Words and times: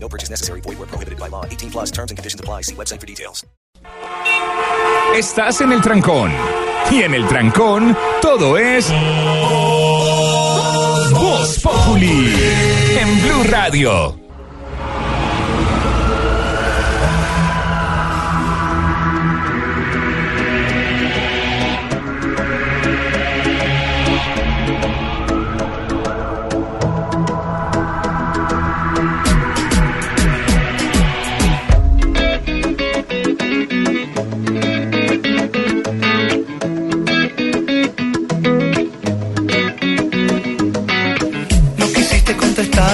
No 0.00 0.08
purchase 0.08 0.30
necessary. 0.30 0.60
Void 0.62 0.78
where 0.78 0.86
prohibited 0.86 1.18
by 1.18 1.28
law. 1.28 1.44
18 1.44 1.70
plus 1.70 1.90
terms 1.90 2.10
and 2.10 2.16
conditions 2.16 2.40
apply. 2.40 2.62
See 2.62 2.74
website 2.74 3.00
for 3.00 3.06
details. 3.06 3.44
Estás 5.14 5.60
en 5.60 5.72
el 5.72 5.80
trancón. 5.80 6.30
Y 6.90 7.02
en 7.02 7.14
el 7.14 7.26
trancón, 7.26 7.96
todo 8.22 8.56
es. 8.56 8.88
Voz 11.12 11.58
Populi. 11.60 12.32
En 13.00 13.22
Blue 13.22 13.42
Radio. 13.44 14.27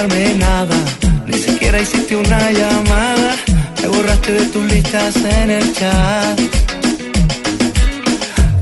Nada, 0.07 0.75
ni 1.25 1.37
siquiera 1.37 1.81
hiciste 1.81 2.15
una 2.15 2.51
llamada. 2.51 3.35
Me 3.81 3.87
borraste 3.87 4.33
de 4.33 4.45
tus 4.47 4.63
listas 4.65 5.15
en 5.15 5.49
el 5.49 5.73
chat. 5.73 6.39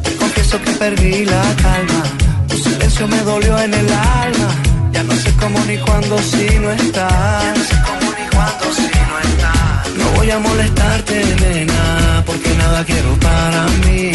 Te 0.04 0.16
confieso 0.16 0.62
que 0.62 0.72
perdí 0.72 1.26
la 1.26 1.44
calma. 1.62 2.04
Tu 2.48 2.58
silencio 2.58 3.08
me 3.08 3.18
dolió 3.24 3.60
en 3.60 3.74
el 3.74 3.90
alma. 3.90 4.50
Ya 4.94 5.04
no 5.04 5.14
sé 5.16 5.34
cómo 5.40 5.60
ni 5.66 5.78
cuándo 5.78 6.18
si 6.20 6.60
no 6.60 6.72
estás. 6.72 7.58
No 7.58 7.64
sé 7.64 7.76
cómo 7.88 8.12
ni 8.18 8.26
cuándo 8.36 8.66
si 8.76 8.88
no 9.10 9.20
estás. 9.30 9.90
No 9.98 10.06
voy 10.16 10.32
a 10.32 10.40
molestarte, 10.40 11.26
nena, 11.42 12.24
porque 12.26 12.50
nada 12.56 12.86
quiero 12.86 13.18
para 13.20 13.68
mí. 13.86 14.12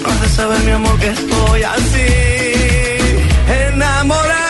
No 0.00 0.10
has 0.10 0.20
de 0.20 0.28
saber, 0.28 0.60
mi 0.60 0.70
amor, 0.72 0.98
que 1.00 1.08
estoy 1.08 1.62
así. 1.64 2.06
Enamorado, 3.68 4.41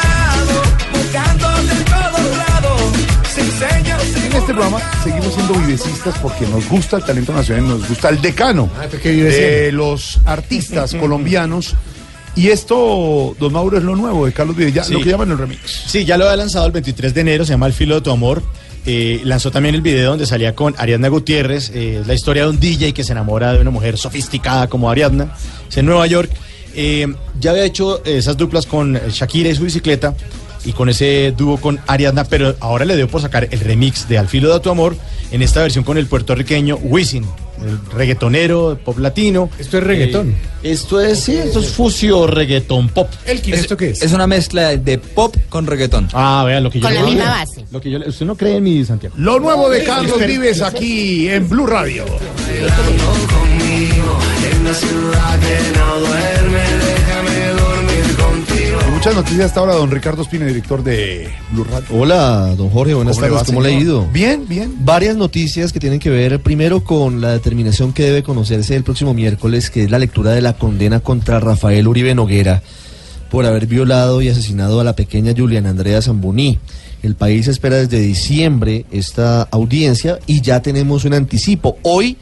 En 3.47 4.33
este 4.37 4.53
programa 4.55 4.79
seguimos 5.03 5.35
siendo 5.35 5.55
vivecistas 5.55 6.17
porque 6.23 6.47
nos 6.47 6.69
gusta 6.69 6.99
el 6.99 7.05
talento 7.05 7.33
nacional, 7.33 7.67
nos 7.67 7.89
gusta 7.89 8.09
el 8.11 8.21
decano 8.23 8.71
Ah, 8.79 8.87
de 8.87 9.71
los 9.73 10.21
artistas 10.25 10.95
colombianos. 11.01 11.75
Y 12.37 12.49
esto, 12.51 13.35
don 13.41 13.53
Mauro, 13.53 13.79
es 13.79 13.83
lo 13.85 13.97
nuevo 13.97 14.27
de 14.27 14.33
Carlos 14.33 14.55
Vives, 14.55 14.87
Sí. 14.87 14.93
lo 14.93 15.01
que 15.01 15.11
llaman 15.11 15.33
el 15.33 15.39
remix. 15.39 15.61
Sí, 15.89 16.05
ya 16.05 16.17
lo 16.17 16.25
había 16.25 16.37
lanzado 16.37 16.67
el 16.67 16.73
23 16.73 17.13
de 17.15 17.21
enero, 17.21 17.45
se 17.45 17.51
llama 17.51 17.67
El 17.67 17.73
filo 17.73 17.97
de 17.97 18.01
tu 18.03 18.13
amor. 18.13 18.43
Eh, 18.87 19.21
lanzó 19.25 19.51
también 19.51 19.75
el 19.75 19.83
video 19.83 20.11
donde 20.11 20.25
salía 20.27 20.55
con 20.55 20.75
Ariadna 20.79 21.09
Gutiérrez, 21.09 21.71
eh, 21.75 21.99
es 22.01 22.07
la 22.07 22.15
historia 22.15 22.45
de 22.45 22.51
un 22.51 22.61
DJ 22.61 22.93
que 22.95 23.03
se 23.03 23.11
enamora 23.13 23.53
de 23.55 23.61
una 23.61 23.71
mujer 23.71 23.99
sofisticada 23.99 24.69
como 24.69 24.89
Ariadna, 24.89 25.35
es 25.69 25.77
en 25.77 25.87
Nueva 25.87 26.07
York. 26.07 26.31
Eh, 26.75 27.13
ya 27.41 27.51
había 27.51 27.65
hecho 27.65 28.03
esas 28.05 28.37
duplas 28.37 28.67
con 28.67 28.95
Shakira 28.95 29.51
y 29.51 29.55
su 29.57 29.65
bicicleta 29.65 30.15
y 30.65 30.73
con 30.73 30.89
ese 30.89 31.33
dúo 31.37 31.59
con 31.59 31.81
Ariadna, 31.87 32.25
pero 32.25 32.57
ahora 32.61 32.85
le 32.85 32.97
dio 32.97 33.09
por 33.09 33.21
sacar 33.21 33.49
el 33.51 33.61
remix 33.61 34.09
de 34.09 34.19
Al 34.19 34.29
filo 34.29 34.53
de 34.53 34.61
tu 34.61 34.71
amor 34.71 34.97
en 35.31 35.43
esta 35.43 35.63
versión 35.63 35.85
con 35.85 35.99
el 35.99 36.07
puertorriqueño 36.07 36.77
Wisin, 36.77 37.25
el 37.65 37.79
reggaetonero, 37.93 38.79
pop 38.85 38.99
latino. 38.99 39.49
Esto 39.59 39.79
es 39.79 39.85
reggaetón. 39.85 40.31
Eh, 40.31 40.73
esto 40.73 41.01
es, 41.01 41.21
sí, 41.21 41.37
esto 41.37 41.61
es 41.61 41.71
fusio 41.71 42.27
reggaetón 42.27 42.89
pop. 42.89 43.09
Elkin, 43.25 43.55
¿esto 43.55 43.77
qué 43.77 43.91
es? 43.91 44.03
Es 44.03 44.13
una 44.13 44.27
mezcla 44.27 44.77
de 44.77 44.99
pop 44.99 45.35
con 45.49 45.67
reggaetón. 45.67 46.09
Ah, 46.13 46.45
vea, 46.47 46.61
lo 46.61 46.71
que 46.71 46.81
yo 46.81 46.87
Con 46.87 46.95
la 46.95 47.03
misma 47.03 47.31
base. 47.31 47.65
Lo 47.71 47.81
que 47.81 47.91
yo 47.91 47.99
usted 48.07 48.27
no 48.27 48.37
cree 48.37 48.57
en 48.57 48.65
mi 48.65 48.85
Santiago. 48.85 49.15
Lo 49.19 49.41
nuevo 49.41 49.71
de 49.71 49.85
Carlos 49.85 50.19
Vives 50.27 50.61
aquí 50.61 51.29
en 51.29 51.49
Blue 51.49 51.67
Radio. 51.67 52.05
conmigo. 52.05 54.19
En 54.53 54.65
la 54.65 54.75
ciudad 54.75 55.39
que 55.41 55.52
noticias 59.15 59.47
hasta 59.47 59.61
ahora, 59.61 59.75
don 59.75 59.91
Ricardo 59.91 60.23
Espina, 60.23 60.47
director 60.47 60.83
de 60.83 61.29
Blue 61.51 61.65
Radio. 61.65 61.87
Hola, 61.91 62.55
don 62.57 62.71
Jorge, 62.71 62.95
buenas 62.95 63.17
¿Cómo 63.17 63.29
tardes. 63.29 63.47
¿Cómo 63.47 63.61
le 63.61 63.69
ha 63.69 63.79
ido? 63.79 64.07
Bien, 64.13 64.47
bien. 64.49 64.75
Varias 64.81 65.17
noticias 65.17 65.73
que 65.73 65.81
tienen 65.81 65.99
que 65.99 66.11
ver 66.11 66.41
primero 66.41 66.83
con 66.83 67.21
la 67.21 67.33
determinación 67.33 67.93
que 67.93 68.05
debe 68.05 68.23
conocerse 68.23 68.75
el 68.75 68.85
próximo 68.85 69.15
miércoles, 69.15 69.71
que 69.71 69.85
es 69.85 69.91
la 69.91 69.99
lectura 69.99 70.31
de 70.33 70.41
la 70.41 70.55
condena 70.55 71.01
contra 71.01 71.41
Rafael 71.41 71.87
Uribe 71.87 72.15
Noguera 72.15 72.63
por 73.31 73.47
haber 73.47 73.67
violado 73.67 74.21
y 74.21 74.29
asesinado 74.29 74.81
a 74.81 74.85
la 74.85 74.95
pequeña 74.95 75.33
Juliana 75.37 75.71
Andrea 75.71 76.03
Zamboní. 76.03 76.59
El 77.03 77.15
país 77.15 77.49
espera 77.49 77.77
desde 77.77 77.99
diciembre 77.99 78.85
esta 78.93 79.43
audiencia 79.51 80.19
y 80.27 80.43
ya 80.43 80.61
tenemos 80.61 81.05
un 81.05 81.15
anticipo. 81.15 81.79
Hoy, 81.83 82.19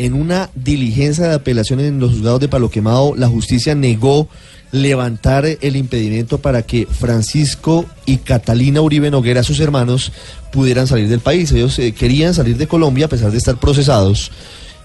en 0.00 0.14
una 0.14 0.48
diligencia 0.54 1.28
de 1.28 1.34
apelación 1.34 1.78
en 1.78 2.00
los 2.00 2.12
juzgados 2.12 2.40
de 2.40 2.48
Palo 2.48 2.70
Quemado, 2.70 3.14
la 3.16 3.28
justicia 3.28 3.74
negó 3.74 4.28
levantar 4.72 5.44
el 5.44 5.76
impedimento 5.76 6.38
para 6.38 6.62
que 6.62 6.86
Francisco 6.86 7.84
y 8.06 8.16
Catalina 8.16 8.80
Uribe 8.80 9.10
Noguera, 9.10 9.42
sus 9.42 9.60
hermanos, 9.60 10.10
pudieran 10.52 10.86
salir 10.86 11.06
del 11.08 11.20
país. 11.20 11.52
Ellos 11.52 11.78
eh, 11.78 11.92
querían 11.92 12.32
salir 12.32 12.56
de 12.56 12.66
Colombia 12.66 13.06
a 13.06 13.08
pesar 13.10 13.30
de 13.30 13.36
estar 13.36 13.60
procesados 13.60 14.32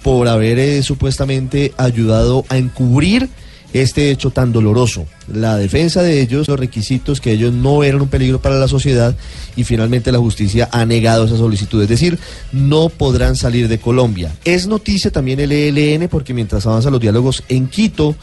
por 0.03 0.28
haber 0.28 0.59
eh, 0.59 0.84
supuestamente 0.84 1.74
ayudado 1.78 2.44
a 2.50 2.58
encubrir 2.58 3.30
este 3.74 4.12
hecho 4.12 4.30
tan 4.31 4.52
doloroso. 4.52 5.06
La 5.31 5.58
defensa 5.58 6.02
de 6.02 6.22
ellos, 6.22 6.48
los 6.48 6.59
requisitos 6.59 7.20
que 7.20 7.31
ellos 7.31 7.53
no 7.53 7.84
eran 7.84 8.02
un 8.02 8.08
peligro 8.08 8.42
para 8.42 8.56
la 8.56 8.68
sociedad 8.68 9.16
y 9.56 9.64
finalmente 9.64 10.12
la 10.12 10.20
justicia 10.20 10.70
ha 10.72 10.86
negado 10.86 11.26
esa 11.26 11.38
solicitud, 11.38 11.81
es 11.81 11.90
decir, 11.90 12.18
no 12.52 12.90
podrán 12.90 13.36
salir 13.36 13.68
de 13.68 13.80
Colombia. 13.80 14.34
Es 14.46 14.68
noticia 14.68 15.12
también 15.12 15.40
el 15.40 15.52
ELN 15.52 16.08
porque 16.08 16.34
mientras 16.34 16.66
avanzan 16.66 16.92
los 16.92 17.02
diálogos 17.02 17.44
en 17.50 17.68
Quito, 17.68 18.16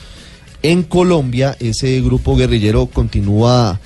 en 0.62 0.84
Colombia, 0.84 1.56
ese 1.58 2.00
grupo 2.00 2.36
guerrillero 2.36 2.86
continúa 2.86 3.80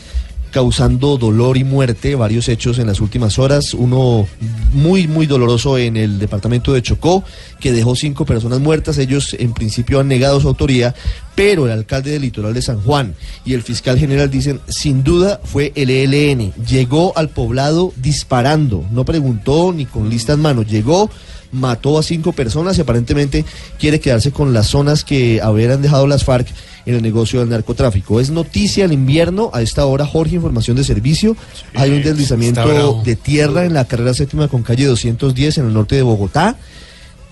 causando 0.56 1.18
dolor 1.18 1.58
y 1.58 1.64
muerte, 1.64 2.14
varios 2.14 2.48
hechos 2.48 2.78
en 2.78 2.86
las 2.86 3.02
últimas 3.02 3.38
horas, 3.38 3.74
uno 3.74 4.26
muy, 4.72 5.06
muy 5.06 5.26
doloroso 5.26 5.76
en 5.76 5.98
el 5.98 6.18
departamento 6.18 6.72
de 6.72 6.80
Chocó, 6.80 7.22
que 7.60 7.72
dejó 7.72 7.94
cinco 7.94 8.24
personas 8.24 8.60
muertas, 8.60 8.96
ellos 8.96 9.36
en 9.38 9.52
principio 9.52 10.00
han 10.00 10.08
negado 10.08 10.40
su 10.40 10.48
autoría, 10.48 10.94
pero 11.34 11.66
el 11.66 11.72
alcalde 11.72 12.12
del 12.12 12.22
litoral 12.22 12.54
de 12.54 12.62
San 12.62 12.80
Juan 12.80 13.14
y 13.44 13.52
el 13.52 13.60
fiscal 13.62 13.98
general 13.98 14.30
dicen, 14.30 14.62
sin 14.66 15.04
duda 15.04 15.42
fue 15.44 15.72
el 15.74 15.90
ELN, 15.90 16.54
llegó 16.66 17.12
al 17.18 17.28
poblado 17.28 17.92
disparando, 17.96 18.82
no 18.90 19.04
preguntó 19.04 19.74
ni 19.74 19.84
con 19.84 20.08
lista 20.08 20.32
en 20.32 20.40
mano, 20.40 20.62
llegó 20.62 21.10
mató 21.56 21.98
a 21.98 22.02
cinco 22.02 22.32
personas 22.32 22.78
y 22.78 22.82
aparentemente 22.82 23.44
quiere 23.78 24.00
quedarse 24.00 24.30
con 24.30 24.52
las 24.52 24.68
zonas 24.68 25.04
que 25.04 25.40
habrían 25.42 25.82
dejado 25.82 26.06
las 26.06 26.24
FARC 26.24 26.48
en 26.86 26.94
el 26.94 27.02
negocio 27.02 27.40
del 27.40 27.48
narcotráfico. 27.48 28.20
Es 28.20 28.30
noticia 28.30 28.84
el 28.84 28.92
invierno, 28.92 29.50
a 29.52 29.62
esta 29.62 29.84
hora, 29.86 30.06
Jorge, 30.06 30.36
información 30.36 30.76
de 30.76 30.84
servicio. 30.84 31.36
Hay 31.74 31.90
un 31.90 32.02
deslizamiento 32.02 33.02
de 33.04 33.16
tierra 33.16 33.64
en 33.64 33.74
la 33.74 33.86
carrera 33.86 34.14
séptima 34.14 34.48
con 34.48 34.62
calle 34.62 34.86
210 34.86 35.58
en 35.58 35.66
el 35.66 35.72
norte 35.72 35.96
de 35.96 36.02
Bogotá. 36.02 36.56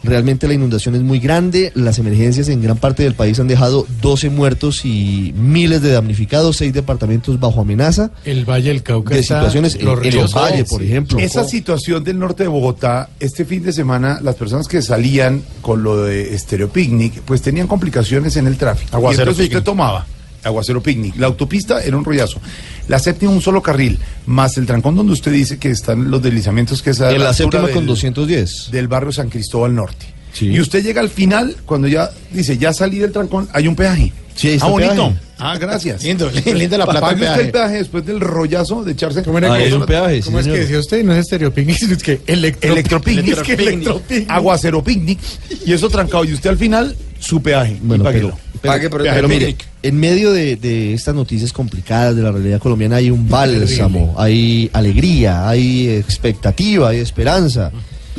Realmente 0.04 0.46
la 0.46 0.54
inundación 0.54 0.94
es 0.94 1.02
muy 1.02 1.18
grande, 1.18 1.72
las 1.74 1.98
emergencias 1.98 2.48
en 2.48 2.62
gran 2.62 2.76
parte 2.76 3.02
del 3.02 3.14
país 3.14 3.38
han 3.40 3.48
dejado 3.48 3.86
12 4.02 4.30
muertos 4.30 4.84
y 4.84 5.32
miles 5.36 5.82
de 5.82 5.92
damnificados, 5.92 6.56
seis 6.56 6.72
departamentos 6.72 7.40
bajo 7.40 7.60
amenaza 7.60 8.10
El 8.24 8.44
Valle 8.48 8.68
del 8.68 8.82
Cauca 8.82 9.14
de 9.14 9.20
está 9.20 9.38
situaciones 9.40 9.74
en, 9.74 9.82
en 9.82 9.88
el 9.88 9.94
glorioso. 9.94 10.38
valle, 10.38 10.64
por 10.64 10.82
ejemplo. 10.82 11.18
Esa 11.18 11.44
situación 11.44 12.04
del 12.04 12.18
norte 12.18 12.44
de 12.44 12.48
Bogotá, 12.48 13.08
este 13.20 13.44
fin 13.44 13.62
de 13.62 13.72
semana, 13.72 14.20
las 14.22 14.34
personas 14.36 14.68
que 14.68 14.82
salían 14.82 15.42
con 15.62 15.82
lo 15.82 16.02
de 16.02 16.36
Stereo 16.38 16.68
Picnic, 16.68 17.22
pues 17.22 17.42
tenían 17.42 17.66
complicaciones 17.66 18.36
en 18.36 18.46
el 18.46 18.56
tráfico. 18.56 18.96
Aguacero 18.96 19.22
y 19.22 19.22
entonces 19.22 19.44
Picnic. 19.44 19.58
usted 19.58 19.64
tomaba 19.64 20.06
Aguacero 20.44 20.82
Picnic. 20.82 21.16
La 21.16 21.26
autopista 21.26 21.82
era 21.82 21.96
un 21.96 22.04
rollazo. 22.04 22.40
La 22.88 22.98
séptima 22.98 23.32
un 23.32 23.40
solo 23.40 23.62
carril, 23.62 23.98
más 24.26 24.56
el 24.58 24.66
trancón 24.66 24.94
donde 24.94 25.12
usted 25.12 25.32
dice 25.32 25.58
que 25.58 25.70
están 25.70 26.10
los 26.10 26.22
deslizamientos 26.22 26.82
que 26.82 26.90
es 26.90 27.00
a 27.00 27.10
En 27.10 27.20
la 27.22 27.30
altura 27.30 27.32
séptima 27.60 27.62
con 27.72 27.86
del- 27.86 27.86
210. 27.86 28.70
del 28.70 28.88
barrio 28.88 29.12
San 29.12 29.30
Cristóbal 29.30 29.74
Norte. 29.74 30.06
Y 30.40 30.58
usted 30.60 30.82
llega 30.82 31.00
al 31.00 31.10
final, 31.10 31.56
cuando 31.64 31.86
ya 31.86 32.10
dice, 32.32 32.58
ya 32.58 32.72
salí 32.72 32.98
del 32.98 33.12
trancón, 33.12 33.48
hay 33.52 33.68
un 33.68 33.76
peaje. 33.76 34.12
Sí, 34.34 34.48
ahí 34.48 34.54
está 34.54 34.66
ah, 34.66 34.70
bonito. 34.70 34.94
peaje. 34.94 35.14
Ah, 35.38 35.56
gracias. 35.58 36.02
Lindo, 36.04 36.28
lindo 36.44 36.76
la 36.78 36.84
plata 36.86 37.00
Pague 37.02 37.14
usted 37.24 37.26
el 37.28 37.34
peaje. 37.36 37.52
peaje 37.52 37.76
después 37.76 38.04
del 38.04 38.18
rollazo 38.20 38.82
de 38.82 38.92
echarse. 38.92 39.22
¿Cómo 39.22 39.38
era 39.38 39.54
Ah, 39.54 39.58
que 39.58 39.68
es 39.68 39.72
un 39.72 39.86
peaje, 39.86 40.16
sí, 40.16 40.22
¿Cómo 40.24 40.40
es 40.40 40.46
que 40.46 40.52
decía 40.58 40.78
usted? 40.80 41.04
No 41.04 41.12
es 41.12 41.20
estereopicnic, 41.20 41.82
es 41.82 42.02
que 42.02 42.20
electro, 42.26 42.72
Electropicnic. 42.72 43.28
Es 43.36 43.42
que 43.44 43.52
electropicnic. 43.52 44.28
Aguacero 44.30 44.82
picnic. 44.82 45.20
Y 45.64 45.72
eso 45.72 45.88
trancado. 45.88 46.24
Y 46.24 46.32
usted 46.34 46.50
al 46.50 46.58
final, 46.58 46.96
su 47.20 47.40
peaje. 47.40 47.76
Bueno, 47.80 48.02
Y 48.02 48.06
páguelo. 48.06 48.38
pero, 48.60 48.72
Pague 48.74 48.90
por 48.90 49.06
el 49.06 49.14
pero 49.14 49.28
mire, 49.28 49.46
picnic. 49.46 49.68
En 49.84 50.00
medio 50.00 50.32
de, 50.32 50.56
de 50.56 50.94
estas 50.94 51.14
noticias 51.14 51.52
complicadas 51.52 52.16
de 52.16 52.22
la 52.22 52.32
realidad 52.32 52.58
colombiana 52.58 52.96
hay 52.96 53.10
un 53.10 53.28
bálsamo, 53.28 54.14
hay 54.16 54.70
alegría, 54.72 55.46
hay 55.46 55.90
expectativa, 55.90 56.88
hay 56.88 57.00
esperanza, 57.00 57.70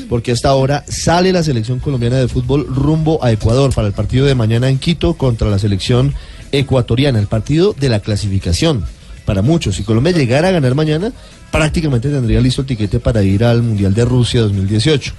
porque 0.07 0.31
hasta 0.31 0.49
ahora 0.49 0.85
sale 0.87 1.33
la 1.33 1.41
selección 1.41 1.79
colombiana 1.79 2.17
de 2.17 2.27
fútbol 2.27 2.67
rumbo 2.67 3.23
a 3.23 3.31
Ecuador 3.31 3.73
para 3.73 3.87
el 3.87 3.93
partido 3.93 4.27
de 4.27 4.35
mañana 4.35 4.69
en 4.69 4.77
Quito 4.77 5.15
contra 5.15 5.49
la 5.49 5.57
selección 5.57 6.13
ecuatoriana, 6.51 7.17
el 7.17 7.25
partido 7.25 7.73
de 7.73 7.89
la 7.89 7.99
clasificación. 7.99 8.85
Para 9.25 9.41
muchos, 9.41 9.75
si 9.75 9.81
Colombia 9.81 10.13
llegara 10.13 10.49
a 10.49 10.51
ganar 10.51 10.75
mañana, 10.75 11.11
prácticamente 11.51 12.09
tendría 12.09 12.41
listo 12.41 12.61
el 12.61 12.67
tiquete 12.67 12.99
para 12.99 13.23
ir 13.23 13.43
al 13.43 13.63
Mundial 13.63 13.95
de 13.95 14.05
Rusia 14.05 14.41
2018. 14.41 15.13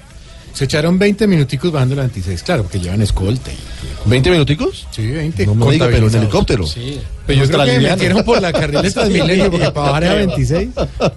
Se 0.56 0.64
echaron 0.64 0.99
20 0.99 1.26
minuticos 1.26 1.70
bajando 1.70 1.94
el 1.97 2.00
26, 2.00 2.43
claro, 2.43 2.62
porque 2.62 2.81
llevan 2.81 3.03
escolta. 3.03 3.50
y- 3.53 4.08
¿20 4.08 4.31
minuticos? 4.31 4.87
Sí, 4.91 5.06
20. 5.06 5.44
No 5.44 5.55
me 5.55 5.73
diga, 5.73 5.87
pero 5.91 6.08
en 6.08 6.14
helicóptero. 6.14 6.67
Sí. 6.67 6.99
Pero 7.26 7.44
yo 7.44 7.50
creo 7.50 7.64
que 7.67 7.79
metieron 7.81 8.25
por 8.25 8.41
la 8.41 8.53
carril 8.55 8.81
de 8.81 8.91
Transmilenio 8.93 9.50
porque 9.50 9.70
para 9.70 9.88
bajar 9.91 10.05
a 10.05 10.14
26. 10.14 10.70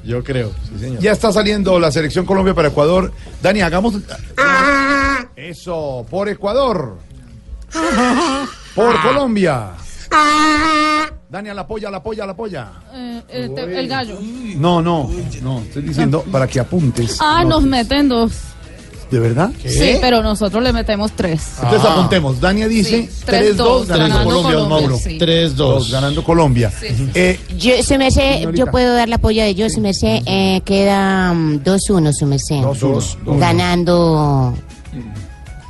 Yo 0.04 0.22
creo. 0.26 0.52
Sí, 0.74 0.80
señor. 0.82 1.00
Ya 1.02 1.14
está 1.14 1.32
saliendo 1.32 1.80
la 1.80 1.90
selección 1.90 2.26
Colombia 2.26 2.54
para 2.54 2.68
Ecuador. 2.68 3.14
Dani, 3.42 3.62
hagamos. 3.62 3.96
Eso, 5.38 6.06
por 6.10 6.28
Ecuador. 6.28 6.98
Por 8.76 9.02
Colombia. 9.02 9.70
Dani, 11.30 11.48
a 11.50 11.54
la 11.54 11.66
polla, 11.66 11.88
a 11.88 11.92
la 11.92 12.04
polla, 12.04 12.24
a 12.24 12.28
la 12.28 12.36
polla. 12.36 12.68
Eh, 12.94 13.22
el, 13.30 13.54
te- 13.56 13.80
el 13.80 13.88
gallo. 13.88 14.18
No, 14.58 14.82
no, 14.82 15.10
no, 15.42 15.60
estoy 15.62 15.84
diciendo 15.84 16.26
para 16.30 16.46
que 16.48 16.60
apuntes. 16.60 17.18
Ah, 17.22 17.44
No, 17.44 17.50
nos 17.52 17.64
meten 17.64 18.10
dos. 18.10 18.32
¿De 19.12 19.20
verdad? 19.20 19.50
Sí, 19.66 19.98
pero 20.00 20.22
nosotros 20.22 20.62
le 20.62 20.72
metemos 20.72 21.12
tres. 21.14 21.54
Entonces 21.64 21.90
Ah. 21.90 21.94
apuntemos. 21.94 22.40
Dania 22.40 22.68
dice 22.68 23.10
Sí, 23.12 23.24
3-2 23.26 23.88
3-2 23.88 23.88
ganando 23.88 23.88
ganando 23.88 24.24
Colombia, 24.30 24.54
don 24.60 24.70
Colombia, 24.70 24.88
Mauro. 24.90 24.98
sí. 25.04 25.18
3-2. 25.18 25.56
Dos, 25.56 25.92
ganando 25.92 26.24
Colombia. 26.24 26.72
Eh, 27.16 27.40
Yo, 27.58 27.82
su 27.84 27.98
merced, 27.98 28.34
Señorita. 28.40 28.66
yo 28.66 28.72
puedo 28.72 28.94
dar 28.94 29.10
la 29.10 29.18
polla 29.18 29.44
de 29.46 29.56
yo, 29.56 29.70
su 29.70 29.82
merced. 29.82 30.22
Eh, 30.26 30.62
queda 30.64 31.34
mm, 31.34 31.64
2-1, 31.64 32.14
su 32.14 32.26
merced. 32.28 32.58
2-1. 32.62 33.40
Ganando. 33.40 34.54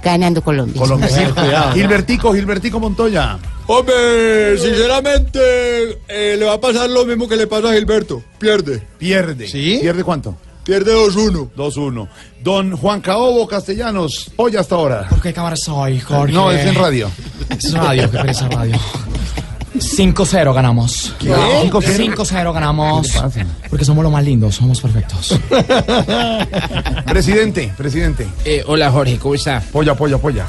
Ganando 0.03 0.41
Colombia. 0.41 0.79
Colombia. 0.81 1.09
Gilbertico, 1.73 2.33
Gilbertico 2.33 2.79
Montoya. 2.79 3.37
Hombre, 3.67 4.57
sinceramente, 4.57 5.39
eh, 6.07 6.35
le 6.39 6.45
va 6.45 6.53
a 6.53 6.59
pasar 6.59 6.89
lo 6.89 7.05
mismo 7.05 7.27
que 7.27 7.35
le 7.35 7.47
pasa 7.47 7.69
a 7.69 7.73
Gilberto. 7.73 8.23
Pierde. 8.37 8.81
Pierde. 8.97 9.47
¿Sí? 9.47 9.77
¿Pierde 9.81 10.03
cuánto? 10.03 10.35
Pierde 10.69 10.93
2-1. 10.93 11.49
2-1. 11.57 12.07
Don 12.43 12.77
Juan 12.77 13.01
Caobo 13.01 13.47
Castellanos, 13.47 14.29
polla 14.35 14.59
hasta 14.59 14.75
ahora. 14.75 15.07
¿Por 15.09 15.19
qué 15.19 15.33
cámara 15.33 15.55
soy, 15.55 15.99
Jorge? 15.99 16.31
No, 16.31 16.51
es 16.51 16.63
en 16.63 16.75
radio. 16.75 17.09
Es 17.49 17.73
radio, 17.73 18.03
qué 18.11 18.17
pereza 18.19 18.47
radio. 18.49 18.75
5-0 19.75 20.53
ganamos. 20.53 21.13
¿Qué? 21.19 21.33
¿Cinco 21.61 21.79
cero? 21.81 22.03
5-0 22.15 22.53
ganamos. 22.53 23.07
¿Qué? 23.33 23.45
Porque 23.69 23.85
somos 23.85 24.03
los 24.03 24.11
más 24.11 24.23
lindos, 24.23 24.55
somos 24.55 24.81
perfectos. 24.81 25.39
Presidente, 27.05 27.73
presidente. 27.77 28.27
Eh, 28.45 28.63
hola 28.67 28.91
Jorge, 28.91 29.17
¿cómo 29.17 29.35
está? 29.35 29.61
Polla, 29.71 29.95
polla, 29.95 30.17
polla. 30.17 30.47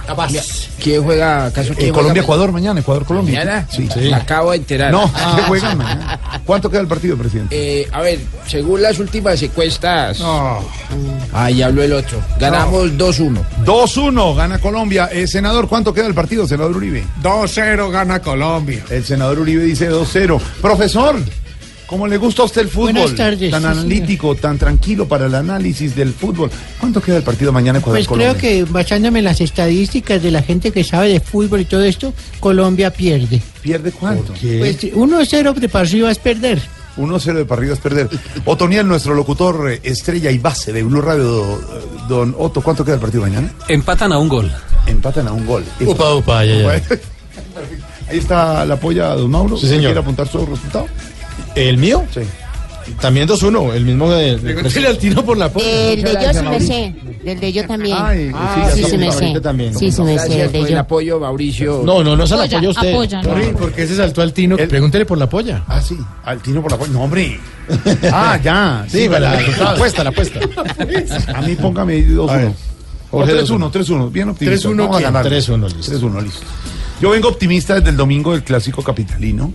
¿Quién 0.83 1.03
juega? 1.03 1.47
¿Acaso 1.47 1.73
Eh, 1.73 1.77
quién 1.77 1.93
Colombia, 1.93 2.23
juega 2.23 2.25
Ecuador 2.25 2.53
mañana, 2.53 2.81
Ecuador, 2.81 3.05
Colombia. 3.05 3.39
mañana? 3.41 3.67
Sí. 3.71 3.89
Me 3.97 4.15
acabo 4.15 4.51
de 4.53 4.59
enterar. 4.59 4.93
No, 4.93 5.11
¿qué 5.37 5.43
juegan 5.43 5.79
mañana? 5.79 6.21
¿Cuánto 6.45 6.71
queda 6.71 6.81
el 6.81 6.87
partido, 6.87 7.17
presidente? 7.17 7.81
Eh, 7.83 7.89
a 7.93 8.01
ver, 8.01 8.19
según 8.47 8.83
las 8.83 8.99
últimas 8.99 9.43
encuestas. 9.43 10.23
Ahí 11.33 11.63
habló 11.63 11.83
el 11.83 11.93
otro. 11.93 12.19
Ganamos 12.39 12.93
2-1. 12.93 13.41
2-1, 13.65 14.35
gana 14.37 14.59
Colombia. 14.59 15.09
Eh, 15.13 15.27
senador, 15.27 15.69
¿cuánto 15.69 15.93
queda 15.95 16.07
el 16.07 16.15
partido, 16.15 16.47
senador 16.47 16.77
Uribe? 16.77 17.05
2-0 17.23 17.91
gana 17.91 18.21
Colombia. 18.21 18.85
El 18.91 19.05
senador 19.11 19.41
Uribe 19.41 19.65
dice 19.65 19.91
2-0. 19.91 20.41
Profesor, 20.63 21.17
¿cómo 21.87 22.07
le 22.07 22.17
gusta 22.17 22.43
a 22.43 22.45
usted 22.45 22.63
el 22.63 22.69
fútbol? 22.69 22.93
Buenas 22.93 23.15
tardes, 23.17 23.51
Tan 23.51 23.63
sí, 23.63 23.69
analítico, 23.69 24.35
tan 24.37 24.57
tranquilo 24.57 25.09
para 25.09 25.27
el 25.27 25.35
análisis 25.35 25.97
del 25.97 26.13
fútbol. 26.15 26.49
¿Cuánto 26.79 27.03
queda 27.03 27.17
el 27.17 27.25
partido 27.25 27.51
mañana 27.53 27.81
Ecuador 27.81 27.99
Pues 27.99 28.07
Colombia? 28.07 28.37
creo 28.39 28.65
que 28.65 28.71
basándome 28.71 29.19
en 29.19 29.25
las 29.25 29.41
estadísticas 29.41 30.23
de 30.23 30.31
la 30.31 30.43
gente 30.43 30.71
que 30.71 30.85
sabe 30.85 31.09
de 31.09 31.19
fútbol 31.21 31.61
y 31.61 31.65
todo 31.65 31.83
esto, 31.83 32.15
Colombia 32.39 32.93
pierde. 32.93 33.43
¿Pierde 33.61 33.91
cuánto? 33.91 34.33
Pues 34.33 34.81
1-0 34.85 35.55
de 35.55 35.69
para 35.69 35.85
arriba 35.89 36.11
es 36.13 36.19
perder. 36.19 36.63
1-0 36.97 37.35
de 37.35 37.45
para 37.45 37.61
arriba 37.61 37.75
es 37.75 37.81
perder. 37.81 38.09
Otoniel, 38.45 38.87
nuestro 38.87 39.15
locutor 39.15 39.73
eh, 39.73 39.81
estrella 39.83 40.31
y 40.31 40.39
base 40.39 40.73
de 40.73 40.85
Blue 40.85 41.01
Radio, 41.01 41.61
don 42.09 42.35
Otto, 42.39 42.61
¿cuánto 42.61 42.85
queda 42.85 42.95
el 42.95 43.01
partido 43.01 43.23
mañana? 43.23 43.53
Empatan 43.69 44.13
a 44.13 44.19
un 44.19 44.29
gol. 44.29 44.53
Empatan 44.87 45.27
a 45.27 45.33
un 45.33 45.45
gol. 45.47 45.65
Upa, 45.85 46.15
upa, 46.15 46.45
ya, 46.45 46.55
ya. 46.79 46.83
Ahí 48.11 48.19
está 48.19 48.65
la 48.67 48.77
polla, 48.77 49.15
don 49.15 49.31
Mauro. 49.31 49.57
Sí, 49.57 49.67
señor. 49.67 49.85
¿Quiere 49.87 50.01
apuntar 50.01 50.29
su 50.29 50.39
resultado? 50.45 50.87
¿El 51.55 51.77
mío? 51.79 52.05
Sí. 52.13 52.21
También 53.01 53.29
2-1, 53.29 53.75
el 53.75 53.85
mismo 53.85 54.11
de... 54.11 54.37
de- 54.37 54.55
Pregúntele 54.55 54.89
al 54.89 54.99
tino 54.99 55.25
por 55.25 55.37
la 55.39 55.49
polla. 55.49 55.65
El 55.93 56.03
de 56.03 56.13
yo, 56.13 56.33
su 56.35 56.43
merced. 56.45 56.91
Del 57.23 57.39
de 57.39 57.53
yo 57.53 57.67
también. 57.67 57.97
Ay, 58.01 58.33
Ah, 58.35 58.69
sí, 58.75 58.83
también. 59.41 59.75
Sí, 59.79 59.93
su 59.93 60.03
merced. 60.03 60.27
Gracias 60.27 60.47
El 60.47 60.53
de 60.53 60.59
el 60.61 60.69
yo. 60.69 60.81
apoyo, 60.81 61.21
Mauricio. 61.21 61.83
No, 61.85 62.03
no, 62.03 62.17
no 62.17 62.27
se 62.27 62.35
la 62.37 62.45
Apoya, 62.45 62.69
usted. 62.69 62.93
apoya, 62.93 63.23
¿no? 63.23 63.29
Corre, 63.29 63.49
¿Por 63.53 63.73
qué 63.73 63.87
se 63.87 63.95
saltó 63.97 64.23
al 64.23 64.33
tino? 64.33 64.57
El- 64.57 64.67
Pregúntele 64.69 65.07
por 65.07 65.19
la 65.19 65.29
polla. 65.29 65.63
Ah, 65.69 65.81
sí, 65.81 65.97
al 66.25 66.41
tino 66.43 66.63
por 66.63 66.73
la 66.73 66.79
polla. 66.79 66.93
No, 66.93 67.03
hombre. 67.05 67.39
Ah, 68.13 68.41
ya. 68.43 68.85
Sí, 68.89 69.07
para 69.09 69.21
la, 69.21 69.41
el 69.41 69.63
apuesta, 69.63 70.03
la 70.05 70.11
apuesta. 70.11 70.41
A 71.37 71.43
mí 71.43 71.55
póngame 71.55 71.93
ahí 71.93 72.03
2-1. 72.09 72.31
A 72.31 72.37
ver. 72.39 72.53
O 73.13 73.19
Jorge, 73.19 73.35
3-1, 73.45 73.71
3-1, 73.73 74.11
bien 74.11 74.29
optimista. 74.31 74.69
3-1 74.69 74.77
Vamos 74.79 74.97
a 74.97 74.99
quién? 74.99 75.13
ganar. 75.13 75.27
3-1, 75.33 75.77
listo. 75.77 75.93
3-1, 75.93 76.23
listo. 76.25 76.41
Yo 77.01 77.11
vengo 77.11 77.29
optimista 77.29 77.75
desde 77.77 77.91
el 77.91 77.97
domingo 77.97 78.33
del 78.33 78.43
clásico 78.43 78.83
capitalino, 78.83 79.53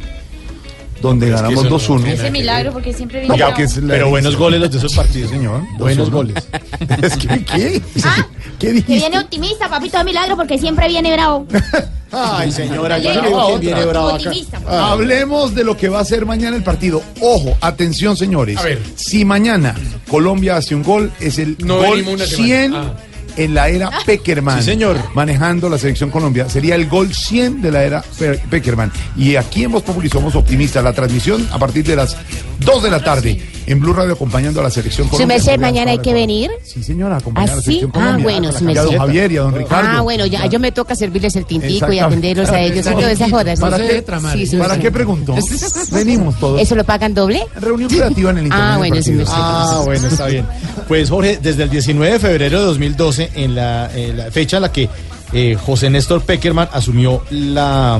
donde 1.02 1.30
ganamos 1.30 1.66
eso 1.66 1.70
no 1.70 1.78
2-1. 2.00 2.08
Ese 2.08 2.32
milagro, 2.32 2.72
porque 2.74 2.92
siempre 2.94 3.28
No, 3.28 3.36
viene. 3.36 3.46
porque 3.50 3.64
es 3.64 3.78
la 3.78 3.94
Pero 3.94 4.10
buenos 4.10 4.36
goles 4.36 4.60
los 4.60 4.72
de 4.72 4.78
esos 4.80 4.96
partidos, 4.96 5.30
señor. 5.30 5.62
Buenos 5.78 6.10
2-1. 6.10 6.12
goles. 6.12 6.36
Es 7.04 7.18
que, 7.18 7.28
¿qué? 7.46 7.82
Ah, 8.04 8.28
¿Qué 8.60 8.72
dijiste? 8.72 9.18
optimista, 9.18 9.70
papito 9.70 9.98
de 9.98 10.04
milagro, 10.06 10.36
porque 10.36 10.58
siempre 10.58 10.88
viene 10.88 11.14
bravo. 11.14 11.46
Ay, 12.12 12.52
señora, 12.52 12.98
ya 12.98 13.14
ya 13.16 13.22
no 13.24 13.30
no 13.30 13.48
veo 13.48 13.60
viene 13.60 13.86
bravo 13.86 14.08
acá. 14.10 14.16
Optimista. 14.30 14.60
Hablemos 14.92 15.54
de 15.54 15.64
lo 15.66 15.76
que 15.76 15.90
va 15.90 16.00
a 16.00 16.06
ser 16.06 16.26
mañana 16.26 16.56
el 16.56 16.64
partido. 16.64 17.04
Ojo, 17.20 17.58
atención, 17.62 18.16
señores. 18.16 18.58
A 18.58 18.64
ver. 18.64 18.82
Si 18.96 19.26
mañana 19.26 19.76
Colombia 20.08 20.56
hace 20.56 20.76
un 20.76 20.84
gol, 20.84 21.12
es 21.20 21.38
el 21.40 21.58
No 21.60 21.78
gol 21.78 21.90
venimos 21.98 22.14
una 22.16 22.26
semana. 22.26 22.46
100 22.48 22.76
Ah. 22.76 22.94
En 23.38 23.54
la 23.54 23.70
era 23.70 23.90
Peckerman. 24.06 24.60
Sí, 24.60 24.66
señor. 24.72 24.98
Manejando 25.14 25.70
la 25.70 25.78
selección 25.78 26.10
Colombia. 26.10 26.48
Sería 26.50 26.76
el 26.76 26.88
gol 26.88 27.14
100 27.14 27.62
de 27.62 27.72
la 27.72 27.84
era 27.84 28.04
Pe- 28.18 28.40
Peckerman. 28.50 28.92
Y 29.18 29.36
aquí 29.36 29.64
en 29.64 29.72
Voz 29.72 29.84
Populi 29.84 30.10
somos 30.10 30.36
optimistas. 30.36 30.84
La 30.84 30.94
transmisión 30.94 31.48
a 31.52 31.60
partir 31.60 31.86
de 31.86 31.96
las 31.96 32.16
2 32.60 32.84
de 32.84 32.90
la 32.92 33.04
tarde 33.04 33.42
en 33.68 33.80
Blue 33.80 33.94
Radio 33.94 34.14
acompañando 34.14 34.60
a 34.60 34.64
la 34.64 34.70
selección 34.70 35.08
Colombia. 35.08 35.36
merced, 35.38 35.60
mañana 35.60 35.92
hay 35.92 36.00
que 36.00 36.14
venir. 36.14 36.52
Sí, 36.64 36.84
señora, 36.84 37.18
acompañar 37.18 37.50
a 37.50 37.54
¿Ah, 37.54 37.56
la 37.56 37.62
sí? 37.62 37.66
selección 37.66 37.92
Ah, 37.94 38.00
Colombia. 38.00 38.24
bueno, 38.24 38.52
su 38.52 38.70
Y 38.70 38.78
a 38.78 38.82
don. 38.84 38.98
Javier 38.98 39.32
y 39.32 39.38
a 39.38 39.42
don 39.42 39.56
Ricardo. 39.56 39.90
Ah, 39.92 40.02
bueno, 40.02 40.26
ya 40.26 40.46
yo 40.48 40.60
me 40.60 40.72
toca 40.72 40.96
servirles 40.96 41.36
el 41.36 41.46
tintico 41.46 41.92
y 41.92 42.00
atenderlos 42.00 42.50
a 42.50 42.60
ellos 42.62 42.86
y 42.86 42.90
todas 42.92 43.12
esas 43.12 43.32
jodas. 43.32 43.60
¿Para 43.60 43.78
Sí, 43.78 43.84
qué, 43.88 44.04
sí, 44.34 44.46
sí, 44.48 44.58
¿Para 44.58 44.76
sí. 44.76 44.82
qué 44.82 44.92
preguntó? 44.92 45.36
Venimos 45.92 46.40
todos. 46.40 46.62
¿Eso 46.62 46.76
lo 46.76 46.84
pagan 46.84 47.14
doble? 47.14 47.42
Reunión 47.60 47.90
creativa 47.94 48.32
en 48.32 48.38
el 48.40 48.46
internet. 48.46 48.70
Ah, 48.74 48.78
bueno, 48.78 49.02
sí, 49.02 49.12
me 49.12 49.24
Ah, 49.28 49.82
bueno, 49.84 50.08
está 50.08 50.28
bien. 50.28 50.46
Pues 50.88 51.10
Jorge, 51.10 51.40
desde 51.42 51.64
el 51.64 51.70
19 51.70 52.14
de 52.14 52.20
febrero 52.20 52.60
de 52.60 52.66
2012, 52.66 53.32
en 53.36 53.56
la, 53.56 53.90
en 53.96 54.18
la 54.18 54.32
fecha 54.32 54.58
en 54.58 54.62
la 54.64 54.72
que 54.72 54.90
eh, 55.34 55.58
José 55.60 55.90
Néstor 55.90 56.22
Peckerman 56.22 56.70
asumió 56.72 57.24
la, 57.32 58.00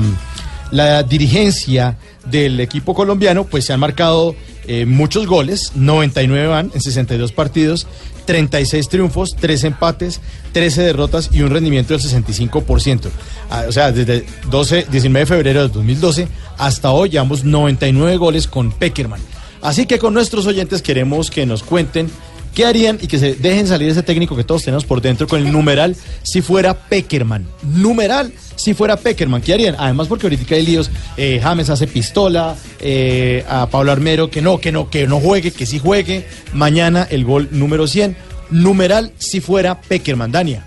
la 0.70 1.02
dirigencia 1.02 1.96
del 2.24 2.58
equipo 2.60 2.94
colombiano, 2.94 3.44
pues 3.44 3.64
se 3.64 3.72
han 3.72 3.80
marcado 3.80 4.34
eh, 4.68 4.86
muchos 4.86 5.26
goles, 5.26 5.72
99 5.74 6.46
van 6.46 6.70
en 6.74 6.80
62 6.80 7.32
partidos, 7.32 7.86
36 8.26 8.88
triunfos, 8.88 9.36
3 9.36 9.64
empates, 9.64 10.20
13 10.52 10.82
derrotas 10.82 11.30
y 11.32 11.42
un 11.42 11.50
rendimiento 11.50 11.96
del 11.96 12.02
65%. 12.02 13.08
Ah, 13.50 13.64
o 13.68 13.72
sea, 13.72 13.92
desde 13.92 14.26
12, 14.50 14.86
19 14.90 15.20
de 15.20 15.26
febrero 15.26 15.62
de 15.62 15.68
2012 15.68 16.28
hasta 16.58 16.90
hoy 16.90 17.10
llevamos 17.10 17.44
99 17.44 18.16
goles 18.16 18.46
con 18.46 18.72
Peckerman. 18.72 19.20
Así 19.62 19.86
que 19.86 19.98
con 19.98 20.14
nuestros 20.14 20.46
oyentes 20.46 20.82
queremos 20.82 21.30
que 21.30 21.46
nos 21.46 21.62
cuenten 21.62 22.10
qué 22.56 22.64
harían 22.64 22.98
y 23.02 23.06
que 23.06 23.18
se 23.18 23.34
dejen 23.34 23.66
salir 23.66 23.90
ese 23.90 24.02
técnico 24.02 24.34
que 24.34 24.42
todos 24.42 24.64
tenemos 24.64 24.86
por 24.86 25.02
dentro 25.02 25.28
con 25.28 25.44
el 25.44 25.52
numeral 25.52 25.94
si 26.22 26.40
fuera 26.40 26.72
Peckerman. 26.72 27.46
Numeral 27.62 28.32
si 28.56 28.72
fuera 28.72 28.96
Peckerman. 28.96 29.42
¿Qué 29.42 29.52
harían? 29.52 29.76
Además 29.78 30.08
porque 30.08 30.24
ahorita 30.26 30.54
hay 30.54 30.64
líos. 30.64 30.90
eh, 31.18 31.38
James 31.42 31.68
hace 31.68 31.86
pistola, 31.86 32.56
eh, 32.80 33.44
a 33.46 33.66
Pablo 33.68 33.92
Armero 33.92 34.30
que 34.30 34.40
no, 34.40 34.58
que 34.58 34.72
no, 34.72 34.88
que 34.88 35.06
no 35.06 35.20
juegue, 35.20 35.50
que 35.50 35.66
sí 35.66 35.78
juegue. 35.78 36.26
Mañana 36.54 37.06
el 37.10 37.26
gol 37.26 37.48
número 37.50 37.86
100. 37.86 38.16
Numeral 38.48 39.12
si 39.18 39.40
fuera 39.40 39.78
Peckerman. 39.82 40.32
Dania. 40.32 40.65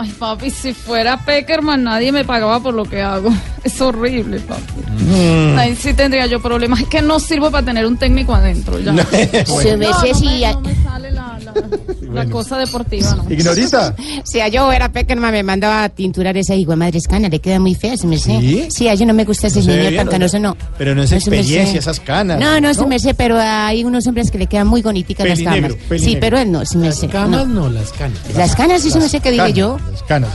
Ay, 0.00 0.14
papi, 0.16 0.48
si 0.50 0.74
fuera 0.74 1.16
Peckerman, 1.24 1.82
nadie 1.82 2.12
me 2.12 2.24
pagaba 2.24 2.60
por 2.60 2.72
lo 2.72 2.84
que 2.84 3.02
hago. 3.02 3.30
Es 3.64 3.80
horrible, 3.80 4.38
papi. 4.38 4.62
Mm. 5.04 5.58
Ahí 5.58 5.74
sí 5.74 5.92
tendría 5.92 6.26
yo 6.26 6.40
problemas. 6.40 6.80
Es 6.80 6.86
que 6.86 7.02
no 7.02 7.18
sirvo 7.18 7.50
para 7.50 7.66
tener 7.66 7.84
un 7.84 7.96
técnico 7.96 8.32
adentro. 8.32 8.78
Ya. 8.78 8.92
Merced, 8.92 9.48
no, 9.48 9.60
si, 9.60 9.76
me, 9.76 10.52
no 10.52 10.60
me 10.60 10.74
sale 10.76 11.07
la, 12.12 12.26
cosa 12.26 12.58
deportiva, 12.58 13.14
¿no? 13.14 13.30
Ignorita. 13.30 13.94
si 14.24 14.40
a 14.40 14.48
yo 14.48 14.70
era 14.72 14.90
Peckerman 14.90 15.32
me 15.32 15.42
mandaba 15.42 15.84
a 15.84 15.88
tinturar 15.88 16.36
esa 16.36 16.54
hijo 16.54 16.72
de 16.72 16.76
madre 16.76 16.98
escana, 16.98 17.28
le 17.28 17.40
queda 17.40 17.58
muy 17.58 17.74
fea, 17.74 17.96
su 17.96 18.06
merced. 18.06 18.40
¿Sí? 18.40 18.66
Sí, 18.70 18.88
a 18.88 18.94
yo 18.94 19.06
no 19.06 19.14
me 19.14 19.24
gusta 19.24 19.48
ese 19.48 19.60
No 19.60 19.64
se 19.64 19.70
niño 19.70 19.90
bien, 19.90 19.96
pantanoso, 19.96 20.38
no. 20.38 20.56
Pero 20.76 20.94
no 20.94 21.02
es 21.02 21.10
merced. 21.10 21.32
experiencia, 21.32 21.78
esas 21.78 22.00
canas. 22.00 22.40
No, 22.40 22.60
no, 22.60 22.72
su 22.74 22.86
merced, 22.86 23.14
pero 23.16 23.38
hay 23.38 23.84
unos 23.84 24.06
hombres 24.06 24.30
que 24.30 24.38
le 24.38 24.46
quedan 24.46 24.66
muy 24.66 24.82
bonitas 24.82 25.26
las 25.26 25.38
pelinegro. 25.38 25.76
Sí, 25.98 26.16
pero 26.20 26.38
él 26.38 26.50
no, 26.50 26.64
su 26.64 26.78
merced. 26.78 27.08
Camas 27.10 27.46
no. 27.46 27.62
no, 27.62 27.68
las 27.70 27.92
canas. 27.92 28.18
Las 28.34 28.54
canas, 28.54 28.82
sí, 28.82 28.90
su 28.90 28.98
merced, 28.98 29.20
que 29.20 29.30
dije 29.30 29.42
Canas, 29.42 29.56
yo. 29.56 29.78
Las 29.90 30.02
canas. 30.02 30.30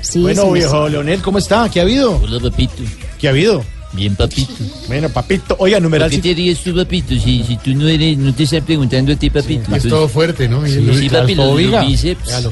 Sí, 0.00 0.20
bueno, 0.20 0.50
viejo 0.50 0.88
Leonel, 0.88 1.22
¿cómo 1.22 1.38
está? 1.38 1.68
¿Qué 1.70 1.78
ha 1.80 1.84
habido? 1.84 2.16
Hola, 2.16 2.40
papito. 2.40 2.82
¿Qué 3.18 3.28
ha 3.28 3.30
habido? 3.30 3.64
Bien, 3.94 4.16
papito. 4.16 4.52
Bueno, 4.88 5.08
papito. 5.10 5.54
Oiga, 5.58 5.78
numeral. 5.78 6.10
¿Por 6.10 6.20
qué 6.22 6.30
te 6.30 6.34
ríes 6.34 6.60
tú, 6.60 6.74
papito? 6.74 7.10
Si, 7.14 7.44
si 7.44 7.56
tú 7.58 7.74
no 7.74 7.86
eres, 7.86 8.16
no 8.16 8.32
te 8.34 8.44
están 8.44 8.62
preguntando 8.64 9.12
a 9.12 9.16
ti, 9.16 9.28
papito. 9.28 9.74
Es 9.76 9.82
todo 9.86 10.08
fuerte, 10.08 10.48
¿no? 10.48 10.64
Sí, 10.66 10.78
Miguel? 10.78 10.98
sí, 10.98 11.08
papi, 11.10 11.34
los, 11.34 11.60
los 11.60 11.86
bíceps, 11.86 12.42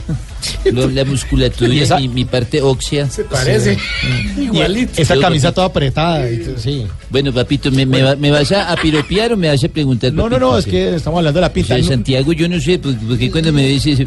la 0.73 1.05
musculatura, 1.07 1.73
¿Y 1.75 1.81
esa? 1.81 1.99
mi, 1.99 2.09
mi 2.09 2.25
parte 2.27 2.61
ósea. 2.61 3.09
Se 3.09 3.25
parece. 3.25 3.79
Igualito. 4.39 5.01
Esa 5.01 5.15
Yo, 5.15 5.21
camisa 5.23 5.47
papito. 5.49 5.55
toda 5.55 5.67
apretada. 5.69 6.31
y 6.31 6.45
sí. 6.59 6.87
Bueno, 7.09 7.33
papito, 7.33 7.71
¿me, 7.71 7.87
me, 7.87 8.03
va- 8.03 8.17
me 8.17 8.31
vas 8.31 8.53
a, 8.53 8.77
piropear 8.77 9.33
o 9.33 9.37
me 9.39 9.49
vas 9.49 9.65
a 9.65 9.69
preguntar? 9.69 10.13
No, 10.13 10.25
no, 10.25 10.31
papito? 10.31 10.51
no, 10.51 10.59
es 10.59 10.67
que 10.67 10.95
estamos 10.97 11.19
hablando 11.19 11.39
de 11.39 11.43
la 11.43 11.47
O 11.49 11.53
pinta. 11.55 11.69
sea, 11.69 11.79
No, 11.79 11.85
Santiago, 11.89 12.33
yo 12.35 12.49
no 12.51 12.61
sé, 12.61 12.79
pues, 12.79 12.97
porque 13.09 13.31
cuando 13.31 13.51
me 13.51 13.67
dices... 13.67 14.07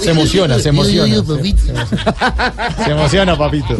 Se 0.00 0.10
emociona, 0.12 0.58
se 0.58 0.70
emociona. 0.70 1.14
Se 2.84 2.90
emociona, 2.90 3.36
papito. 3.36 3.76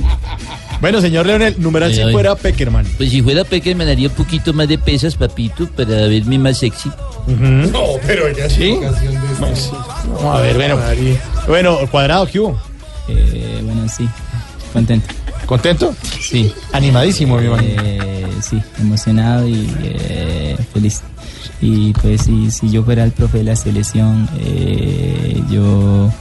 Bueno, 0.85 1.01
señor 1.01 1.25
Leonel, 1.25 1.55
numeral 1.57 1.95
si 1.95 2.03
fuera 2.13 2.35
Peckerman. 2.35 2.85
Pues 2.99 3.09
si 3.09 3.23
fuera 3.23 3.43
Pecker 3.43 3.75
me 3.75 3.87
daría 3.87 4.09
un 4.09 4.15
poquito 4.15 4.53
más 4.53 4.69
de 4.69 4.77
pesas, 4.77 5.15
papito, 5.15 5.67
para 5.69 6.09
verme 6.09 6.39
más 6.39 6.59
sexy. 6.59 6.91
No, 7.27 7.85
pero 8.07 8.31
ya 8.31 8.51
¿Sí? 8.51 8.79
Pues, 9.39 9.73
Vamos 10.07 10.39
a 10.39 10.43
ver, 10.43 10.57
bueno. 10.57 10.79
Bueno, 11.49 11.79
cuadrado, 11.91 12.27
¿qué 12.27 12.39
hubo? 12.39 12.61
Eh, 13.09 13.63
bueno, 13.65 13.89
sí. 13.89 14.07
Contento. 14.75 15.07
¿Contento? 15.47 15.95
Sí. 16.21 16.53
Animadísimo, 16.73 17.39
mi 17.39 17.47
imagino. 17.47 17.83
Eh, 17.83 18.27
sí, 18.43 18.61
emocionado 18.79 19.49
y 19.49 19.67
eh, 19.85 20.55
feliz. 20.75 21.01
Y 21.63 21.95
pues 21.95 22.25
si, 22.25 22.51
si 22.51 22.71
yo 22.71 22.85
fuera 22.85 23.05
el 23.05 23.13
profe 23.13 23.39
de 23.39 23.45
la 23.45 23.57
selección, 23.57 24.29
eh, 24.39 25.41
yo 25.51 26.13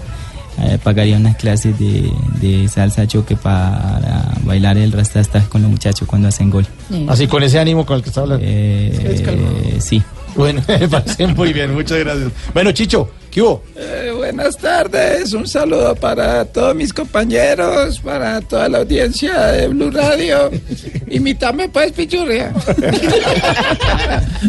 eh, 0.61 0.77
pagaría 0.83 1.17
unas 1.17 1.35
clases 1.35 1.77
de, 1.79 2.11
de 2.41 2.67
salsa 2.67 3.07
choque 3.07 3.35
para 3.35 4.31
bailar 4.43 4.77
el 4.77 4.91
rastastas 4.91 5.47
con 5.47 5.61
los 5.61 5.71
muchachos 5.71 6.07
cuando 6.07 6.27
hacen 6.27 6.49
gol. 6.49 6.65
Así 7.07 7.27
con 7.27 7.43
ese 7.43 7.59
ánimo 7.59 7.85
con 7.85 7.97
el 7.97 8.03
que 8.03 8.09
está 8.09 8.21
hablando. 8.21 8.45
Eh, 8.47 9.77
sí. 9.79 10.01
Bueno, 10.35 10.61
me 10.67 10.87
parece 10.87 11.27
muy 11.27 11.53
bien, 11.53 11.73
muchas 11.73 11.99
gracias. 11.99 12.31
Bueno, 12.53 12.71
Chicho, 12.71 13.09
¿qué 13.33 13.41
hubo? 13.41 13.63
Eh, 13.75 14.11
buenas 14.15 14.57
tardes, 14.57 15.33
un 15.33 15.47
saludo 15.47 15.95
para 15.95 16.45
todos 16.45 16.75
mis 16.75 16.93
compañeros, 16.93 17.99
para 17.99 18.39
toda 18.41 18.69
la 18.69 18.79
audiencia 18.79 19.47
de 19.47 19.67
Blue 19.69 19.89
Radio. 19.89 20.51
Imítame 21.09 21.67
pues, 21.69 21.91
pichurria. 21.91 22.53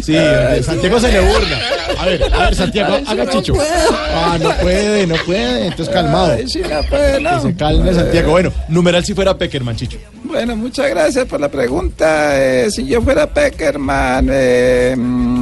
Sí, 0.03 0.13
eh, 0.15 0.61
Santiago 0.63 0.99
se 0.99 1.11
le 1.11 1.19
burla. 1.19 1.59
A 1.97 2.05
ver, 2.05 2.23
a 2.33 2.39
ver, 2.45 2.55
Santiago, 2.55 2.95
Ay, 2.95 3.05
haga 3.07 3.25
no 3.25 3.31
Chicho. 3.31 3.53
puedo. 3.53 3.69
Ah, 3.91 4.37
no 4.41 4.51
puede, 4.57 5.07
no 5.07 5.15
puede. 5.25 5.67
Entonces 5.67 5.93
calmado. 5.93 6.33
Ay, 6.33 6.45
no 6.45 6.81
puedo, 6.89 7.19
no. 7.19 7.41
Que 7.41 7.47
se 7.47 7.55
calme 7.55 7.93
Santiago. 7.93 8.31
Bueno, 8.31 8.51
numeral 8.67 9.03
si 9.05 9.13
fuera 9.13 9.37
Peckerman, 9.37 9.75
Chicho. 9.75 9.97
Bueno, 10.23 10.55
muchas 10.55 10.89
gracias 10.89 11.25
por 11.25 11.39
la 11.39 11.49
pregunta. 11.49 12.33
Eh, 12.41 12.69
si 12.69 12.85
yo 12.85 13.01
fuera 13.01 13.27
Peckerman, 13.27 14.27
eh, 14.31 14.95
mm, 14.97 15.34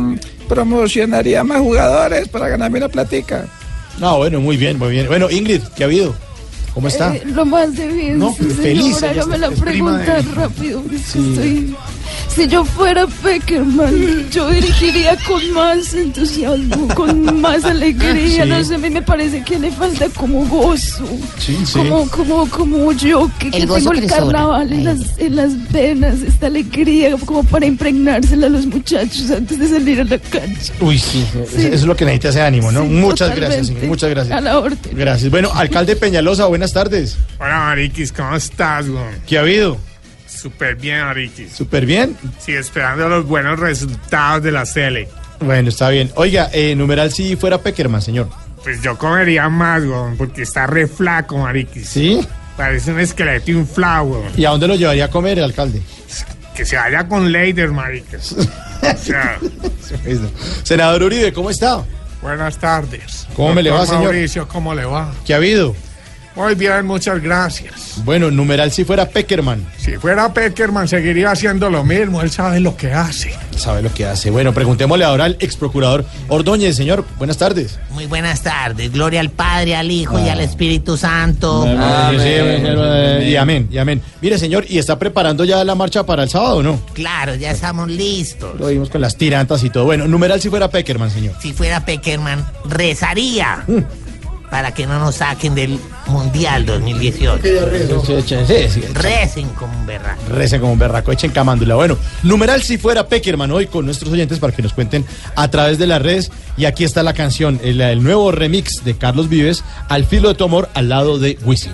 promocionaría 0.53 1.43
más 1.43 1.59
jugadores 1.59 2.27
para 2.29 2.47
ganarme 2.49 2.77
una 2.77 2.89
platica. 2.89 3.45
Ah, 4.01 4.13
bueno, 4.15 4.39
muy 4.39 4.57
bien, 4.57 4.77
muy 4.77 4.91
bien. 4.91 5.07
Bueno, 5.07 5.29
Ingrid, 5.29 5.61
¿qué 5.75 5.83
ha 5.83 5.87
habido? 5.87 6.15
¿Cómo 6.73 6.87
está? 6.87 7.15
Eh, 7.15 7.23
lo 7.25 7.45
más 7.45 7.75
de 7.75 7.87
bien, 7.87 8.17
No, 8.19 8.33
sí, 8.33 8.43
feliz, 8.45 8.99
de- 9.01 9.13
rápido. 10.35 10.83
estoy- 10.91 11.75
Si 12.35 12.47
yo 12.47 12.65
fuera 12.65 13.05
Peckerman, 13.05 14.27
yo 14.31 14.49
dirigiría 14.49 15.15
con 15.27 15.51
más 15.51 15.93
entusiasmo, 15.93 16.87
con 16.95 17.39
más 17.41 17.63
alegría. 17.63 18.43
Sí. 18.43 18.49
No 18.49 18.63
sé, 18.63 18.75
a 18.75 18.77
mí 18.79 18.89
me 18.89 19.03
parece 19.03 19.43
que 19.43 19.59
le 19.59 19.71
falta 19.71 20.09
como 20.09 20.43
gozo. 20.47 21.05
Sí, 21.37 21.59
sí. 21.63 21.73
Como, 21.73 22.09
como, 22.09 22.49
como 22.49 22.91
yo, 22.93 23.29
que, 23.37 23.49
El 23.49 23.67
tengo 23.67 23.91
el 23.91 24.07
carnaval 24.07 24.73
en 24.73 24.83
las, 24.83 25.19
en 25.19 25.35
las 25.35 25.71
venas, 25.71 26.21
esta 26.21 26.47
alegría, 26.47 27.15
como 27.23 27.43
para 27.43 27.67
impregnársela 27.67 28.47
a 28.47 28.49
los 28.49 28.65
muchachos 28.65 29.29
antes 29.29 29.59
de 29.59 29.67
salir 29.67 30.01
a 30.01 30.03
la 30.03 30.17
cancha. 30.17 30.73
Uy, 30.81 30.97
sí, 30.97 31.23
eso 31.55 31.59
es 31.59 31.83
lo 31.83 31.95
que 31.95 32.05
necesita 32.05 32.29
ese 32.29 32.41
ánimo, 32.41 32.71
¿no? 32.71 32.81
Sí, 32.81 32.89
muchas 32.89 33.29
totalmente. 33.29 33.45
gracias, 33.45 33.69
Ingrid, 33.69 33.87
muchas 33.87 34.09
gracias. 34.09 34.35
A 34.35 34.41
la 34.41 34.57
orden. 34.57 34.79
Gracias. 34.93 35.29
Bueno, 35.29 35.51
alcalde 35.53 35.95
Peñalosa, 35.95 36.47
buenas 36.47 36.73
tardes. 36.73 37.15
Hola, 37.39 37.59
Mariquis, 37.59 38.11
¿cómo 38.11 38.35
estás, 38.35 38.89
güey? 38.89 39.03
¿Qué 39.27 39.37
ha 39.37 39.41
habido? 39.41 39.77
Súper 40.43 40.75
bien, 40.75 40.99
Mariquis. 41.05 41.53
¿Súper 41.53 41.85
bien? 41.85 42.17
Sí, 42.37 42.51
esperando 42.51 43.07
los 43.07 43.25
buenos 43.25 43.57
resultados 43.57 44.43
de 44.43 44.51
la 44.51 44.65
Sele. 44.65 45.07
Bueno, 45.39 45.69
está 45.69 45.87
bien. 45.87 46.11
Oiga, 46.15 46.49
eh, 46.51 46.75
numeral 46.75 47.13
si 47.13 47.37
fuera 47.37 47.59
Peckerman, 47.59 48.01
señor. 48.01 48.27
Pues 48.61 48.81
yo 48.81 48.97
comería 48.97 49.47
más, 49.47 49.85
güey, 49.85 50.17
porque 50.17 50.41
está 50.41 50.67
re 50.67 50.85
flaco, 50.85 51.37
Mariquis. 51.37 51.87
¿Sí? 51.87 52.19
Parece 52.57 52.91
un 52.91 52.99
esqueleto 52.99 53.51
inflado, 53.51 54.05
güey. 54.07 54.31
¿Y 54.35 54.43
a 54.43 54.49
dónde 54.49 54.67
lo 54.67 54.75
llevaría 54.75 55.05
a 55.05 55.09
comer 55.09 55.37
el 55.37 55.45
alcalde? 55.45 55.81
Que 56.53 56.65
se 56.65 56.75
vaya 56.75 57.07
con 57.07 57.31
Leider, 57.31 57.71
Mariquis. 57.71 58.35
O 58.83 58.97
sea, 58.97 59.39
Senador 60.63 61.03
Uribe, 61.03 61.31
¿cómo 61.31 61.49
está? 61.49 61.85
buenas 62.21 62.57
tardes. 62.57 63.25
¿Cómo 63.33 63.53
me 63.53 63.63
le 63.63 63.71
va, 63.71 63.85
señor? 63.85 64.03
Mauricio, 64.03 64.45
¿cómo 64.45 64.75
le 64.75 64.83
va? 64.83 65.13
¿Qué 65.25 65.33
ha 65.33 65.37
habido? 65.37 65.73
Muy 66.35 66.55
bien, 66.55 66.85
muchas 66.87 67.21
gracias. 67.21 68.01
Bueno, 68.03 68.31
numeral 68.31 68.71
si 68.71 68.83
fuera 68.83 69.07
Peckerman. 69.07 69.65
Si 69.77 69.97
fuera 69.97 70.33
Peckerman, 70.33 70.87
seguiría 70.87 71.29
haciendo 71.31 71.69
lo 71.69 71.83
mismo. 71.83 72.21
Él 72.21 72.31
sabe 72.31 72.59
lo 72.59 72.75
que 72.75 72.91
hace. 72.91 73.33
Sabe 73.55 73.83
lo 73.83 73.93
que 73.93 74.05
hace. 74.07 74.31
Bueno, 74.31 74.51
preguntémosle 74.51 75.05
ahora 75.05 75.25
al 75.25 75.37
ex 75.39 75.55
procurador 75.55 76.05
Ordóñez, 76.29 76.75
señor. 76.75 77.05
Buenas 77.17 77.37
tardes. 77.37 77.77
Muy 77.91 78.07
buenas 78.07 78.41
tardes. 78.41 78.91
Gloria 78.91 79.19
al 79.19 79.29
Padre, 79.29 79.75
al 79.75 79.91
Hijo 79.91 80.19
y 80.19 80.27
al 80.27 80.39
Espíritu 80.39 80.97
Santo. 80.97 81.65
Sí, 81.65 82.17
sí, 82.19 83.29
Y 83.29 83.35
amén, 83.35 83.67
y 83.71 83.77
amén. 83.77 84.01
Mire, 84.19 84.39
señor, 84.39 84.65
¿y 84.67 84.79
está 84.79 84.97
preparando 84.97 85.43
ya 85.45 85.63
la 85.63 85.75
marcha 85.75 86.03
para 86.03 86.23
el 86.23 86.29
sábado 86.29 86.57
o 86.57 86.63
no? 86.63 86.81
Claro, 86.93 87.35
ya 87.35 87.51
estamos 87.51 87.89
listos. 87.89 88.59
Lo 88.59 88.67
vimos 88.67 88.89
con 88.89 89.01
las 89.01 89.17
tirantas 89.17 89.63
y 89.63 89.69
todo. 89.69 89.85
Bueno, 89.85 90.07
numeral 90.07 90.41
si 90.41 90.49
fuera 90.49 90.69
Peckerman, 90.69 91.11
señor. 91.11 91.35
Si 91.39 91.53
fuera 91.53 91.85
Peckerman, 91.85 92.43
rezaría 92.65 93.63
para 94.53 94.71
que 94.71 94.85
no 94.85 94.99
nos 94.99 95.15
saquen 95.15 95.55
del 95.55 95.79
Mundial 96.05 96.63
2018. 96.67 97.49
Recen 98.93 99.49
como 99.49 99.75
un 99.75 99.87
berraco. 99.87 100.21
Recen 100.29 100.61
como 100.61 100.73
un 100.73 100.77
berraco, 100.77 101.11
echen 101.11 101.31
camándula. 101.31 101.73
Bueno, 101.73 101.97
numeral 102.21 102.61
si 102.61 102.77
fuera 102.77 103.07
Peckerman 103.07 103.49
hoy 103.51 103.65
con 103.65 103.83
nuestros 103.83 104.13
oyentes 104.13 104.37
para 104.37 104.53
que 104.53 104.61
nos 104.61 104.73
cuenten 104.73 105.07
a 105.35 105.47
través 105.49 105.79
de 105.79 105.87
las 105.87 106.03
redes. 106.03 106.31
Y 106.55 106.65
aquí 106.65 106.83
está 106.83 107.01
la 107.01 107.15
canción, 107.15 107.59
el, 107.63 107.81
el 107.81 108.03
nuevo 108.03 108.31
remix 108.31 108.83
de 108.83 108.95
Carlos 108.95 109.27
Vives, 109.27 109.63
Al 109.89 110.05
filo 110.05 110.29
de 110.29 110.35
tu 110.35 110.43
amor, 110.43 110.69
al 110.75 110.87
lado 110.87 111.17
de 111.17 111.39
Wisin. 111.43 111.73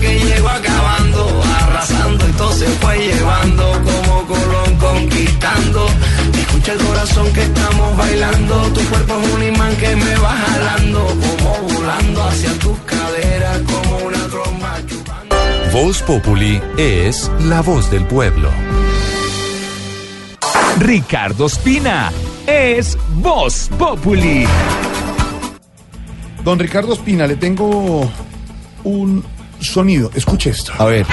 que 0.00 0.18
llegó 0.18 0.48
acabando, 0.48 1.42
arrasando, 1.78 2.24
entonces 2.24 2.70
fue 2.80 2.98
llevando 2.98 3.72
como 3.72 4.26
Colón 4.26 4.76
conquistando. 4.78 5.86
Escucha 6.34 6.72
el 6.72 6.78
corazón 6.78 7.32
que 7.32 7.42
estamos 7.42 7.96
bailando, 7.96 8.62
tu 8.72 8.80
cuerpo 8.88 9.20
es 9.22 9.34
un 9.34 9.42
imán 9.42 9.76
que 9.76 9.96
me 9.96 10.16
va 10.16 10.36
jalando, 10.36 11.06
como 11.06 11.68
volando 11.74 12.24
hacia 12.24 12.52
tus 12.58 12.78
caderas, 12.80 13.60
como 13.60 13.96
una 14.06 14.18
tromba 14.26 14.78
chupando. 14.86 15.36
Voz 15.72 16.02
Populi 16.02 16.60
es 16.76 17.30
la 17.44 17.62
voz 17.62 17.90
del 17.90 18.04
pueblo. 18.06 18.50
Ricardo 20.80 21.46
Espina 21.46 22.12
es 22.46 22.96
Voz 23.16 23.68
Populi. 23.78 24.46
Don 26.44 26.58
Ricardo 26.58 26.94
Espina, 26.94 27.26
le 27.26 27.36
tengo 27.36 28.10
un 28.84 29.24
sonido. 29.60 30.10
Escuche 30.14 30.50
esto. 30.50 30.72
A 30.78 30.84
ver. 30.86 31.06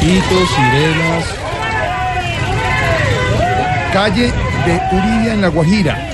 Pitos, 0.00 0.48
sirenas. 0.48 1.24
Calle 3.92 4.32
de 4.66 4.80
Uribe 4.92 5.32
en 5.32 5.40
La 5.40 5.48
Guajira. 5.48 6.10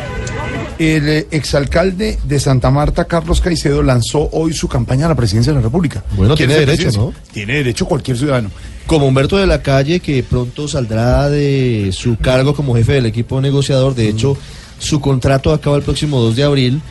El 0.79 1.09
eh, 1.09 1.27
exalcalde 1.31 2.19
de 2.23 2.39
Santa 2.39 2.71
Marta, 2.71 3.07
Carlos 3.07 3.41
Caicedo, 3.41 3.83
lanzó 3.83 4.29
hoy 4.33 4.53
su 4.53 4.69
campaña 4.69 5.07
a 5.07 5.09
la 5.09 5.15
presidencia 5.15 5.53
de 5.53 5.59
la 5.59 5.63
República. 5.63 6.05
Bueno, 6.17 6.35
¿Quiere 6.35 6.55
tiene 6.55 6.67
derecho, 6.67 6.85
presidencia? 6.85 7.23
Tiene 7.33 7.55
derecho 7.55 7.87
cualquier 7.87 8.19
ciudadano. 8.19 8.51
como 8.87 9.07
Humberto 9.07 9.37
de 9.37 9.47
la 9.47 9.63
Calle, 9.63 10.01
que 10.01 10.23
pronto 10.23 10.69
saldrá 10.69 11.29
de 11.29 11.91
su 11.93 12.17
cargo 12.19 12.55
como 12.55 12.77
jefe 12.77 12.93
del 12.93 13.07
equipo 13.07 13.41
negociador. 13.41 13.95
De 13.95 14.09
hecho, 14.09 14.37
su 14.79 15.01
contrato 15.01 15.53
acaba 15.53 15.77
el 15.77 15.83
próximo 15.83 16.21
2 16.21 16.37
de 16.37 16.45
abril 16.45 16.83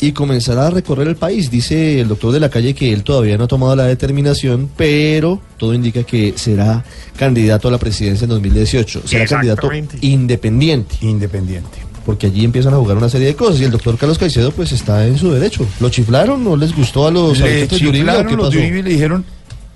y 0.00 0.12
comenzará 0.12 0.68
a 0.68 0.70
recorrer 0.70 1.08
el 1.08 1.16
país. 1.16 1.50
Dice 1.50 2.00
el 2.00 2.08
doctor 2.08 2.32
de 2.32 2.40
la 2.40 2.48
Calle 2.48 2.74
que 2.74 2.92
él 2.92 3.02
todavía 3.02 3.36
no 3.36 3.44
ha 3.44 3.48
tomado 3.48 3.76
la 3.76 3.84
determinación, 3.84 4.70
pero 4.76 5.40
todo 5.56 5.74
indica 5.74 6.02
que 6.04 6.34
será 6.36 6.84
candidato 7.16 7.68
a 7.68 7.70
la 7.70 7.78
presidencia 7.78 8.24
en 8.24 8.30
2018. 8.30 9.02
Será 9.04 9.26
candidato 9.26 9.70
independiente. 10.00 10.96
Independiente. 11.02 11.78
Porque 12.06 12.26
allí 12.26 12.44
empiezan 12.44 12.72
a 12.72 12.78
jugar 12.78 12.96
una 12.96 13.10
serie 13.10 13.28
de 13.28 13.34
cosas 13.34 13.60
y 13.60 13.64
el 13.64 13.70
doctor 13.70 13.98
Carlos 13.98 14.18
Caicedo 14.18 14.50
pues 14.52 14.72
está 14.72 15.06
en 15.06 15.18
su 15.18 15.30
derecho. 15.32 15.66
¿Lo 15.80 15.90
chiflaron? 15.90 16.42
¿No 16.42 16.56
les 16.56 16.74
gustó 16.74 17.06
a 17.06 17.10
los 17.10 17.38
Le 17.38 17.66
de 17.66 17.74
Uribe 17.74 17.74
o 17.74 17.92
chiflaron 17.92 18.26
qué 18.26 18.36
los 18.36 18.50
de 18.50 18.58
pasó? 18.58 18.68
Uribe 18.68 18.82
le 18.82 18.90
dijeron 18.90 19.24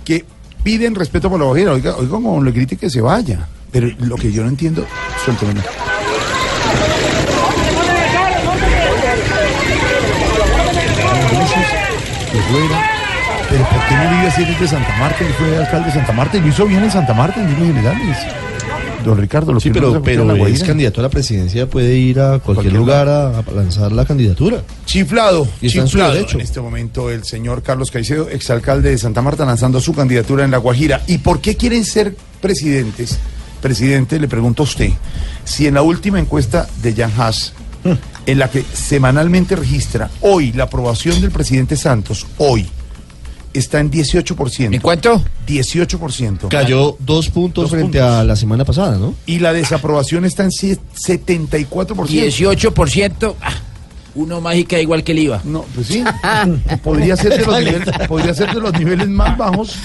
que 0.04 0.24
piden 0.62 0.94
respeto 0.94 1.28
por 1.28 1.38
la 1.38 1.46
Guajira. 1.46 1.72
Oiga, 1.72 1.96
oiga, 1.96 2.10
como 2.10 2.42
le 2.42 2.50
grite 2.50 2.76
que 2.76 2.88
se 2.88 3.00
vaya. 3.00 3.46
Pero 3.70 3.88
lo 3.98 4.16
que 4.16 4.32
yo 4.32 4.42
no 4.42 4.48
entiendo, 4.48 4.86
suélteme. 5.24 5.60
Que 12.32 12.33
fuera. 12.50 12.82
Pero 13.50 13.64
¿por 13.68 13.78
qué 13.88 13.94
no 13.94 14.10
vive 14.10 14.26
así 14.28 14.44
desde 14.44 14.68
Santa 14.68 14.96
Marta? 14.98 15.18
Él 15.24 15.32
fue 15.38 15.56
alcalde 15.58 15.86
de 15.88 15.92
Santa 15.92 16.12
Marta 16.12 16.36
y 16.36 16.40
lo 16.40 16.48
hizo 16.48 16.66
bien 16.66 16.82
en 16.82 16.90
Santa 16.90 17.12
Marta 17.14 17.40
en 17.40 17.48
líneas 17.50 17.66
generales. 17.68 18.18
Don 19.04 19.18
Ricardo, 19.18 19.52
lo 19.52 19.60
Sí, 19.60 19.68
que 19.68 19.74
pero, 19.74 19.94
en 19.96 20.02
pero 20.02 20.24
La 20.24 20.48
es 20.48 20.64
candidato 20.64 21.00
a 21.00 21.02
la 21.02 21.10
presidencia, 21.10 21.66
puede 21.68 21.94
ir 21.94 22.18
a 22.20 22.38
cualquier, 22.38 22.54
Cualquier 22.54 22.72
lugar 22.74 23.06
a, 23.08 23.38
a 23.40 23.42
lanzar 23.54 23.92
la 23.92 24.06
candidatura. 24.06 24.62
Chiflado, 24.86 25.46
Y 25.60 25.66
en 25.78 25.84
chiflado. 25.84 26.14
derecho. 26.14 26.38
En 26.38 26.40
este 26.40 26.58
momento 26.62 27.10
el 27.10 27.22
señor 27.24 27.62
Carlos 27.62 27.90
Caicedo, 27.90 28.30
exalcalde 28.30 28.88
de 28.90 28.96
Santa 28.98 29.20
Marta, 29.20 29.44
lanzando 29.44 29.78
su 29.78 29.92
candidatura 29.94 30.44
en 30.44 30.50
La 30.50 30.56
Guajira. 30.56 31.02
¿Y 31.06 31.18
por 31.18 31.42
qué 31.42 31.54
quieren 31.54 31.84
ser 31.84 32.16
presidentes? 32.40 33.18
Presidente, 33.60 34.18
le 34.18 34.26
pregunto 34.28 34.62
a 34.62 34.64
usted, 34.64 34.90
si 35.44 35.66
en 35.66 35.74
la 35.74 35.82
última 35.82 36.18
encuesta 36.18 36.66
de 36.82 36.94
Jan 36.94 37.12
Haas, 37.18 37.52
en 38.26 38.38
la 38.38 38.50
que 38.50 38.62
semanalmente 38.72 39.56
registra 39.56 40.10
hoy 40.20 40.52
la 40.52 40.64
aprobación 40.64 41.20
del 41.20 41.30
presidente 41.30 41.76
Santos, 41.76 42.26
hoy, 42.38 42.66
está 43.52 43.80
en 43.80 43.90
18%. 43.90 44.74
¿En 44.74 44.80
cuánto? 44.80 45.22
18%. 45.46 46.48
Cayó 46.48 46.96
dos 46.98 47.30
puntos 47.30 47.70
frente 47.70 48.00
a 48.00 48.24
la 48.24 48.36
semana 48.36 48.64
pasada, 48.64 48.96
¿no? 48.98 49.14
Y 49.26 49.38
la 49.38 49.52
desaprobación 49.52 50.24
está 50.24 50.42
en 50.44 50.50
sie- 50.50 50.78
74%. 50.94 51.66
18%. 52.06 53.34
ah, 53.40 53.52
uno 54.16 54.54
y 54.54 54.64
queda 54.64 54.80
igual 54.80 55.02
que 55.02 55.12
el 55.12 55.18
IVA. 55.20 55.40
No, 55.44 55.64
pues 55.74 55.88
sí. 55.88 56.04
podría 56.82 57.16
ser 57.16 57.38
de 57.38 57.44
los 57.46 57.58
niveles, 57.58 57.88
podría 58.08 58.34
ser 58.34 58.54
de 58.54 58.60
los 58.60 58.72
niveles 58.72 59.08
más 59.08 59.36
bajos 59.36 59.76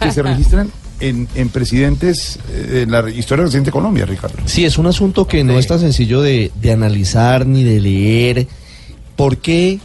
que 0.00 0.12
se 0.12 0.22
registran 0.22 0.70
en, 1.00 1.28
en 1.34 1.48
presidentes 1.48 2.38
eh, 2.50 2.82
en 2.84 2.90
la 2.90 3.08
historia 3.10 3.44
reciente 3.44 3.68
de 3.68 3.72
Colombia, 3.72 4.04
Ricardo. 4.06 4.36
Sí, 4.46 4.64
es 4.64 4.78
un 4.78 4.86
asunto 4.86 5.26
que 5.26 5.44
no 5.44 5.58
es 5.58 5.66
tan 5.66 5.80
sencillo 5.80 6.20
de, 6.20 6.50
de 6.60 6.72
analizar 6.72 7.46
ni 7.46 7.64
de 7.64 7.80
leer. 7.80 8.46
¿Por 9.16 9.38
qué? 9.38 9.78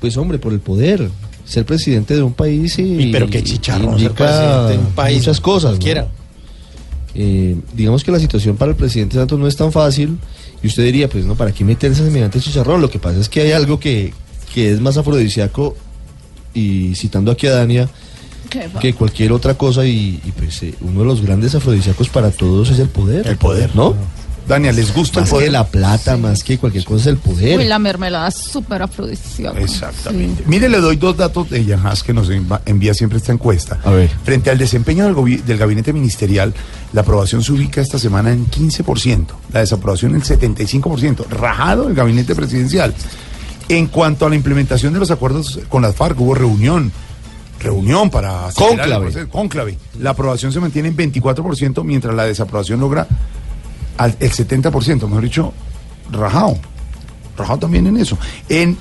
Pues 0.00 0.16
hombre, 0.16 0.38
por 0.38 0.52
el 0.52 0.60
poder. 0.60 1.10
Ser 1.44 1.64
presidente 1.64 2.14
de 2.16 2.22
un 2.22 2.32
país 2.32 2.76
y, 2.78 2.82
Y 2.82 3.12
pero 3.12 3.28
qué 3.28 3.40
chicharrón 3.42 4.00
ser 4.00 4.12
presidente 4.12 4.72
de 4.72 4.78
un 4.78 4.92
país, 4.94 5.18
muchas 5.18 5.40
cosas. 5.40 5.72
¿no? 5.72 5.76
cualquiera. 5.76 6.08
Eh, 7.14 7.56
digamos 7.72 8.02
que 8.02 8.10
la 8.10 8.18
situación 8.18 8.56
para 8.56 8.72
el 8.72 8.76
presidente 8.76 9.16
Santos 9.16 9.38
no 9.38 9.46
es 9.46 9.56
tan 9.56 9.72
fácil 9.72 10.18
y 10.62 10.66
usted 10.66 10.84
diría, 10.84 11.08
pues 11.08 11.24
no, 11.24 11.34
¿para 11.36 11.52
qué 11.52 11.64
meterse 11.64 12.04
semejante 12.04 12.40
chicharrón? 12.40 12.80
Lo 12.80 12.90
que 12.90 12.98
pasa 12.98 13.20
es 13.20 13.28
que 13.28 13.42
hay 13.42 13.52
algo 13.52 13.78
que, 13.78 14.12
que 14.52 14.72
es 14.72 14.80
más 14.80 14.96
afrodisíaco 14.96 15.76
y 16.52 16.94
citando 16.94 17.30
aquí 17.30 17.46
a 17.46 17.52
Dania 17.52 17.88
que 18.46 18.94
cualquier 18.94 19.32
otra 19.32 19.54
cosa 19.54 19.84
y, 19.84 20.20
y, 20.24 20.32
pues 20.32 20.62
eh, 20.62 20.74
uno 20.80 21.00
de 21.00 21.06
los 21.06 21.22
grandes 21.22 21.54
afrodisíacos 21.54 22.08
para 22.08 22.30
todos 22.30 22.70
es 22.70 22.78
el 22.78 22.88
poder. 22.88 23.26
El 23.26 23.36
poder, 23.36 23.74
¿no? 23.74 23.94
Dania, 24.46 24.70
¿les 24.70 24.94
gusta 24.94 25.20
más 25.20 25.28
el 25.28 25.32
poder? 25.32 25.46
que 25.48 25.52
la 25.52 25.66
plata, 25.66 26.16
más 26.16 26.44
que 26.44 26.56
cualquier 26.56 26.84
cosa 26.84 27.00
es 27.00 27.06
el 27.08 27.16
poder. 27.16 27.58
Uy, 27.58 27.64
la 27.64 27.80
mermelada 27.80 28.28
es 28.28 28.36
súper 28.36 28.80
afrodisíaca. 28.80 29.58
Exactamente. 29.60 30.44
Mire, 30.46 30.68
le 30.68 30.78
doy 30.78 30.96
dos 30.96 31.16
datos 31.16 31.50
de 31.50 31.74
Haas 31.74 32.04
que 32.04 32.12
nos 32.12 32.30
envía 32.64 32.94
siempre 32.94 33.18
esta 33.18 33.32
encuesta. 33.32 33.80
A 33.84 33.90
ver. 33.90 34.08
Frente 34.24 34.50
al 34.50 34.58
desempeño 34.58 35.12
del, 35.12 35.44
del 35.44 35.58
gabinete 35.58 35.92
ministerial, 35.92 36.54
la 36.92 37.00
aprobación 37.00 37.42
se 37.42 37.52
ubica 37.52 37.80
esta 37.80 37.98
semana 37.98 38.30
en 38.30 38.48
15%, 38.48 39.26
la 39.52 39.60
desaprobación 39.60 40.14
en 40.14 40.22
75%, 40.22 41.26
rajado 41.28 41.88
el 41.88 41.94
gabinete 41.94 42.34
presidencial. 42.36 42.94
En 43.68 43.88
cuanto 43.88 44.26
a 44.26 44.28
la 44.28 44.36
implementación 44.36 44.92
de 44.92 45.00
los 45.00 45.10
acuerdos 45.10 45.58
con 45.68 45.82
las 45.82 45.96
FARC, 45.96 46.20
hubo 46.20 46.36
reunión, 46.36 46.92
reunión 47.60 48.10
para 48.10 48.48
el 48.48 49.28
Cónclave. 49.28 49.78
La 49.98 50.10
aprobación 50.10 50.52
se 50.52 50.60
mantiene 50.60 50.88
en 50.88 50.96
24%, 50.96 51.84
mientras 51.84 52.14
la 52.14 52.24
desaprobación 52.24 52.80
logra 52.80 53.06
al, 53.98 54.16
el 54.20 54.30
70%, 54.30 55.06
mejor 55.06 55.22
dicho, 55.22 55.52
rajado. 56.10 56.58
Rajado 57.36 57.58
también 57.60 57.86
en 57.86 57.96
eso. 57.96 58.18
En, 58.48 58.76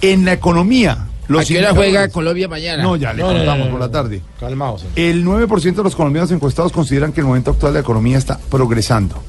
en 0.00 0.24
la 0.24 0.32
economía. 0.32 1.08
Los 1.26 1.42
¿A 1.42 1.44
qué 1.46 1.58
hora 1.58 1.74
juega 1.74 2.08
Colombia 2.08 2.48
mañana? 2.48 2.82
No, 2.82 2.96
ya 2.96 3.14
le 3.14 3.22
No, 3.22 3.28
contamos 3.28 3.58
no, 3.58 3.64
no, 3.64 3.70
por 3.70 3.80
la 3.80 3.90
tarde. 3.90 4.20
Calmaos. 4.38 4.84
El 4.94 5.24
9% 5.24 5.74
de 5.74 5.82
los 5.82 5.96
colombianos 5.96 6.30
encuestados 6.30 6.70
consideran 6.70 7.12
que 7.12 7.20
el 7.20 7.26
momento 7.26 7.50
actual 7.50 7.72
de 7.72 7.78
la 7.78 7.82
economía 7.82 8.18
está 8.18 8.38
progresando. 8.50 9.22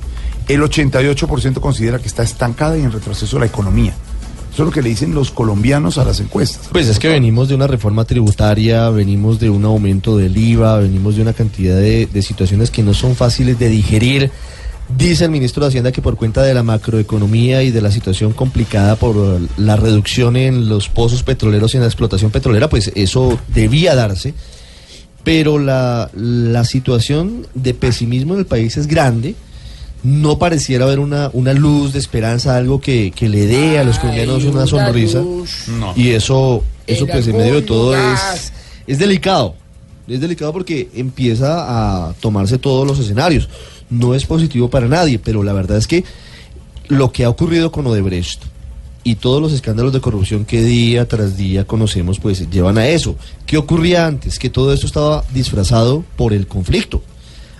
El 0.48 0.62
88% 0.62 1.60
considera 1.60 2.00
que 2.00 2.08
está 2.08 2.24
estancada 2.24 2.78
y 2.78 2.82
en 2.82 2.92
retroceso 2.92 3.40
la 3.40 3.46
economía. 3.46 3.94
Eso 4.56 4.64
es 4.64 4.68
lo 4.68 4.72
que 4.72 4.82
le 4.82 4.88
dicen 4.88 5.14
los 5.14 5.32
colombianos 5.32 5.98
a 5.98 6.06
las 6.06 6.22
encuestas. 6.22 6.70
Pues 6.72 6.88
es 6.88 6.98
que 6.98 7.10
venimos 7.10 7.50
de 7.50 7.56
una 7.56 7.68
reforma 7.68 8.06
tributaria, 8.06 8.90
venimos 8.90 9.38
de 9.38 9.50
un 9.50 9.66
aumento 9.66 10.16
del 10.16 10.38
IVA, 10.38 10.78
venimos 10.78 11.18
de 11.18 11.24
una 11.24 11.34
cantidad 11.34 11.76
de, 11.76 12.22
situaciones 12.22 12.72
que 12.72 12.82
no 12.82 12.94
son 12.94 13.18
fáciles 13.18 13.60
de 13.60 13.68
digerir. 13.68 14.32
Dice 14.98 15.26
el 15.26 15.32
ministro 15.32 15.62
de 15.62 15.68
Hacienda 15.68 15.92
que 15.92 16.02
por 16.02 16.16
cuenta 16.16 16.42
de 16.42 16.54
la 16.54 16.64
macroeconomía 16.64 17.64
y 17.64 17.72
de 17.72 17.82
la 17.82 17.92
situación 17.92 18.32
complicada 18.32 18.96
por 18.96 19.42
la 19.58 19.76
reducción 19.76 20.38
en 20.38 20.70
los 20.70 20.88
pozos 20.88 21.22
petroleros 21.24 21.74
y 21.74 21.78
en 21.78 21.82
la 21.82 21.88
explotación 21.88 22.32
petrolera, 22.32 22.70
pues 22.70 22.94
eso 22.96 23.38
debía 23.54 23.94
darse. 23.94 24.34
Pero 25.26 25.60
la 25.60 26.64
situación 26.64 27.46
de 27.56 27.74
pesimismo 27.74 28.36
en 28.36 28.40
el 28.40 28.46
país 28.46 28.78
es 28.78 28.88
grande. 28.88 29.36
No 30.06 30.38
pareciera 30.38 30.86
haber 30.86 31.00
una, 31.00 31.30
una 31.34 31.54
luz 31.54 31.94
de 31.94 32.00
esperanza, 32.00 32.56
algo 32.56 32.80
que, 32.80 33.12
que 33.12 33.28
le 33.28 33.48
dé 33.48 33.80
a 33.80 33.84
los 33.84 33.98
colombianos 33.98 34.44
una 34.44 34.52
una 34.52 34.68
sonrisa. 34.68 35.22
No. 35.68 35.94
Y 35.96 36.12
eso, 36.12 36.64
eso 36.86 37.06
En 37.06 37.12
pues 37.12 37.28
en 37.28 37.38
medio 37.38 37.56
de 37.56 37.62
todo 37.64 37.96
es, 37.96 38.54
es 38.86 39.00
delicado. 39.00 39.56
Es 40.08 40.22
delicado 40.22 40.54
porque 40.54 40.90
empieza 40.94 42.10
a 42.10 42.14
tomarse 42.20 42.60
todos 42.60 42.86
los 42.88 43.00
escenarios. 43.00 43.50
No 43.90 44.14
es 44.14 44.26
positivo 44.26 44.70
para 44.70 44.88
nadie, 44.88 45.18
pero 45.18 45.42
la 45.42 45.54
verdad 45.54 45.78
es 45.78 45.88
que 45.88 46.04
lo 46.88 47.12
que 47.12 47.24
ha 47.24 47.30
ocurrido 47.30 47.72
con 47.72 47.88
Odebrecht 47.88 48.44
y 49.04 49.16
todos 49.16 49.42
los 49.42 49.54
escándalos 49.54 49.94
de 49.94 50.02
corrupción 50.02 50.46
que 50.46 50.64
día 50.64 51.08
tras 51.08 51.38
día 51.38 51.66
conocemos, 51.66 52.20
pues 52.20 52.50
llevan 52.50 52.78
a 52.78 52.88
eso. 52.88 53.16
¿Qué 53.46 53.58
ocurría 53.58 54.06
antes? 54.06 54.40
Que 54.40 54.50
todo 54.50 54.74
esto 54.74 54.88
estaba 54.88 55.24
disfrazado 55.34 56.04
por 56.16 56.34
el 56.34 56.48
conflicto. 56.48 57.04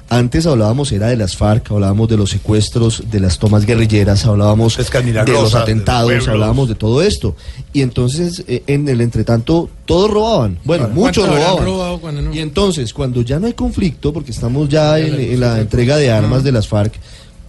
Antes 0.08 0.46
hablábamos 0.46 0.92
era 0.92 1.08
de 1.08 1.18
las 1.18 1.36
FARC, 1.36 1.72
hablábamos 1.72 2.08
de 2.08 2.16
los 2.18 2.30
secuestros, 2.30 3.04
de 3.10 3.20
las 3.20 3.40
tomas 3.40 3.66
guerrilleras, 3.66 4.26
hablábamos 4.26 4.78
de 4.78 4.84
los 4.84 5.04
milagrosas, 5.04 5.26
de 5.26 5.42
los 5.42 5.56
atentados, 5.56 6.28
hablábamos 6.28 6.70
de 6.70 6.76
todo 6.76 7.02
esto. 7.02 7.36
Y 7.74 7.82
entonces, 7.82 8.44
eh, 8.48 8.62
en 8.68 8.88
el 8.88 9.02
entretanto, 9.02 9.68
todos 9.86 10.12
robaban. 10.12 10.60
Bueno, 10.64 10.90
muchos 10.90 11.26
¿Cuánto 11.26 11.34
habrán 11.34 11.42
robaban. 11.48 11.66
robado 11.66 12.00
cuando 12.00 12.22
no? 12.22 12.34
Y 12.34 12.40
entonces, 12.40 12.94
cuando 12.94 13.24
ya 13.24 13.40
no 13.40 13.48
hay 13.48 13.54
conflicto, 13.54 14.14
porque 14.14 14.32
estamos 14.32 14.70
ya 14.70 15.00
en, 15.00 15.20
en 15.20 15.40
la 15.40 15.60
entrega 15.60 15.98
de 15.98 16.12
armas 16.12 16.44
de 16.44 16.52
las 16.52 16.68
FARC, 16.68 16.94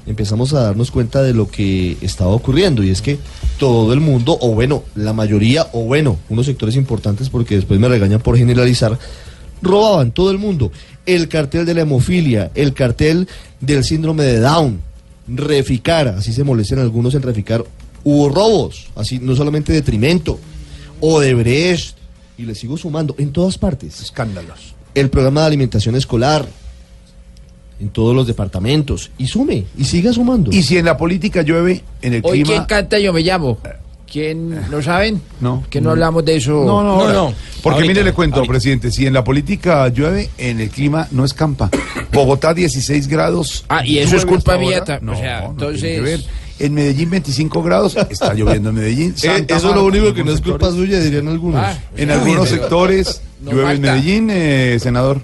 empezamos 0.06 0.54
a 0.54 0.60
darnos 0.62 0.90
cuenta 0.90 1.22
de 1.22 1.34
lo 1.34 1.48
que 1.48 1.98
estaba 2.00 2.30
ocurriendo. 2.30 2.82
Y 2.82 2.88
es 2.90 3.02
que 3.02 3.18
todo 3.58 3.92
el 3.92 4.00
mundo, 4.00 4.38
o 4.40 4.52
bueno, 4.52 4.82
la 4.94 5.12
mayoría, 5.12 5.66
o 5.72 5.82
bueno, 5.82 6.16
unos 6.30 6.46
sectores 6.46 6.76
importantes, 6.76 7.28
porque 7.28 7.56
después 7.56 7.78
me 7.78 7.88
regañan 7.88 8.20
por 8.20 8.38
generalizar, 8.38 8.98
robaban 9.62 10.12
todo 10.12 10.30
el 10.30 10.38
mundo. 10.38 10.72
El 11.04 11.28
cartel 11.28 11.64
de 11.64 11.74
la 11.74 11.82
hemofilia, 11.82 12.50
el 12.54 12.72
cartel 12.72 13.28
del 13.60 13.84
síndrome 13.84 14.24
de 14.24 14.40
Down, 14.40 14.80
Reficar, 15.28 16.08
así 16.08 16.32
se 16.32 16.44
molestan 16.44 16.78
algunos 16.78 17.14
en 17.14 17.22
Reficar, 17.22 17.64
hubo 18.04 18.28
robos, 18.28 18.86
así 18.94 19.18
no 19.18 19.34
solamente 19.34 19.72
detrimento, 19.72 20.38
Odebrecht, 21.00 21.96
y 22.38 22.44
le 22.44 22.54
sigo 22.54 22.76
sumando, 22.76 23.14
en 23.18 23.32
todas 23.32 23.58
partes. 23.58 24.00
Escándalos. 24.00 24.74
El 24.94 25.10
programa 25.10 25.40
de 25.40 25.46
alimentación 25.48 25.96
escolar, 25.96 26.46
en 27.80 27.88
todos 27.88 28.14
los 28.14 28.26
departamentos, 28.26 29.10
y 29.18 29.26
sume, 29.26 29.64
y 29.76 29.84
siga 29.84 30.12
sumando. 30.12 30.52
Y 30.52 30.62
si 30.62 30.78
en 30.78 30.84
la 30.84 30.96
política 30.96 31.42
llueve, 31.42 31.82
en 32.02 32.14
el 32.14 32.22
Hoy, 32.24 32.38
¿quién 32.38 32.46
clima... 32.46 32.66
canta 32.66 32.98
Yo 32.98 33.12
me 33.12 33.22
llamo? 33.22 33.58
¿Quién 34.10 34.70
lo 34.70 34.80
saben? 34.82 35.20
No. 35.40 35.64
Que 35.68 35.80
no 35.80 35.90
hablamos 35.90 36.24
de 36.24 36.36
eso. 36.36 36.64
No, 36.64 36.82
no, 36.82 36.90
ahora. 37.00 37.34
Porque 37.62 37.76
Ahorita, 37.78 37.88
mire, 37.92 38.04
le 38.04 38.12
cuento, 38.12 38.36
ahorita. 38.36 38.50
presidente, 38.52 38.90
si 38.92 39.04
en 39.06 39.12
la 39.12 39.24
política 39.24 39.88
llueve, 39.88 40.30
en 40.38 40.60
el 40.60 40.70
clima 40.70 41.08
no 41.10 41.24
escampa. 41.24 41.70
Bogotá 42.12 42.54
16 42.54 43.08
grados. 43.08 43.64
Ah, 43.68 43.84
y 43.84 43.98
eso 43.98 44.16
es 44.16 44.24
culpa 44.24 44.56
mía. 44.58 44.84
No, 45.02 45.12
o 45.12 45.16
sea, 45.16 45.40
no 45.42 45.50
entonces. 45.50 45.80
tiene 45.80 45.96
que 45.96 46.00
ver. 46.02 46.24
En 46.58 46.72
Medellín 46.72 47.10
25 47.10 47.62
grados, 47.62 47.96
está 48.08 48.32
lloviendo 48.32 48.70
en 48.70 48.76
Medellín. 48.76 49.14
Eh, 49.24 49.44
eso 49.48 49.68
es 49.70 49.74
lo 49.74 49.84
único 49.84 50.14
que 50.14 50.24
no 50.24 50.30
es 50.32 50.40
culpa 50.40 50.66
sectores. 50.66 50.74
suya, 50.88 51.00
dirían 51.00 51.28
algunos. 51.28 51.60
Ah, 51.62 51.76
En 51.96 52.08
está 52.10 52.22
algunos 52.22 52.48
pero 52.48 52.60
sectores 52.62 53.20
no 53.42 53.50
llueve 53.52 53.72
en. 53.72 53.80
Medellín, 53.82 54.28
eh, 54.30 54.78
senador. 54.80 55.20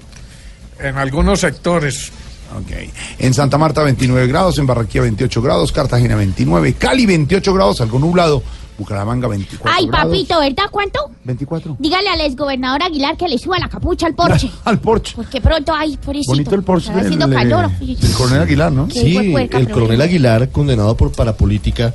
en 0.80 0.96
algunos 0.98 1.40
sectores. 1.40 2.10
Ok. 2.58 2.70
En 3.20 3.32
Santa 3.32 3.56
Marta 3.56 3.82
29 3.82 4.26
grados, 4.26 4.58
en 4.58 4.66
Barranquilla 4.66 5.02
28 5.02 5.40
grados, 5.40 5.72
Cartagena 5.72 6.16
29, 6.16 6.74
Cali 6.74 7.06
28 7.06 7.54
grados, 7.54 7.80
algo 7.80 7.98
nublado, 7.98 8.42
Bucaramanga 8.82 9.28
24 9.28 9.72
Ay, 9.78 9.86
grados. 9.86 10.10
papito, 10.10 10.40
¿verdad 10.40 10.64
cuánto? 10.70 10.98
24. 11.24 11.76
Dígale 11.78 12.08
al 12.08 12.20
exgobernador 12.20 12.82
Aguilar 12.82 13.16
que 13.16 13.28
le 13.28 13.38
suba 13.38 13.58
la 13.58 13.68
capucha 13.68 14.06
al 14.06 14.14
Porsche. 14.14 14.50
Al 14.64 14.78
Porsche. 14.80 15.14
Porque 15.16 15.40
pronto, 15.40 15.72
ay, 15.74 15.96
pobrecito. 15.96 16.32
Bonito 16.32 16.54
el 16.54 16.62
Porsche 16.62 16.88
Está 16.90 17.00
haciendo 17.02 17.28
calor. 17.30 17.70
del 17.78 18.12
coronel 18.16 18.42
Aguilar, 18.42 18.72
¿no? 18.72 18.90
Sí, 18.90 19.16
el 19.16 19.70
coronel. 19.70 20.00
Aguilar, 20.00 20.48
condenado 20.50 20.96
por 20.96 21.12
parapolítica, 21.12 21.92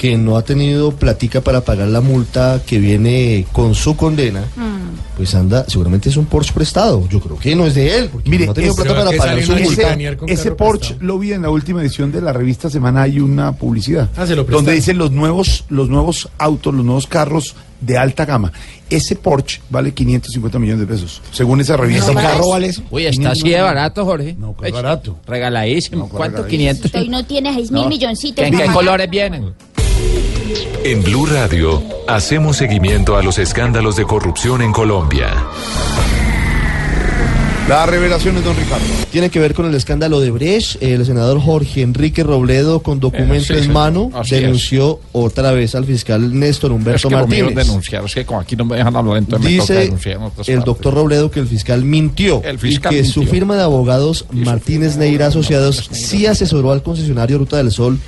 que 0.00 0.16
no 0.16 0.38
ha 0.38 0.42
tenido 0.42 0.92
platica 0.92 1.42
para 1.42 1.60
pagar 1.60 1.88
la 1.88 2.00
multa 2.00 2.62
que 2.66 2.78
viene 2.78 3.44
con 3.52 3.74
su 3.74 3.96
condena, 3.96 4.40
Mm. 4.56 5.16
pues 5.18 5.34
anda, 5.34 5.66
seguramente 5.68 6.08
es 6.08 6.16
un 6.16 6.24
Porsche 6.24 6.54
prestado. 6.54 7.06
Yo 7.10 7.20
creo 7.20 7.38
que 7.38 7.54
no 7.54 7.66
es 7.66 7.74
de 7.74 7.98
él, 7.98 8.08
porque 8.10 8.30
Mire, 8.30 8.46
no 8.46 8.52
ha 8.52 8.54
tenido 8.54 8.72
ese- 8.72 8.82
plata 8.82 9.04
para 9.04 9.14
pagar 9.18 9.42
su 9.42 9.52
multa. 9.52 9.92
ese, 9.92 10.16
ese 10.28 10.52
Porsche 10.52 10.96
lo 11.00 11.18
vi 11.18 11.34
en 11.34 11.42
la 11.42 11.50
última 11.50 11.82
edición 11.82 12.10
de 12.12 12.22
la 12.22 12.32
revista 12.32 12.70
Semana 12.70 13.02
hay 13.02 13.20
una 13.20 13.52
publicidad 13.52 14.08
Ah, 14.16 14.26
se 14.26 14.34
lo 14.34 14.44
donde 14.44 14.72
dicen 14.72 14.96
los 14.96 15.10
nuevos 15.10 15.64
los 15.68 15.90
nuevos 15.90 16.30
autos, 16.38 16.72
los 16.74 16.82
nuevos 16.84 17.06
carros 17.06 17.54
de 17.82 17.96
alta 17.96 18.26
gama. 18.26 18.52
Ese 18.90 19.16
Porsche 19.16 19.60
vale 19.70 19.92
550 19.94 20.58
millones 20.58 20.80
de 20.80 20.86
pesos, 20.94 21.22
según 21.32 21.60
esa 21.62 21.76
revista. 21.78 22.04
¿Ese 22.04 22.14
carro 22.14 22.50
vale 22.50 22.66
eso? 22.68 22.82
Uy, 22.90 23.06
está 23.06 23.30
así 23.30 23.48
de 23.48 23.60
barato, 23.60 24.04
Jorge. 24.04 24.34
No, 24.38 24.52
pues 24.52 24.70
barato. 24.72 25.16
Regaladísimo. 25.26 26.08
¿Cuánto? 26.08 26.42
regaladísimo. 26.42 26.48
500. 26.50 26.84
Usted 26.86 27.00
hoy 27.00 27.08
no 27.08 27.24
tiene 27.24 27.54
6 27.54 27.70
mil 27.70 27.82
No. 27.84 27.88
milloncitos. 27.88 28.44
¿En 28.44 28.54
qué 28.56 28.66
colores 28.66 29.08
vienen? 29.08 29.54
En 30.84 31.02
Blue 31.02 31.26
Radio 31.26 31.82
hacemos 32.08 32.56
seguimiento 32.56 33.16
a 33.16 33.22
los 33.22 33.38
escándalos 33.38 33.96
de 33.96 34.04
corrupción 34.04 34.62
en 34.62 34.72
Colombia. 34.72 35.28
Las 37.68 37.88
revelaciones, 37.88 38.42
don 38.42 38.56
Ricardo. 38.56 38.84
Tiene 39.12 39.30
que 39.30 39.38
ver 39.38 39.54
con 39.54 39.64
el 39.66 39.74
escándalo 39.76 40.18
de 40.18 40.32
Brecht. 40.32 40.82
El 40.82 41.06
senador 41.06 41.40
Jorge 41.40 41.82
Enrique 41.82 42.24
Robledo, 42.24 42.80
con 42.80 42.98
documento 42.98 43.52
Eh, 43.54 43.60
sí, 43.60 43.64
en 43.66 43.72
mano, 43.72 44.10
es. 44.24 44.30
denunció 44.30 44.98
otra 45.12 45.52
vez 45.52 45.76
al 45.76 45.84
fiscal 45.84 46.36
Néstor 46.36 46.72
Es 46.72 46.76
Humberto 46.76 47.08
que 47.08 47.14
es 47.14 47.20
Martínez. 47.20 47.54
denunciar, 47.54 48.04
es 48.04 48.14
que 48.14 48.26
como 48.26 48.40
aquí 48.40 48.56
no 48.56 48.64
me 48.64 48.76
dejan 48.76 48.96
hablar, 48.96 49.18
entonces 49.18 49.48
me 49.48 49.56
toca 49.58 49.72
Dice 49.72 49.84
denunciar 49.84 50.16
en 50.16 50.22
otras 50.22 50.48
el 50.48 50.54
partes. 50.56 50.66
doctor 50.66 50.94
Robledo 50.94 51.30
que 51.30 51.38
el 51.38 51.46
fiscal 51.46 51.84
mintió 51.84 52.42
El 52.42 52.58
fiscal 52.58 52.92
y 52.92 52.96
que 52.96 53.04
su 53.04 53.22
firma 53.24 53.54
de 53.54 53.62
abogados 53.62 54.24
Martínez 54.32 54.96
Neira 54.96 55.28
Asociados 55.28 55.90
sí 55.92 56.26
asesoró 56.26 56.72
al 56.72 56.82
concesionario 56.82 57.38
Ruta 57.38 57.58
del 57.58 57.70
Sol 57.70 58.00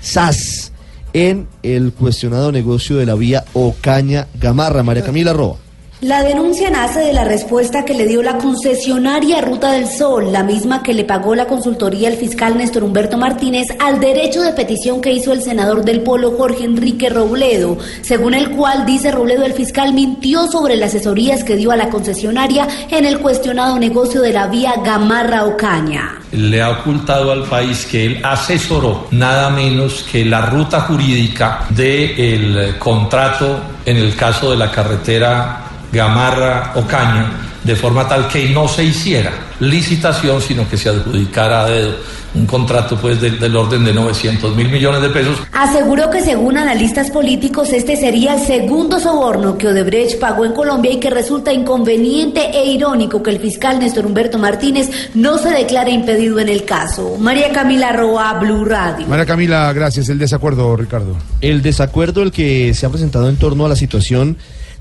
SAS 0.00 0.69
en 1.12 1.46
el 1.62 1.92
cuestionado 1.92 2.52
negocio 2.52 2.96
de 2.96 3.06
la 3.06 3.14
vía 3.14 3.44
Ocaña 3.52 4.28
Gamarra. 4.34 4.82
María 4.82 5.04
Camila 5.04 5.32
Roa. 5.32 5.56
La 6.02 6.22
denuncia 6.22 6.70
nace 6.70 7.00
de 7.00 7.12
la 7.12 7.24
respuesta 7.24 7.84
que 7.84 7.92
le 7.92 8.06
dio 8.06 8.22
la 8.22 8.38
concesionaria 8.38 9.42
Ruta 9.42 9.72
del 9.72 9.86
Sol, 9.86 10.32
la 10.32 10.42
misma 10.42 10.82
que 10.82 10.94
le 10.94 11.04
pagó 11.04 11.34
la 11.34 11.46
consultoría 11.46 12.08
el 12.08 12.16
fiscal 12.16 12.56
Néstor 12.56 12.84
Humberto 12.84 13.18
Martínez 13.18 13.66
al 13.78 14.00
derecho 14.00 14.40
de 14.40 14.54
petición 14.54 15.02
que 15.02 15.12
hizo 15.12 15.34
el 15.34 15.42
senador 15.42 15.84
del 15.84 16.00
Polo 16.00 16.30
Jorge 16.38 16.64
Enrique 16.64 17.10
Robledo, 17.10 17.76
según 18.00 18.32
el 18.32 18.48
cual, 18.52 18.86
dice 18.86 19.10
Robledo, 19.10 19.44
el 19.44 19.52
fiscal 19.52 19.92
mintió 19.92 20.46
sobre 20.46 20.76
las 20.76 20.94
asesorías 20.94 21.44
que 21.44 21.56
dio 21.56 21.70
a 21.70 21.76
la 21.76 21.90
concesionaria 21.90 22.66
en 22.90 23.04
el 23.04 23.18
cuestionado 23.18 23.78
negocio 23.78 24.22
de 24.22 24.32
la 24.32 24.46
vía 24.46 24.76
Gamarra 24.82 25.44
Ocaña. 25.44 26.18
le 26.32 26.62
ha 26.62 26.70
ocultado 26.70 27.30
al 27.30 27.44
país 27.44 27.84
que 27.84 28.06
él 28.06 28.20
asesoró 28.24 29.06
nada 29.10 29.50
menos 29.50 30.06
que 30.10 30.24
la 30.24 30.46
ruta 30.46 30.80
jurídica 30.80 31.66
del 31.68 32.78
contrato 32.78 33.60
en 33.84 33.98
el 33.98 34.16
caso 34.16 34.50
de 34.50 34.56
la 34.56 34.70
carretera 34.70 35.66
Gamarra 35.92 36.72
Ocaña, 36.76 37.32
de 37.64 37.76
forma 37.76 38.08
tal 38.08 38.28
que 38.28 38.48
no 38.48 38.68
se 38.68 38.84
hiciera 38.84 39.32
licitación, 39.60 40.40
sino 40.40 40.68
que 40.68 40.76
se 40.76 40.88
adjudicara 40.88 41.62
a 41.62 41.66
dedo 41.68 41.94
un 42.34 42.46
contrato 42.46 42.96
pues 42.96 43.20
del, 43.20 43.38
del 43.38 43.56
orden 43.56 43.84
de 43.84 43.92
900 43.92 44.54
mil 44.54 44.68
millones 44.68 45.02
de 45.02 45.08
pesos. 45.08 45.38
Aseguró 45.52 46.10
que 46.10 46.20
según 46.20 46.56
analistas 46.56 47.10
políticos 47.10 47.72
este 47.72 47.96
sería 47.96 48.34
el 48.34 48.40
segundo 48.40 49.00
soborno 49.00 49.58
que 49.58 49.68
Odebrecht 49.68 50.18
pagó 50.20 50.44
en 50.44 50.52
Colombia 50.52 50.92
y 50.92 51.00
que 51.00 51.10
resulta 51.10 51.52
inconveniente 51.52 52.50
e 52.52 52.66
irónico 52.66 53.22
que 53.22 53.30
el 53.30 53.40
fiscal 53.40 53.80
Néstor 53.80 54.06
Humberto 54.06 54.38
Martínez 54.38 54.90
no 55.14 55.38
se 55.38 55.50
declare 55.50 55.90
impedido 55.90 56.38
en 56.38 56.48
el 56.48 56.64
caso. 56.64 57.16
María 57.18 57.50
Camila 57.52 57.92
Roa, 57.92 58.34
Blue 58.34 58.64
Radio. 58.64 59.06
María 59.08 59.26
Camila, 59.26 59.72
gracias. 59.72 60.08
El 60.08 60.18
desacuerdo, 60.18 60.76
Ricardo. 60.76 61.16
El 61.40 61.62
desacuerdo 61.62 62.22
el 62.22 62.30
que 62.30 62.74
se 62.74 62.86
ha 62.86 62.90
presentado 62.90 63.28
en 63.28 63.36
torno 63.36 63.66
a 63.66 63.68
la 63.68 63.76
situación 63.76 64.36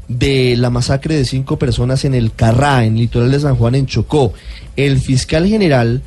de 0.10 0.58
la 0.58 0.69
masacre 0.69 1.15
de 1.15 1.24
cinco 1.24 1.58
personas 1.58 2.04
en 2.04 2.13
el 2.13 2.34
Carrá, 2.34 2.84
en 2.84 2.98
litoral 2.98 3.32
de 3.32 3.39
San 3.39 3.56
Juan, 3.56 3.76
en 3.76 3.86
Chocó. 3.86 4.34
El 4.76 5.00
fiscal 5.00 5.48
general 5.48 6.02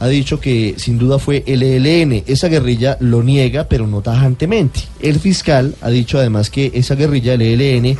ha 0.00 0.08
dicho 0.08 0.40
que 0.40 0.74
sin 0.76 0.98
duda 0.98 1.18
fue 1.18 1.44
el 1.46 1.62
ELN. 1.62 2.24
Esa 2.26 2.48
guerrilla 2.48 2.98
lo 3.00 3.22
niega, 3.22 3.68
pero 3.68 3.86
no 3.86 4.02
tajantemente. 4.02 4.80
El 5.00 5.20
fiscal 5.20 5.74
ha 5.80 5.88
dicho 5.88 6.18
además 6.18 6.50
que 6.50 6.72
esa 6.74 6.96
guerrilla, 6.96 7.34
el 7.34 7.42
ELN, 7.42 7.96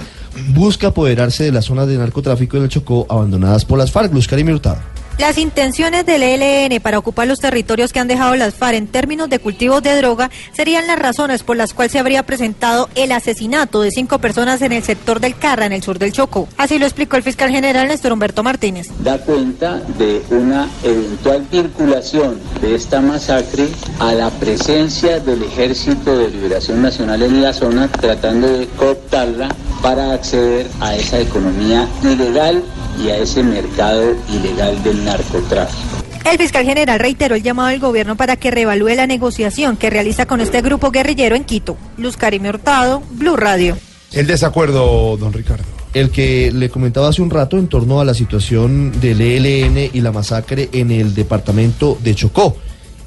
busca 0.48 0.88
apoderarse 0.88 1.44
de 1.44 1.52
las 1.52 1.66
zonas 1.66 1.86
de 1.86 1.96
narcotráfico 1.96 2.56
en 2.56 2.64
el 2.64 2.68
Chocó 2.68 3.06
abandonadas 3.08 3.64
por 3.64 3.78
las 3.78 3.92
FARC. 3.92 4.12
Luz 4.12 4.26
Karim 4.26 4.48
Hurtado. 4.48 4.93
Las 5.18 5.38
intenciones 5.38 6.04
del 6.04 6.24
ELN 6.24 6.80
para 6.80 6.98
ocupar 6.98 7.28
los 7.28 7.38
territorios 7.38 7.92
que 7.92 8.00
han 8.00 8.08
dejado 8.08 8.34
las 8.34 8.54
FARC 8.54 8.74
en 8.74 8.88
términos 8.88 9.28
de 9.28 9.38
cultivos 9.38 9.80
de 9.80 9.96
droga 9.96 10.28
serían 10.52 10.88
las 10.88 10.98
razones 10.98 11.44
por 11.44 11.56
las 11.56 11.72
cuales 11.72 11.92
se 11.92 12.00
habría 12.00 12.24
presentado 12.24 12.88
el 12.96 13.12
asesinato 13.12 13.80
de 13.80 13.92
cinco 13.92 14.18
personas 14.18 14.60
en 14.62 14.72
el 14.72 14.82
sector 14.82 15.20
del 15.20 15.36
Carra, 15.36 15.66
en 15.66 15.72
el 15.72 15.84
sur 15.84 16.00
del 16.00 16.12
Chocó. 16.12 16.48
Así 16.56 16.80
lo 16.80 16.86
explicó 16.86 17.16
el 17.16 17.22
fiscal 17.22 17.50
general 17.50 17.86
Néstor 17.86 18.12
Humberto 18.12 18.42
Martínez. 18.42 18.88
da 19.04 19.18
cuenta 19.18 19.80
de 19.98 20.20
una 20.30 20.68
eventual 20.82 21.46
vinculación 21.50 22.40
de 22.60 22.74
esta 22.74 23.00
masacre 23.00 23.68
a 24.00 24.14
la 24.14 24.30
presencia 24.30 25.20
del 25.20 25.44
Ejército 25.44 26.18
de 26.18 26.28
Liberación 26.28 26.82
Nacional 26.82 27.22
en 27.22 27.40
la 27.40 27.52
zona, 27.52 27.86
tratando 27.86 28.48
de 28.48 28.66
cooptarla 28.76 29.54
para 29.80 30.12
acceder 30.12 30.66
a 30.80 30.96
esa 30.96 31.20
economía 31.20 31.86
ilegal 32.02 32.64
y 33.02 33.08
a 33.08 33.18
ese 33.18 33.42
mercado 33.42 34.14
ilegal 34.28 34.82
del 34.82 35.04
narcotráfico. 35.04 36.04
El 36.24 36.38
fiscal 36.38 36.64
general 36.64 36.98
reiteró 36.98 37.34
el 37.34 37.42
llamado 37.42 37.68
al 37.68 37.78
gobierno 37.78 38.16
para 38.16 38.36
que 38.36 38.50
reevalúe 38.50 38.94
la 38.94 39.06
negociación 39.06 39.76
que 39.76 39.90
realiza 39.90 40.26
con 40.26 40.40
este 40.40 40.62
grupo 40.62 40.90
guerrillero 40.90 41.36
en 41.36 41.44
Quito. 41.44 41.76
Luz 41.98 42.16
Karim 42.16 42.46
Hurtado, 42.46 43.02
Blue 43.10 43.36
Radio. 43.36 43.76
El 44.12 44.26
desacuerdo, 44.26 45.16
don 45.18 45.32
Ricardo. 45.32 45.64
el 45.92 46.10
que 46.10 46.50
le 46.52 46.70
comentaba 46.70 47.08
hace 47.08 47.22
un 47.22 47.30
rato 47.30 47.58
en 47.58 47.68
torno 47.68 48.00
a 48.00 48.04
la 48.04 48.14
situación 48.14 48.98
del 49.00 49.20
ELN 49.20 49.90
y 49.92 50.00
la 50.00 50.12
masacre 50.12 50.68
en 50.72 50.90
el 50.90 51.14
departamento 51.14 51.98
de 52.02 52.14
Chocó. 52.14 52.56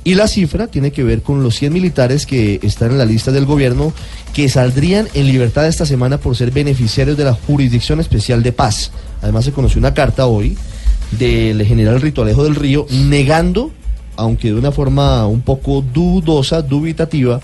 Y 0.07 0.15
la 0.15 0.29
cifra 0.29 0.67
tiene 0.67 0.91
que 0.91 1.03
ver 1.03 1.21
con 1.21 1.43
los 1.43 1.55
100 1.55 1.73
militares 1.73 2.25
que 2.25 2.61
están 2.63 2.91
en 2.91 2.97
la 2.97 3.03
lista 3.03 3.33
del 3.33 3.45
gobierno 3.45 3.91
que 4.33 4.47
saldrían 4.47 5.09
en 5.13 5.27
libertad 5.27 5.67
esta 5.67 5.85
semana 5.85 6.17
por 6.17 6.33
ser 6.37 6.51
beneficiarios 6.51 7.17
de 7.17 7.25
la 7.25 7.33
Jurisdicción 7.33 7.99
Especial 7.99 8.41
de 8.41 8.53
Paz. 8.53 8.91
Además 9.21 9.43
se 9.43 9.51
conoció 9.51 9.79
una 9.79 9.93
carta 9.93 10.25
hoy 10.25 10.57
del 11.11 11.61
general 11.65 11.99
Ritualejo 11.99 12.45
del 12.45 12.55
Río 12.55 12.85
negando, 12.89 13.73
aunque 14.15 14.47
de 14.47 14.53
una 14.53 14.71
forma 14.71 15.27
un 15.27 15.41
poco 15.41 15.81
dudosa, 15.81 16.61
dubitativa, 16.61 17.41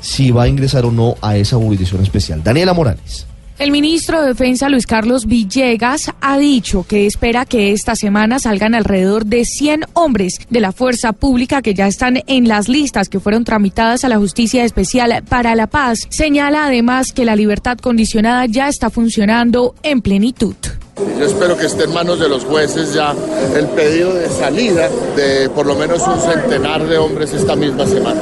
si 0.00 0.32
va 0.32 0.42
a 0.42 0.48
ingresar 0.48 0.84
o 0.84 0.90
no 0.90 1.14
a 1.22 1.36
esa 1.36 1.56
jurisdicción 1.56 2.02
especial. 2.02 2.42
Daniela 2.42 2.74
Morales. 2.74 3.26
El 3.62 3.70
ministro 3.70 4.20
de 4.20 4.26
Defensa 4.26 4.68
Luis 4.68 4.88
Carlos 4.88 5.26
Villegas 5.26 6.10
ha 6.20 6.36
dicho 6.36 6.82
que 6.82 7.06
espera 7.06 7.44
que 7.44 7.70
esta 7.70 7.94
semana 7.94 8.40
salgan 8.40 8.74
alrededor 8.74 9.24
de 9.24 9.44
100 9.44 9.84
hombres 9.92 10.40
de 10.50 10.58
la 10.58 10.72
fuerza 10.72 11.12
pública 11.12 11.62
que 11.62 11.72
ya 11.72 11.86
están 11.86 12.24
en 12.26 12.48
las 12.48 12.68
listas 12.68 13.08
que 13.08 13.20
fueron 13.20 13.44
tramitadas 13.44 14.04
a 14.04 14.08
la 14.08 14.18
Justicia 14.18 14.64
Especial 14.64 15.22
para 15.28 15.54
la 15.54 15.68
Paz. 15.68 16.08
Señala 16.08 16.66
además 16.66 17.12
que 17.12 17.24
la 17.24 17.36
libertad 17.36 17.78
condicionada 17.78 18.46
ya 18.46 18.66
está 18.66 18.90
funcionando 18.90 19.76
en 19.84 20.02
plenitud. 20.02 20.56
Yo 20.96 21.24
espero 21.24 21.56
que 21.56 21.66
esté 21.66 21.84
en 21.84 21.94
manos 21.94 22.20
de 22.20 22.28
los 22.28 22.44
jueces 22.44 22.92
ya 22.92 23.14
el 23.56 23.66
pedido 23.68 24.12
de 24.12 24.28
salida 24.28 24.90
de 25.16 25.48
por 25.48 25.64
lo 25.64 25.74
menos 25.74 26.06
un 26.06 26.20
centenar 26.20 26.86
de 26.86 26.98
hombres 26.98 27.32
esta 27.32 27.56
misma 27.56 27.86
semana. 27.86 28.20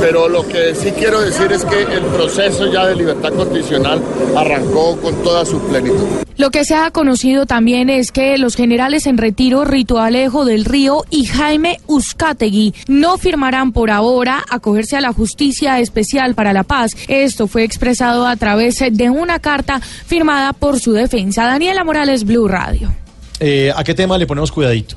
Pero 0.00 0.26
lo 0.26 0.46
que 0.48 0.74
sí 0.74 0.92
quiero 0.92 1.20
decir 1.20 1.52
es 1.52 1.64
que 1.64 1.82
el 1.82 2.04
proceso 2.06 2.72
ya 2.72 2.86
de 2.86 2.96
libertad 2.96 3.34
condicional 3.34 4.00
arrancó 4.34 4.96
con 4.96 5.14
toda 5.22 5.44
su 5.44 5.60
plenitud. 5.60 6.25
Lo 6.36 6.50
que 6.50 6.66
se 6.66 6.74
ha 6.74 6.90
conocido 6.90 7.46
también 7.46 7.88
es 7.88 8.12
que 8.12 8.36
los 8.36 8.56
generales 8.56 9.06
en 9.06 9.16
retiro 9.16 9.64
Ritualejo 9.64 10.44
del 10.44 10.66
Río 10.66 11.04
y 11.10 11.24
Jaime 11.24 11.80
Uzcategui 11.86 12.74
no 12.88 13.16
firmarán 13.16 13.72
por 13.72 13.90
ahora 13.90 14.44
acogerse 14.50 14.96
a 14.96 15.00
la 15.00 15.14
Justicia 15.14 15.80
Especial 15.80 16.34
para 16.34 16.52
la 16.52 16.62
Paz. 16.62 16.92
Esto 17.08 17.46
fue 17.46 17.64
expresado 17.64 18.26
a 18.26 18.36
través 18.36 18.82
de 18.92 19.08
una 19.08 19.38
carta 19.38 19.80
firmada 19.80 20.52
por 20.52 20.78
su 20.78 20.92
defensa. 20.92 21.46
Daniela 21.46 21.84
Morales, 21.84 22.24
Blue 22.24 22.48
Radio. 22.48 22.94
Eh, 23.40 23.72
¿A 23.74 23.82
qué 23.82 23.94
tema 23.94 24.18
le 24.18 24.26
ponemos 24.26 24.52
cuidadito? 24.52 24.96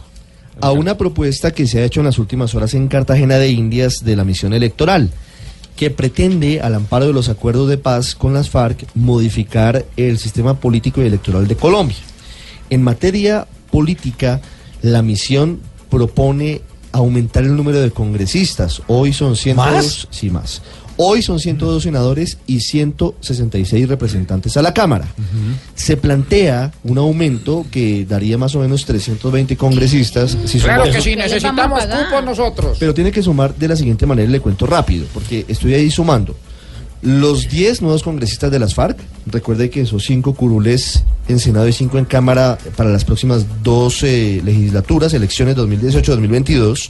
a 0.61 0.71
una 0.71 0.97
propuesta 0.97 1.51
que 1.51 1.67
se 1.67 1.79
ha 1.79 1.85
hecho 1.85 2.01
en 2.01 2.07
las 2.07 2.19
últimas 2.19 2.53
horas 2.53 2.73
en 2.73 2.89
Cartagena 2.89 3.37
de 3.37 3.49
Indias 3.49 4.03
de 4.03 4.15
la 4.15 4.25
misión 4.25 4.53
electoral, 4.53 5.09
que 5.79 5.89
pretende, 5.89 6.59
al 6.59 6.75
amparo 6.75 7.07
de 7.07 7.13
los 7.13 7.29
acuerdos 7.29 7.69
de 7.69 7.77
paz 7.77 8.13
con 8.13 8.33
las 8.33 8.49
FARC, 8.49 8.85
modificar 8.95 9.85
el 9.95 10.19
sistema 10.19 10.59
político 10.59 11.01
y 11.01 11.05
electoral 11.05 11.47
de 11.47 11.55
Colombia. 11.55 11.95
En 12.69 12.83
materia 12.83 13.47
política, 13.71 14.41
La 14.81 15.01
misión 15.01 15.61
propone 15.89 16.63
aumentar 16.91 17.45
el 17.45 17.55
número 17.55 17.79
de 17.79 17.91
congresistas. 17.91 18.81
Hoy 18.87 19.13
son 19.13 19.37
102, 19.37 19.73
¿Más? 19.73 20.07
sí 20.11 20.29
más. 20.29 20.61
Hoy 21.01 21.21
son 21.21 21.39
102 21.39 21.81
senadores 21.83 22.39
y 22.45 22.59
166 22.59 23.87
representantes 23.87 24.57
a 24.57 24.61
la 24.61 24.73
Cámara. 24.73 25.07
Se 25.73 25.95
plantea 25.95 26.73
un 26.83 26.97
aumento 26.97 27.65
que 27.71 28.05
daría 28.05 28.37
más 28.37 28.53
o 28.55 28.59
menos 28.59 28.83
320 28.85 29.55
congresistas. 29.55 30.37
si 30.43 30.59
Claro 30.59 30.83
sumamos- 30.83 30.95
que 30.97 31.01
sí, 31.01 31.15
necesitamos 31.15 31.83
cupos 31.85 32.23
nosotros. 32.25 32.77
pero 32.81 32.93
tiene 32.93 33.13
que 33.13 33.23
sumar 33.23 33.55
de 33.55 33.69
la 33.69 33.77
siguiente 33.77 34.05
manera, 34.05 34.27
y 34.27 34.31
le 34.33 34.41
cuento 34.41 34.65
rápido, 34.65 35.05
porque 35.13 35.45
estoy 35.47 35.73
ahí 35.73 35.89
sumando. 35.89 36.35
Los 37.01 37.47
10 37.49 37.81
nuevos 37.81 38.03
congresistas 38.03 38.51
de 38.51 38.59
las 38.59 38.73
FARC, 38.75 38.99
recuerde 39.25 39.69
que 39.69 39.79
esos 39.83 40.03
5 40.03 40.33
curules 40.33 41.05
en 41.29 41.39
Senado 41.39 41.65
y 41.69 41.71
5 41.71 41.97
en 41.97 42.03
Cámara 42.03 42.57
para 42.75 42.89
las 42.89 43.05
próximas 43.05 43.45
12 43.63 44.41
legislaturas, 44.43 45.13
elecciones 45.13 45.55
2018-2022, 45.55 46.89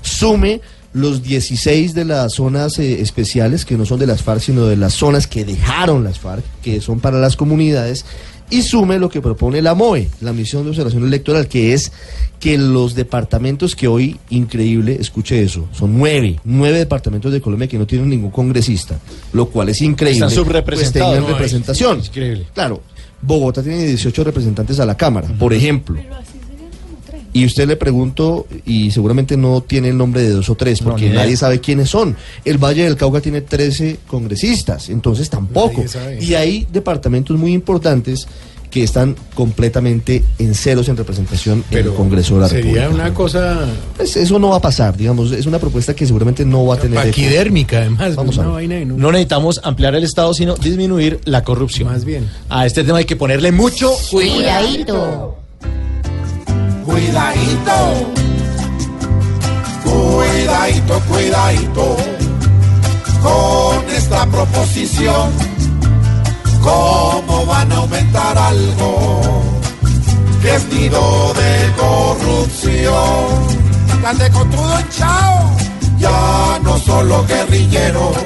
sume 0.00 0.62
los 0.92 1.22
16 1.22 1.94
de 1.94 2.04
las 2.04 2.34
zonas 2.34 2.78
eh, 2.78 3.00
especiales, 3.00 3.64
que 3.64 3.76
no 3.76 3.86
son 3.86 3.98
de 3.98 4.06
las 4.06 4.22
FARC, 4.22 4.40
sino 4.42 4.66
de 4.66 4.76
las 4.76 4.92
zonas 4.94 5.26
que 5.26 5.44
dejaron 5.44 6.04
las 6.04 6.18
FARC, 6.18 6.44
que 6.62 6.80
son 6.80 7.00
para 7.00 7.18
las 7.18 7.36
comunidades, 7.36 8.04
y 8.50 8.60
sume 8.60 8.98
lo 8.98 9.08
que 9.08 9.22
propone 9.22 9.62
la 9.62 9.74
MOE, 9.74 10.10
la 10.20 10.34
Misión 10.34 10.64
de 10.64 10.70
Observación 10.70 11.04
Electoral, 11.06 11.48
que 11.48 11.72
es 11.72 11.90
que 12.38 12.58
los 12.58 12.94
departamentos 12.94 13.74
que 13.74 13.88
hoy, 13.88 14.18
increíble, 14.28 14.98
escuche 15.00 15.42
eso, 15.42 15.66
son 15.72 15.96
nueve, 15.96 16.38
nueve 16.44 16.76
departamentos 16.78 17.32
de 17.32 17.40
Colombia 17.40 17.68
que 17.68 17.78
no 17.78 17.86
tienen 17.86 18.10
ningún 18.10 18.30
congresista, 18.30 18.98
lo 19.32 19.46
cual 19.48 19.70
es 19.70 19.80
increíble. 19.80 20.26
Están 20.26 20.44
subrepresentados. 20.44 21.06
Pues 21.06 21.14
tengan 21.16 21.22
No, 21.22 21.28
es- 21.28 21.32
representación. 21.32 22.00
es 22.00 22.08
increíble. 22.08 22.46
Claro, 22.52 22.82
Bogotá 23.22 23.62
tiene 23.62 23.86
18 23.86 24.24
representantes 24.24 24.78
a 24.80 24.84
la 24.84 24.96
Cámara, 24.96 25.28
por 25.38 25.54
ejemplo. 25.54 25.98
Y 27.32 27.46
usted 27.46 27.66
le 27.66 27.76
pregunto, 27.76 28.46
y 28.66 28.90
seguramente 28.90 29.36
no 29.36 29.62
tiene 29.62 29.88
el 29.88 29.96
nombre 29.96 30.22
de 30.22 30.30
dos 30.30 30.50
o 30.50 30.54
tres, 30.54 30.80
porque 30.80 31.08
nadie 31.08 31.36
sabe 31.36 31.60
quiénes 31.60 31.88
son. 31.88 32.16
El 32.44 32.58
Valle 32.58 32.84
del 32.84 32.96
Cauca 32.96 33.20
tiene 33.20 33.40
13 33.40 34.00
congresistas, 34.06 34.90
entonces 34.90 35.30
tampoco. 35.30 35.82
Y 36.20 36.34
hay 36.34 36.66
departamentos 36.70 37.38
muy 37.38 37.52
importantes 37.52 38.26
que 38.72 38.82
están 38.82 39.14
completamente 39.34 40.24
en 40.38 40.54
ceros 40.54 40.88
en 40.88 40.96
representación 40.96 41.62
en 41.70 41.78
el 41.78 41.92
Congreso 41.92 42.36
de 42.36 42.40
la 42.40 42.48
Sería 42.48 42.84
República. 42.84 42.88
una 42.88 43.14
cosa 43.14 43.66
Pues 43.98 44.16
eso 44.16 44.38
no 44.38 44.48
va 44.48 44.56
a 44.56 44.60
pasar, 44.60 44.96
digamos, 44.96 45.30
es 45.30 45.44
una 45.44 45.58
propuesta 45.58 45.94
que 45.94 46.06
seguramente 46.06 46.46
no 46.46 46.64
va 46.64 46.76
a 46.76 46.78
tener... 46.78 46.98
eco. 46.98 47.08
paquidérmica, 47.08 47.78
además. 47.78 48.16
Vamos 48.16 48.38
a 48.38 48.46
vaina 48.46 48.76
de 48.76 48.86
No 48.86 49.12
necesitamos 49.12 49.60
ampliar 49.62 49.94
el 49.94 50.04
Estado, 50.04 50.32
sino 50.32 50.56
disminuir 50.56 51.20
la 51.26 51.44
corrupción. 51.44 51.88
Más 51.88 52.06
bien. 52.06 52.30
A 52.48 52.64
este 52.64 52.82
tema 52.82 52.96
hay 52.98 53.04
que 53.04 53.16
ponerle 53.16 53.52
mucho 53.52 53.92
Cuidadito. 54.10 55.36
Cuidadito, 56.84 57.72
cuidadito, 59.84 61.00
cuidadito 61.08 61.96
con 63.22 63.90
esta 63.90 64.26
proposición. 64.26 65.30
¿Cómo 66.60 67.46
van 67.46 67.70
a 67.72 67.76
aumentar 67.76 68.36
algo 68.36 69.20
que 70.42 70.54
es 70.56 70.68
nido 70.72 71.32
de 71.34 71.72
corrupción? 71.76 73.46
Grande 74.00 74.30
con 74.30 74.50
todo 74.50 74.78
chao. 74.90 75.56
Ya 75.98 76.58
no 76.64 76.76
solo 76.78 77.24
guerrilleros 77.26 78.16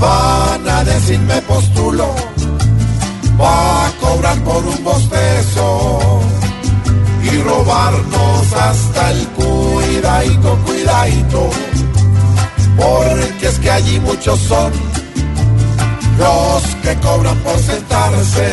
van 0.00 0.68
a 0.68 0.82
decirme 0.84 1.42
postulo, 1.42 2.14
va 3.38 3.86
a 3.86 3.90
cobrar 4.00 4.38
por 4.44 4.64
un 4.64 4.82
bostezo 4.82 6.13
y 7.24 7.42
robarnos 7.42 8.52
hasta 8.52 9.10
el 9.10 9.26
cuidadito, 9.28 10.58
cuidadito. 10.64 11.50
Porque 12.76 13.48
es 13.48 13.58
que 13.58 13.70
allí 13.70 14.00
muchos 14.00 14.38
son 14.40 14.72
los 16.18 16.62
que 16.82 16.94
cobran 16.96 17.36
por 17.38 17.58
sentarse 17.58 18.52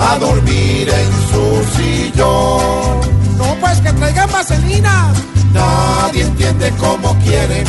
a 0.00 0.18
dormir 0.18 0.88
en 0.88 1.12
su 1.30 1.76
sillón. 1.76 3.38
No, 3.38 3.56
pues 3.60 3.80
que 3.80 3.92
traigan 3.92 4.30
vaselina. 4.30 5.12
Nadie 5.52 6.22
entiende 6.24 6.72
cómo 6.78 7.16
quieren 7.20 7.64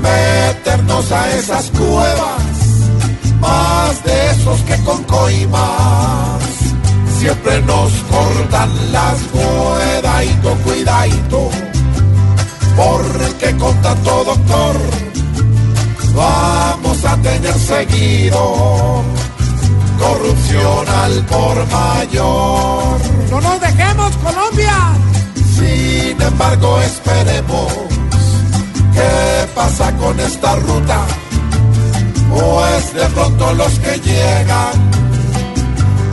meternos 0.00 1.10
a 1.12 1.30
esas 1.36 1.70
cuevas. 1.70 2.42
Más 3.40 4.04
de 4.04 4.30
esos 4.30 4.60
que 4.60 4.76
con 4.84 5.02
coimas 5.04 6.41
siempre 7.22 7.62
nos 7.62 7.92
cortan 8.10 8.70
las 8.90 9.16
cuidadito, 9.30 10.56
cuidadito, 10.64 11.50
porque 12.76 13.56
con 13.58 13.80
tanto 13.80 14.24
doctor 14.24 14.76
vamos 16.16 17.04
a 17.04 17.16
tener 17.18 17.54
seguido 17.54 19.04
corrupción 20.00 20.88
al 20.88 21.24
por 21.26 21.56
mayor. 21.70 23.00
No 23.30 23.40
nos 23.40 23.60
dejemos, 23.60 24.16
Colombia. 24.16 24.76
Sin 25.54 26.20
embargo, 26.20 26.80
esperemos 26.80 27.72
qué 28.94 29.46
pasa 29.54 29.92
con 29.96 30.18
esta 30.18 30.56
ruta, 30.56 31.00
pues 32.34 32.94
de 32.94 33.06
pronto 33.14 33.54
los 33.54 33.78
que 33.78 34.00
llegan 34.00 35.11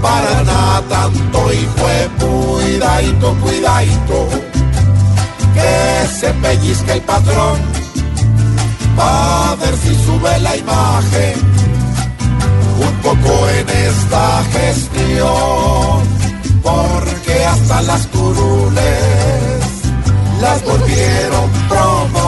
para 0.01 0.43
nada 0.43 0.81
tanto 0.89 1.53
hijo 1.53 1.87
de 1.87 2.07
cuidadito, 2.19 3.35
cuidadito, 3.41 4.29
que 5.53 6.07
se 6.19 6.29
pellizque 6.33 6.93
el 6.93 7.01
patrón, 7.01 7.57
a 8.97 9.55
ver 9.59 9.75
si 9.77 9.95
sube 10.05 10.39
la 10.39 10.55
imagen, 10.55 11.35
un 12.87 12.93
poco 13.01 13.49
en 13.49 13.69
esta 13.69 14.43
gestión, 14.53 16.03
porque 16.61 17.45
hasta 17.45 17.81
las 17.83 18.07
curules 18.07 19.59
las 20.41 20.63
volvieron 20.63 21.49
promo. 21.67 22.18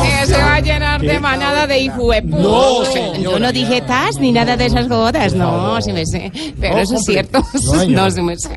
De 1.01 1.19
manada 1.19 1.67
de 1.67 1.79
hijuepu. 1.79 2.37
No, 2.37 2.83
Yo 3.19 3.39
no 3.39 3.51
dije 3.51 3.81
tas 3.81 4.17
ni 4.19 4.31
nada 4.31 4.55
de 4.57 4.65
esas 4.67 4.87
godas, 4.87 5.33
no, 5.33 5.81
sí 5.81 5.91
me 5.93 6.05
sé. 6.05 6.31
Pero 6.59 6.75
No, 6.75 6.81
eso 6.81 6.95
es 6.95 7.05
cierto. 7.05 7.43
No, 7.89 8.09
sí 8.11 8.21
me 8.21 8.37
sé. 8.37 8.49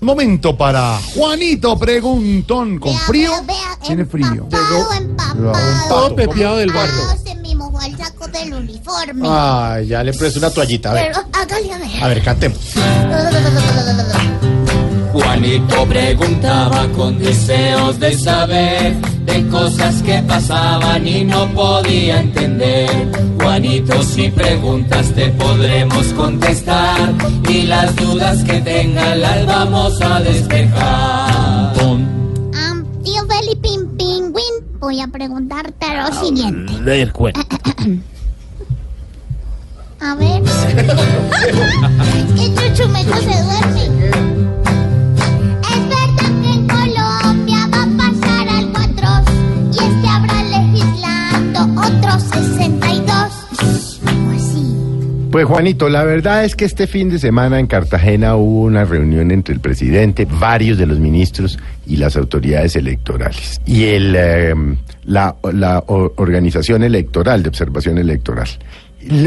Momento 0.00 0.56
para 0.56 0.98
Juanito 1.14 1.78
Preguntón. 1.78 2.78
¿Con 2.78 2.96
frío? 2.96 3.32
Tiene 3.84 4.04
frío. 4.04 4.46
Todo 5.88 6.14
pepiado 6.14 6.56
del 6.56 6.72
barro. 6.72 7.16
Se 7.24 7.34
me 7.34 7.54
mojó 7.54 7.80
el 7.82 7.96
saco 7.96 8.26
del 8.28 8.54
uniforme. 8.54 9.28
Ay, 9.28 9.88
ya 9.88 10.02
le 10.02 10.12
presto 10.12 10.38
una 10.38 10.50
toallita. 10.50 10.90
A 10.90 10.94
ver, 10.94 11.12
hágale 11.32 11.72
a 11.72 11.78
ver. 11.78 12.04
a 12.04 12.08
ver, 12.08 12.22
cantemos. 12.22 12.58
Juanito 15.12 15.86
preguntaba 15.86 16.86
con 16.96 17.18
deseos 17.18 17.98
de 17.98 18.14
saber 18.14 18.94
de 19.24 19.48
cosas 19.48 20.02
que 20.02 20.22
pasaban 20.22 21.06
y 21.06 21.24
no 21.24 21.48
podía 21.48 22.20
entender. 22.20 22.88
Juanito, 23.40 24.02
si 24.02 24.28
preguntas 24.30 25.12
te 25.12 25.28
podremos 25.30 26.06
contestar 26.12 27.12
y 27.48 27.62
las 27.62 27.94
dudas 27.96 28.44
que 28.44 28.60
tengan 28.60 29.20
las 29.20 29.46
vamos 29.46 30.00
a 30.00 30.20
despejar. 30.20 31.74
Am, 32.54 32.84
tío 33.02 33.26
Felipín 33.26 33.88
Pingüín, 33.96 34.78
voy 34.78 35.00
a 35.00 35.08
preguntarte 35.08 35.86
lo 35.96 36.12
siguiente. 36.24 36.72
Leer 36.82 37.12
cuento. 37.12 37.40
A 40.00 40.14
ver. 40.14 40.42
es 42.36 42.54
que 42.54 42.54
Chuchumeco 42.54 43.16
se 43.16 43.42
duerme. 43.42 44.29
Pues 55.30 55.44
Juanito, 55.44 55.88
la 55.88 56.02
verdad 56.02 56.44
es 56.44 56.56
que 56.56 56.64
este 56.64 56.88
fin 56.88 57.08
de 57.08 57.20
semana 57.20 57.60
en 57.60 57.68
Cartagena 57.68 58.34
hubo 58.34 58.62
una 58.62 58.84
reunión 58.84 59.30
entre 59.30 59.54
el 59.54 59.60
presidente, 59.60 60.26
varios 60.28 60.76
de 60.76 60.86
los 60.86 60.98
ministros 60.98 61.56
y 61.86 61.96
las 61.96 62.16
autoridades 62.16 62.74
electorales 62.74 63.60
y 63.64 63.84
el, 63.84 64.16
eh, 64.16 64.54
la, 65.04 65.36
la 65.52 65.84
organización 65.86 66.82
electoral 66.82 67.44
de 67.44 67.48
observación 67.48 67.98
electoral. 67.98 68.48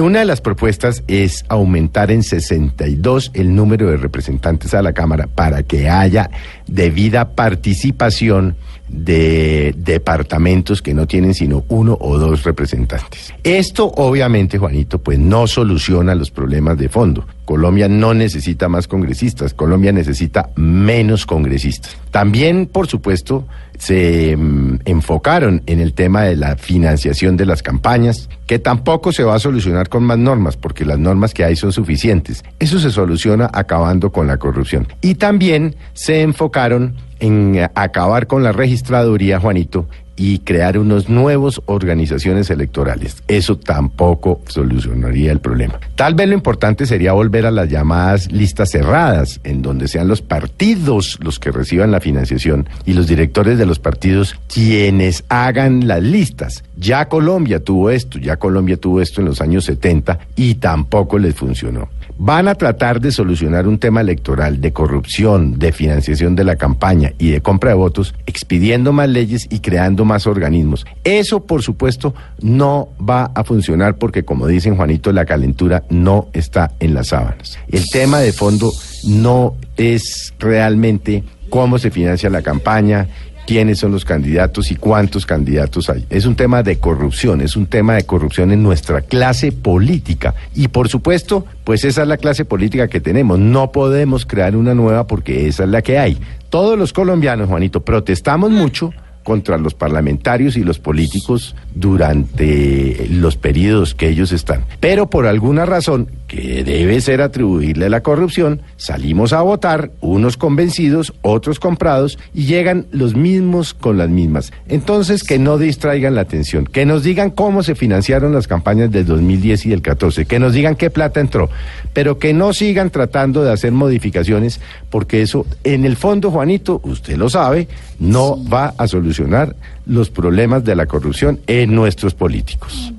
Una 0.02 0.20
de 0.20 0.26
las 0.26 0.42
propuestas 0.42 1.04
es 1.08 1.46
aumentar 1.48 2.12
en 2.12 2.22
62 2.22 3.32
el 3.34 3.56
número 3.56 3.89
de 3.89 3.96
representantes 3.96 4.74
a 4.74 4.82
la 4.82 4.92
Cámara 4.92 5.28
para 5.28 5.63
que 5.63 5.89
haya 5.89 6.30
debida 6.68 7.34
participación 7.34 8.58
de 8.93 9.73
departamentos 9.75 10.82
que 10.82 10.93
no 10.93 11.08
tienen 11.08 11.34
sino 11.34 11.65
uno 11.67 11.97
o 11.99 12.17
dos 12.17 12.43
representantes. 12.43 13.34
Esto 13.43 13.91
obviamente, 13.95 14.60
Juanito, 14.60 14.99
pues 14.99 15.17
no 15.17 15.47
soluciona 15.47 16.13
los 16.13 16.29
problemas 16.29 16.77
de 16.77 16.89
fondo. 16.89 17.25
Colombia 17.45 17.89
no 17.89 18.13
necesita 18.13 18.69
más 18.69 18.88
congresistas, 18.88 19.53
Colombia 19.53 19.91
necesita 19.91 20.51
menos 20.56 21.25
congresistas. 21.25 21.97
También, 22.12 22.67
por 22.67 22.88
supuesto, 22.88 23.45
se 23.77 24.38
mm, 24.38 24.79
enfocaron 24.86 25.62
en 25.65 25.79
el 25.79 25.93
tema 25.93 26.21
de 26.21 26.38
la 26.38 26.56
financiación 26.56 27.36
de 27.36 27.45
las 27.45 27.62
campañas, 27.62 28.29
que 28.47 28.60
tampoco 28.60 29.12
se 29.12 29.23
va 29.23 29.36
a 29.36 29.39
solucionar 29.39 29.89
con 29.89 30.03
más 30.03 30.17
normas, 30.17 30.56
porque 30.56 30.86
las 30.86 30.99
normas 30.99 31.34
que 31.34 31.43
hay 31.43 31.56
son 31.56 31.73
suficientes. 31.73 32.43
Eso 32.60 32.79
se 32.79 32.91
soluciona 32.91 33.49
acabando 33.51 34.12
con 34.12 34.27
la 34.27 34.38
corrupción. 34.38 34.88
Y 35.01 35.15
también 35.15 35.75
se 35.93 36.21
enfocaron 36.21 36.95
en 37.19 37.69
acabar 37.76 38.28
con 38.28 38.43
la 38.43 38.52
registraduría, 38.52 39.39
Juanito, 39.39 39.88
y 40.15 40.39
crear 40.39 40.78
unos 40.78 41.10
nuevos 41.10 41.62
organizaciones 41.65 42.49
electorales. 42.49 43.23
Eso 43.28 43.58
tampoco 43.58 44.41
solucionaría 44.47 45.32
el 45.32 45.39
problema. 45.39 45.80
Tal 45.95 46.13
vez 46.13 46.28
lo 46.28 46.36
importante 46.36 46.86
sería 46.86 47.13
volver 47.13 47.45
a 47.45 47.52
las 47.52 47.69
llamadas 47.69 48.32
listas 48.32 48.69
cerradas, 48.71 49.39
en 49.43 49.62
donde 49.62 49.88
sean 49.88 50.08
los 50.08 50.21
partidos 50.21 51.17
los 51.21 51.39
que 51.39 51.52
reciban 51.52 51.91
la 51.91 51.99
financiación 51.99 52.67
y 52.86 52.93
los 52.93 53.08
directores 53.08 53.58
de 53.58 53.65
los 53.65 53.80
partidos 53.80 54.36
quienes 54.47 55.23
hagan 55.30 55.88
las 55.88 56.04
listas. 56.04 56.63
Ya 56.78 57.08
Colombia 57.08 57.63
tuvo 57.63 57.89
esto, 57.89 58.19
ya 58.19 58.38
Colombia 58.38 58.78
tuvo 58.78 59.02
esto 59.02 59.21
en 59.21 59.28
los 59.28 59.41
años 59.41 59.65
70 59.65 60.19
y 60.36 60.56
tampoco 60.56 61.17
les 61.17 61.36
funcionó. 61.36 61.89
Van 62.17 62.47
a 62.47 62.56
tratar 62.56 63.02
de 63.02 63.12
solucionar 63.12 63.67
un 63.67 63.80
tema 63.80 64.02
electoral 64.02 64.62
de 64.62 64.71
corrupción, 64.71 65.58
de 65.58 65.71
financiación 65.71 66.36
de 66.36 66.43
la 66.43 66.56
campaña 66.56 67.13
y 67.17 67.32
de 67.32 67.41
compra 67.41 67.71
de 67.71 67.76
votos, 67.76 68.13
expidiendo 68.26 68.93
más 68.93 69.10
leyes 69.10 69.47
y 69.49 69.60
creando 69.60 70.06
más 70.06 70.28
organismos. 70.28 70.86
Eso, 71.04 71.45
por 71.45 71.63
supuesto, 71.63 72.13
no 72.41 72.89
va 72.97 73.32
a 73.34 73.43
funcionar 73.43 73.97
porque, 73.97 74.23
como 74.23 74.47
dicen 74.47 74.76
Juanito, 74.76 75.12
la 75.12 75.26
calentura 75.26 75.84
no 75.89 76.28
está 76.34 76.71
en 76.80 76.93
las 76.93 77.08
sábanas. 77.08 77.58
El 77.67 77.89
tema 77.89 78.19
de 78.19 78.32
fondo 78.32 78.71
no 79.06 79.56
es 79.78 80.34
realmente 80.39 81.23
cómo 81.49 81.78
se 81.78 81.91
financia 81.91 82.30
la 82.30 82.41
campaña 82.41 83.08
quiénes 83.45 83.79
son 83.79 83.91
los 83.91 84.06
candidatos 84.06 84.71
y 84.71 84.75
cuántos 84.75 85.25
candidatos 85.25 85.89
hay. 85.89 86.06
Es 86.10 86.25
un 86.25 86.36
tema 86.36 86.63
de 86.63 86.77
corrupción, 86.77 87.41
es 87.41 87.56
un 87.56 87.65
tema 87.65 87.95
de 87.95 88.06
corrupción 88.06 88.51
en 88.51 88.63
nuestra 88.63 89.01
clase 89.01 89.51
política. 89.51 90.34
Y 90.56 90.69
por 90.69 90.89
supuesto, 90.89 91.45
pues 91.63 91.84
esa 91.86 92.03
es 92.03 92.08
la 92.08 92.17
clase 92.17 92.45
política 92.45 92.88
que 92.88 93.01
tenemos. 93.01 93.39
No 93.39 93.71
podemos 93.71 94.25
crear 94.25 94.56
una 94.56 94.73
nueva 94.73 95.08
porque 95.08 95.47
esa 95.47 95.63
es 95.63 95.69
la 95.69 95.82
que 95.82 95.97
hay. 95.97 96.17
Todos 96.49 96.77
los 96.77 96.93
colombianos, 96.93 97.49
Juanito, 97.49 97.82
protestamos 97.82 98.51
mucho 98.51 98.93
contra 99.23 99.58
los 99.58 99.73
parlamentarios 99.73 100.58
y 100.58 100.63
los 100.63 100.79
políticos 100.79 101.56
durante 101.73 103.08
los 103.10 103.38
periodos 103.38 103.95
que 103.95 104.10
ellos 104.10 104.32
están. 104.32 104.65
Pero 104.79 105.10
por 105.10 105.25
alguna 105.25 105.65
razón, 105.65 106.10
que 106.34 106.63
debe 106.63 107.00
ser 107.00 107.22
atribuirle 107.22 107.86
a 107.86 107.89
la 107.89 108.02
corrupción, 108.02 108.63
salimos 108.76 109.34
a 109.34 109.43
votar, 109.43 109.91
unos 110.02 110.36
convencidos, 110.36 111.13
otros 111.22 111.60
comprados, 111.60 112.17
y 112.34 112.46
llegan 112.46 112.88
los 112.89 113.15
mismos 113.15 113.76
con 113.76 114.00
las 114.00 114.10
mismas. 114.10 114.52
Entonces, 114.67 115.24
que 115.24 115.38
no 115.38 115.60
distraigan 115.60 116.15
la 116.15 116.22
atención, 116.22 116.65
que 116.65 116.88
nos 116.88 117.04
digan 117.04 117.30
cómo 117.30 117.62
se 117.62 117.76
financiaron 117.76 118.34
las 118.34 118.48
campañas 118.48 118.89
del 118.91 119.06
2010 119.06 119.67
y 119.67 119.69
del 119.69 119.84
14, 119.84 120.26
que 120.26 120.39
nos 120.39 120.54
digan 120.54 120.76
qué 120.76 120.89
plata 120.89 121.19
entró, 121.19 121.52
pero 121.93 122.17
que 122.17 122.34
no 122.34 122.52
sigan 122.52 122.89
tratando 122.89 123.43
de 123.43 123.52
hacer 123.52 123.72
modificaciones, 123.72 124.60
porque 124.89 125.22
eso, 125.22 125.46
en 125.63 125.86
el 125.86 125.98
fondo, 125.98 126.32
Juanito, 126.32 126.82
usted 126.84 127.15
lo 127.15 127.30
sabe, 127.30 127.67
no 128.00 128.43
va 128.43 128.74
a 128.80 128.88
solucionar 128.88 129.56
los 129.86 130.10
problemas 130.10 130.63
de 130.63 130.76
la 130.76 130.88
corrupción 130.88 131.41
en 131.46 131.76
nuestros 131.76 132.15
políticos. 132.15 132.91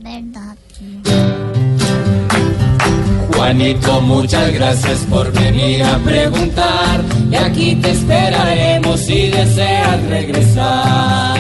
Juanito, 3.37 4.01
muchas 4.01 4.53
gracias 4.53 5.01
por 5.11 5.31
venir 5.33 5.83
a 5.83 5.99
preguntar. 5.99 7.01
Y 7.31 7.35
aquí 7.35 7.75
te 7.77 7.91
esperaremos 7.91 9.01
si 9.01 9.29
deseas 9.29 10.03
regresar. 10.05 11.37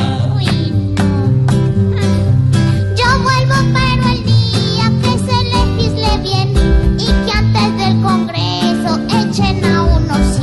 Yo 2.96 3.06
vuelvo, 3.22 3.54
pero 3.72 4.08
el 4.12 4.24
día 4.24 4.90
que 5.02 5.18
se 5.18 5.44
legisle 5.54 6.18
bien 6.22 6.96
y 6.98 7.06
que 7.06 7.32
antes 7.32 7.78
del 7.78 8.02
Congreso 8.02 9.00
echen 9.08 9.64
a 9.64 9.82
unos 9.82 10.36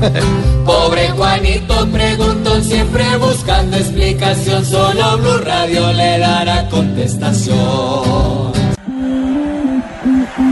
100. 0.00 0.64
Pobre 0.66 1.10
Juanito 1.10 1.86
preguntó 1.92 2.60
siempre 2.60 3.04
buscando 3.18 3.76
explicación. 3.76 4.64
Solo 4.64 5.18
Blue 5.18 5.38
Radio 5.44 5.92
le 5.92 6.18
dará 6.18 6.68
contestación. 6.68 8.48
Ya 10.38 10.44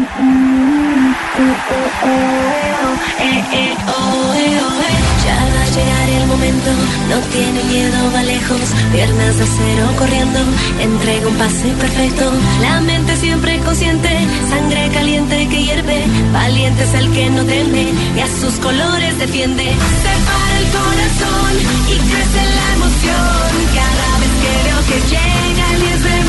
va 5.38 5.62
a 5.62 5.70
llegar 5.70 6.08
el 6.08 6.26
momento, 6.26 6.70
no 7.08 7.18
tiene 7.30 7.62
miedo, 7.64 8.10
va 8.12 8.22
lejos, 8.24 8.60
piernas 8.92 9.36
de 9.38 9.44
acero 9.44 9.86
corriendo, 9.96 10.40
entrega 10.80 11.28
un 11.28 11.34
pase 11.36 11.68
perfecto, 11.78 12.32
la 12.62 12.80
mente 12.80 13.16
siempre 13.16 13.60
consciente, 13.60 14.10
sangre 14.50 14.90
caliente 14.92 15.46
que 15.48 15.62
hierve, 15.62 16.04
valiente 16.32 16.82
es 16.82 16.94
el 16.94 17.08
que 17.12 17.30
no 17.30 17.44
teme 17.44 17.86
y 18.16 18.20
a 18.20 18.26
sus 18.26 18.58
colores 18.58 19.16
defiende. 19.18 19.64
Separa 20.02 20.58
el 20.58 20.66
corazón 20.78 21.52
y 21.86 21.96
crece 22.10 22.42
la 22.58 22.74
emoción, 22.74 23.48
cada 23.78 24.18
vez 24.18 24.32
que 24.42 24.50
veo 24.66 24.80
que 24.88 24.98
llega 25.10 25.64
el 25.74 25.80
10 25.80 26.02
de 26.02 26.25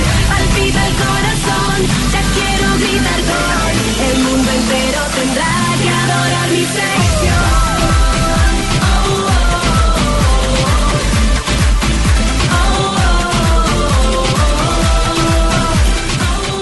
el 4.13 4.19
mundo 4.23 4.51
entero 4.51 5.01
tendrá 5.15 5.55
que 5.83 5.89
adorar 5.89 6.51
mi 6.51 6.65
selección. 6.65 7.63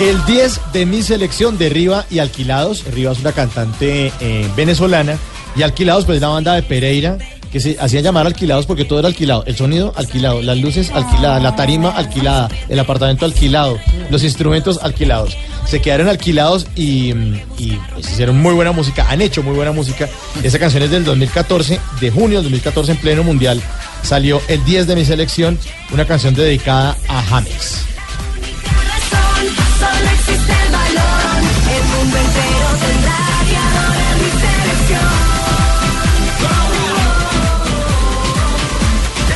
El 0.00 0.24
10 0.24 0.61
de 0.72 0.87
mi 0.87 1.02
selección 1.02 1.59
de 1.59 1.68
Riva 1.68 2.06
y 2.11 2.20
Alquilados. 2.20 2.85
Riva 2.87 3.12
es 3.12 3.20
una 3.20 3.33
cantante 3.33 4.12
eh, 4.20 4.48
venezolana. 4.56 5.18
Y 5.56 5.62
Alquilados, 5.62 6.06
pues 6.06 6.20
la 6.20 6.28
banda 6.28 6.54
de 6.54 6.62
Pereira, 6.62 7.18
que 7.50 7.60
se 7.60 7.76
hacían 7.80 8.04
llamar 8.04 8.26
Alquilados 8.26 8.66
porque 8.66 8.84
todo 8.84 8.98
era 8.98 9.08
alquilado. 9.08 9.44
El 9.46 9.56
sonido 9.56 9.92
alquilado, 9.96 10.42
las 10.42 10.58
luces 10.58 10.90
alquiladas, 10.90 11.42
la 11.42 11.56
tarima 11.56 11.90
alquilada, 11.90 12.48
el 12.68 12.78
apartamento 12.78 13.24
alquilado, 13.24 13.78
los 14.10 14.22
instrumentos 14.22 14.78
alquilados. 14.82 15.36
Se 15.66 15.80
quedaron 15.80 16.08
alquilados 16.08 16.66
y, 16.74 17.10
y, 17.58 17.78
pues, 17.92 18.10
hicieron 18.10 18.38
muy 18.40 18.54
buena 18.54 18.72
música. 18.72 19.06
Han 19.10 19.20
hecho 19.20 19.42
muy 19.42 19.54
buena 19.54 19.72
música. 19.72 20.08
Esa 20.42 20.58
canción 20.58 20.82
es 20.82 20.90
del 20.90 21.04
2014, 21.04 21.80
de 22.00 22.10
junio 22.10 22.38
del 22.38 22.44
2014 22.44 22.92
en 22.92 22.98
pleno 22.98 23.22
mundial. 23.22 23.60
Salió 24.02 24.40
el 24.48 24.64
10 24.64 24.86
de 24.86 24.96
mi 24.96 25.04
selección, 25.04 25.58
una 25.92 26.06
canción 26.06 26.34
dedicada 26.34 26.96
a 27.08 27.22
James. 27.22 27.84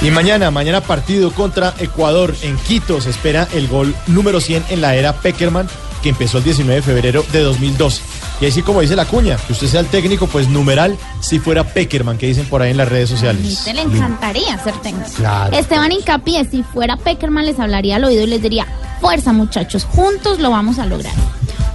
Y 0.04 0.10
mañana, 0.10 0.50
mañana 0.50 0.82
partido 0.82 1.32
contra 1.32 1.72
Ecuador 1.78 2.36
en 2.42 2.58
Quito. 2.58 3.00
Se 3.00 3.08
espera 3.08 3.48
el 3.54 3.68
gol 3.68 3.94
número 4.06 4.38
100 4.38 4.66
en 4.68 4.82
la 4.82 4.94
era 4.96 5.14
Peckerman, 5.14 5.66
que 6.02 6.10
empezó 6.10 6.36
el 6.36 6.44
19 6.44 6.76
de 6.76 6.82
febrero 6.82 7.24
de 7.32 7.40
2012. 7.40 8.02
Y 8.42 8.46
así 8.46 8.60
como 8.60 8.82
dice 8.82 8.96
la 8.96 9.06
cuña, 9.06 9.38
que 9.38 9.54
usted 9.54 9.66
sea 9.66 9.80
el 9.80 9.86
técnico, 9.86 10.26
pues 10.26 10.46
numeral, 10.46 10.98
si 11.20 11.38
fuera 11.38 11.64
Peckerman, 11.64 12.18
que 12.18 12.26
dicen 12.26 12.44
por 12.44 12.60
ahí 12.60 12.72
en 12.72 12.76
las 12.76 12.90
redes 12.90 13.08
sociales. 13.08 13.62
Te 13.64 13.72
le 13.72 13.80
encantaría 13.80 14.62
ser 14.62 14.74
técnico. 14.82 15.08
Claro. 15.16 15.56
Esteban 15.56 15.90
Incapié, 15.90 16.44
si 16.50 16.62
fuera 16.62 16.98
Peckerman, 16.98 17.46
les 17.46 17.58
hablaría 17.58 17.96
al 17.96 18.04
oído 18.04 18.24
y 18.24 18.26
les 18.26 18.42
diría, 18.42 18.66
fuerza 19.00 19.32
muchachos, 19.32 19.86
juntos 19.86 20.38
lo 20.38 20.50
vamos 20.50 20.78
a 20.78 20.84
lograr. 20.84 21.14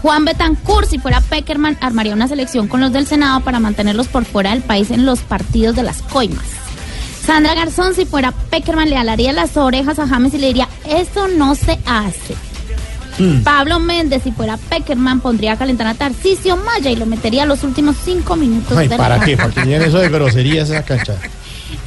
Juan 0.03 0.23
Betancourt, 0.23 0.87
si 0.87 0.99
fuera 0.99 1.19
Peckerman, 1.19 1.79
armaría 1.81 2.13
una 2.13 2.27
selección 2.27 2.67
con 2.67 2.79
los 2.79 2.93
del 2.93 3.07
Senado 3.07 3.39
para 3.39 3.59
mantenerlos 3.59 4.07
por 4.07 4.23
fuera 4.23 4.51
del 4.51 4.61
país 4.61 4.91
en 4.91 5.07
los 5.07 5.21
partidos 5.21 5.75
de 5.75 5.81
las 5.81 6.03
coimas. 6.03 6.58
Sandra 7.25 7.53
Garzón, 7.53 7.93
si 7.93 8.05
fuera 8.05 8.31
Peckerman, 8.31 8.89
le 8.89 8.97
alaría 8.97 9.31
las 9.33 9.55
orejas 9.57 9.99
a 9.99 10.07
James 10.07 10.33
y 10.33 10.37
le 10.37 10.47
diría, 10.47 10.67
eso 10.87 11.27
no 11.27 11.55
se 11.55 11.79
hace. 11.85 12.35
Pablo 13.43 13.79
Méndez, 13.79 14.23
si 14.23 14.31
fuera 14.31 14.55
Peckerman, 14.55 15.19
pondría 15.19 15.53
a 15.53 15.57
calentar 15.57 15.87
a 15.87 15.93
Tarcisio 15.93 16.55
Maya 16.55 16.89
y 16.89 16.95
lo 16.95 17.05
metería 17.05 17.45
los 17.45 17.63
últimos 17.63 17.97
cinco 18.03 18.37
minutos 18.37 18.77
Ay, 18.77 18.87
de 18.87 18.95
¿para 18.95 19.17
la 19.17 19.25
qué? 19.25 19.35
Para 19.35 19.51
que 19.51 19.75
eso 19.75 19.99
de 19.99 20.09
groserías 20.09 20.69
esa 20.69 20.83
cancha. 20.83 21.15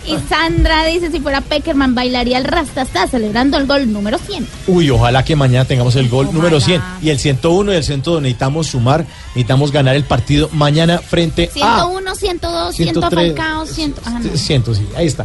Y 0.06 0.16
Sandra 0.28 0.84
dice, 0.86 1.10
si 1.10 1.20
fuera 1.20 1.40
Peckerman, 1.40 1.94
bailaría 1.94 2.38
el 2.38 2.44
Rastastas 2.44 3.10
celebrando 3.10 3.56
el 3.56 3.66
gol 3.66 3.92
número 3.92 4.18
100. 4.18 4.46
Uy, 4.66 4.90
ojalá 4.90 5.24
que 5.24 5.36
mañana 5.36 5.64
tengamos 5.64 5.94
el 5.96 6.08
gol 6.08 6.32
número 6.32 6.60
100 6.60 6.82
y 7.02 7.10
el 7.10 7.18
101 7.18 7.72
y 7.72 7.76
el 7.76 7.84
102. 7.84 8.22
Necesitamos 8.22 8.66
sumar, 8.68 9.06
necesitamos 9.28 9.70
ganar 9.70 9.94
el 9.94 10.04
partido 10.04 10.48
mañana 10.52 10.98
frente 10.98 11.50
a 11.62 11.86
101, 11.86 12.14
102, 12.14 12.74
100 12.74 12.88
103, 12.88 13.34
Falcao, 13.36 13.66
100... 13.66 13.94
ah, 14.04 14.20
no. 14.22 14.36
100, 14.36 14.64
sí, 14.74 14.88
ahí 14.96 15.06
está. 15.06 15.24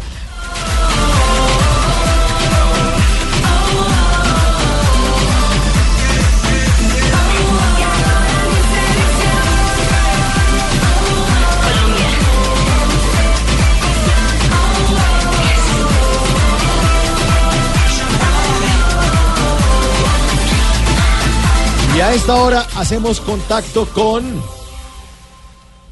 A 22.07 22.13
esta 22.13 22.35
hora 22.35 22.65
hacemos 22.75 23.19
contacto 23.19 23.85
con 23.87 24.41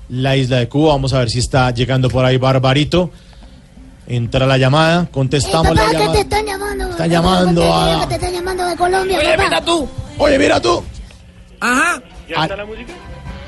la 0.10 0.36
isla 0.36 0.58
de 0.58 0.70
Cuba. 0.70 0.94
Vamos 0.94 1.14
a 1.14 1.20
ver 1.20 1.30
si 1.30 1.40
está 1.40 1.72
llegando 1.72 2.10
por 2.10 2.24
ahí 2.26 2.38
Barbarito. 2.38 3.12
Entra 4.08 4.46
la 4.46 4.58
llamada, 4.58 5.08
contestamos 5.12 5.70
papá, 5.70 5.82
la 5.82 5.90
que 5.90 5.96
te 5.96 6.00
llamada. 6.04 6.20
están 6.20 6.46
llamando. 6.46 6.90
Están 6.92 7.10
llamando 7.10 7.74
a- 7.76 8.00
Que 8.02 8.08
te 8.08 8.14
están 8.16 8.34
llamando 8.34 8.66
de 8.68 8.76
Colombia, 8.76 9.18
Oye, 9.18 9.32
papá. 9.32 9.44
mira 9.44 9.62
tú. 9.66 9.90
Oye, 10.20 10.38
mira 10.40 10.62
tú. 10.62 10.84
Ajá. 11.60 12.02
¿Ya 12.30 12.44
está 12.44 12.56
la 12.56 12.66
música? 12.66 12.94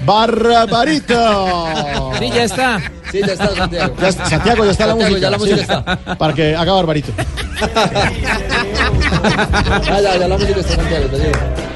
Barbarito. 0.06 1.68
Sí, 2.18 2.30
ya 2.34 2.44
está. 2.46 2.80
Sí, 3.12 3.20
ya 3.20 3.34
está, 3.34 3.56
Santiago. 3.56 3.94
Ya 4.02 4.12
Santiago, 4.12 4.66
ya 4.66 4.72
está 4.72 4.88
la 4.88 4.92
Santiago, 4.94 5.12
música. 5.12 5.20
ya 5.20 5.30
la 5.30 5.38
música 5.38 5.56
sí. 5.58 5.62
está. 5.62 6.18
Para 6.18 6.34
que 6.34 6.56
haga 6.56 6.74
Barbarito. 6.74 7.12
Ah, 9.90 10.02
ya, 10.02 10.18
ya 10.18 10.28
la 10.28 10.38
música 10.38 10.60
está, 10.60 10.76
Santiago. 10.76 11.06
te. 11.10 11.67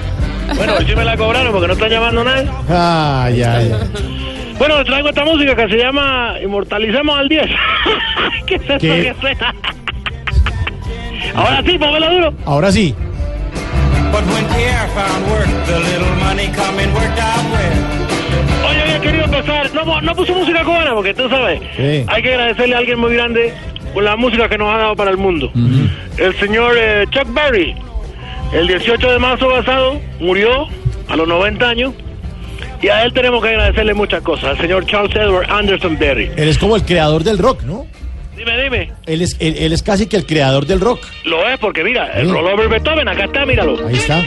Bueno, 0.56 0.74
hoy 0.80 0.86
sí 0.86 0.96
me 0.96 1.06
la 1.06 1.18
cobraron 1.18 1.52
porque 1.52 1.68
no 1.68 1.74
está 1.74 1.88
llamando 1.88 2.24
nadie. 2.24 2.50
Ay, 2.70 3.44
ay, 3.44 3.72
ay. 3.74 3.74
Bueno, 4.58 4.84
traigo 4.84 5.10
esta 5.10 5.26
música 5.26 5.56
que 5.56 5.70
se 5.70 5.78
llama 5.78 6.36
Inmortalicemos 6.44 7.18
al 7.18 7.28
10. 7.30 7.46
¿Qué 8.46 8.56
es 8.56 8.62
eso 8.62 8.78
¿Qué? 8.80 9.02
que 9.04 9.16
suena? 9.20 9.56
Ahora 11.36 11.64
sí, 11.66 11.78
póngalo 11.78 12.12
duro. 12.12 12.34
Ahora 12.46 12.72
sí. 12.72 12.96
But 14.12 14.24
when 14.28 14.46
Pierre 14.56 14.88
found 14.90 15.28
work, 15.32 15.48
the 15.66 15.80
little 15.80 16.16
money 16.24 16.48
coming 16.50 16.94
worked 16.94 17.20
out 17.20 17.44
well. 17.52 18.70
Oye, 18.70 18.82
había 18.82 19.00
querido 19.00 19.26
empezar. 19.26 19.74
No, 19.74 20.02
no 20.02 20.16
puso 20.16 20.36
música 20.36 20.64
cubana 20.64 20.94
porque 20.94 21.14
tú 21.14 21.30
sabes. 21.30 21.62
Sí. 21.78 22.06
Hay 22.08 22.22
que 22.22 22.34
agradecerle 22.34 22.76
a 22.76 22.80
alguien 22.80 23.00
muy 23.00 23.14
grande 23.14 23.54
por 23.94 24.04
la 24.04 24.16
música 24.18 24.50
que 24.50 24.58
nos 24.58 24.74
ha 24.74 24.78
dado 24.78 24.96
para 24.96 25.12
el 25.12 25.18
mundo. 25.18 25.52
El 26.18 26.36
señor 26.40 26.76
eh, 26.78 27.06
Chuck 27.10 27.34
Berry, 27.34 27.74
el 28.54 28.68
18 28.68 29.12
de 29.12 29.20
marzo 29.20 29.48
pasado, 29.50 30.00
murió 30.20 30.68
a 31.08 31.16
los 31.16 31.28
90 31.28 31.68
años. 31.68 31.94
Y 32.82 32.88
a 32.90 33.04
él 33.04 33.14
tenemos 33.14 33.44
que 33.44 33.50
agradecerle 33.50 33.94
muchas 33.94 34.22
cosas. 34.24 34.52
Al 34.52 34.58
señor 34.58 34.86
Charles 34.88 35.16
Edward 35.16 35.50
Anderson 35.52 35.98
Berry. 36.00 36.32
Él 36.36 36.50
es 36.50 36.58
como 36.58 36.76
el 36.76 36.84
creador 36.84 37.24
del 37.24 37.38
rock, 37.38 37.62
¿no? 37.64 37.86
Dime, 38.36 38.64
dime. 38.64 38.92
Él 39.06 39.22
es, 39.22 39.38
él, 39.40 39.56
él 39.58 39.72
es 39.72 39.84
casi 39.84 40.08
que 40.08 40.18
el 40.18 40.26
creador 40.26 40.66
del 40.66 40.80
rock. 40.80 41.00
Lo 41.26 41.48
es 41.48 41.60
porque 41.60 41.84
mira, 41.84 42.12
el 42.14 42.30
rollover 42.30 42.70
Beethoven, 42.70 43.08
acá 43.08 43.26
está, 43.26 43.46
míralo. 43.46 43.88
Ahí 43.88 43.96
está. 43.96 44.24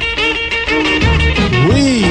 Uy. 1.72 2.04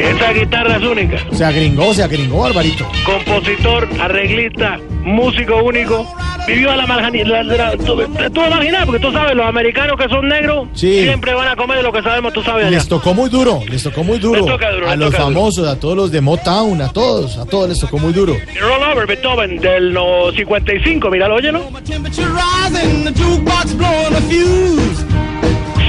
Esa 0.00 0.32
guitarra 0.32 0.76
es 0.76 0.82
única. 0.82 1.18
Se 1.32 1.44
agringó, 1.44 1.92
se 1.94 2.02
agringó, 2.02 2.40
Barbarito. 2.42 2.86
Compositor, 3.04 3.88
arreglista, 4.00 4.78
músico 5.02 5.56
único. 5.62 6.06
Vivió 6.46 6.70
a 6.72 6.76
la 6.76 6.86
marginalidad. 6.86 7.76
Tú 7.76 7.96
tú 8.32 8.40
imaginas, 8.44 8.86
porque 8.86 8.98
tú 9.00 9.12
sabes, 9.12 9.36
los 9.36 9.46
americanos 9.46 9.96
que 9.98 10.08
son 10.08 10.26
negros 10.26 10.68
Sí. 10.72 11.02
siempre 11.02 11.34
van 11.34 11.46
a 11.48 11.54
comer 11.54 11.76
de 11.76 11.82
lo 11.82 11.92
que 11.92 12.02
sabemos, 12.02 12.32
tú 12.32 12.42
sabes 12.42 12.66
allá. 12.66 12.76
Les 12.76 12.88
tocó 12.88 13.12
muy 13.14 13.28
duro, 13.28 13.60
les 13.68 13.82
tocó 13.82 14.02
muy 14.02 14.18
duro. 14.18 14.40
Les 14.40 14.46
toca 14.46 14.70
duro, 14.72 14.86
a 14.88 14.90
les 14.90 14.98
los 14.98 15.10
toca 15.10 15.22
duro. 15.24 15.34
famosos, 15.34 15.68
a 15.68 15.78
todos 15.78 15.96
los 15.96 16.10
de 16.10 16.20
Motown, 16.22 16.80
a 16.80 16.88
todos, 16.92 17.36
a 17.36 17.44
todos 17.44 17.68
les 17.68 17.78
tocó 17.78 17.98
muy 17.98 18.12
duro. 18.12 18.34
Rollover 18.58 19.06
Beethoven 19.06 19.58
del 19.58 19.92
no, 19.92 20.32
55, 20.34 21.10
míralo, 21.10 21.36
óyelo. 21.36 21.62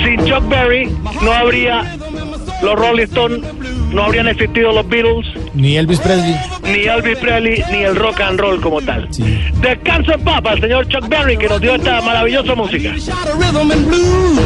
Sin 0.03 0.25
Chuck 0.25 0.47
Berry 0.49 0.89
no 1.21 1.31
habría 1.31 1.97
los 2.61 2.75
Rolling 2.75 3.03
Stones, 3.05 3.41
no 3.91 4.03
habrían 4.03 4.27
existido 4.27 4.71
los 4.71 4.87
Beatles, 4.87 5.27
Ni 5.53 5.77
Elvis 5.77 5.99
Presley. 5.99 6.35
ni 6.63 6.83
Elvis 6.87 7.17
Presley, 7.17 7.63
ni 7.71 7.77
el 7.83 7.95
rock 7.95 8.21
and 8.21 8.39
roll 8.39 8.59
como 8.61 8.81
tal. 8.81 9.07
Descanso 9.61 10.13
en 10.13 10.23
paz 10.23 10.41
al 10.45 10.61
señor 10.61 10.87
Chuck 10.87 11.07
Berry 11.07 11.37
que 11.37 11.47
nos 11.47 11.59
dio 11.61 11.75
esta 11.75 12.01
maravillosa 12.01 12.55
música. 12.55 12.93
Shot 12.97 13.27
of 13.27 13.39
rhythm 13.39 13.71
and 13.71 13.87
blues. 13.87 14.39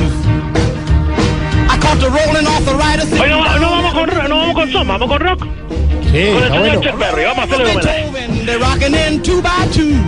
I 1.67 1.77
caught 1.79 1.99
the 1.99 2.09
rolling 2.09 2.47
off 2.47 2.65
the 2.65 2.73
right 2.73 2.99
Hoy 3.19 3.29
no 3.29 3.69
vamos 3.69 3.93
con 3.93 4.29
no 4.29 4.37
vamos 4.37 4.55
con 4.55 4.71
son, 4.71 4.87
vamos 4.87 5.07
con 5.07 5.19
rock. 5.19 5.45
Sí, 6.15 6.31
con 6.31 6.43
está 6.43 6.47
señor 6.55 6.59
bueno. 6.97 7.27
Vamos 7.27 7.37
a 7.39 7.43
hacerle 7.43 7.71
homenaje. 7.71 8.05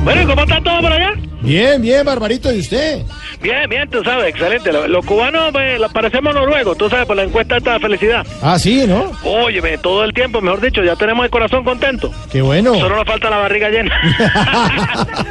Bueno, 0.04 0.22
¿y 0.22 0.26
cómo 0.26 0.42
está 0.44 0.62
todo 0.62 0.82
por 0.82 0.92
allá? 0.94 1.14
Bien, 1.42 1.82
bien, 1.82 2.06
Barbarito, 2.06 2.52
¿y 2.52 2.60
usted? 2.60 3.02
Bien, 3.42 3.70
bien, 3.70 3.90
tú 3.90 4.04
sabes, 4.04 4.28
excelente. 4.30 4.72
Los, 4.74 4.90
los 4.90 5.06
cubanos 5.06 5.52
pues, 5.52 5.80
parecemos 5.94 6.34
noruegos, 6.34 6.78
tú 6.78 6.90
sabes, 6.90 7.06
por 7.06 7.16
la 7.16 7.24
encuesta 7.24 7.58
esta 7.58 7.74
de 7.74 7.80
felicidad. 7.80 8.26
Ah, 8.42 8.58
sí, 8.58 8.86
¿no? 8.88 9.12
Óyeme, 9.24 9.78
todo 9.78 10.04
el 10.04 10.14
tiempo, 10.14 10.42
mejor 10.42 10.62
dicho, 10.62 10.84
ya 10.84 10.96
tenemos 10.96 11.26
el 11.26 11.30
corazón 11.32 11.64
contento. 11.64 12.12
Qué 12.32 12.42
bueno. 12.42 12.74
Solo 12.76 12.96
nos 12.96 13.06
falta 13.06 13.30
la 13.30 13.38
barriga 13.38 13.70
llena. 13.70 13.96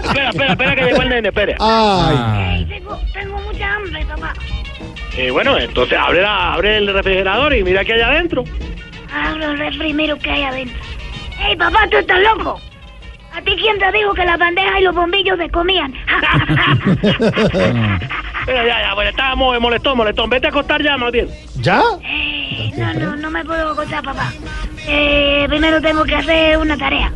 espera, 0.05 0.31
espera, 0.31 0.53
espera 0.53 0.75
que 0.77 0.83
llegó 0.85 1.03
el 1.03 1.09
nene, 1.09 1.29
espera. 1.29 1.57
Ay. 1.61 2.65
Tengo, 2.69 3.01
tengo 3.13 3.39
mucha 3.41 3.75
hambre, 3.75 4.07
papá. 4.07 4.33
Eh, 5.17 5.31
bueno, 5.31 5.59
entonces 5.59 5.99
abre, 5.99 6.23
la- 6.23 6.53
abre 6.55 6.77
el 6.79 6.93
refrigerador 6.93 7.55
y 7.55 7.65
mira 7.65 7.85
qué 7.85 7.95
hay 7.95 8.01
adentro. 8.03 8.45
Abro 9.25 9.51
el 9.51 9.59
refri, 9.59 9.95
miro 9.95 10.19
qué 10.19 10.31
hay 10.31 10.43
adentro. 10.43 10.79
¡Ey, 11.41 11.57
papá, 11.57 11.87
tú 11.91 11.97
estás 11.97 12.21
loco! 12.21 12.61
¿A 13.35 13.41
ti 13.43 13.55
quién 13.57 13.79
te 13.79 13.93
dijo 13.93 14.15
que 14.15 14.25
las 14.25 14.39
bandejas 14.39 14.81
y 14.81 14.83
los 14.85 14.95
bombillos 14.95 15.39
se 15.39 15.51
comían? 15.51 15.93
Mira, 18.47 18.65
ya, 18.65 18.81
ya, 18.81 18.95
bueno, 18.95 19.11
estábamos 19.11 19.61
molestón, 19.61 19.99
molestón. 19.99 20.31
Vete 20.31 20.47
a 20.47 20.51
acostar 20.51 20.83
ya, 20.83 20.97
más 20.97 21.13
bien. 21.13 21.29
¿Ya? 21.57 21.83
Eh, 22.03 22.71
no, 22.77 22.95
no, 22.95 23.17
no 23.17 23.31
me 23.31 23.45
puedo 23.45 23.73
acostar, 23.73 24.03
papá. 24.03 24.33
Eh, 24.87 25.45
primero 25.49 25.81
tengo 25.83 26.05
que 26.05 26.15
hacer 26.15 26.57
una 26.59 26.79
tarea. 26.79 27.13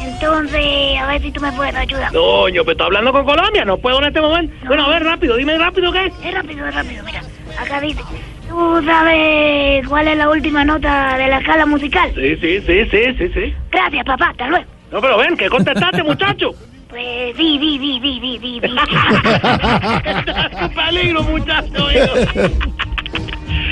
Entonces, 0.00 0.98
a 0.98 1.06
ver 1.06 1.22
si 1.22 1.32
tú 1.32 1.40
me 1.40 1.50
puedes 1.52 1.74
ayudar. 1.74 2.12
Coño, 2.12 2.62
pero 2.62 2.72
estoy 2.72 2.86
hablando 2.86 3.12
con 3.12 3.24
Colombia, 3.24 3.64
no 3.64 3.78
puedo 3.78 3.98
en 3.98 4.04
este 4.04 4.20
momento. 4.20 4.54
Bueno, 4.66 4.84
a 4.84 4.88
ver, 4.90 5.04
rápido, 5.04 5.36
dime 5.36 5.56
rápido 5.58 5.90
qué 5.90 6.06
es. 6.06 6.14
Es 6.24 6.34
rápido, 6.34 6.66
es 6.66 6.74
rápido, 6.74 7.02
mira. 7.04 7.22
Acá 7.58 7.80
dice, 7.80 8.02
¿tú 8.48 8.82
sabes 8.84 9.86
cuál 9.88 10.08
es 10.08 10.16
la 10.16 10.28
última 10.28 10.64
nota 10.64 11.16
de 11.16 11.28
la 11.28 11.38
escala 11.38 11.66
musical? 11.66 12.10
Sí, 12.14 12.36
sí, 12.36 12.60
sí, 12.66 12.84
sí, 12.90 13.14
sí, 13.18 13.28
sí. 13.34 13.54
Gracias, 13.70 14.04
papá, 14.04 14.30
hasta 14.30 14.48
luego. 14.48 14.64
No, 14.90 15.00
pero 15.00 15.18
ven, 15.18 15.36
que 15.36 15.48
contestaste, 15.48 16.02
muchacho. 16.02 16.52
Pues 16.88 17.36
sí, 17.36 17.58
sí, 17.60 17.78
sí, 17.78 18.00
sí, 18.02 18.18
sí, 18.22 18.38
sí, 18.40 18.60
sí. 18.62 18.68
Un 20.62 20.70
peligro, 20.74 21.22
muchacho. 21.24 21.90
hijo. 21.92 22.14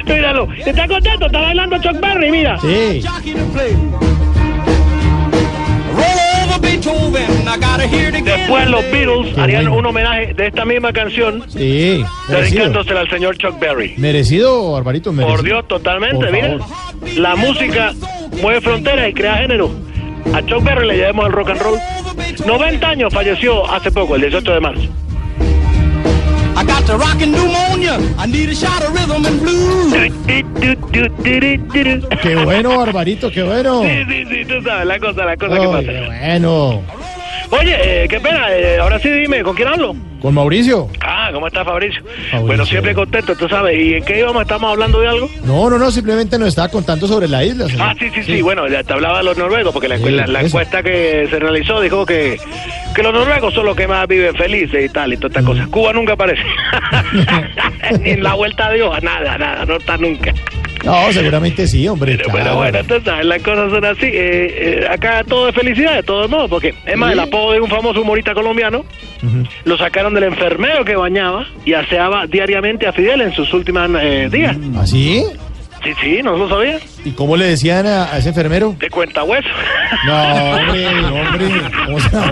Míralo, 0.06 0.48
¿estás 0.54 0.88
contento? 0.88 1.26
Está 1.26 1.40
bailando 1.40 1.78
Chuck 1.78 2.00
Berry, 2.00 2.30
mira. 2.30 2.58
Sí. 2.58 3.02
Después 8.24 8.68
los 8.68 8.82
Beatles 8.90 9.38
harían 9.38 9.68
un 9.68 9.86
homenaje 9.86 10.34
de 10.34 10.46
esta 10.48 10.64
misma 10.64 10.92
canción, 10.92 11.44
Sí. 11.48 12.04
Dedicándosela 12.28 13.00
al 13.00 13.10
señor 13.10 13.36
Chuck 13.38 13.58
Berry. 13.58 13.94
Merecido, 13.96 14.72
Barbarito, 14.72 15.12
merecido. 15.12 15.36
Por 15.36 15.44
Dios, 15.44 15.68
totalmente, 15.68 16.30
mira. 16.30 16.58
La 17.16 17.36
música 17.36 17.92
mueve 18.42 18.60
fronteras 18.60 19.08
y 19.10 19.14
crea 19.14 19.36
género. 19.38 19.70
A 20.34 20.44
Chuck 20.44 20.62
Berry 20.64 20.86
le 20.86 20.96
llevamos 20.96 21.26
el 21.26 21.32
rock 21.32 21.50
and 21.50 21.60
roll. 21.62 21.78
90 22.44 22.88
años 22.88 23.12
falleció 23.14 23.70
hace 23.70 23.90
poco, 23.90 24.16
el 24.16 24.22
18 24.22 24.52
de 24.52 24.60
marzo. 24.60 24.88
I 26.56 26.64
got 26.64 26.86
the 26.86 26.96
rockin' 26.96 27.32
pneumonia. 27.32 27.98
I 28.18 28.26
need 28.26 28.48
a 28.48 28.54
shot 28.54 28.82
of 28.82 28.94
rhythm 28.94 29.26
and 29.26 29.40
blues. 29.40 29.92
Qué 32.22 32.36
bueno, 32.44 32.78
Barbarito, 32.78 33.30
qué 33.30 33.42
bueno. 33.42 33.82
Sí, 33.82 34.04
sí, 34.08 34.24
sí, 34.30 34.44
tú 34.46 34.62
sabes 34.62 34.86
la 34.86 34.98
cosa, 34.98 35.24
la 35.24 35.36
cosa 35.36 35.54
que 35.54 35.60
Ay, 35.60 35.66
pasa. 35.66 35.82
qué 35.82 36.06
bueno. 36.06 36.82
Oye, 37.50 38.04
eh, 38.04 38.08
qué 38.08 38.18
pena, 38.20 38.46
eh, 38.50 38.78
ahora 38.80 38.98
sí 38.98 39.08
dime, 39.08 39.42
¿con 39.42 39.54
quién 39.54 39.68
hablo? 39.68 39.94
Con 40.20 40.34
Mauricio. 40.34 40.88
Ah, 41.00 41.30
¿cómo 41.32 41.46
está 41.46 41.64
Fabricio? 41.64 42.02
Fabricio. 42.02 42.40
Bueno, 42.46 42.66
siempre 42.66 42.94
contento, 42.94 43.36
tú 43.36 43.48
sabes. 43.48 43.78
¿Y 43.78 43.94
en 43.94 44.04
qué 44.04 44.18
íbamos? 44.18 44.42
¿Estamos 44.42 44.70
hablando 44.72 45.00
de 45.00 45.08
algo? 45.08 45.30
No, 45.44 45.70
no, 45.70 45.78
no, 45.78 45.90
simplemente 45.92 46.38
nos 46.38 46.48
estaba 46.48 46.68
contando 46.68 47.06
sobre 47.06 47.28
la 47.28 47.44
isla. 47.44 47.66
señor. 47.68 47.88
Ah, 47.90 47.94
sí, 47.98 48.10
sí, 48.14 48.22
sí, 48.24 48.42
bueno, 48.42 48.66
ya 48.66 48.82
te 48.82 48.92
hablaba 48.94 49.18
de 49.18 49.24
los 49.24 49.38
noruegos, 49.38 49.72
porque 49.72 49.88
la, 49.88 49.98
Sí, 49.98 50.04
la- 50.10 50.26
la 50.26 50.38
eso. 50.40 50.48
encuesta 50.48 50.82
que 50.82 51.28
se 51.30 51.38
realizó 51.38 51.80
dijo 51.80 52.04
que, 52.04 52.38
que 52.94 53.02
los 53.02 53.12
noruegos 53.12 53.54
son 53.54 53.66
los 53.66 53.76
que 53.76 53.86
más 53.86 54.08
viven 54.08 54.34
felices 54.34 54.84
y 54.84 54.88
tal, 54.88 55.12
y 55.12 55.16
todas 55.16 55.30
estas 55.30 55.44
Mm. 55.44 55.46
cosas. 55.46 55.68
Cuba 55.68 55.92
nunca 55.92 56.14
aparece. 56.14 56.42
Ni 58.00 58.10
en 58.10 58.22
la 58.22 58.34
vuelta 58.34 58.70
de 58.70 58.82
hoja, 58.82 59.00
nada, 59.00 59.38
nada, 59.38 59.64
no 59.66 59.76
está 59.76 59.96
nunca. 59.98 60.32
No, 60.86 61.12
seguramente 61.12 61.66
sí, 61.66 61.86
hombre. 61.88 62.16
Pero 62.16 62.30
claro. 62.30 62.56
bueno, 62.56 62.78
entonces 62.78 63.12
las 63.24 63.42
cosas 63.42 63.70
son 63.70 63.84
así. 63.84 64.06
Eh, 64.06 64.80
eh, 64.82 64.86
acá 64.90 65.22
todo 65.24 65.48
es 65.48 65.54
felicidad, 65.54 65.94
de 65.96 66.02
todos 66.02 66.30
modos, 66.30 66.48
porque 66.48 66.74
es 66.86 66.96
más, 66.96 67.08
Sí. 67.08 67.12
el 67.14 67.20
apodo 67.20 67.52
de 67.52 67.60
un 67.60 67.68
famoso 67.68 68.00
humorista 68.02 68.32
colombiano 68.34 68.84
lo 69.64 69.76
sacaron 69.76 70.14
del 70.14 70.24
enfermero 70.24 70.84
que 70.84 70.94
bañaba 70.96 71.46
y 71.64 71.72
aseaba 71.74 72.26
diariamente 72.26 72.86
a 72.86 72.92
Fidel 72.92 73.20
en 73.22 73.32
sus 73.32 73.52
últimos 73.52 73.88
eh, 74.00 74.28
días. 74.30 74.56
¿Ah, 74.76 74.86
sí? 74.86 75.24
Sí, 75.84 75.90
sí, 76.00 76.20
no 76.22 76.36
lo 76.36 76.48
sabía. 76.48 76.78
¿Y 77.04 77.10
cómo 77.10 77.36
le 77.36 77.44
decían 77.46 77.86
a, 77.86 78.12
a 78.12 78.18
ese 78.18 78.30
enfermero? 78.30 78.74
De 78.78 78.88
cuenta 78.90 79.22
hueso. 79.24 79.48
No, 80.06 80.56
hombre, 80.56 80.86
hombre. 80.88 81.46
¿Cómo 81.86 82.00
se 82.00 82.16
va 82.16 82.26
a 82.26 82.30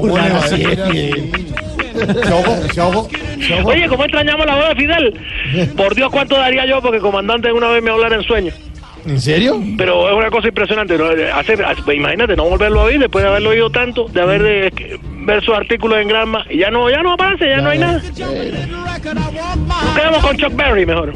burlar 1.95 2.11
así? 2.19 2.29
Chogo, 2.29 2.69
chogo, 2.75 3.09
chogo. 3.49 3.69
Oye, 3.71 3.89
¿cómo 3.89 4.05
extrañamos 4.05 4.47
la 4.47 4.57
voz 4.57 4.69
de 4.71 4.75
Fidel? 4.77 5.21
Por 5.77 5.95
Dios, 5.95 6.11
¿cuánto 6.11 6.37
daría 6.37 6.67
yo 6.67 6.81
porque 6.83 6.99
comandante 6.99 7.53
una 7.53 7.69
vez 7.69 7.83
me 7.83 7.91
hablara 7.91 8.17
en 8.17 8.23
sueño? 8.23 8.53
¿En 9.07 9.21
serio? 9.21 9.61
Pero 9.77 10.09
es 10.09 10.15
una 10.17 10.31
cosa 10.31 10.49
impresionante. 10.49 10.97
¿no? 10.97 11.05
Hace, 11.35 11.53
hace- 11.63 11.95
imagínate, 11.95 12.37
no 12.37 12.45
volverlo 12.45 12.81
a 12.81 12.85
oír 12.85 12.99
después 12.99 13.23
de 13.23 13.29
haberlo 13.31 13.51
oído 13.51 13.69
tanto, 13.71 14.07
de 14.09 14.21
haber 14.21 14.43
de, 14.43 14.71
que- 14.71 14.99
ver 15.27 15.45
sus 15.45 15.55
artículos 15.55 15.99
en 16.01 16.09
Granma. 16.09 16.45
Y 16.49 16.59
ya 16.59 16.71
no, 16.71 16.89
ya 16.91 17.03
no 17.03 17.13
aparece, 17.13 17.49
ya 17.49 17.59
no 17.61 17.69
hay 17.71 17.79
nada. 17.79 18.01
Quedamos 19.95 20.19
con 20.25 20.37
Chuck 20.39 20.55
Berry 20.57 20.87
mejor. 20.87 21.13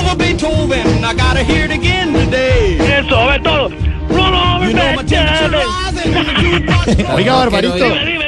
over 0.00 0.16
Beethoven. 0.16 1.04
I 1.04 1.12
gotta 1.14 1.42
hear 1.42 1.64
it 1.64 1.70
again 1.72 2.12
today. 2.12 2.76
Eso, 2.98 3.16
a 3.16 3.26
ver 3.32 3.42
todo. 3.42 3.68
Roll 4.08 4.34
over 4.34 4.66
Beethoven. 4.72 5.54
Oiga, 7.14 7.34
Barbarito. 7.34 7.74
Dime, 7.74 8.04
dime, 8.04 8.27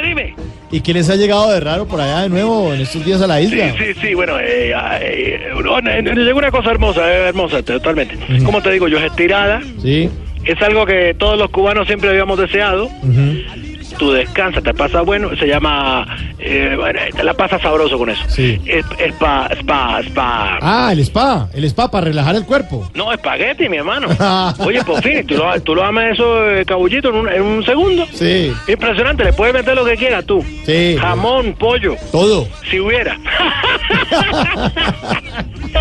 ¿Y 0.71 0.79
qué 0.81 0.93
les 0.93 1.09
ha 1.09 1.15
llegado 1.17 1.51
de 1.51 1.59
raro 1.59 1.85
por 1.85 1.99
allá 1.99 2.21
de 2.21 2.29
nuevo 2.29 2.73
en 2.73 2.79
estos 2.81 3.03
días 3.03 3.21
a 3.21 3.27
la 3.27 3.41
isla? 3.41 3.73
Sí, 3.77 3.83
sí, 3.93 3.99
sí, 4.01 4.13
bueno, 4.13 4.39
eh, 4.39 4.73
eh, 5.01 5.49
no, 5.63 5.79
eh, 5.79 6.01
llegó 6.15 6.39
una 6.39 6.49
cosa 6.51 6.71
hermosa, 6.71 7.11
eh, 7.11 7.27
hermosa, 7.27 7.61
totalmente. 7.61 8.17
Como 8.45 8.61
te 8.61 8.71
digo, 8.71 8.87
yo 8.87 8.97
es 8.97 9.05
estirada, 9.05 9.61
Sí. 9.81 10.09
es 10.45 10.61
algo 10.61 10.85
que 10.85 11.13
todos 11.17 11.37
los 11.37 11.49
cubanos 11.49 11.87
siempre 11.87 12.09
habíamos 12.09 12.39
deseado. 12.39 12.89
Tú 13.97 14.11
descansas, 14.11 14.63
te 14.63 14.73
pasa 14.73 15.01
bueno, 15.01 15.35
se 15.37 15.45
llama, 15.47 16.05
eh, 16.39 16.75
bueno, 16.77 16.99
te 17.15 17.23
la 17.23 17.33
pasas 17.33 17.61
sabroso 17.61 17.97
con 17.97 18.09
eso. 18.09 18.23
Sí. 18.29 18.59
Es, 18.65 18.85
spa, 19.15 19.49
spa, 19.59 20.01
spa. 20.03 20.57
Ah, 20.61 20.89
el 20.91 20.99
spa. 21.01 21.49
El 21.53 21.63
spa 21.65 21.89
para 21.91 22.05
relajar 22.05 22.35
el 22.35 22.45
cuerpo. 22.45 22.89
No, 22.95 23.11
espagueti, 23.13 23.69
mi 23.69 23.77
hermano. 23.77 24.07
Oye, 24.59 24.83
por 24.83 25.01
fin, 25.03 25.25
tú 25.27 25.35
lo, 25.35 25.59
tú 25.61 25.75
lo 25.75 25.83
amas 25.83 26.13
eso, 26.13 26.49
eh, 26.51 26.65
cabullito, 26.65 27.09
en 27.09 27.15
un, 27.15 27.29
en 27.29 27.41
un 27.43 27.63
segundo. 27.65 28.07
Sí. 28.13 28.51
Impresionante, 28.67 29.23
le 29.23 29.33
puedes 29.33 29.53
meter 29.53 29.75
lo 29.75 29.85
que 29.85 29.95
quieras 29.95 30.25
tú. 30.25 30.43
Sí. 30.65 30.95
Jamón, 30.99 31.53
pollo. 31.53 31.95
Todo. 32.11 32.47
Si 32.69 32.79
hubiera. 32.79 33.17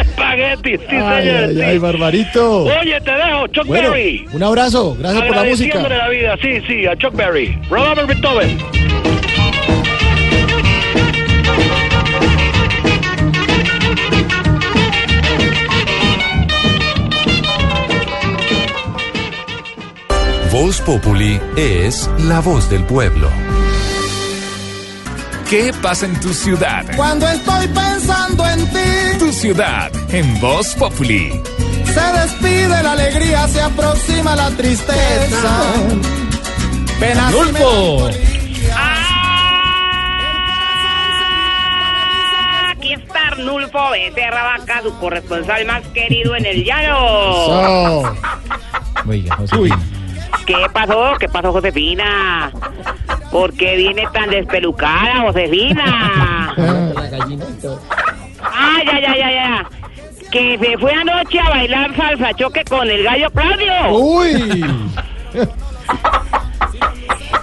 Espagueti, 0.01 0.77
sí, 0.77 0.85
Ay, 0.97 1.25
señor. 1.25 1.45
ay, 1.49 1.55
sí. 1.57 1.63
ay, 1.63 1.79
Barbarito. 1.79 2.65
Oye, 2.65 3.01
te 3.01 3.11
dejo, 3.11 3.47
Chuck 3.49 3.67
Bueno, 3.67 3.91
Berry. 3.91 4.25
un 4.33 4.43
abrazo. 4.43 4.97
Gracias 4.99 5.25
por 5.25 5.37
la 5.37 5.45
música. 5.45 5.89
la 5.89 6.09
vida, 6.09 6.37
sí, 6.41 6.61
sí, 6.69 6.87
a 6.87 6.97
Chuck 6.97 7.15
Berry. 7.15 7.59
Robert 7.69 8.07
Beethoven. 8.11 8.59
Voz 20.51 20.81
Populi 20.81 21.41
es 21.57 22.11
la 22.25 22.41
voz 22.41 22.69
del 22.69 22.83
pueblo. 22.85 23.31
¿Qué 25.49 25.73
pasa 25.81 26.07
en 26.07 26.19
tu 26.19 26.35
ciudad? 26.35 26.85
Cuando 26.97 27.29
estoy 27.29 27.69
pensando 27.69 28.45
en 28.49 28.67
ti, 28.71 29.19
Tu 29.21 29.33
ciudad 29.33 29.93
en 30.09 30.41
Voz 30.41 30.75
Populi. 30.75 31.31
se 31.85 32.21
despide 32.21 32.83
la 32.83 32.93
alegría, 32.93 33.47
se 33.47 33.61
aproxima 33.61 34.35
la 34.35 34.51
tristeza. 34.51 36.30
Y 37.01 37.19
Adolfo. 37.19 38.11
Aquí 42.69 42.93
está 42.93 43.29
Arnulfo 43.29 43.91
Becerra 43.91 44.43
Vaca, 44.43 44.83
su 44.83 44.95
corresponsal 44.99 45.65
más 45.65 45.83
querido 45.89 46.37
en 46.37 46.45
el 46.45 46.63
llano. 46.63 46.97
So. 47.47 48.17
Oiga, 49.09 49.35
Josefina. 49.37 49.79
¿Qué 50.45 50.67
pasó? 50.75 51.15
¿Qué 51.19 51.29
pasó, 51.29 51.53
Josefina? 51.53 52.53
¿Por 53.33 53.55
qué 53.55 53.77
viene 53.77 54.07
tan 54.13 54.29
despelucada, 54.29 55.23
Josefina? 55.23 56.55
Ah, 58.43 58.79
ya, 58.85 59.01
ya, 59.01 59.17
ya, 59.17 59.31
ya. 59.31 59.69
Que 60.31 60.59
se 60.59 60.77
fue 60.77 60.93
anoche 60.93 61.41
a 61.41 61.49
bailar 61.49 61.97
salsa 61.97 62.35
choque 62.35 62.63
con 62.65 62.91
el 62.91 63.03
gallo 63.03 63.31
Claudio. 63.31 63.89
Uy. 63.91 64.65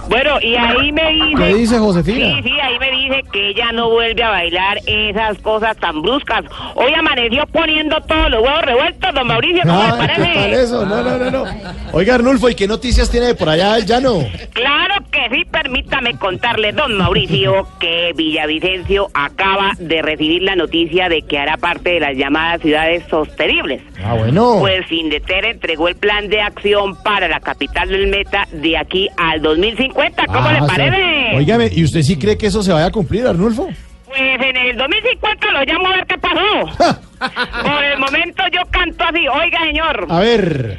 Bueno, 0.08 0.40
y 0.40 0.54
ahí 0.54 0.90
me 0.90 1.10
dice... 1.10 1.34
¿Qué 1.36 1.54
dice 1.54 1.78
Josefina? 1.78 2.36
Sí, 2.36 2.42
sí, 2.44 2.60
ahí 2.60 2.78
me 2.78 2.90
dice 2.90 3.24
que 3.30 3.48
ella 3.50 3.72
no 3.72 3.90
vuelve 3.90 4.22
a 4.22 4.30
bailar 4.30 4.78
esas 4.86 5.38
cosas 5.38 5.76
tan 5.76 6.00
bruscas. 6.00 6.44
Hoy 6.74 6.94
amaneció 6.94 7.44
poniendo 7.46 8.00
todos 8.02 8.30
los 8.30 8.42
huevos 8.42 8.62
revueltos, 8.62 9.14
don 9.14 9.26
Mauricio, 9.26 9.62
¿cómo 9.62 9.82
le 9.82 10.12
Ay, 10.12 10.50
¿qué 10.50 10.62
eso? 10.62 10.86
No, 10.86 11.02
no, 11.02 11.18
no, 11.18 11.30
no. 11.30 11.44
Oiga, 11.92 12.14
Arnulfo, 12.14 12.48
¿y 12.48 12.54
qué 12.54 12.66
noticias 12.66 13.10
tiene 13.10 13.26
de 13.26 13.34
por 13.34 13.50
allá 13.50 13.76
el 13.76 13.84
llano? 13.84 14.24
Claro 14.54 15.04
que 15.10 15.28
sí, 15.30 15.44
permítame 15.44 16.16
contarle, 16.18 16.72
don 16.72 16.96
Mauricio, 16.96 17.68
que 17.78 18.12
Villavicencio 18.16 19.08
acaba 19.12 19.72
de 19.78 20.00
recibir 20.00 20.42
la 20.42 20.56
noticia 20.56 21.10
de 21.10 21.22
que 21.22 21.38
hará 21.38 21.58
parte 21.58 21.90
de 21.90 22.00
las 22.00 22.16
llamadas 22.16 22.62
ciudades 22.62 23.04
sostenibles. 23.10 23.82
Ah, 24.02 24.14
bueno. 24.14 24.56
Pues 24.60 24.86
Findeter 24.86 25.44
entregó 25.44 25.88
el 25.88 25.96
plan 25.96 26.28
de 26.28 26.40
acción 26.40 26.96
para 27.02 27.28
la 27.28 27.40
capital 27.40 27.88
del 27.88 28.06
Meta 28.06 28.48
de 28.52 28.78
aquí 28.78 29.08
al 29.18 29.42
2050. 29.42 29.97
¿Cómo 30.26 30.38
Ah, 30.48 30.52
le 30.52 30.60
o 30.60 30.66
sea, 30.66 30.76
parece? 30.76 31.36
Óigame, 31.36 31.68
¿y 31.72 31.84
usted 31.84 32.02
sí 32.02 32.18
cree 32.18 32.36
que 32.38 32.46
eso 32.46 32.62
se 32.62 32.72
vaya 32.72 32.86
a 32.86 32.90
cumplir, 32.90 33.26
Arnulfo? 33.26 33.68
Pues 34.06 34.18
en 34.40 34.56
el 34.56 34.76
2050 34.76 35.50
lo 35.52 35.64
llamo 35.64 35.86
a 35.88 35.96
ver 35.96 36.06
qué 36.06 36.18
pasó. 36.18 37.00
Por 37.62 37.84
el 37.84 37.98
momento 37.98 38.42
yo 38.52 38.60
canto 38.70 39.04
así. 39.04 39.26
Oiga, 39.28 39.58
señor. 39.64 40.06
A 40.08 40.20
ver. 40.20 40.78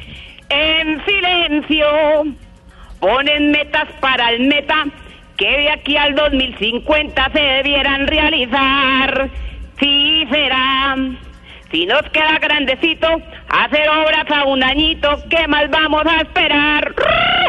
En 0.49 1.03
silencio. 1.05 1.85
Ponen 2.99 3.51
metas 3.51 3.87
para 4.01 4.31
el 4.31 4.47
meta 4.47 4.85
que 5.37 5.47
de 5.49 5.69
aquí 5.71 5.95
al 5.95 6.15
2050 6.15 7.29
se 7.31 7.39
debieran 7.39 8.07
realizar. 8.07 9.29
Sí 9.79 10.25
será. 10.31 10.95
Si 11.71 11.85
nos 11.85 12.01
queda 12.11 12.39
grandecito, 12.41 13.07
hacer 13.47 13.87
obras 13.89 14.25
a 14.35 14.45
un 14.45 14.63
añito, 14.63 15.07
¿qué 15.29 15.47
más 15.47 15.69
vamos 15.69 16.01
a 16.05 16.21
esperar? 16.21 16.93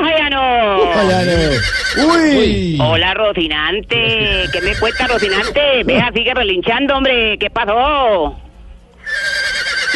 ¡Allá 0.02 0.28
no! 0.30 0.92
Allá 0.92 1.22
no. 1.24 2.06
Uy. 2.14 2.78
Hola, 2.80 3.14
Rocinante. 3.14 4.44
¿Qué 4.52 4.60
me 4.62 4.74
cuenta, 4.78 5.06
Rocinante? 5.06 5.84
Vea, 5.84 6.10
sigue 6.14 6.34
relinchando, 6.34 6.96
hombre. 6.98 7.38
¿Qué 7.38 7.48
pasó? 7.48 8.36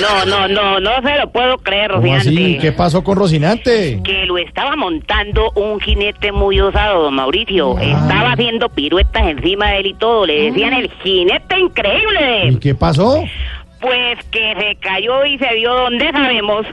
No, 0.00 0.24
no, 0.26 0.48
no, 0.48 0.80
no 0.80 0.90
se 1.02 1.16
lo 1.18 1.30
puedo 1.30 1.56
creer, 1.58 1.90
¿Cómo 1.92 2.02
Rocinante. 2.02 2.30
así? 2.30 2.58
¿Qué 2.58 2.72
pasó 2.72 3.04
con 3.04 3.16
Rocinante? 3.16 4.00
Que 4.02 4.24
lo 4.26 4.38
estaba 4.38 4.74
montando 4.74 5.50
un 5.54 5.78
jinete 5.80 6.32
muy 6.32 6.60
osado, 6.60 7.02
don 7.04 7.14
Mauricio. 7.14 7.78
Estaba 7.78 8.32
haciendo 8.32 8.68
piruetas 8.70 9.22
encima 9.26 9.70
de 9.72 9.78
él 9.80 9.86
y 9.86 9.94
todo. 9.94 10.26
Le 10.26 10.50
decían 10.50 10.72
el 10.72 10.90
jinete 11.02 11.58
increíble. 11.60 12.48
¿Y 12.48 12.56
qué 12.56 12.74
pasó? 12.74 13.22
Pues 13.84 14.18
que 14.30 14.54
se 14.58 14.76
cayó 14.80 15.26
y 15.26 15.36
se 15.36 15.54
vio 15.56 15.74
donde 15.74 16.10
sabemos. 16.10 16.64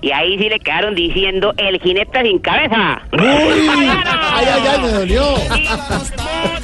Y 0.00 0.10
ahí 0.10 0.36
sí 0.36 0.48
le 0.48 0.58
quedaron 0.58 0.96
diciendo 0.96 1.54
el 1.58 1.80
jinete 1.80 2.22
sin 2.22 2.40
cabeza. 2.40 3.00
¡Uy! 3.12 3.20
¡Ay, 3.22 4.46
ay, 4.52 4.62
ay! 4.72 4.80
Me 4.82 4.88
dolió. 4.88 5.22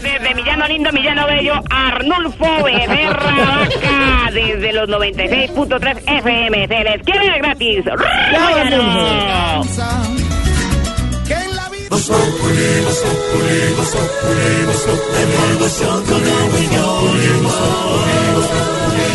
Desde 0.02 0.34
Millano 0.34 0.66
Lindo, 0.66 0.92
Millano 0.92 1.26
Bello, 1.28 1.54
Arnulfo 1.70 2.64
Becerra 2.64 3.36
Vaca, 3.36 4.30
desde 4.32 4.72
los 4.72 4.88
96.3 4.88 6.02
FM. 6.18 6.66
Se 6.66 6.84
les 6.84 7.02
quiere 7.04 7.38
gratis. 7.38 7.84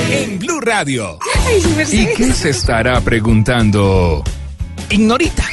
En 0.10 0.40
Blue 0.40 0.62
Radio. 0.62 1.20
¿Y 1.92 2.06
qué 2.16 2.32
se 2.32 2.52
estará 2.52 3.02
preguntando? 3.02 4.24
Ignorita. 4.90 5.44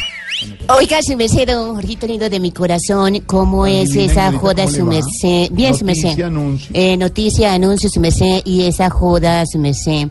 Oiga, 0.69 1.03
su 1.03 1.17
merced, 1.17 1.49
don 1.49 1.75
Jorgito 1.75 2.07
lindo 2.07 2.31
de 2.31 2.39
mi 2.39 2.53
corazón, 2.53 3.21
¿cómo 3.27 3.67
es 3.67 3.91
esa 3.91 4.27
Ignorita, 4.27 4.39
joda, 4.39 4.65
¿cómo 4.65 4.71
le 4.71 4.79
su 4.79 4.85
merced? 4.87 5.49
Bien, 5.51 5.75
su 5.75 5.85
merced. 5.85 6.05
Noticia, 6.05 6.27
anuncio. 6.27 6.71
Eh, 6.73 6.97
noticia, 6.97 7.53
anuncio, 7.53 7.91
su 7.91 8.01
merced, 8.01 8.43
y 8.45 8.63
esa 8.63 8.91
joda, 8.91 9.45
su 9.47 9.59
merced. 9.59 10.09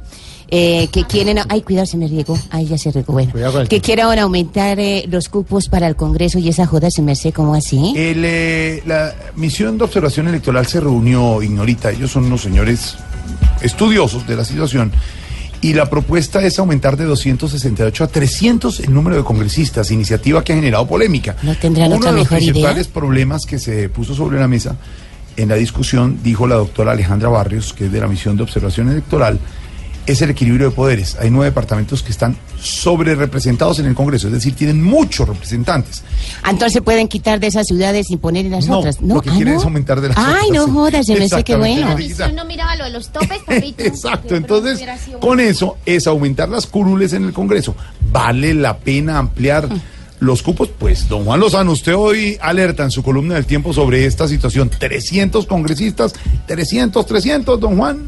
Eh, 0.55 0.87
que 0.91 1.03
quieren, 1.05 1.39
ay, 1.49 1.63
cuidado, 1.63 1.87
se 1.87 1.97
me 1.97 2.07
riegó, 2.07 2.37
ay, 2.51 2.67
ya 2.67 2.77
se 2.77 2.91
regó, 2.91 3.13
bueno. 3.13 3.33
Que 3.67 3.81
quieran 3.81 4.19
aumentar 4.19 4.79
eh, 4.79 5.03
los 5.09 5.27
cupos 5.27 5.67
para 5.67 5.87
el 5.87 5.95
Congreso 5.95 6.37
y 6.37 6.47
esa 6.47 6.67
joda, 6.67 6.91
su 6.91 7.01
merced, 7.01 7.33
¿cómo 7.33 7.55
así? 7.55 7.91
El, 7.97 8.23
eh, 8.23 8.83
la 8.85 9.15
misión 9.35 9.79
de 9.79 9.85
observación 9.85 10.27
electoral 10.27 10.67
se 10.67 10.79
reunió, 10.79 11.41
Ignorita, 11.41 11.89
ellos 11.89 12.11
son 12.11 12.25
unos 12.25 12.43
señores 12.43 12.97
estudiosos 13.63 14.27
de 14.27 14.35
la 14.35 14.45
situación, 14.45 14.91
y 15.59 15.73
la 15.73 15.89
propuesta 15.89 16.39
es 16.43 16.59
aumentar 16.59 16.97
de 16.97 17.05
268 17.05 18.03
a 18.03 18.07
300 18.07 18.81
el 18.81 18.93
número 18.93 19.15
de 19.15 19.23
congresistas, 19.23 19.89
iniciativa 19.89 20.43
que 20.43 20.53
ha 20.53 20.55
generado 20.55 20.85
polémica. 20.85 21.35
¿No 21.41 21.55
tendrán 21.55 21.87
Uno 21.87 21.97
otra 21.97 22.11
de 22.11 22.17
los 22.17 22.25
mejor 22.25 22.43
idea? 22.43 22.53
principales 22.53 22.87
problemas 22.89 23.47
que 23.47 23.57
se 23.57 23.89
puso 23.89 24.13
sobre 24.13 24.39
la 24.39 24.47
mesa 24.47 24.75
en 25.35 25.49
la 25.49 25.55
discusión, 25.55 26.19
dijo 26.23 26.45
la 26.45 26.57
doctora 26.57 26.91
Alejandra 26.91 27.29
Barrios, 27.29 27.73
que 27.73 27.85
es 27.85 27.91
de 27.91 27.99
la 27.99 28.07
misión 28.07 28.37
de 28.37 28.43
observación 28.43 28.89
electoral, 28.89 29.39
es 30.05 30.21
el 30.21 30.29
equilibrio 30.31 30.69
de 30.69 30.75
poderes. 30.75 31.15
Hay 31.19 31.29
nueve 31.29 31.45
departamentos 31.51 32.03
que 32.03 32.11
están 32.11 32.37
sobre 32.59 33.15
representados 33.15 33.79
en 33.79 33.85
el 33.85 33.95
Congreso, 33.95 34.27
es 34.27 34.33
decir, 34.33 34.55
tienen 34.55 34.81
muchos 34.83 35.27
representantes. 35.27 36.03
Ah, 36.43 36.49
Entonces 36.51 36.81
pueden 36.81 37.07
quitar 37.07 37.39
de 37.39 37.47
esas 37.47 37.67
ciudades 37.67 38.09
y 38.11 38.17
poner 38.17 38.45
en 38.45 38.51
las 38.51 38.67
No, 38.67 38.79
otras. 38.79 39.01
lo 39.01 39.21
que 39.21 39.29
ah, 39.29 39.33
quieren 39.35 39.53
¿no? 39.53 39.59
es 39.59 39.65
aumentar 39.65 40.01
de 40.01 40.09
las 40.09 40.17
Ay, 40.17 40.25
otras, 40.25 40.49
no 40.51 40.65
sí. 40.65 40.71
jodas, 40.71 41.05
se 41.05 41.15
me 41.17 41.29
sé 41.29 41.43
qué 41.43 41.55
bueno. 41.55 41.95
quita- 41.95 42.31
no 42.31 42.45
miraba 42.45 42.75
lo 42.75 42.83
de 42.85 42.89
los 42.91 43.09
topes, 43.09 43.39
papito. 43.45 43.83
Exacto, 43.83 44.35
entonces 44.35 44.81
con 45.19 45.39
eso 45.39 45.77
es 45.85 46.07
aumentar 46.07 46.49
las 46.49 46.65
curules 46.67 47.13
en 47.13 47.25
el 47.25 47.33
Congreso. 47.33 47.75
¿Vale 48.11 48.53
la 48.53 48.77
pena 48.77 49.17
ampliar 49.17 49.67
los 50.19 50.41
cupos? 50.43 50.69
Pues, 50.77 51.09
don 51.09 51.25
Juan 51.25 51.39
Lozano, 51.39 51.71
usted 51.71 51.95
hoy 51.95 52.37
alerta 52.41 52.83
en 52.83 52.91
su 52.91 53.03
columna 53.03 53.35
del 53.35 53.45
tiempo 53.45 53.73
sobre 53.73 54.05
esta 54.05 54.27
situación. 54.27 54.69
300 54.69 55.45
congresistas, 55.47 56.13
300, 56.47 57.05
300, 57.05 57.59
don 57.59 57.77
Juan. 57.77 58.07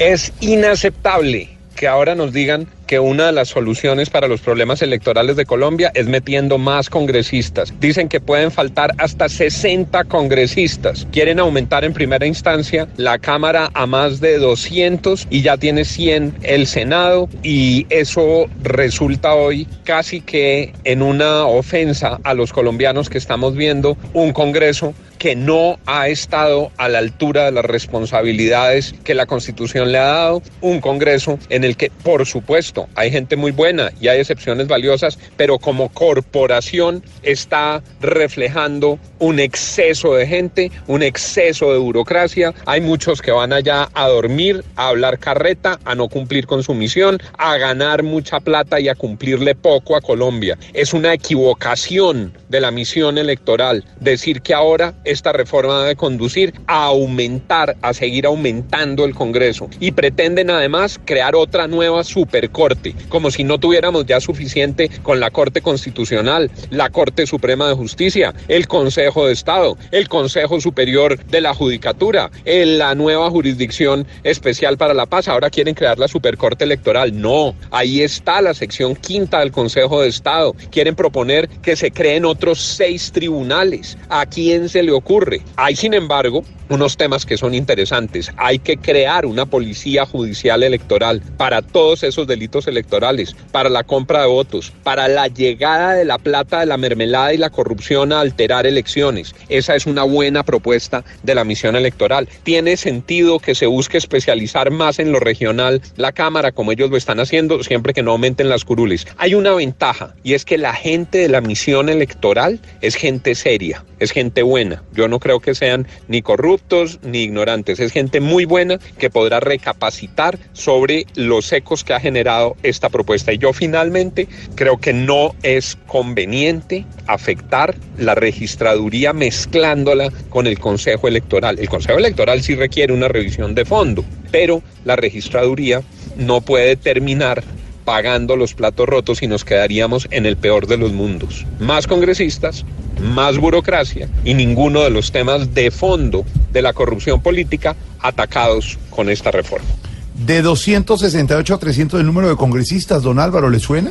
Es 0.00 0.32
inaceptable 0.40 1.50
que 1.76 1.86
ahora 1.86 2.14
nos 2.14 2.32
digan 2.32 2.66
que 2.90 2.98
una 2.98 3.26
de 3.26 3.32
las 3.32 3.46
soluciones 3.46 4.10
para 4.10 4.26
los 4.26 4.40
problemas 4.40 4.82
electorales 4.82 5.36
de 5.36 5.46
Colombia 5.46 5.92
es 5.94 6.08
metiendo 6.08 6.58
más 6.58 6.90
congresistas. 6.90 7.72
Dicen 7.78 8.08
que 8.08 8.18
pueden 8.18 8.50
faltar 8.50 8.96
hasta 8.98 9.28
60 9.28 10.02
congresistas. 10.06 11.06
Quieren 11.12 11.38
aumentar 11.38 11.84
en 11.84 11.92
primera 11.92 12.26
instancia 12.26 12.88
la 12.96 13.20
Cámara 13.20 13.70
a 13.74 13.86
más 13.86 14.20
de 14.20 14.38
200 14.38 15.28
y 15.30 15.42
ya 15.42 15.56
tiene 15.56 15.84
100 15.84 16.38
el 16.42 16.66
Senado 16.66 17.28
y 17.44 17.86
eso 17.90 18.46
resulta 18.60 19.34
hoy 19.34 19.68
casi 19.84 20.20
que 20.20 20.72
en 20.82 21.02
una 21.02 21.46
ofensa 21.46 22.18
a 22.24 22.34
los 22.34 22.52
colombianos 22.52 23.08
que 23.08 23.18
estamos 23.18 23.54
viendo 23.54 23.96
un 24.14 24.32
Congreso 24.32 24.94
que 25.20 25.36
no 25.36 25.78
ha 25.84 26.08
estado 26.08 26.72
a 26.78 26.88
la 26.88 26.98
altura 26.98 27.44
de 27.44 27.52
las 27.52 27.66
responsabilidades 27.66 28.94
que 29.04 29.14
la 29.14 29.26
Constitución 29.26 29.92
le 29.92 29.98
ha 29.98 30.06
dado, 30.06 30.42
un 30.62 30.80
Congreso 30.80 31.38
en 31.50 31.62
el 31.62 31.76
que, 31.76 31.92
por 32.02 32.24
supuesto, 32.24 32.79
hay 32.94 33.10
gente 33.10 33.36
muy 33.36 33.50
buena 33.52 33.90
y 34.00 34.08
hay 34.08 34.20
excepciones 34.20 34.68
valiosas, 34.68 35.18
pero 35.36 35.58
como 35.58 35.88
corporación 35.88 37.02
está 37.22 37.82
reflejando 38.00 38.98
un 39.20 39.38
exceso 39.38 40.14
de 40.14 40.26
gente, 40.26 40.72
un 40.88 41.02
exceso 41.02 41.72
de 41.72 41.78
burocracia. 41.78 42.52
Hay 42.66 42.80
muchos 42.80 43.22
que 43.22 43.30
van 43.30 43.52
allá 43.52 43.88
a 43.94 44.08
dormir, 44.08 44.64
a 44.76 44.88
hablar 44.88 45.18
carreta, 45.18 45.78
a 45.84 45.94
no 45.94 46.08
cumplir 46.08 46.46
con 46.46 46.62
su 46.62 46.74
misión, 46.74 47.18
a 47.38 47.56
ganar 47.58 48.02
mucha 48.02 48.40
plata 48.40 48.80
y 48.80 48.88
a 48.88 48.94
cumplirle 48.94 49.54
poco 49.54 49.94
a 49.94 50.00
Colombia. 50.00 50.58
Es 50.72 50.92
una 50.92 51.14
equivocación 51.14 52.32
de 52.48 52.60
la 52.60 52.70
misión 52.70 53.18
electoral 53.18 53.84
decir 54.00 54.40
que 54.40 54.54
ahora 54.54 54.94
esta 55.04 55.32
reforma 55.32 55.82
debe 55.82 55.96
conducir 55.96 56.54
a 56.66 56.86
aumentar, 56.86 57.76
a 57.82 57.92
seguir 57.92 58.26
aumentando 58.26 59.04
el 59.04 59.14
Congreso. 59.14 59.68
Y 59.78 59.92
pretenden 59.92 60.50
además 60.50 60.98
crear 61.04 61.36
otra 61.36 61.68
nueva 61.68 62.02
supercorte, 62.04 62.94
como 63.08 63.30
si 63.30 63.44
no 63.44 63.58
tuviéramos 63.58 64.06
ya 64.06 64.20
suficiente 64.20 64.90
con 65.02 65.20
la 65.20 65.30
Corte 65.30 65.60
Constitucional, 65.60 66.50
la 66.70 66.88
Corte 66.88 67.26
Suprema 67.26 67.68
de 67.68 67.74
Justicia, 67.74 68.34
el 68.48 68.66
Consejo 68.66 69.09
de 69.10 69.32
Estado, 69.32 69.76
el 69.90 70.08
Consejo 70.08 70.60
Superior 70.60 71.22
de 71.26 71.40
la 71.40 71.52
Judicatura, 71.52 72.30
la 72.44 72.94
nueva 72.94 73.28
Jurisdicción 73.28 74.06
Especial 74.22 74.78
para 74.78 74.94
la 74.94 75.06
Paz. 75.06 75.26
Ahora 75.26 75.50
quieren 75.50 75.74
crear 75.74 75.98
la 75.98 76.06
Supercorte 76.06 76.64
Electoral. 76.64 77.20
No, 77.20 77.54
ahí 77.72 78.02
está 78.02 78.40
la 78.40 78.54
sección 78.54 78.94
quinta 78.94 79.40
del 79.40 79.50
Consejo 79.50 80.00
de 80.00 80.08
Estado. 80.08 80.54
Quieren 80.70 80.94
proponer 80.94 81.48
que 81.60 81.74
se 81.74 81.90
creen 81.90 82.24
otros 82.24 82.60
seis 82.60 83.10
tribunales. 83.10 83.98
¿A 84.08 84.26
quién 84.26 84.68
se 84.68 84.82
le 84.82 84.92
ocurre? 84.92 85.42
Hay, 85.56 85.74
sin 85.74 85.92
embargo, 85.92 86.44
unos 86.70 86.96
temas 86.96 87.26
que 87.26 87.36
son 87.36 87.52
interesantes. 87.52 88.30
Hay 88.36 88.60
que 88.60 88.76
crear 88.76 89.26
una 89.26 89.44
policía 89.44 90.06
judicial 90.06 90.62
electoral 90.62 91.20
para 91.36 91.62
todos 91.62 92.04
esos 92.04 92.28
delitos 92.28 92.68
electorales, 92.68 93.34
para 93.50 93.68
la 93.68 93.82
compra 93.82 94.22
de 94.22 94.28
votos, 94.28 94.72
para 94.84 95.08
la 95.08 95.26
llegada 95.26 95.94
de 95.94 96.04
la 96.04 96.18
plata 96.18 96.60
de 96.60 96.66
la 96.66 96.76
mermelada 96.76 97.34
y 97.34 97.38
la 97.38 97.50
corrupción 97.50 98.12
a 98.12 98.20
alterar 98.20 98.66
elecciones. 98.66 98.99
Esa 99.48 99.76
es 99.76 99.86
una 99.86 100.02
buena 100.02 100.42
propuesta 100.44 101.04
de 101.22 101.34
la 101.34 101.44
misión 101.44 101.74
electoral. 101.74 102.28
Tiene 102.42 102.76
sentido 102.76 103.38
que 103.38 103.54
se 103.54 103.66
busque 103.66 103.96
especializar 103.96 104.70
más 104.70 104.98
en 104.98 105.10
lo 105.10 105.20
regional 105.20 105.80
la 105.96 106.12
Cámara, 106.12 106.52
como 106.52 106.72
ellos 106.72 106.90
lo 106.90 106.98
están 106.98 107.18
haciendo, 107.18 107.62
siempre 107.62 107.94
que 107.94 108.02
no 108.02 108.12
aumenten 108.12 108.50
las 108.50 108.64
curules. 108.64 109.06
Hay 109.16 109.34
una 109.34 109.54
ventaja 109.54 110.14
y 110.22 110.34
es 110.34 110.44
que 110.44 110.58
la 110.58 110.74
gente 110.74 111.18
de 111.18 111.28
la 111.28 111.40
misión 111.40 111.88
electoral 111.88 112.60
es 112.82 112.94
gente 112.94 113.34
seria, 113.34 113.84
es 114.00 114.10
gente 114.12 114.42
buena. 114.42 114.82
Yo 114.92 115.08
no 115.08 115.18
creo 115.18 115.40
que 115.40 115.54
sean 115.54 115.86
ni 116.08 116.20
corruptos 116.20 116.98
ni 117.02 117.22
ignorantes, 117.22 117.80
es 117.80 117.92
gente 117.92 118.20
muy 118.20 118.44
buena 118.44 118.78
que 118.98 119.08
podrá 119.08 119.40
recapacitar 119.40 120.38
sobre 120.52 121.06
los 121.14 121.50
ecos 121.52 121.84
que 121.84 121.94
ha 121.94 122.00
generado 122.00 122.56
esta 122.62 122.90
propuesta. 122.90 123.32
Y 123.32 123.38
yo 123.38 123.54
finalmente 123.54 124.28
creo 124.56 124.78
que 124.78 124.92
no 124.92 125.34
es 125.42 125.78
conveniente 125.86 126.84
afectar 127.06 127.74
la 127.98 128.14
registraduría 128.14 128.89
mezclándola 129.14 130.10
con 130.28 130.46
el 130.46 130.58
Consejo 130.58 131.08
Electoral. 131.08 131.58
El 131.58 131.68
Consejo 131.68 131.98
Electoral 131.98 132.42
sí 132.42 132.54
requiere 132.54 132.92
una 132.92 133.08
revisión 133.08 133.54
de 133.54 133.64
fondo, 133.64 134.04
pero 134.30 134.62
la 134.84 134.96
registraduría 134.96 135.82
no 136.16 136.40
puede 136.40 136.76
terminar 136.76 137.42
pagando 137.84 138.36
los 138.36 138.54
platos 138.54 138.88
rotos 138.88 139.22
y 139.22 139.26
nos 139.26 139.44
quedaríamos 139.44 140.06
en 140.10 140.26
el 140.26 140.36
peor 140.36 140.66
de 140.66 140.76
los 140.76 140.92
mundos. 140.92 141.46
Más 141.58 141.86
congresistas, 141.86 142.64
más 143.00 143.38
burocracia 143.38 144.08
y 144.24 144.34
ninguno 144.34 144.82
de 144.82 144.90
los 144.90 145.12
temas 145.12 145.54
de 145.54 145.70
fondo 145.70 146.24
de 146.52 146.62
la 146.62 146.72
corrupción 146.72 147.22
política 147.22 147.76
atacados 148.00 148.78
con 148.90 149.08
esta 149.08 149.30
reforma. 149.30 149.68
De 150.14 150.42
268 150.42 151.54
a 151.54 151.58
300 151.58 152.00
el 152.00 152.06
número 152.06 152.28
de 152.28 152.36
congresistas, 152.36 153.02
don 153.02 153.18
Álvaro, 153.18 153.48
¿le 153.48 153.58
suena? 153.58 153.90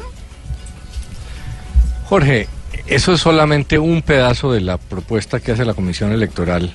Jorge, 2.06 2.47
eso 2.90 3.14
es 3.14 3.22
solamente 3.22 3.78
un 3.78 4.02
pedazo 4.02 4.52
de 4.52 4.62
la 4.62 4.78
propuesta 4.78 5.40
que 5.40 5.52
hace 5.52 5.64
la 5.64 5.76
Comisión 5.76 6.12
Electoral 6.12 6.74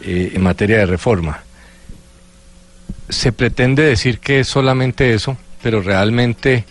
eh, 0.00 0.32
en 0.34 0.42
materia 0.42 0.78
de 0.78 0.86
reforma. 0.86 1.44
Se 3.08 3.30
pretende 3.30 3.84
decir 3.84 4.18
que 4.18 4.40
es 4.40 4.48
solamente 4.48 5.14
eso, 5.14 5.36
pero 5.62 5.82
realmente 5.82 6.64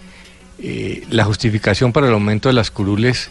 eh, 0.59 1.03
la 1.09 1.23
justificación 1.23 1.93
para 1.93 2.07
el 2.07 2.13
aumento 2.13 2.49
de 2.49 2.53
las 2.53 2.69
curules 2.69 3.29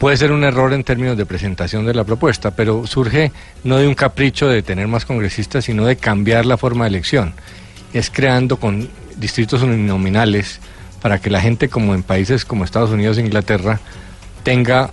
puede 0.00 0.16
ser 0.16 0.32
un 0.32 0.42
error 0.42 0.72
en 0.72 0.82
términos 0.82 1.16
de 1.16 1.24
presentación 1.24 1.86
de 1.86 1.94
la 1.94 2.02
propuesta, 2.02 2.56
pero 2.56 2.84
surge 2.84 3.30
no 3.62 3.78
de 3.78 3.86
un 3.86 3.94
capricho 3.94 4.48
de 4.48 4.62
tener 4.62 4.88
más 4.88 5.04
congresistas, 5.04 5.66
sino 5.66 5.86
de 5.86 5.96
cambiar 5.96 6.46
la 6.46 6.56
forma 6.56 6.84
de 6.84 6.88
elección. 6.88 7.34
Es 7.92 8.10
creando 8.10 8.56
con 8.56 8.88
distritos 9.18 9.62
uninominales 9.62 10.58
para 11.00 11.20
que 11.20 11.30
la 11.30 11.40
gente, 11.40 11.68
como 11.68 11.94
en 11.94 12.02
países 12.02 12.44
como 12.44 12.64
Estados 12.64 12.90
Unidos 12.90 13.18
e 13.18 13.20
Inglaterra, 13.20 13.78
tenga 14.44 14.92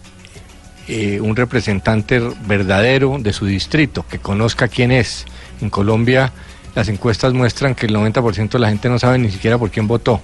eh, 0.88 1.22
un 1.22 1.36
representante 1.36 2.20
verdadero 2.48 3.18
de 3.20 3.32
su 3.34 3.46
distrito, 3.46 4.04
que 4.10 4.18
conozca 4.18 4.68
quién 4.68 4.92
es. 4.92 5.26
En 5.62 5.70
Colombia 5.70 6.34
las 6.76 6.88
encuestas 6.88 7.34
muestran 7.34 7.76
que 7.76 7.86
el 7.86 7.96
90% 7.96 8.50
de 8.50 8.60
la 8.60 8.70
gente 8.70 8.90
no 8.90 8.98
sabe 8.98 9.18
ni 9.20 9.30
siquiera 9.30 9.58
por 9.58 9.70
quién 9.70 9.88
votó, 9.88 10.22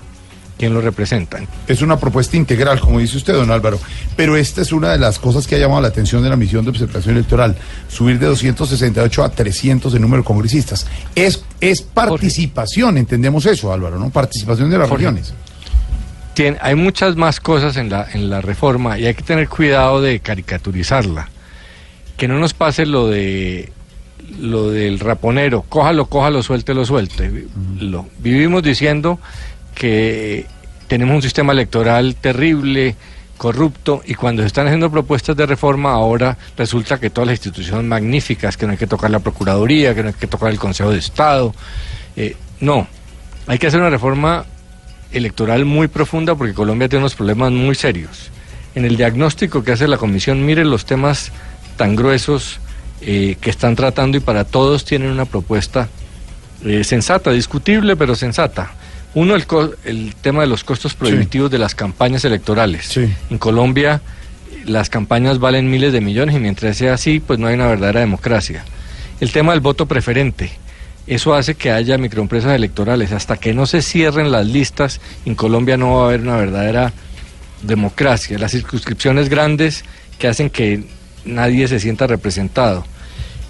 quién 0.58 0.74
lo 0.74 0.82
representa. 0.82 1.40
Es 1.68 1.82
una 1.82 2.00
propuesta 2.00 2.38
integral, 2.38 2.80
como 2.80 3.00
dice 3.00 3.18
usted, 3.18 3.34
don 3.34 3.52
Álvaro. 3.52 3.80
Pero 4.16 4.38
esta 4.38 4.62
es 4.62 4.72
una 4.72 4.92
de 4.92 4.98
las 4.98 5.20
cosas 5.20 5.46
que 5.46 5.56
ha 5.56 5.60
llamado 5.60 5.82
la 5.82 5.90
atención 5.90 6.24
de 6.24 6.30
la 6.30 6.38
misión 6.38 6.64
de 6.64 6.72
observación 6.72 7.16
electoral. 7.16 7.56
Subir 7.90 8.18
de 8.18 8.28
268 8.28 9.24
a 9.24 9.30
300 9.30 9.94
el 9.94 10.02
número 10.02 10.24
de 10.24 10.26
congresistas. 10.26 10.88
Es, 11.14 11.44
es 11.60 11.82
participación, 11.82 12.98
entendemos 12.98 13.46
eso, 13.46 13.72
Álvaro, 13.72 14.00
¿no? 14.00 14.10
Participación 14.10 14.70
de 14.70 14.78
las 14.78 14.90
Jorge. 14.90 15.06
regiones. 15.06 15.34
Tien- 16.38 16.60
hay 16.62 16.76
muchas 16.76 17.16
más 17.16 17.40
cosas 17.40 17.78
en 17.78 17.90
la, 17.90 18.08
en 18.14 18.30
la 18.30 18.42
reforma 18.42 19.00
y 19.00 19.08
hay 19.08 19.16
que 19.16 19.24
tener 19.24 19.50
cuidado 19.50 20.02
de 20.02 20.20
caricaturizarla. 20.20 21.30
Que 22.16 22.28
no 22.28 22.38
nos 22.38 22.54
pase 22.54 22.86
lo 22.86 23.08
de 23.08 23.72
lo 24.40 24.70
del 24.70 25.00
raponero, 25.00 25.64
cójalo, 25.68 26.06
cójalo, 26.06 26.44
suéltelo, 26.44 26.86
suelte. 26.86 27.46
Lo, 27.80 28.08
vivimos 28.20 28.62
diciendo 28.62 29.20
que 29.74 30.46
tenemos 30.88 31.16
un 31.16 31.22
sistema 31.24 31.54
electoral 31.54 32.16
terrible, 32.16 32.96
corrupto, 33.38 34.04
y 34.06 34.14
cuando 34.14 34.44
se 34.44 34.48
están 34.48 34.68
haciendo 34.68 34.92
propuestas 34.92 35.36
de 35.36 35.46
reforma 35.48 35.92
ahora 35.92 36.38
resulta 36.56 37.00
que 37.00 37.10
todas 37.10 37.28
las 37.30 37.38
instituciones 37.38 37.78
son 37.78 37.88
magníficas, 37.88 38.58
que 38.58 38.66
no 38.68 38.74
hay 38.74 38.78
que 38.78 38.88
tocar 38.88 39.10
la 39.10 39.20
Procuraduría, 39.20 39.96
que 39.96 40.04
no 40.04 40.10
hay 40.10 40.14
que 40.16 40.28
tocar 40.28 40.52
el 40.52 40.60
Consejo 40.60 40.92
de 40.92 41.00
Estado. 41.00 41.54
Eh, 42.16 42.36
no, 42.60 42.88
hay 43.48 43.58
que 43.58 43.68
hacer 43.68 43.80
una 43.80 43.90
reforma 43.90 44.46
electoral 45.12 45.66
muy 45.66 45.88
profunda 45.88 46.36
porque 46.36 46.54
Colombia 46.54 46.90
tiene 46.90 47.04
unos 47.04 47.16
problemas 47.16 47.52
muy 47.52 47.76
serios. 47.76 48.30
En 48.76 48.86
el 48.86 48.98
diagnóstico 48.98 49.64
que 49.64 49.72
hace 49.72 49.88
la 49.88 49.98
comisión, 49.98 50.46
mire 50.46 50.64
los 50.66 50.86
temas 50.86 51.32
tan 51.78 51.96
gruesos 51.96 52.60
eh, 53.02 53.38
que 53.42 53.50
están 53.50 53.76
tratando 53.76 54.18
y 54.18 54.20
para 54.20 54.44
todos 54.44 54.86
tienen 54.86 55.10
una 55.12 55.26
propuesta 55.26 55.88
eh, 56.66 56.84
sensata, 56.84 57.32
discutible 57.32 57.96
pero 57.96 58.16
sensata. 58.16 58.72
Uno, 59.14 59.36
el, 59.36 59.48
co- 59.48 59.72
el 59.86 60.14
tema 60.22 60.42
de 60.42 60.48
los 60.48 60.64
costos 60.64 60.94
prohibitivos 60.94 61.50
de 61.50 61.58
las 61.58 61.74
campañas 61.74 62.24
electorales. 62.26 62.86
En 63.30 63.38
Colombia 63.38 64.02
las 64.66 64.90
campañas 64.90 65.40
valen 65.40 65.72
miles 65.72 65.94
de 65.94 66.02
millones 66.02 66.36
y 66.36 66.40
mientras 66.40 66.76
sea 66.76 66.94
así, 66.96 67.20
pues 67.22 67.40
no 67.40 67.48
hay 67.48 67.56
una 67.56 67.68
verdadera 67.68 68.02
democracia. 68.02 68.66
El 69.22 69.32
tema 69.32 69.54
del 69.54 69.62
voto 69.62 69.86
preferente. 69.86 70.52
Eso 71.08 71.34
hace 71.34 71.56
que 71.56 71.72
haya 71.72 71.98
microempresas 71.98 72.54
electorales. 72.54 73.14
Hasta 73.14 73.38
que 73.38 73.54
no 73.54 73.66
se 73.66 73.82
cierren 73.82 74.32
las 74.32 74.46
listas, 74.46 75.00
en 75.26 75.36
Colombia 75.36 75.78
no 75.78 75.96
va 75.96 76.04
a 76.04 76.08
haber 76.08 76.22
una 76.22 76.36
verdadera 76.36 76.94
democracia. 77.64 78.38
Las 78.38 78.52
circunscripciones 78.52 79.30
grandes 79.30 79.86
que 80.20 80.28
hacen 80.28 80.50
que 80.50 80.84
nadie 81.26 81.68
se 81.68 81.80
sienta 81.80 82.08
representado. 82.08 82.86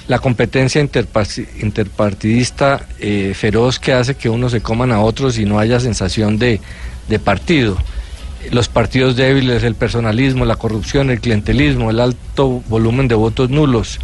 La 0.08 0.20
competencia 0.20 0.82
interparti- 0.82 1.47
interpartidista 1.62 2.86
eh, 2.99 3.34
feroz 3.36 3.80
que 3.80 3.91
hace 3.91 4.16
que 4.16 4.30
unos 4.30 4.53
se 4.53 4.62
coman 4.62 4.91
a 4.91 5.01
otros 5.01 5.38
y 5.38 5.45
no 5.45 5.60
haya 5.60 5.80
sensación 5.80 6.38
de, 6.38 6.62
de 7.10 7.20
partido. 7.20 7.78
Los 8.51 8.70
partidos 8.70 9.18
débiles, 9.18 9.64
el 9.64 9.76
personalismo, 9.76 10.45
la 10.45 10.55
corrupción, 10.55 11.10
el 11.10 11.20
clientelismo, 11.20 11.89
el 11.89 11.99
alto 11.99 12.64
volumen 12.70 13.10
de 13.10 13.16
votos 13.16 13.49
nulos, 13.49 13.99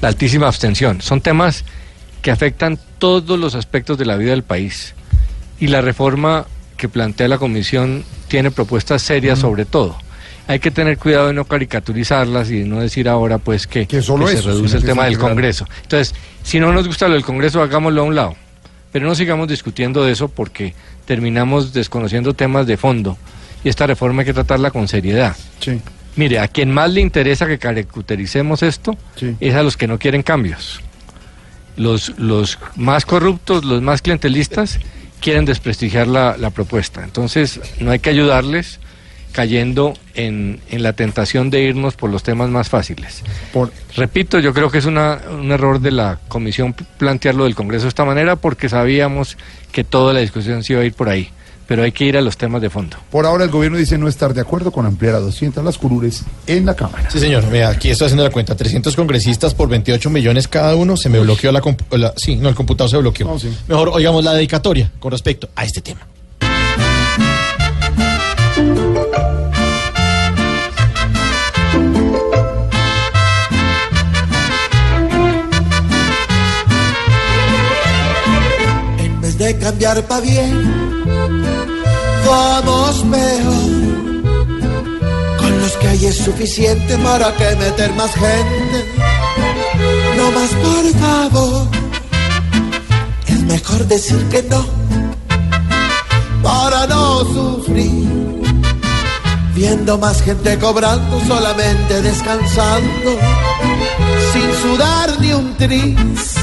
la 0.00 0.08
altísima 0.08 0.46
abstención. 0.46 1.00
Son 1.00 1.20
temas 1.20 1.64
que 2.24 2.30
afectan 2.30 2.78
todos 2.98 3.38
los 3.38 3.54
aspectos 3.54 3.98
de 3.98 4.06
la 4.06 4.16
vida 4.16 4.30
del 4.30 4.44
país. 4.44 4.94
Y 5.60 5.66
la 5.66 5.82
reforma 5.82 6.46
que 6.78 6.88
plantea 6.88 7.28
la 7.28 7.36
comisión 7.36 8.02
tiene 8.28 8.50
propuestas 8.50 9.02
serias 9.02 9.40
sobre 9.40 9.66
todo. 9.66 9.94
Hay 10.46 10.58
que 10.58 10.70
tener 10.70 10.96
cuidado 10.96 11.26
de 11.26 11.34
no 11.34 11.44
caricaturizarlas 11.44 12.50
y 12.50 12.64
no 12.64 12.80
decir 12.80 13.10
ahora 13.10 13.36
pues 13.36 13.66
que, 13.66 13.86
solo 14.00 14.24
que 14.24 14.32
eso, 14.32 14.42
se 14.42 14.48
reduce 14.48 14.78
el 14.78 14.84
tema 14.84 15.04
del. 15.04 15.18
Congreso. 15.18 15.66
Entonces, 15.82 16.14
si 16.42 16.58
no 16.58 16.72
nos 16.72 16.86
gusta 16.86 17.08
lo 17.08 17.14
del 17.14 17.26
Congreso, 17.26 17.60
hagámoslo 17.60 18.00
a 18.00 18.04
un 18.04 18.14
lado. 18.14 18.36
Pero 18.90 19.06
no 19.06 19.14
sigamos 19.14 19.46
discutiendo 19.46 20.02
de 20.02 20.12
eso 20.12 20.28
porque 20.28 20.72
terminamos 21.04 21.74
desconociendo 21.74 22.32
temas 22.32 22.66
de 22.66 22.78
fondo. 22.78 23.18
Y 23.62 23.68
esta 23.68 23.86
reforma 23.86 24.22
hay 24.22 24.26
que 24.26 24.34
tratarla 24.34 24.70
con 24.70 24.88
seriedad. 24.88 25.36
Sí. 25.60 25.78
Mire, 26.16 26.38
a 26.38 26.48
quien 26.48 26.72
más 26.72 26.90
le 26.90 27.02
interesa 27.02 27.46
que 27.46 27.58
caricaturizemos 27.58 28.62
esto 28.62 28.96
es 29.40 29.54
a 29.54 29.62
los 29.62 29.76
que 29.76 29.86
no 29.86 29.98
quieren 29.98 30.22
cambios. 30.22 30.80
Los, 31.76 32.18
los 32.18 32.58
más 32.76 33.04
corruptos, 33.06 33.64
los 33.64 33.82
más 33.82 34.00
clientelistas, 34.02 34.78
quieren 35.20 35.44
desprestigiar 35.44 36.06
la, 36.06 36.36
la 36.36 36.50
propuesta. 36.50 37.02
Entonces, 37.02 37.60
no 37.80 37.90
hay 37.90 37.98
que 37.98 38.10
ayudarles 38.10 38.78
cayendo 39.32 39.94
en, 40.14 40.60
en 40.70 40.82
la 40.84 40.92
tentación 40.92 41.50
de 41.50 41.62
irnos 41.62 41.96
por 41.96 42.08
los 42.10 42.22
temas 42.22 42.50
más 42.50 42.68
fáciles. 42.68 43.24
Repito, 43.96 44.38
yo 44.38 44.54
creo 44.54 44.70
que 44.70 44.78
es 44.78 44.84
una- 44.86 45.18
un 45.28 45.50
error 45.50 45.80
de 45.80 45.90
la 45.90 46.20
comisión 46.28 46.72
plantearlo 46.98 47.42
del 47.44 47.56
Congreso 47.56 47.84
de 47.84 47.88
esta 47.88 48.04
manera 48.04 48.36
porque 48.36 48.68
sabíamos 48.68 49.36
que 49.72 49.82
toda 49.82 50.12
la 50.12 50.20
discusión 50.20 50.62
se 50.62 50.74
iba 50.74 50.82
a 50.82 50.84
ir 50.84 50.92
por 50.92 51.08
ahí. 51.08 51.30
Pero 51.66 51.82
hay 51.82 51.92
que 51.92 52.04
ir 52.04 52.16
a 52.16 52.20
los 52.20 52.36
temas 52.36 52.60
de 52.60 52.68
fondo. 52.70 52.96
Por 53.10 53.24
ahora 53.26 53.44
el 53.44 53.50
gobierno 53.50 53.78
dice 53.78 53.96
no 53.96 54.06
estar 54.08 54.34
de 54.34 54.40
acuerdo 54.42 54.70
con 54.70 54.84
ampliar 54.84 55.14
a 55.14 55.20
200 55.20 55.64
las 55.64 55.78
curules 55.78 56.22
en 56.46 56.66
la 56.66 56.74
Cámara. 56.76 57.10
Sí, 57.10 57.18
señor. 57.18 57.48
Vea, 57.50 57.70
aquí 57.70 57.90
estoy 57.90 58.06
haciendo 58.06 58.24
la 58.24 58.30
cuenta. 58.30 58.54
300 58.54 58.94
congresistas 58.94 59.54
por 59.54 59.68
28 59.68 60.10
millones 60.10 60.46
cada 60.48 60.74
uno. 60.74 60.96
Se 60.96 61.08
me 61.08 61.18
bloqueó 61.20 61.52
la, 61.52 61.62
la- 61.92 62.12
Sí, 62.16 62.36
no, 62.36 62.48
el 62.48 62.54
computador 62.54 62.90
se 62.90 62.96
bloqueó. 62.98 63.34
Mejor 63.68 63.88
oigamos 63.90 64.22
la 64.24 64.34
dedicatoria 64.34 64.90
con 64.98 65.10
respecto 65.12 65.48
a 65.56 65.64
este 65.64 65.80
tema. 65.80 66.06
En 78.98 79.20
vez 79.20 79.38
de 79.38 79.56
cambiar 79.58 80.02
pa' 80.06 80.20
bien, 80.20 80.83
vamos 82.26 83.04
peor. 83.10 83.84
Con 85.38 85.60
los 85.60 85.72
que 85.78 85.88
hay 85.88 86.06
es 86.06 86.16
suficiente 86.16 86.96
para 86.98 87.32
que 87.34 87.56
meter 87.56 87.92
más 87.94 88.12
gente. 88.14 88.78
No 90.16 90.30
más, 90.30 90.50
por 90.66 90.84
favor. 91.00 91.68
Es 93.26 93.40
mejor 93.42 93.86
decir 93.86 94.22
que 94.30 94.42
no, 94.44 94.64
para 96.42 96.86
no 96.86 97.20
sufrir. 97.24 98.24
Viendo 99.54 99.96
más 99.98 100.20
gente 100.20 100.58
cobrando, 100.58 101.20
solamente 101.28 102.02
descansando, 102.02 103.10
sin 104.32 104.54
sudar 104.62 105.20
ni 105.20 105.32
un 105.32 105.56
tris. 105.56 106.34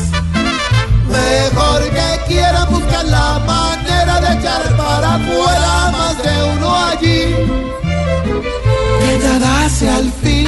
Mejor 1.09 1.81
que 1.89 2.21
quieran 2.27 2.71
buscar 2.71 3.03
la 3.05 3.39
de 3.39 3.70
echar 4.33 4.77
para 4.77 5.15
afuera 5.15 5.91
más 5.91 6.23
de 6.23 6.43
uno 6.55 6.75
allí. 6.87 7.21
Nada 9.23 9.65
hace 9.65 9.89
al 9.89 10.11
fin 10.23 10.47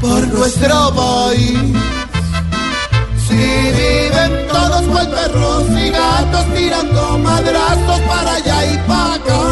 por 0.00 0.26
nuestro 0.28 0.94
país. 0.94 1.58
Si 3.26 3.36
viven 3.36 4.46
todos 4.48 4.82
cual 4.82 5.10
perros 5.10 5.64
y 5.70 5.90
gatos 5.90 6.46
tirando 6.54 7.18
madrazos 7.18 8.00
para 8.10 8.32
allá 8.34 8.72
y 8.72 8.78
para 8.86 9.14
acá. 9.14 9.42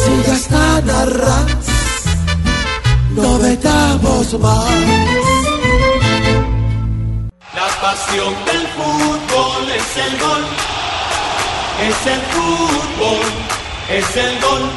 Si 0.00 0.12
ya 0.26 0.34
están 0.34 0.90
a 0.90 1.04
ras, 1.04 1.66
no 3.14 3.38
vetamos 3.38 4.40
más. 4.40 4.70
La 7.54 7.68
pasión 7.82 8.34
del 8.46 8.66
fútbol 8.76 9.70
es 9.80 9.96
el 10.06 10.18
gol, 10.18 10.44
es 11.88 12.06
el 12.06 12.20
fútbol, 12.32 13.20
es 13.88 14.16
el 14.16 14.40
gol. 14.40 14.70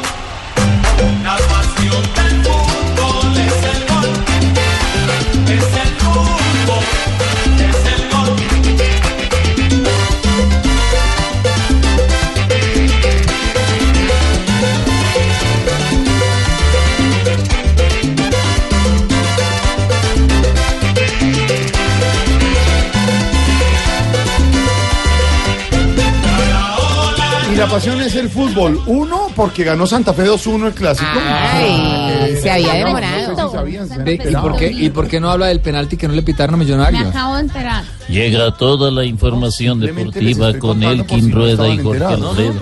La 27.63 27.69
pasión 27.69 28.01
es 28.01 28.13
el 28.15 28.29
fútbol. 28.29 28.81
Uno, 28.87 29.27
porque 29.37 29.63
ganó 29.63 29.87
Santa 29.87 30.13
Fe 30.13 30.25
2-1 30.25 30.67
el 30.67 30.73
clásico. 30.73 31.09
Ay, 31.25 32.37
se 32.41 32.51
había 32.51 32.73
demorado. 32.73 33.65
¿Y 34.05 34.35
por, 34.35 34.57
qué, 34.57 34.69
¿Y 34.69 34.89
por 34.89 35.07
qué 35.07 35.21
no 35.21 35.31
habla 35.31 35.45
del 35.47 35.61
penalti 35.61 35.95
que 35.95 36.09
no 36.09 36.13
le 36.13 36.23
pitaron 36.23 36.55
a 36.55 36.57
Me 36.57 36.65
Millonarios? 36.65 37.07
acabo 37.07 37.35
de 37.35 37.41
enterar. 37.43 37.85
Llega 38.09 38.51
toda 38.57 38.91
la 38.91 39.05
información 39.05 39.79
deportiva 39.79 40.59
con 40.59 40.83
Elkin 40.83 41.31
Rueda 41.31 41.69
y 41.69 41.77
Jorge. 41.77 42.03
Alfredo. 42.03 42.53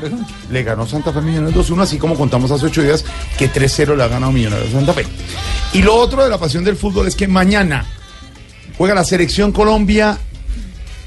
Le 0.51 0.63
ganó 0.63 0.85
Santa 0.85 1.11
Fe 1.11 1.21
Millonarios 1.21 1.67
2-1, 1.71 1.81
así 1.81 1.97
como 1.97 2.13
contamos 2.13 2.51
hace 2.51 2.67
ocho 2.67 2.83
días 2.83 3.03
que 3.39 3.51
3-0 3.51 3.97
le 3.97 4.03
ha 4.03 4.07
ganado 4.07 4.31
Millonarios 4.31 4.69
a 4.69 4.73
Santa 4.73 4.93
Fe. 4.93 5.07
Y 5.73 5.81
lo 5.81 5.95
otro 5.95 6.23
de 6.23 6.29
la 6.29 6.37
pasión 6.37 6.63
del 6.63 6.75
fútbol 6.75 7.07
es 7.07 7.15
que 7.15 7.27
mañana 7.27 7.87
juega 8.77 8.93
la 8.93 9.03
selección 9.03 9.51
Colombia 9.51 10.19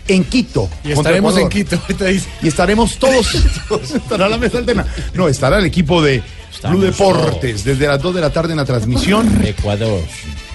en 0.09 0.25
Quito. 0.25 0.69
Y 0.85 0.93
estaremos 0.93 1.37
en. 1.39 1.49
Quito. 1.49 1.79
Y 2.43 2.49
estaremos 2.49 2.97
todos, 2.99 3.35
estará 3.95 4.29
la 4.29 4.39
mesa 4.39 4.59
alterna. 4.59 4.87
No, 5.15 5.29
estará 5.29 5.59
el 5.59 5.65
equipo 5.67 6.03
de 6.03 6.23
Blue 6.69 6.81
Deportes 6.81 7.65
desde 7.65 7.87
las 7.87 8.01
2 8.01 8.15
de 8.15 8.21
la 8.21 8.31
tarde 8.31 8.53
en 8.53 8.59
la 8.59 8.65
transmisión. 8.65 9.43
Ecuador. 9.45 10.01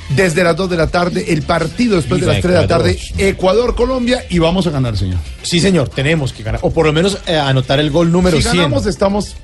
Desde 0.10 0.44
las 0.44 0.56
2 0.56 0.70
de 0.72 0.78
la 0.78 0.88
tarde, 0.88 1.26
el 1.32 1.44
partido 1.44 1.96
después 1.98 2.20
de 2.22 2.26
Viva 2.26 2.34
las 2.34 2.42
3 2.42 2.52
de 2.54 2.60
la 2.60 2.66
Ecuador. 2.66 2.88
tarde, 2.88 3.30
Ecuador-Colombia, 3.30 4.26
y 4.30 4.40
vamos 4.40 4.66
a 4.66 4.72
ganar, 4.72 4.98
señor. 4.98 5.20
Sí, 5.44 5.60
señor, 5.60 5.90
tenemos 5.90 6.34
que 6.34 6.42
ganar. 6.42 6.60
O 6.64 6.72
por 6.72 6.86
lo 6.88 6.94
menos 6.94 7.20
eh, 7.28 7.38
anotar 7.38 7.80
el 7.80 7.92
gol 7.92 8.12
número 8.12 8.38
si 8.38 8.44
100. 8.44 8.56
ganamos, 8.56 8.86
estamos 8.88 9.36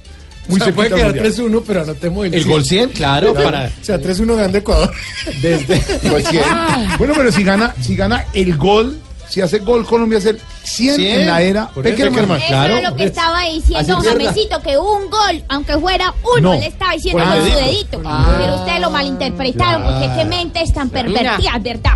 muy 0.47 0.59
o 0.59 0.63
sea, 0.63 0.73
puede 0.73 0.89
quedar 0.89 1.13
del 1.13 1.23
mundial. 1.23 1.51
3-1, 1.51 1.63
pero 1.67 1.81
anotemos 1.83 2.25
el, 2.25 2.33
El 2.33 2.45
gol 2.45 2.65
100, 2.65 2.89
claro, 2.89 3.33
para- 3.35 3.65
O 3.79 3.85
sea, 3.85 3.99
3-1 3.99 4.35
grande 4.35 4.57
Ecuador. 4.59 4.91
Desde. 5.41 5.83
Igual 6.03 6.23
100. 6.25 6.43
Bueno, 6.97 7.13
pero 7.15 7.31
si 7.31 7.43
gana, 7.43 7.75
si 7.81 7.95
gana 7.95 8.25
el 8.33 8.57
gol, 8.57 8.99
si 9.29 9.41
hace 9.41 9.59
gol 9.59 9.85
Colombia, 9.85 10.17
hacer 10.19 10.39
100, 10.63 10.95
100. 10.95 11.21
en 11.21 11.27
la 11.27 11.41
era 11.41 11.69
Peckerman. 11.69 12.37
Eso 12.37 12.47
claro. 12.47 12.77
era 12.77 12.89
lo 12.89 12.95
que 12.95 13.03
estaba 13.05 13.41
diciendo. 13.45 13.99
Jamesito, 14.01 14.61
que 14.61 14.77
un 14.77 15.09
gol, 15.09 15.43
aunque 15.49 15.77
fuera 15.77 16.13
uno, 16.37 16.53
No, 16.53 16.59
le 16.59 16.67
estaba 16.67 16.93
diciendo 16.93 17.23
con 17.23 17.33
el 17.33 17.51
su 17.51 17.57
dedito. 17.57 18.01
Ah. 18.05 18.35
Pero 18.39 18.55
ustedes 18.57 18.79
lo 18.81 18.89
malinterpretaron, 18.91 19.83
porque 19.83 20.09
qué 20.17 20.25
mentes 20.25 20.73
tan 20.73 20.89
pervertidas, 20.89 21.61
¿verdad? 21.63 21.93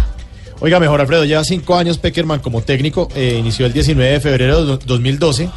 Oiga, 0.62 0.80
mejor 0.80 1.00
Alfredo, 1.00 1.24
lleva 1.24 1.44
cinco 1.46 1.76
años 1.78 1.98
Peckerman 2.00 2.40
como 2.42 2.62
técnico, 2.62 3.08
eh, 3.16 3.38
inició 3.40 3.66
el 3.66 3.72
19 3.74 4.12
de 4.12 4.20
febrero 4.20 4.60
de 4.60 4.66
do- 4.66 4.78
2012, 4.78 5.50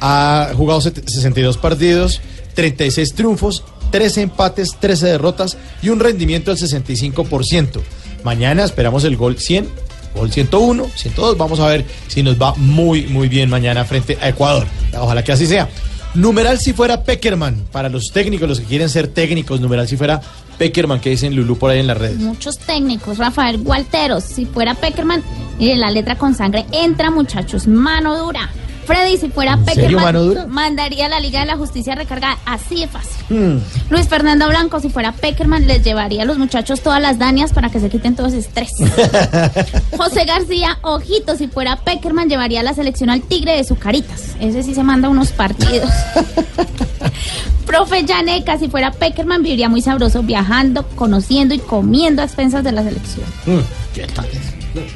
ha 0.00 0.50
jugado 0.56 0.80
set- 0.80 1.06
62 1.08 1.58
partidos, 1.58 2.20
36 2.54 3.14
triunfos, 3.14 3.64
13 3.90 4.22
empates, 4.22 4.76
13 4.80 5.06
derrotas 5.08 5.58
y 5.82 5.90
un 5.90 6.00
rendimiento 6.00 6.50
del 6.54 6.58
65%. 6.58 7.82
Mañana 8.24 8.64
esperamos 8.64 9.04
el 9.04 9.16
gol 9.18 9.38
100, 9.38 9.68
gol 10.16 10.32
101, 10.32 10.90
102, 10.94 11.38
vamos 11.38 11.60
a 11.60 11.66
ver 11.66 11.84
si 12.08 12.22
nos 12.22 12.40
va 12.40 12.54
muy, 12.56 13.06
muy 13.06 13.28
bien 13.28 13.48
mañana 13.48 13.84
frente 13.84 14.18
a 14.20 14.28
Ecuador. 14.28 14.66
Ojalá 14.98 15.22
que 15.22 15.32
así 15.32 15.46
sea. 15.46 15.68
Numeral 16.14 16.58
si 16.58 16.72
fuera 16.72 17.02
Peckerman, 17.02 17.66
para 17.70 17.90
los 17.90 18.10
técnicos, 18.10 18.48
los 18.48 18.60
que 18.60 18.66
quieren 18.66 18.88
ser 18.88 19.08
técnicos, 19.08 19.60
numeral 19.60 19.86
si 19.86 19.98
fuera 19.98 20.20
Peckerman, 20.56 20.98
que 20.98 21.10
dicen 21.10 21.36
Lulú 21.36 21.58
por 21.58 21.70
ahí 21.70 21.80
en 21.80 21.86
las 21.86 21.98
redes. 21.98 22.16
Muchos 22.16 22.58
técnicos, 22.58 23.18
Rafael 23.18 23.58
Gualteros, 23.58 24.24
si 24.24 24.46
fuera 24.46 24.74
Peckerman, 24.74 25.22
miren 25.58 25.80
la 25.80 25.90
letra 25.90 26.16
con 26.16 26.34
sangre, 26.34 26.64
entra 26.72 27.10
muchachos, 27.10 27.66
mano 27.66 28.16
dura. 28.16 28.50
Freddy, 28.86 29.18
si 29.18 29.28
fuera 29.28 29.58
Peckerman, 29.58 30.48
mandaría 30.48 31.06
a 31.06 31.08
la 31.08 31.20
Liga 31.20 31.40
de 31.40 31.46
la 31.46 31.56
Justicia 31.56 31.94
recargada, 31.94 32.38
así 32.46 32.80
de 32.80 32.88
fácil. 32.88 33.16
Hmm. 33.28 33.58
Luis 33.90 34.08
Fernando 34.08 34.48
Blanco, 34.48 34.80
si 34.80 34.88
fuera 34.88 35.12
Peckerman, 35.12 35.66
les 35.66 35.82
llevaría 35.82 36.22
a 36.22 36.24
los 36.24 36.38
muchachos 36.38 36.80
todas 36.80 37.02
las 37.02 37.18
dañas 37.18 37.52
para 37.52 37.68
que 37.70 37.80
se 37.80 37.90
quiten 37.90 38.14
todo 38.14 38.28
ese 38.28 38.38
estrés. 38.38 38.70
José 39.96 40.24
García, 40.24 40.78
ojito, 40.82 41.36
si 41.36 41.48
fuera 41.48 41.76
Peckerman, 41.76 42.28
llevaría 42.28 42.60
a 42.60 42.62
la 42.62 42.74
selección 42.74 43.10
al 43.10 43.22
Tigre 43.22 43.56
de 43.56 43.64
Zucaritas. 43.64 44.36
Ese 44.40 44.62
sí 44.62 44.74
se 44.74 44.84
manda 44.84 45.08
unos 45.08 45.32
partidos. 45.32 45.90
Profe 47.66 48.04
Yaneca, 48.04 48.58
si 48.58 48.68
fuera 48.68 48.92
Peckerman, 48.92 49.42
viviría 49.42 49.68
muy 49.68 49.82
sabroso 49.82 50.22
viajando, 50.22 50.86
conociendo 50.94 51.54
y 51.54 51.58
comiendo 51.58 52.22
a 52.22 52.24
expensas 52.24 52.62
de 52.62 52.70
la 52.72 52.84
selección. 52.84 53.26
Mm, 53.46 53.58
¿Qué 53.92 54.06
tal? 54.06 54.26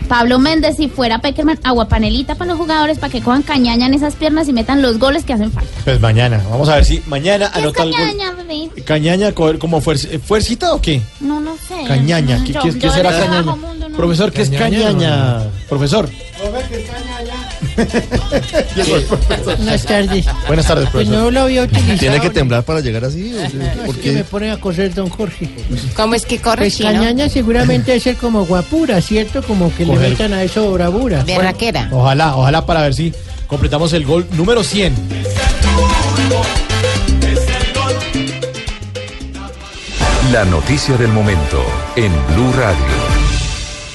Pablo 0.08 0.38
Méndez, 0.38 0.76
si 0.76 0.88
fuera 0.88 1.20
Peckerman, 1.20 1.58
aguapanelita 1.62 2.34
para 2.34 2.50
los 2.50 2.58
jugadores 2.58 2.98
para 2.98 3.12
que 3.12 3.20
cojan 3.20 3.42
cañaña 3.42 3.86
en 3.86 3.94
esas 3.94 4.14
piernas 4.14 4.48
y 4.48 4.52
metan 4.52 4.82
los 4.82 4.98
goles 4.98 5.24
que 5.24 5.32
hacen 5.32 5.50
falta. 5.52 5.70
Pues 5.84 6.00
mañana, 6.00 6.40
vamos 6.50 6.68
a 6.68 6.76
ver 6.76 6.84
si 6.84 7.02
mañana 7.06 7.50
¿Qué 7.52 7.58
es 7.58 7.64
anota 7.64 7.82
el 7.84 7.90
gol. 7.92 8.00
cañaña? 8.00 8.30
Cañaña, 8.84 9.32
como 9.32 9.80
fuerza, 9.80 10.08
¿fuercita 10.24 10.72
o 10.74 10.80
qué? 10.80 11.00
No, 11.20 11.40
no 11.40 11.56
sé. 11.56 11.84
Cañaña, 11.86 12.42
¿qué, 12.44 12.52
Yo- 12.52 12.60
qué- 12.62 12.72
yo 12.72 12.78
qué 12.78 12.90
será 12.90 13.10
ese 13.10 13.20
cañaña? 13.26 13.42
no- 13.42 13.96
Profesor, 13.96 14.32
¿qué 14.32 14.42
es 14.42 14.50
Cañaña, 14.50 15.42
Profesor. 17.86 19.56
Buenas 19.56 19.84
tardes. 19.84 20.26
Buenas 20.46 20.66
tardes, 20.66 20.88
Pues 20.90 21.06
profesor. 21.06 21.14
no 21.24 21.30
lo 21.30 21.40
había 21.42 21.62
utilizado. 21.62 21.98
¿Tiene 21.98 22.20
que 22.20 22.30
temblar 22.30 22.62
para 22.64 22.80
llegar 22.80 23.04
así? 23.04 23.32
o 23.34 23.50
sea, 23.50 23.74
No, 23.76 23.82
¿Por 23.86 23.94
es 23.96 24.00
que 24.02 24.10
qué? 24.10 24.12
me 24.12 24.24
pone 24.24 24.50
a 24.50 24.56
coser 24.58 24.94
don 24.94 25.08
Jorge. 25.08 25.48
¿Cómo 25.94 26.14
es 26.14 26.26
que 26.26 26.38
corre, 26.40 26.62
Pues 26.64 26.76
chino? 26.76 26.90
cañaña 26.92 27.28
seguramente 27.28 27.92
debe 27.92 28.00
ser 28.00 28.16
como 28.16 28.44
guapura, 28.46 29.00
¿cierto? 29.00 29.42
Como 29.42 29.74
que 29.74 29.86
Coger- 29.86 30.00
le 30.00 30.08
metan 30.10 30.32
a 30.34 30.42
eso 30.42 30.70
bravura. 30.72 31.24
Berraquera. 31.24 31.88
Ojalá, 31.92 32.36
ojalá 32.36 32.66
para 32.66 32.82
ver 32.82 32.94
si 32.94 33.12
completamos 33.46 33.92
el 33.92 34.04
gol 34.04 34.26
número 34.36 34.62
100. 34.62 34.94
La 40.32 40.44
noticia 40.44 40.96
del 40.96 41.08
momento 41.12 41.62
en 41.96 42.12
Blue 42.34 42.52
Radio. 42.52 43.19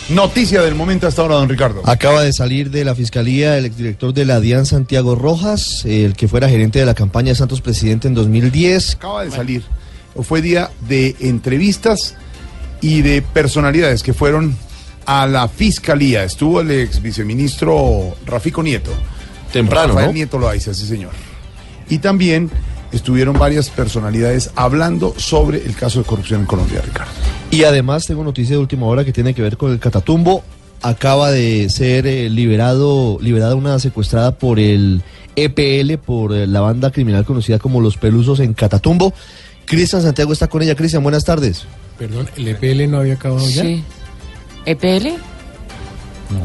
Noticia 0.10 0.62
del 0.62 0.76
momento 0.76 1.08
hasta 1.08 1.24
ahora, 1.24 1.36
don 1.36 1.50
Ricardo. 1.50 1.82
Acaba 1.84 2.22
de 2.22 2.32
salir 2.32 2.70
de 2.70 2.86
la 2.86 2.94
fiscalía 2.94 3.58
el 3.58 3.66
exdirector 3.66 4.14
de 4.14 4.26
la 4.26 4.40
DIAN, 4.40 4.68
Santiago 4.68 5.16
Rojas, 5.16 5.84
el 5.86 6.16
que 6.16 6.28
fuera 6.28 6.48
gerente 6.48 6.78
de 6.78 6.86
la 6.86 6.94
campaña 6.94 7.30
de 7.30 7.36
Santos 7.36 7.62
Presidente 7.62 8.08
en 8.08 8.14
2010. 8.14 8.96
Acaba 8.96 9.26
de 9.26 9.32
salir. 9.32 9.64
Fue 10.22 10.44
día 10.44 10.70
de 10.88 11.16
entrevistas 11.22 12.16
y 12.82 13.02
de 13.02 13.24
personalidades 13.24 14.04
que 14.04 14.14
fueron 14.14 14.56
a 15.08 15.26
la 15.26 15.48
fiscalía. 15.48 16.24
Estuvo 16.24 16.62
el 16.62 16.70
ex 16.70 17.02
viceministro 17.02 18.16
Rafico 18.28 18.62
Nieto. 18.62 18.92
Temprano, 19.52 19.88
Rafael 19.88 20.08
¿no? 20.08 20.14
Nieto 20.14 20.38
Loaiza, 20.38 20.74
sí 20.76 20.86
señor. 20.86 21.14
Y 21.90 21.98
también 21.98 22.52
estuvieron 22.98 23.38
varias 23.38 23.70
personalidades 23.70 24.52
hablando 24.56 25.14
sobre 25.18 25.66
el 25.66 25.76
caso 25.76 26.00
de 26.00 26.06
corrupción 26.06 26.42
en 26.42 26.46
Colombia, 26.46 26.82
Ricardo. 26.82 27.12
Y 27.52 27.64
además 27.64 28.06
tengo 28.06 28.24
noticia 28.24 28.56
de 28.56 28.62
última 28.62 28.86
hora 28.86 29.06
que 29.06 29.14
tiene 29.14 29.34
que 29.34 29.42
ver 29.42 29.58
con 29.58 29.72
el 29.72 29.80
Catatumbo. 29.80 30.44
Acaba 30.82 31.32
de 31.32 31.70
ser 31.70 32.06
eh, 32.06 32.30
liberado, 32.30 33.18
liberada 33.22 33.56
una 33.56 33.80
secuestrada 33.80 34.38
por 34.38 34.60
el 34.60 35.02
EPL, 35.36 35.98
por 35.98 36.34
eh, 36.34 36.48
la 36.48 36.62
banda 36.62 36.92
criminal 36.92 37.26
conocida 37.26 37.60
como 37.60 37.82
Los 37.82 37.98
Pelusos 37.98 38.40
en 38.40 38.54
Catatumbo. 38.54 39.14
Cristian 39.66 40.02
Santiago 40.02 40.34
está 40.34 40.48
con 40.48 40.62
ella. 40.62 40.76
Cristian, 40.76 41.02
buenas 41.02 41.26
tardes. 41.26 41.66
Perdón, 41.98 42.30
¿el 42.36 42.48
EPL 42.48 42.90
no 42.90 43.00
había 43.00 43.14
acabado 43.14 43.48
ya? 43.48 43.64
Sí. 43.64 43.84
¿EPL? 44.66 45.16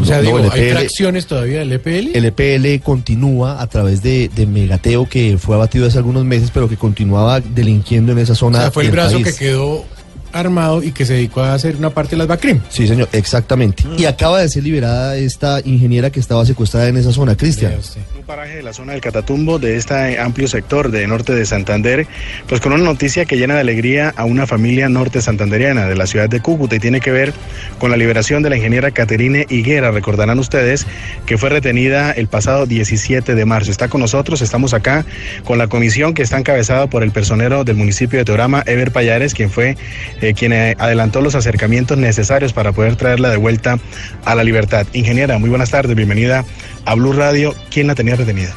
O 0.00 0.04
sea, 0.04 0.16
No, 0.18 0.22
digo, 0.22 0.38
el 0.38 0.50
¿hay 0.50 0.60
EPL 0.60 0.78
fracciones 0.78 1.26
todavía 1.26 1.60
del 1.60 1.72
EPL? 1.72 2.10
El 2.14 2.24
EPL 2.26 2.82
continúa 2.82 3.60
a 3.62 3.66
través 3.66 4.02
de, 4.02 4.28
de 4.34 4.46
Megateo, 4.46 5.08
que 5.08 5.38
fue 5.38 5.54
abatido 5.56 5.86
hace 5.86 5.98
algunos 5.98 6.24
meses, 6.24 6.50
pero 6.52 6.68
que 6.68 6.76
continuaba 6.76 7.40
delinquiendo 7.40 8.12
en 8.12 8.18
esa 8.18 8.32
O 8.32 8.36
zona. 8.36 8.60
sea, 8.60 8.70
fue 8.70 8.84
el 8.84 8.90
brazo 8.90 9.20
país. 9.20 9.26
que 9.38 9.44
quedó 9.46 9.84
armado 10.32 10.82
y 10.82 10.92
que 10.92 11.04
se 11.04 11.14
dedicó 11.14 11.42
a 11.42 11.54
hacer 11.54 11.76
una 11.76 11.90
parte 11.90 12.10
de 12.10 12.18
las 12.18 12.28
BACRIM. 12.28 12.60
Sí, 12.68 12.86
señor, 12.86 13.08
exactamente. 13.12 13.84
Y 13.96 14.04
acaba 14.04 14.40
de 14.40 14.48
ser 14.48 14.62
liberada 14.64 15.16
esta 15.16 15.60
ingeniera 15.64 16.10
que 16.10 16.20
estaba 16.20 16.44
secuestrada 16.46 16.88
en 16.88 16.96
esa 16.96 17.12
zona, 17.12 17.36
Cristian. 17.36 17.74
un 18.18 18.24
paraje 18.24 18.56
de 18.56 18.62
la 18.62 18.72
zona 18.72 18.92
del 18.92 19.00
Catatumbo, 19.00 19.58
de 19.58 19.76
este 19.76 20.18
amplio 20.18 20.48
sector 20.48 20.90
de 20.90 21.06
norte 21.06 21.34
de 21.34 21.44
Santander, 21.46 22.06
pues 22.48 22.60
con 22.60 22.72
una 22.72 22.84
noticia 22.84 23.24
que 23.24 23.36
llena 23.36 23.54
de 23.54 23.60
alegría 23.60 24.12
a 24.16 24.24
una 24.24 24.46
familia 24.46 24.88
norte 24.88 25.20
santanderiana 25.20 25.86
de 25.86 25.96
la 25.96 26.06
ciudad 26.06 26.28
de 26.28 26.40
Cúcuta 26.40 26.76
y 26.76 26.80
tiene 26.80 27.00
que 27.00 27.10
ver 27.10 27.32
con 27.78 27.90
la 27.90 27.96
liberación 27.96 28.42
de 28.42 28.50
la 28.50 28.56
ingeniera 28.56 28.90
Caterine 28.90 29.46
Higuera. 29.48 29.90
Recordarán 29.90 30.38
ustedes 30.38 30.86
que 31.26 31.38
fue 31.38 31.50
retenida 31.50 32.12
el 32.12 32.28
pasado 32.28 32.66
17 32.66 33.34
de 33.34 33.44
marzo. 33.44 33.70
Está 33.70 33.88
con 33.88 34.00
nosotros, 34.00 34.42
estamos 34.42 34.74
acá 34.74 35.04
con 35.44 35.58
la 35.58 35.66
comisión 35.66 36.14
que 36.14 36.22
está 36.22 36.38
encabezada 36.38 36.86
por 36.88 37.02
el 37.02 37.10
personero 37.10 37.64
del 37.64 37.76
municipio 37.76 38.18
de 38.18 38.24
Teorama, 38.24 38.62
Ever 38.66 38.92
Payares, 38.92 39.34
quien 39.34 39.50
fue 39.50 39.76
eh, 40.20 40.34
quien 40.34 40.52
eh, 40.52 40.76
adelantó 40.78 41.20
los 41.20 41.34
acercamientos 41.34 41.98
necesarios 41.98 42.52
para 42.52 42.72
poder 42.72 42.96
traerla 42.96 43.30
de 43.30 43.36
vuelta 43.36 43.78
a 44.24 44.34
la 44.34 44.44
libertad. 44.44 44.86
Ingeniera, 44.92 45.38
muy 45.38 45.48
buenas 45.48 45.70
tardes, 45.70 45.96
bienvenida 45.96 46.44
a 46.84 46.94
Blue 46.94 47.12
Radio. 47.12 47.54
¿Quién 47.70 47.86
la 47.86 47.94
tenía 47.94 48.16
retenida? 48.16 48.54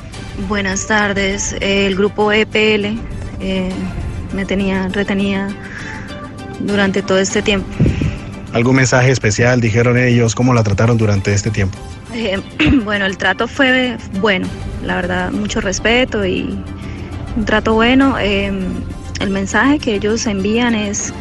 Buenas 0.47 0.87
tardes. 0.87 1.55
El 1.61 1.95
grupo 1.95 2.31
EPL 2.31 2.97
eh, 3.39 3.69
me 4.33 4.45
tenía 4.45 4.87
retenida 4.89 5.49
durante 6.59 7.01
todo 7.01 7.19
este 7.19 7.41
tiempo. 7.41 7.67
¿Algún 8.53 8.75
mensaje 8.75 9.11
especial 9.11 9.61
dijeron 9.61 9.97
ellos? 9.97 10.35
¿Cómo 10.35 10.53
la 10.53 10.63
trataron 10.63 10.97
durante 10.97 11.33
este 11.33 11.49
tiempo? 11.49 11.77
Eh, 12.13 12.39
bueno, 12.83 13.05
el 13.05 13.17
trato 13.17 13.47
fue 13.47 13.97
bueno, 14.19 14.47
la 14.83 14.95
verdad, 14.95 15.31
mucho 15.31 15.61
respeto 15.61 16.25
y 16.25 16.57
un 17.35 17.45
trato 17.45 17.73
bueno. 17.73 18.17
Eh, 18.19 18.51
el 19.19 19.29
mensaje 19.29 19.79
que 19.79 19.95
ellos 19.95 20.25
envían 20.27 20.75
es, 20.75 21.13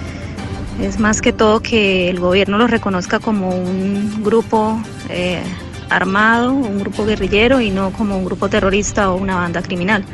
es 0.80 0.98
más 0.98 1.20
que 1.20 1.32
todo 1.32 1.60
que 1.60 2.08
el 2.08 2.20
gobierno 2.20 2.58
los 2.58 2.70
reconozca 2.70 3.18
como 3.18 3.50
un 3.50 4.22
grupo 4.22 4.80
eh, 5.08 5.42
armado, 5.90 6.52
un 6.52 6.78
grupo 6.78 7.04
guerrillero 7.04 7.60
y 7.60 7.70
no 7.70 7.92
como 7.92 8.16
un 8.16 8.24
grupo 8.24 8.48
terrorista 8.48 9.10
o 9.10 9.16
una 9.16 9.36
banda 9.36 9.62
criminal. 9.62 10.04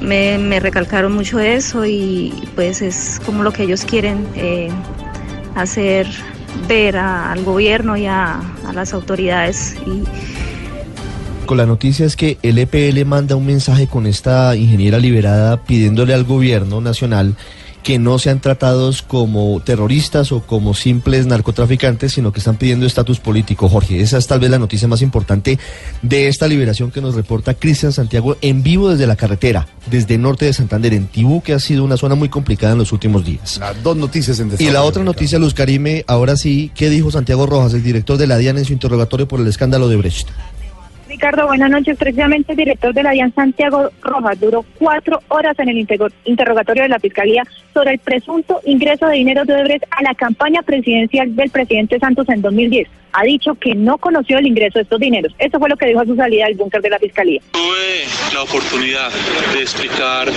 Me, 0.00 0.60
recalcaron 0.60 1.12
mucho 1.12 1.38
eso 1.38 1.86
y 1.86 2.32
pues 2.54 2.82
es 2.82 3.20
como 3.24 3.42
lo 3.42 3.52
que 3.52 3.62
ellos 3.62 3.84
quieren 3.84 4.26
eh, 4.34 4.68
hacer 5.54 6.06
ver 6.68 6.96
al 6.96 7.44
gobierno 7.44 7.96
y 7.96 8.06
a, 8.06 8.40
las 8.74 8.92
autoridades 8.92 9.76
Con 11.46 11.58
la 11.58 11.66
noticia 11.66 12.06
es 12.06 12.16
que 12.16 12.38
el 12.42 12.58
EPL 12.58 13.04
manda 13.04 13.36
un 13.36 13.46
mensaje 13.46 13.86
con 13.86 14.06
esta 14.06 14.56
ingeniera 14.56 14.98
liberada 14.98 15.58
pidiéndole 15.58 16.14
al 16.14 16.24
gobierno 16.24 16.80
nacional 16.80 17.36
que 17.84 17.98
no 17.98 18.18
sean 18.18 18.40
tratados 18.40 19.02
como 19.02 19.60
terroristas 19.60 20.32
o 20.32 20.40
como 20.40 20.74
simples 20.74 21.26
narcotraficantes, 21.26 22.14
sino 22.14 22.32
que 22.32 22.40
están 22.40 22.56
pidiendo 22.56 22.86
estatus 22.86 23.20
político. 23.20 23.68
Jorge, 23.68 24.00
esa 24.00 24.18
es 24.18 24.26
tal 24.26 24.40
vez 24.40 24.50
la 24.50 24.58
noticia 24.58 24.88
más 24.88 25.02
importante 25.02 25.58
de 26.02 26.28
esta 26.28 26.48
liberación 26.48 26.90
que 26.90 27.02
nos 27.02 27.14
reporta 27.14 27.54
Cristian 27.54 27.92
Santiago 27.92 28.36
en 28.40 28.62
vivo 28.62 28.88
desde 28.88 29.06
la 29.06 29.16
carretera, 29.16 29.68
desde 29.90 30.16
norte 30.16 30.46
de 30.46 30.54
Santander, 30.54 30.94
en 30.94 31.06
Tibú, 31.06 31.42
que 31.42 31.52
ha 31.52 31.60
sido 31.60 31.84
una 31.84 31.98
zona 31.98 32.14
muy 32.14 32.30
complicada 32.30 32.72
en 32.72 32.78
los 32.78 32.90
últimos 32.90 33.24
días. 33.24 33.58
Las 33.58 33.80
dos 33.82 33.96
noticias 33.96 34.40
en 34.40 34.50
Y 34.58 34.70
la 34.70 34.82
otra 34.82 35.04
noticia, 35.04 35.38
Luz 35.38 35.52
Karime, 35.52 36.04
ahora 36.08 36.36
sí, 36.36 36.72
¿qué 36.74 36.88
dijo 36.88 37.10
Santiago 37.10 37.44
Rojas, 37.46 37.74
el 37.74 37.82
director 37.82 38.16
de 38.16 38.26
la 38.26 38.38
DIAN 38.38 38.56
en 38.56 38.64
su 38.64 38.72
interrogatorio 38.72 39.28
por 39.28 39.40
el 39.40 39.46
escándalo 39.46 39.88
de 39.88 39.96
Brecht? 39.96 40.28
Ricardo, 41.14 41.46
buenas 41.46 41.70
noches. 41.70 41.96
Precisamente 41.96 42.50
el 42.54 42.56
director 42.58 42.92
de 42.92 43.04
la 43.04 43.12
DIAN, 43.12 43.32
Santiago 43.32 43.88
Rojas, 44.02 44.40
duró 44.40 44.64
cuatro 44.80 45.20
horas 45.28 45.56
en 45.60 45.68
el 45.68 45.78
interro- 45.78 46.10
interrogatorio 46.24 46.82
de 46.82 46.88
la 46.88 46.98
Fiscalía 46.98 47.44
sobre 47.72 47.92
el 47.92 47.98
presunto 48.00 48.60
ingreso 48.64 49.06
de 49.06 49.14
dinero 49.18 49.44
de 49.44 49.54
Odebrecht 49.54 49.84
a 49.92 50.02
la 50.02 50.12
campaña 50.16 50.62
presidencial 50.62 51.36
del 51.36 51.50
presidente 51.50 52.00
Santos 52.00 52.28
en 52.30 52.42
2010. 52.42 52.88
Ha 53.16 53.22
dicho 53.24 53.54
que 53.54 53.74
no 53.74 53.96
conoció 53.98 54.38
el 54.38 54.46
ingreso 54.46 54.78
de 54.78 54.82
estos 54.82 54.98
dineros. 54.98 55.32
Eso 55.38 55.58
fue 55.58 55.68
lo 55.68 55.76
que 55.76 55.86
dijo 55.86 56.00
a 56.00 56.04
su 56.04 56.16
salida 56.16 56.46
del 56.46 56.56
búnker 56.56 56.82
de 56.82 56.90
la 56.90 56.98
Fiscalía. 56.98 57.40
Tuve 57.52 58.04
la 58.32 58.42
oportunidad 58.42 59.10
de 59.52 59.60
explicar 59.60 60.28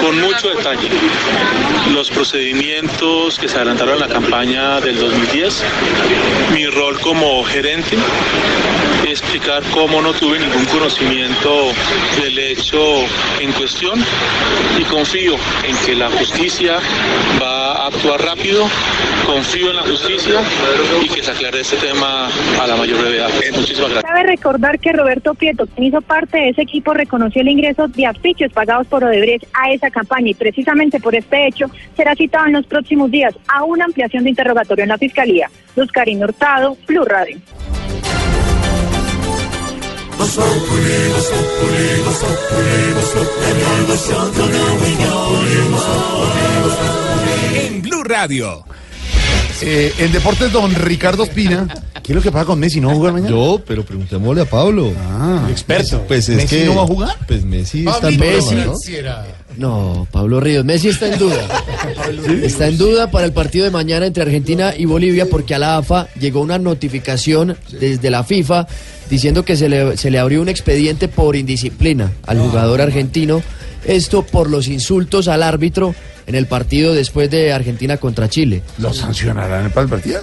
con 0.00 0.20
mucho 0.20 0.48
detalle 0.48 0.88
los 1.92 2.08
procedimientos 2.10 3.38
que 3.38 3.48
se 3.48 3.56
adelantaron 3.56 3.94
en 3.94 4.00
la 4.00 4.08
campaña 4.08 4.80
del 4.80 4.98
2010, 4.98 5.64
mi 6.54 6.66
rol 6.66 7.00
como 7.00 7.42
gerente, 7.44 7.96
explicar 9.08 9.62
cómo 9.72 10.00
no 10.00 10.12
tuve 10.12 10.38
ningún 10.38 10.64
conocimiento 10.66 11.72
del 12.22 12.38
hecho 12.38 12.80
en 13.40 13.52
cuestión 13.52 14.02
y 14.78 14.84
confío 14.84 15.34
en 15.64 15.76
que 15.84 15.94
la 15.96 16.10
justicia 16.10 16.78
va 17.42 17.72
a 17.72 17.86
actuar 17.88 18.22
rápido, 18.22 18.68
confío 19.26 19.70
en 19.70 19.76
la 19.76 19.82
justicia 19.82 20.40
y 21.02 21.08
que 21.08 21.22
se 21.22 21.30
aclare 21.30 21.60
este 21.60 21.76
tema 21.76 22.19
a 22.26 22.66
la 22.66 22.76
mayor 22.76 23.00
brevedad. 23.00 23.28
Muchísimas 23.54 23.90
gracias. 23.90 24.02
Cabe 24.02 24.22
recordar 24.24 24.78
que 24.78 24.92
Roberto 24.92 25.34
Prieto, 25.34 25.66
quien 25.66 25.88
hizo 25.88 26.00
parte 26.00 26.38
de 26.38 26.48
ese 26.50 26.62
equipo, 26.62 26.92
reconoció 26.94 27.42
el 27.42 27.48
ingreso 27.48 27.88
de 27.88 28.06
afiches 28.06 28.52
pagados 28.52 28.86
por 28.86 29.04
Odebrecht 29.04 29.46
a 29.54 29.72
esa 29.72 29.90
campaña 29.90 30.30
y 30.30 30.34
precisamente 30.34 31.00
por 31.00 31.14
este 31.14 31.46
hecho 31.46 31.66
será 31.96 32.14
citado 32.14 32.46
en 32.46 32.54
los 32.54 32.66
próximos 32.66 33.10
días 33.10 33.34
a 33.48 33.64
una 33.64 33.84
ampliación 33.84 34.24
de 34.24 34.30
interrogatorio 34.30 34.82
en 34.82 34.88
la 34.88 34.98
Fiscalía. 34.98 35.50
Luz 35.76 35.90
Karin 35.92 36.22
Hurtado, 36.22 36.76
Blue 36.86 37.04
Radio. 37.04 37.38
En 47.54 47.82
Blue 47.82 48.04
Radio. 48.04 48.64
Eh, 49.62 49.92
en 49.98 50.12
deportes, 50.12 50.52
don 50.52 50.74
Ricardo 50.74 51.24
Espina 51.24 51.68
¿Qué 52.02 52.12
es 52.12 52.16
lo 52.16 52.22
que 52.22 52.32
pasa 52.32 52.44
con 52.44 52.58
Messi? 52.58 52.80
¿No 52.80 52.88
va 52.88 52.94
a 52.94 52.96
jugar 52.96 53.12
mañana? 53.12 53.30
Yo, 53.30 53.62
pero 53.66 53.84
preguntémosle 53.84 54.42
a 54.42 54.44
Pablo. 54.44 54.92
Ah, 54.98 55.46
experto. 55.50 56.02
Pues 56.08 56.28
es 56.28 56.38
¿Messi 56.38 56.56
que 56.56 56.64
no 56.64 56.76
va 56.76 56.82
a 56.82 56.86
jugar? 56.86 57.16
Pues 57.26 57.44
Messi 57.44 57.86
está 57.86 58.08
en 58.08 58.16
duda, 58.16 58.64
¿no? 58.66 58.74
No, 59.56 60.08
Pablo 60.10 60.40
Ríos. 60.40 60.64
Messi 60.64 60.88
está 60.88 61.06
en 61.06 61.18
duda. 61.18 61.46
Está 62.42 62.68
en 62.68 62.78
duda 62.78 63.10
para 63.10 63.26
el 63.26 63.32
partido 63.32 63.64
de 63.64 63.70
mañana 63.70 64.06
entre 64.06 64.22
Argentina 64.22 64.72
y 64.76 64.86
Bolivia 64.86 65.26
porque 65.28 65.54
a 65.54 65.58
la 65.58 65.76
AFA 65.76 66.08
llegó 66.18 66.40
una 66.40 66.58
notificación 66.58 67.56
desde 67.78 68.10
la 68.10 68.24
FIFA 68.24 68.66
diciendo 69.10 69.44
que 69.44 69.56
se 69.56 69.68
le, 69.68 69.96
se 69.96 70.10
le 70.10 70.18
abrió 70.18 70.40
un 70.40 70.48
expediente 70.48 71.08
por 71.08 71.36
indisciplina 71.36 72.12
al 72.26 72.40
jugador 72.40 72.80
argentino. 72.80 73.42
Esto 73.84 74.22
por 74.22 74.50
los 74.50 74.68
insultos 74.68 75.28
al 75.28 75.42
árbitro 75.42 75.94
en 76.30 76.36
el 76.36 76.46
partido 76.46 76.94
después 76.94 77.28
de 77.28 77.52
Argentina 77.52 77.96
contra 77.96 78.28
Chile. 78.28 78.62
¿Lo 78.78 78.92
sancionarán 78.94 79.68
para 79.70 79.82
el 79.82 79.88
partido? 79.90 80.20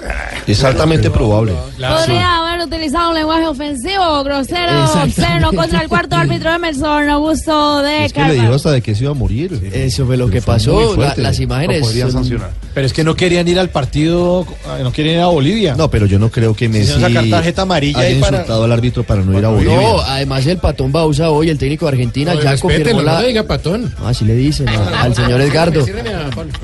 Es 0.48 0.64
altamente 0.64 1.12
probable. 1.12 1.52
Podría 1.78 2.38
haber 2.38 2.66
utilizado 2.66 3.10
un 3.10 3.16
lenguaje 3.16 3.46
ofensivo, 3.46 4.24
grosero, 4.24 4.86
obsceno 5.04 5.52
contra 5.54 5.82
el 5.82 5.90
cuarto 5.90 6.16
árbitro 6.16 6.54
Emerson 6.56 7.10
Augusto 7.10 7.82
de 7.82 8.06
Es 8.06 8.14
que 8.14 8.24
le 8.24 8.34
dijo 8.36 8.54
hasta 8.54 8.72
de 8.72 8.82
que 8.82 8.96
se 8.96 9.04
iba 9.04 9.12
a 9.12 9.16
morir. 9.16 9.70
Eso 9.74 10.06
fue 10.06 10.16
lo 10.16 10.30
que 10.30 10.40
Fue 10.42 10.54
pasó. 10.56 10.96
la- 10.96 11.14
las 11.18 11.40
imágenes. 11.42 11.82
Lo 11.82 11.86
podrían 11.88 12.12
sancionar. 12.12 12.52
Pero 12.74 12.88
es 12.88 12.94
que 12.94 13.04
no 13.04 13.16
querían 13.16 13.48
ir 13.48 13.60
al 13.60 13.70
partido, 13.70 14.46
eh, 14.80 14.84
no 14.84 14.92
querían 14.94 15.16
ir 15.16 15.22
a 15.22 15.28
Bolivia. 15.28 15.76
No, 15.76 15.90
pero 15.90 16.06
yo 16.06 16.20
no 16.20 16.30
creo 16.30 16.56
que 16.56 16.70
Messi 16.70 16.94
Quisieron 16.94 17.14
sacar 17.14 17.30
tarjeta 17.30 17.62
amarilla 17.64 18.00
haya 18.00 18.20
para- 18.22 18.38
insultado 18.38 18.64
al 18.64 18.72
árbitro 18.72 19.04
para 19.04 19.22
no 19.24 19.38
ir 19.38 19.44
a 19.44 19.50
Bolivia. 19.50 19.76
No, 19.82 20.00
además 20.02 20.46
el 20.46 20.58
patón 20.60 20.92
Bausa 20.92 21.30
hoy, 21.32 21.50
el 21.50 21.58
técnico 21.58 21.86
de 21.88 21.92
Argentina, 21.92 22.34
No, 22.34 22.42
ya 22.42 22.56
confirmó 22.58 22.94
no 23.00 23.02
la. 23.02 23.22
le 23.22 23.28
diga 23.30 23.44
patón. 23.44 23.94
Así 24.06 24.24
le 24.26 24.36
dicen 24.36 24.70
a- 24.70 25.02
al 25.02 25.14
señor 25.16 25.42
Edgardo. 25.42 25.84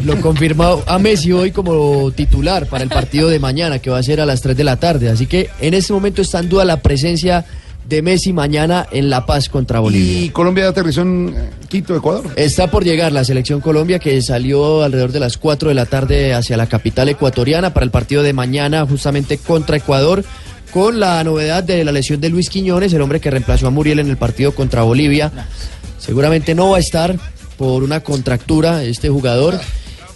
Lo 0.04 0.20
confirmó 0.22 0.82
a 0.86 1.00
Messi 1.00 1.32
hoy 1.32 1.52
como 1.52 2.12
titular 2.12 2.68
para 2.68 2.84
el 2.84 2.90
partido 2.90 3.30
de 3.30 3.40
mañana, 3.40 3.80
que 3.80 3.90
va 3.90 3.98
a 3.98 4.04
ser 4.04 4.22
a 4.22 4.26
las 4.26 4.42
3 4.42 4.56
de 4.56 4.64
la 4.64 4.78
tarde. 4.78 5.10
Así 5.10 5.26
que 5.26 5.50
en 5.60 5.74
este 5.74 5.94
momento 5.94 6.22
está 6.22 6.40
en 6.40 6.50
duda 6.50 6.66
la 6.66 6.82
presencia 6.82 7.46
de 7.88 8.02
Messi 8.02 8.32
mañana 8.32 8.88
en 8.92 9.10
La 9.10 9.26
Paz 9.26 9.50
contra 9.50 9.80
Bolivia. 9.80 10.22
¿Y 10.22 10.30
Colombia 10.30 10.70
aterrizó 10.70 11.02
en 11.02 11.34
eh, 11.36 11.50
Quito, 11.68 11.96
Ecuador? 11.96 12.26
Está 12.36 12.72
por 12.72 12.84
llegar 12.84 13.12
la 13.12 13.24
selección 13.24 13.60
Colombia 13.60 14.00
que 14.00 14.22
salió 14.22 14.84
alrededor 14.84 15.12
de 15.12 15.20
las 15.20 15.38
4 15.38 15.70
de 15.70 15.76
la 15.76 15.86
tarde 15.86 16.34
hacia 16.34 16.58
la 16.58 16.68
capital 16.68 17.10
ecuatoriana 17.10 17.74
para 17.74 17.84
el 17.84 17.92
partido 17.92 18.24
de 18.24 18.34
mañana 18.34 18.86
justamente 18.86 19.38
contra 19.38 19.78
Ecuador 19.78 20.24
con 20.72 21.00
la 21.00 21.24
novedad 21.24 21.64
de 21.64 21.84
la 21.84 21.92
lesión 21.92 22.20
de 22.20 22.30
Luis 22.30 22.50
Quiñones, 22.50 22.94
el 22.94 23.02
hombre 23.02 23.20
que 23.20 23.30
reemplazó 23.30 23.68
a 23.68 23.70
Muriel 23.70 24.00
en 24.00 24.10
el 24.10 24.18
partido 24.18 24.56
contra 24.56 24.82
Bolivia. 24.82 25.32
Seguramente 26.00 26.56
no 26.56 26.72
va 26.72 26.78
a 26.78 26.80
estar 26.80 27.16
por 27.58 27.84
una 27.84 28.01
contractura 28.01 28.84
este 28.84 29.10
jugador. 29.10 29.60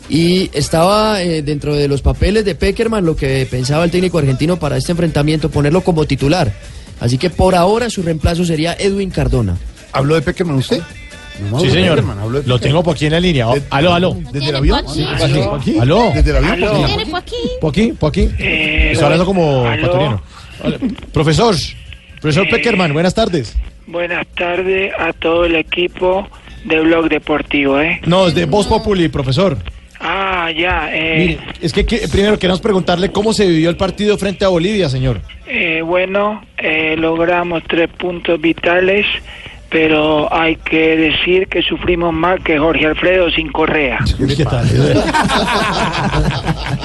Y 0.10 0.50
estaba 0.54 1.22
eh, 1.22 1.42
dentro 1.42 1.76
de 1.76 1.88
los 1.90 2.02
papeles 2.02 2.46
de 2.46 2.56
Peckerman 2.56 3.06
lo 3.06 3.16
que 3.16 3.46
pensaba 3.50 3.84
el 3.84 3.92
técnico 3.92 4.18
argentino 4.18 4.58
para 4.58 4.78
este 4.78 4.94
enfrentamiento, 4.94 5.50
ponerlo 5.50 5.82
como 5.82 6.06
titular. 6.06 6.54
Así 7.00 7.18
que 7.18 7.30
por 7.30 7.56
ahora 7.56 7.90
su 7.90 8.02
reemplazo 8.04 8.46
sería 8.46 8.74
Edwin 8.80 9.10
Cardona. 9.10 9.58
¿Habló 9.92 10.16
de 10.16 10.22
Peckerman 10.22 10.56
usted? 10.56 10.82
No, 11.52 11.60
Sí, 11.60 11.70
señor. 11.70 11.98
Peckerman, 11.98 12.18
Lo 12.46 12.60
tengo 12.60 12.82
por 12.84 12.96
aquí 12.96 13.06
en 13.08 13.12
la 13.12 13.20
línea. 13.20 13.48
Aló, 13.70 13.94
aló. 13.94 14.18
¿Desde 14.32 14.50
el 14.50 14.56
avión? 14.56 14.82
Sí. 14.88 15.06
¿Aló? 15.80 16.12
¿Desde 16.16 16.32
el 16.32 16.38
avión? 16.38 17.12
¿Por 17.60 17.72
aquí? 17.72 17.94
¿Por 18.00 18.10
aquí? 18.10 18.30
Eh, 18.40 18.90
Estoy 18.94 19.04
hablando 19.04 19.26
como 19.26 19.72
ecuatoriano. 19.72 20.22
Profesor, 21.14 21.56
profesor 22.22 22.50
Peckerman, 22.50 22.94
buenas 22.94 23.14
tardes. 23.14 23.54
Buenas 23.86 24.26
tardes 24.36 24.92
a 24.98 25.14
todo 25.14 25.46
el 25.46 25.56
equipo 25.56 26.28
de 26.68 26.80
Blog 26.82 27.10
Deportivo, 27.10 27.80
¿eh? 27.80 28.02
No, 28.06 28.28
es 28.28 28.36
de 28.36 28.46
Voz 28.46 28.68
Populi, 28.68 29.08
profesor. 29.08 29.58
Ah, 30.00 30.52
ya, 30.56 30.90
eh, 30.94 31.16
Mire, 31.18 31.40
es 31.62 31.74
que, 31.74 31.84
que- 31.86 32.08
primero 32.08 32.38
queremos 32.38 32.62
preguntarle 32.62 33.12
cómo 33.12 33.34
se 33.34 33.48
vivió 33.48 33.70
el 33.72 33.78
partido 33.78 34.16
frente 34.18 34.46
a 34.46 34.50
Bolivia, 34.50 34.90
señor. 34.90 35.22
eh, 35.48 35.82
bueno, 35.84 36.44
eh, 36.58 36.96
logramos 36.98 37.64
tres 37.68 37.90
puntos 37.98 38.40
vitales, 38.40 39.06
pero 39.70 40.32
hay 40.32 40.56
que 40.58 40.96
decir 40.98 41.48
que 41.48 41.64
sufrimos 41.64 42.14
más 42.14 42.40
que 42.42 42.60
Jorge 42.60 42.86
Alfredo 42.86 43.32
sin 43.32 43.52
correa. 43.52 43.98
¿Qué 44.38 44.46
tal? 44.46 44.68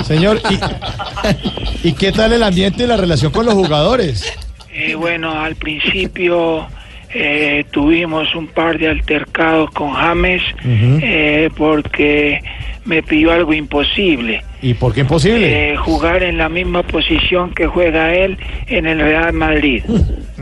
Señor, 0.04 0.40
¿y, 0.50 1.88
y 1.88 1.92
qué 1.92 2.12
tal 2.12 2.32
el 2.32 2.42
ambiente 2.42 2.84
y 2.84 2.86
la 2.86 2.96
relación 2.96 3.32
con 3.32 3.46
los 3.46 3.54
jugadores? 3.54 4.32
Eh, 4.72 4.94
bueno, 4.94 5.32
al 5.38 5.54
principio 5.56 6.66
eh, 7.14 7.64
tuvimos 7.70 8.34
un 8.34 8.46
par 8.46 8.78
de 8.78 8.88
altercados 8.88 9.70
con 9.70 9.92
James 9.92 10.42
eh, 10.64 11.50
porque 11.56 12.40
me 12.84 13.02
pidió 13.02 13.32
algo 13.32 13.52
imposible. 13.52 14.42
¿Y 14.62 14.74
por 14.74 14.94
qué 14.94 15.00
imposible? 15.00 15.72
Eh, 15.72 15.76
jugar 15.76 16.22
en 16.22 16.38
la 16.38 16.48
misma 16.48 16.82
posición 16.82 17.52
que 17.54 17.66
juega 17.66 18.14
él 18.14 18.38
en 18.66 18.86
el 18.86 18.98
Real 19.00 19.32
Madrid. 19.32 19.82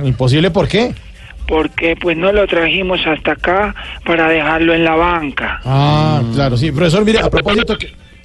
¿Imposible 0.03 0.51
por 0.51 0.69
qué? 0.69 0.95
Porque 1.47 1.97
pues 1.97 2.17
no 2.17 2.31
lo 2.31 2.47
trajimos 2.47 3.01
hasta 3.07 3.33
acá 3.33 3.75
para 4.05 4.29
dejarlo 4.29 4.73
en 4.73 4.85
la 4.85 4.95
banca. 4.95 5.61
Ah, 5.65 6.23
claro, 6.35 6.57
sí. 6.57 6.71
Profesor, 6.71 7.05
mire, 7.05 7.19
a 7.19 7.29
propósito, 7.29 7.77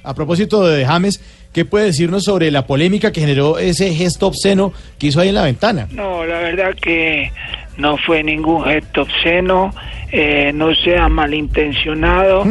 a 0.04 0.14
propósito 0.14 0.64
de 0.64 0.86
James, 0.86 1.20
¿qué 1.52 1.64
puede 1.64 1.86
decirnos 1.86 2.22
sobre 2.22 2.52
la 2.52 2.66
polémica 2.66 3.10
que 3.10 3.20
generó 3.20 3.58
ese 3.58 3.92
gesto 3.92 4.28
obsceno 4.28 4.72
que 4.98 5.08
hizo 5.08 5.20
ahí 5.20 5.30
en 5.30 5.34
la 5.34 5.42
ventana? 5.42 5.88
No, 5.90 6.24
la 6.24 6.38
verdad 6.38 6.74
que 6.80 7.32
no 7.76 7.96
fue 7.98 8.22
ningún 8.22 8.64
gesto 8.64 9.02
obsceno, 9.02 9.74
eh, 10.12 10.50
no 10.54 10.74
sea 10.74 11.08
malintencionado. 11.08 12.44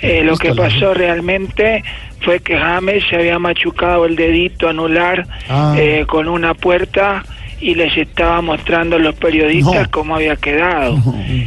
Eh, 0.00 0.22
lo 0.22 0.36
que 0.36 0.54
pasó 0.54 0.94
realmente 0.94 1.82
fue 2.20 2.40
que 2.40 2.56
James 2.56 3.02
se 3.10 3.16
había 3.16 3.38
machucado 3.38 4.04
el 4.06 4.14
dedito 4.16 4.68
anular 4.68 5.26
Ah. 5.48 5.74
eh, 5.76 6.04
con 6.06 6.28
una 6.28 6.54
puerta 6.54 7.24
y 7.60 7.74
les 7.74 7.96
estaba 7.96 8.40
mostrando 8.40 8.94
a 8.96 8.98
los 9.00 9.16
periodistas 9.16 9.82
No. 9.86 9.90
cómo 9.90 10.14
había 10.14 10.36
quedado. 10.36 10.96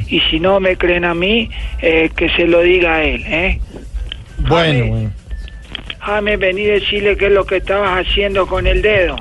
Y 0.09 0.19
si 0.29 0.39
no 0.41 0.59
me 0.59 0.75
creen 0.75 1.05
a 1.05 1.13
mí, 1.13 1.49
eh, 1.81 2.09
que 2.13 2.29
se 2.31 2.45
lo 2.47 2.61
diga 2.61 2.95
a 2.95 3.03
él. 3.03 3.23
¿eh? 3.27 3.59
Bueno, 4.39 4.85
bueno. 4.87 5.11
James, 5.99 6.39
vení 6.39 6.65
a 6.65 6.73
decirle 6.73 7.15
qué 7.15 7.27
es 7.27 7.31
lo 7.31 7.45
que 7.45 7.57
estabas 7.57 8.05
haciendo 8.05 8.47
con 8.47 8.67
el 8.67 8.81
dedo. 8.81 9.15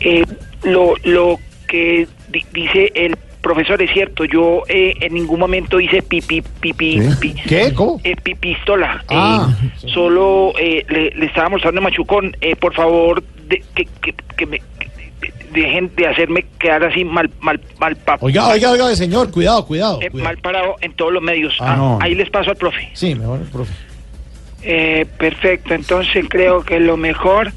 Eh, 0.00 0.24
lo, 0.62 0.94
lo 1.04 1.38
que 1.66 2.06
dice 2.52 2.92
el 2.94 3.16
profesor 3.40 3.80
es 3.82 3.90
cierto, 3.92 4.24
yo 4.24 4.62
eh, 4.68 4.94
en 5.00 5.14
ningún 5.14 5.38
momento 5.40 5.78
hice 5.80 6.02
pipi, 6.02 6.42
pipi, 6.60 7.00
pi- 7.20 7.34
¿Qué? 7.48 7.72
¿Cómo? 7.72 8.00
eh, 8.04 8.16
pi- 8.22 8.34
pistola. 8.34 9.00
Eh, 9.04 9.14
Ah. 9.16 9.48
solo 9.86 10.52
eh, 10.58 10.84
le, 10.88 11.10
le 11.10 11.26
estaba 11.26 11.48
mostrando 11.48 11.80
a 11.80 11.84
Machucón, 11.84 12.36
eh, 12.40 12.56
por 12.56 12.74
favor, 12.74 13.22
de, 13.48 13.62
que, 13.74 13.86
que, 14.02 14.14
que 14.36 14.46
me 14.46 14.60
dejen 15.52 15.90
de 15.96 16.06
hacerme 16.06 16.44
quedar 16.58 16.84
así 16.84 17.04
mal, 17.04 17.30
mal, 17.40 17.58
mal, 17.78 17.96
pa- 17.96 18.18
Oiga, 18.20 18.48
oiga, 18.48 18.70
oiga, 18.72 18.94
señor, 18.96 19.30
cuidado, 19.30 19.64
cuidado. 19.64 19.98
eh, 20.02 20.10
cuidado. 20.10 20.28
mal 20.30 20.38
parado 20.42 20.74
en 20.82 20.92
todos 20.92 21.12
los 21.12 21.22
medios. 21.22 21.56
Ah, 21.60 21.72
Ah, 21.72 21.76
no. 21.76 21.98
Ahí 22.02 22.14
les 22.14 22.28
paso 22.30 22.50
al 22.50 22.56
profe. 22.56 22.90
Sí, 22.92 23.14
mejor, 23.14 23.40
profe. 23.50 23.72
Eh, 24.62 25.06
perfecto, 25.18 25.72
entonces 25.74 26.26
creo 26.28 26.62
que 26.64 26.80
lo 26.80 26.96
mejor 26.96 27.52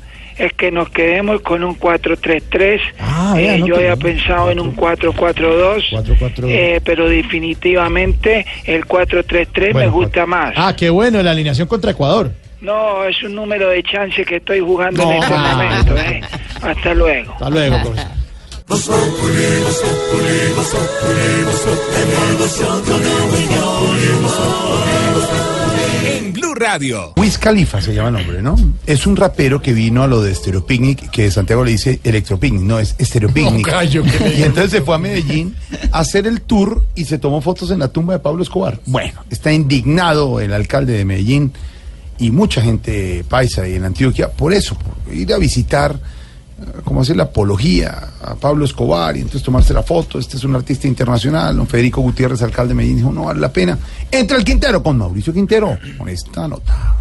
es 0.46 0.54
que 0.54 0.72
nos 0.72 0.90
quedemos 0.90 1.42
con 1.42 1.64
un 1.64 1.78
4-3-3. 1.80 2.80
Ah, 3.00 3.36
Eh, 3.38 3.58
no 3.60 3.68
yo 3.68 3.76
había 3.78 3.96
pensado 3.96 4.52
en 4.52 4.60
un 4.60 4.76
4-4-2, 4.76 5.84
4-4-2. 5.92 6.46
eh, 6.50 6.82
pero 6.84 7.08
definitivamente 7.08 8.46
el 8.66 8.86
4-3-3 8.86 9.68
me 9.68 9.74
Bueno, 9.74 9.92
gusta 9.92 10.26
más. 10.26 10.54
Ah, 10.56 10.76
qué 10.76 10.90
bueno, 10.90 11.22
la 11.24 11.32
alineación 11.32 11.68
contra 11.68 11.92
Ecuador. 11.92 12.32
No, 12.62 13.04
es 13.06 13.22
un 13.24 13.34
número 13.36 13.70
de 13.70 13.82
chance 13.84 14.24
que 14.24 14.36
estoy 14.38 14.60
jugando 14.60 15.04
No. 15.04 15.12
en 15.12 15.24
este 15.24 15.34
momento. 15.36 15.98
eh. 15.98 16.22
Hasta 16.62 16.94
luego. 16.94 17.32
Hasta 17.34 17.50
luego, 17.50 17.76
profesor. 17.82 18.12
En 26.32 26.40
Blue 26.40 26.56
Radio. 26.56 27.12
Wiz 27.18 27.38
Khalifa 27.38 27.82
se 27.82 27.94
llama 27.94 28.08
el 28.08 28.14
nombre, 28.14 28.42
¿no? 28.42 28.56
Es 28.86 29.06
un 29.06 29.18
rapero 29.18 29.62
que 29.62 29.74
vino 29.74 30.02
a 30.02 30.08
lo 30.08 30.22
de 30.22 30.34
Stereo 30.34 30.66
Picnic, 30.66 31.10
que 31.10 31.30
Santiago 31.30 31.66
le 31.66 31.72
dice 31.72 32.00
Electropicnic, 32.06 32.62
no, 32.62 32.80
es 32.80 32.96
Stereo 33.02 33.30
Picnic. 33.30 33.68
No, 33.68 33.74
gallo, 33.74 34.02
¿qué 34.04 34.18
le 34.18 34.36
y 34.40 34.44
entonces 34.44 34.72
se 34.72 34.82
fue 34.82 34.96
a 34.96 34.98
Medellín 34.98 35.54
a 35.92 36.00
hacer 36.00 36.28
el 36.28 36.40
tour 36.40 36.86
y 36.96 37.04
se 37.04 37.18
tomó 37.18 37.42
fotos 37.42 37.70
en 37.72 37.80
la 37.80 37.90
tumba 37.90 38.14
de 38.14 38.20
Pablo 38.20 38.44
Escobar. 38.44 38.80
Bueno, 38.86 39.26
está 39.30 39.52
indignado 39.52 40.40
el 40.40 40.54
alcalde 40.54 40.94
de 40.94 41.04
Medellín 41.04 41.52
y 42.18 42.32
mucha 42.32 42.62
gente 42.62 43.26
paisa 43.28 43.68
y 43.68 43.76
en 43.76 43.84
Antioquia 43.84 44.32
por 44.32 44.54
eso, 44.54 44.78
por 44.78 45.14
ir 45.14 45.34
a 45.34 45.38
visitar, 45.38 46.00
como 46.84 47.02
hacer 47.02 47.16
la 47.18 47.24
apología 47.24 48.10
a 48.22 48.36
Pablo 48.36 48.66
Escobar 48.66 49.16
y 49.16 49.22
entonces 49.22 49.44
tomarse 49.44 49.74
la 49.74 49.84
foto. 49.84 50.20
Este 50.20 50.38
es 50.38 50.44
un 50.44 50.56
artista 50.56 50.88
internacional, 50.88 51.56
don 51.56 51.68
Federico 51.68 52.02
Gutiérrez, 52.02 52.42
alcalde 52.42 52.70
de 52.70 52.76
Medellín, 52.76 52.98
dijo, 52.98 53.12
no 53.12 53.26
vale 53.26 53.40
la 53.40 53.52
pena. 53.52 53.78
Entra 54.10 54.38
el 54.38 54.44
Quintero 54.44 54.82
con 54.82 54.98
Mauricio 54.98 55.34
Quintero, 55.34 55.78
con 55.98 56.10
esta 56.10 56.48
nota. 56.48 56.96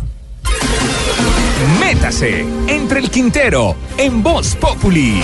Métase 1.78 2.44
entre 2.68 3.00
el 3.00 3.10
Quintero 3.10 3.76
en 3.98 4.22
Voz 4.22 4.56
Populi. 4.56 5.22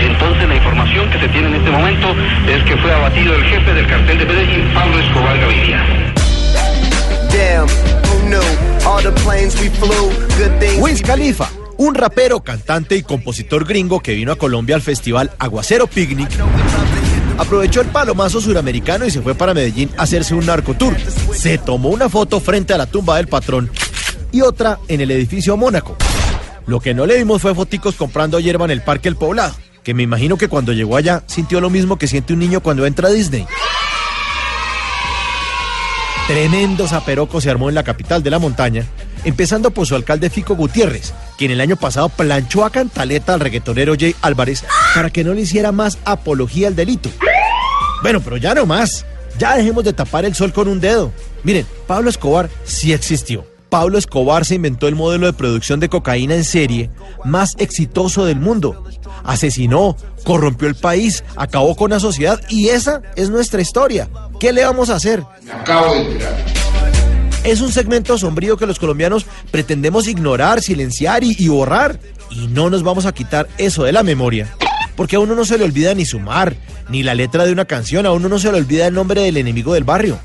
Entonces 0.00 0.48
la 0.48 0.56
información 0.56 1.10
que 1.10 1.20
se 1.20 1.28
tiene 1.28 1.48
en 1.48 1.54
este 1.54 1.70
momento 1.70 2.14
es 2.48 2.62
que 2.64 2.76
fue 2.78 2.92
abatido 2.92 3.34
el 3.34 3.44
jefe 3.44 3.74
del 3.74 3.86
cartel 3.86 4.18
de 4.18 4.24
Medellín, 4.24 4.74
Pablo 4.74 4.98
Escobar 4.98 5.38
Gaviria. 5.38 6.12
Damn, 7.30 7.68
who 8.08 8.28
knew? 8.28 8.42
All 8.86 9.02
the 9.02 9.12
planes 9.22 9.58
we 9.60 9.68
flew, 9.68 10.10
good 10.38 10.58
things. 10.58 10.82
Wiz 10.82 11.00
Khalifa, 11.00 11.48
un 11.82 11.96
rapero, 11.96 12.44
cantante 12.44 12.94
y 12.94 13.02
compositor 13.02 13.66
gringo 13.66 13.98
que 13.98 14.14
vino 14.14 14.30
a 14.30 14.36
Colombia 14.36 14.76
al 14.76 14.82
festival 14.82 15.32
Aguacero 15.40 15.88
Picnic, 15.88 16.30
aprovechó 17.38 17.80
el 17.80 17.88
palomazo 17.88 18.40
suramericano 18.40 19.04
y 19.04 19.10
se 19.10 19.20
fue 19.20 19.34
para 19.34 19.52
Medellín 19.52 19.90
a 19.96 20.02
hacerse 20.02 20.34
un 20.34 20.46
narcotour. 20.46 20.94
Se 21.34 21.58
tomó 21.58 21.88
una 21.88 22.08
foto 22.08 22.38
frente 22.38 22.72
a 22.72 22.78
la 22.78 22.86
tumba 22.86 23.16
del 23.16 23.26
patrón 23.26 23.68
y 24.30 24.42
otra 24.42 24.78
en 24.86 25.00
el 25.00 25.10
edificio 25.10 25.56
Mónaco. 25.56 25.96
Lo 26.66 26.78
que 26.78 26.94
no 26.94 27.04
le 27.04 27.16
vimos 27.16 27.42
fue 27.42 27.52
foticos 27.52 27.96
comprando 27.96 28.38
hierba 28.38 28.64
en 28.66 28.70
el 28.70 28.82
Parque 28.82 29.08
El 29.08 29.16
Poblado, 29.16 29.56
que 29.82 29.92
me 29.92 30.04
imagino 30.04 30.38
que 30.38 30.46
cuando 30.46 30.72
llegó 30.72 30.96
allá 30.96 31.24
sintió 31.26 31.60
lo 31.60 31.68
mismo 31.68 31.98
que 31.98 32.06
siente 32.06 32.32
un 32.32 32.38
niño 32.38 32.60
cuando 32.60 32.86
entra 32.86 33.08
a 33.08 33.12
Disney. 33.12 33.44
Tremendo 36.28 36.86
zaperoco 36.86 37.40
se 37.40 37.50
armó 37.50 37.68
en 37.68 37.74
la 37.74 37.82
capital 37.82 38.22
de 38.22 38.30
la 38.30 38.38
montaña, 38.38 38.86
empezando 39.24 39.70
por 39.70 39.86
su 39.86 39.94
alcalde 39.94 40.30
Fico 40.30 40.56
Gutiérrez, 40.56 41.12
quien 41.38 41.50
el 41.50 41.60
año 41.60 41.76
pasado 41.76 42.08
planchó 42.08 42.64
a 42.64 42.70
cantaleta 42.70 43.34
al 43.34 43.40
reggaetonero 43.40 43.94
Jay 43.98 44.14
Álvarez 44.22 44.64
para 44.94 45.10
que 45.10 45.24
no 45.24 45.34
le 45.34 45.42
hiciera 45.42 45.72
más 45.72 45.98
apología 46.04 46.68
al 46.68 46.76
delito. 46.76 47.10
Bueno, 48.02 48.20
pero 48.20 48.36
ya 48.36 48.54
no 48.54 48.66
más. 48.66 49.06
Ya 49.38 49.56
dejemos 49.56 49.84
de 49.84 49.92
tapar 49.92 50.24
el 50.24 50.34
sol 50.34 50.52
con 50.52 50.68
un 50.68 50.80
dedo. 50.80 51.12
Miren, 51.42 51.66
Pablo 51.86 52.10
Escobar 52.10 52.50
sí 52.64 52.92
existió. 52.92 53.46
Pablo 53.70 53.96
Escobar 53.96 54.44
se 54.44 54.56
inventó 54.56 54.86
el 54.86 54.96
modelo 54.96 55.24
de 55.24 55.32
producción 55.32 55.80
de 55.80 55.88
cocaína 55.88 56.34
en 56.34 56.44
serie 56.44 56.90
más 57.24 57.54
exitoso 57.56 58.26
del 58.26 58.38
mundo. 58.38 58.84
Asesinó, 59.24 59.96
corrompió 60.24 60.68
el 60.68 60.74
país, 60.74 61.24
acabó 61.36 61.74
con 61.74 61.90
la 61.90 62.00
sociedad 62.00 62.38
y 62.50 62.68
esa 62.68 63.00
es 63.16 63.30
nuestra 63.30 63.62
historia. 63.62 64.10
¿Qué 64.38 64.52
le 64.52 64.64
vamos 64.64 64.90
a 64.90 64.96
hacer? 64.96 65.22
Acabo 65.50 65.94
de 65.94 66.00
enterar. 66.02 66.61
Es 67.44 67.60
un 67.60 67.72
segmento 67.72 68.16
sombrío 68.18 68.56
que 68.56 68.66
los 68.66 68.78
colombianos 68.78 69.26
pretendemos 69.50 70.06
ignorar, 70.06 70.62
silenciar 70.62 71.24
y, 71.24 71.48
borrar. 71.48 71.98
Y 72.30 72.46
no 72.46 72.70
nos 72.70 72.84
vamos 72.84 73.04
a 73.04 73.12
quitar 73.12 73.48
eso 73.58 73.82
de 73.82 73.92
la 73.92 74.04
memoria. 74.04 74.48
Porque 74.94 75.16
a 75.16 75.20
uno 75.20 75.34
no 75.34 75.44
se 75.44 75.58
le 75.58 75.64
olvida 75.64 75.92
ni 75.94 76.04
sumar, 76.04 76.54
ni 76.88 77.02
la 77.02 77.14
letra 77.14 77.44
de 77.44 77.52
una 77.52 77.64
canción, 77.64 78.06
a 78.06 78.12
uno 78.12 78.28
no 78.28 78.38
se 78.38 78.52
le 78.52 78.58
olvida 78.58 78.86
el 78.86 78.94
nombre 78.94 79.22
del 79.22 79.38
enemigo 79.38 79.74
del 79.74 79.84
barrio. 79.84 80.20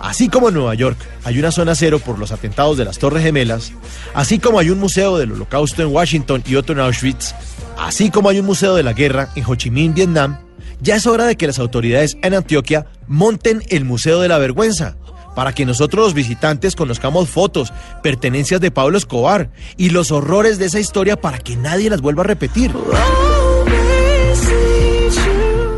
Así 0.00 0.28
como 0.28 0.48
en 0.48 0.54
Nueva 0.54 0.74
York 0.74 0.98
hay 1.22 1.38
una 1.38 1.52
zona 1.52 1.74
cero 1.74 2.00
por 2.04 2.18
los 2.18 2.32
atentados 2.32 2.76
de 2.76 2.84
las 2.84 2.98
Torres 2.98 3.22
Gemelas, 3.22 3.72
así 4.14 4.40
como 4.40 4.58
hay 4.58 4.70
un 4.70 4.80
museo 4.80 5.16
del 5.16 5.32
Holocausto 5.32 5.82
en 5.82 5.88
Washington 5.88 6.42
y 6.44 6.56
otro 6.56 6.74
en 6.74 6.80
Auschwitz, 6.80 7.34
así 7.78 8.10
como 8.10 8.28
hay 8.28 8.40
un 8.40 8.46
museo 8.46 8.74
de 8.74 8.82
la 8.82 8.94
guerra 8.94 9.28
en 9.36 9.44
Ho 9.46 9.54
Chi 9.54 9.70
Minh, 9.70 9.94
Vietnam, 9.94 10.38
ya 10.80 10.96
es 10.96 11.06
hora 11.06 11.26
de 11.26 11.36
que 11.36 11.46
las 11.46 11.60
autoridades 11.60 12.16
en 12.22 12.34
Antioquia 12.34 12.86
monten 13.06 13.62
el 13.68 13.84
Museo 13.84 14.20
de 14.20 14.26
la 14.26 14.38
Vergüenza, 14.38 14.96
para 15.34 15.52
que 15.52 15.66
nosotros 15.66 16.04
los 16.04 16.14
visitantes 16.14 16.76
conozcamos 16.76 17.28
fotos, 17.28 17.72
pertenencias 18.02 18.60
de 18.60 18.70
Pablo 18.70 18.98
Escobar 18.98 19.50
y 19.76 19.90
los 19.90 20.10
horrores 20.10 20.58
de 20.58 20.66
esa 20.66 20.80
historia 20.80 21.20
para 21.20 21.38
que 21.38 21.56
nadie 21.56 21.90
las 21.90 22.00
vuelva 22.00 22.22
a 22.22 22.26
repetir. 22.26 22.72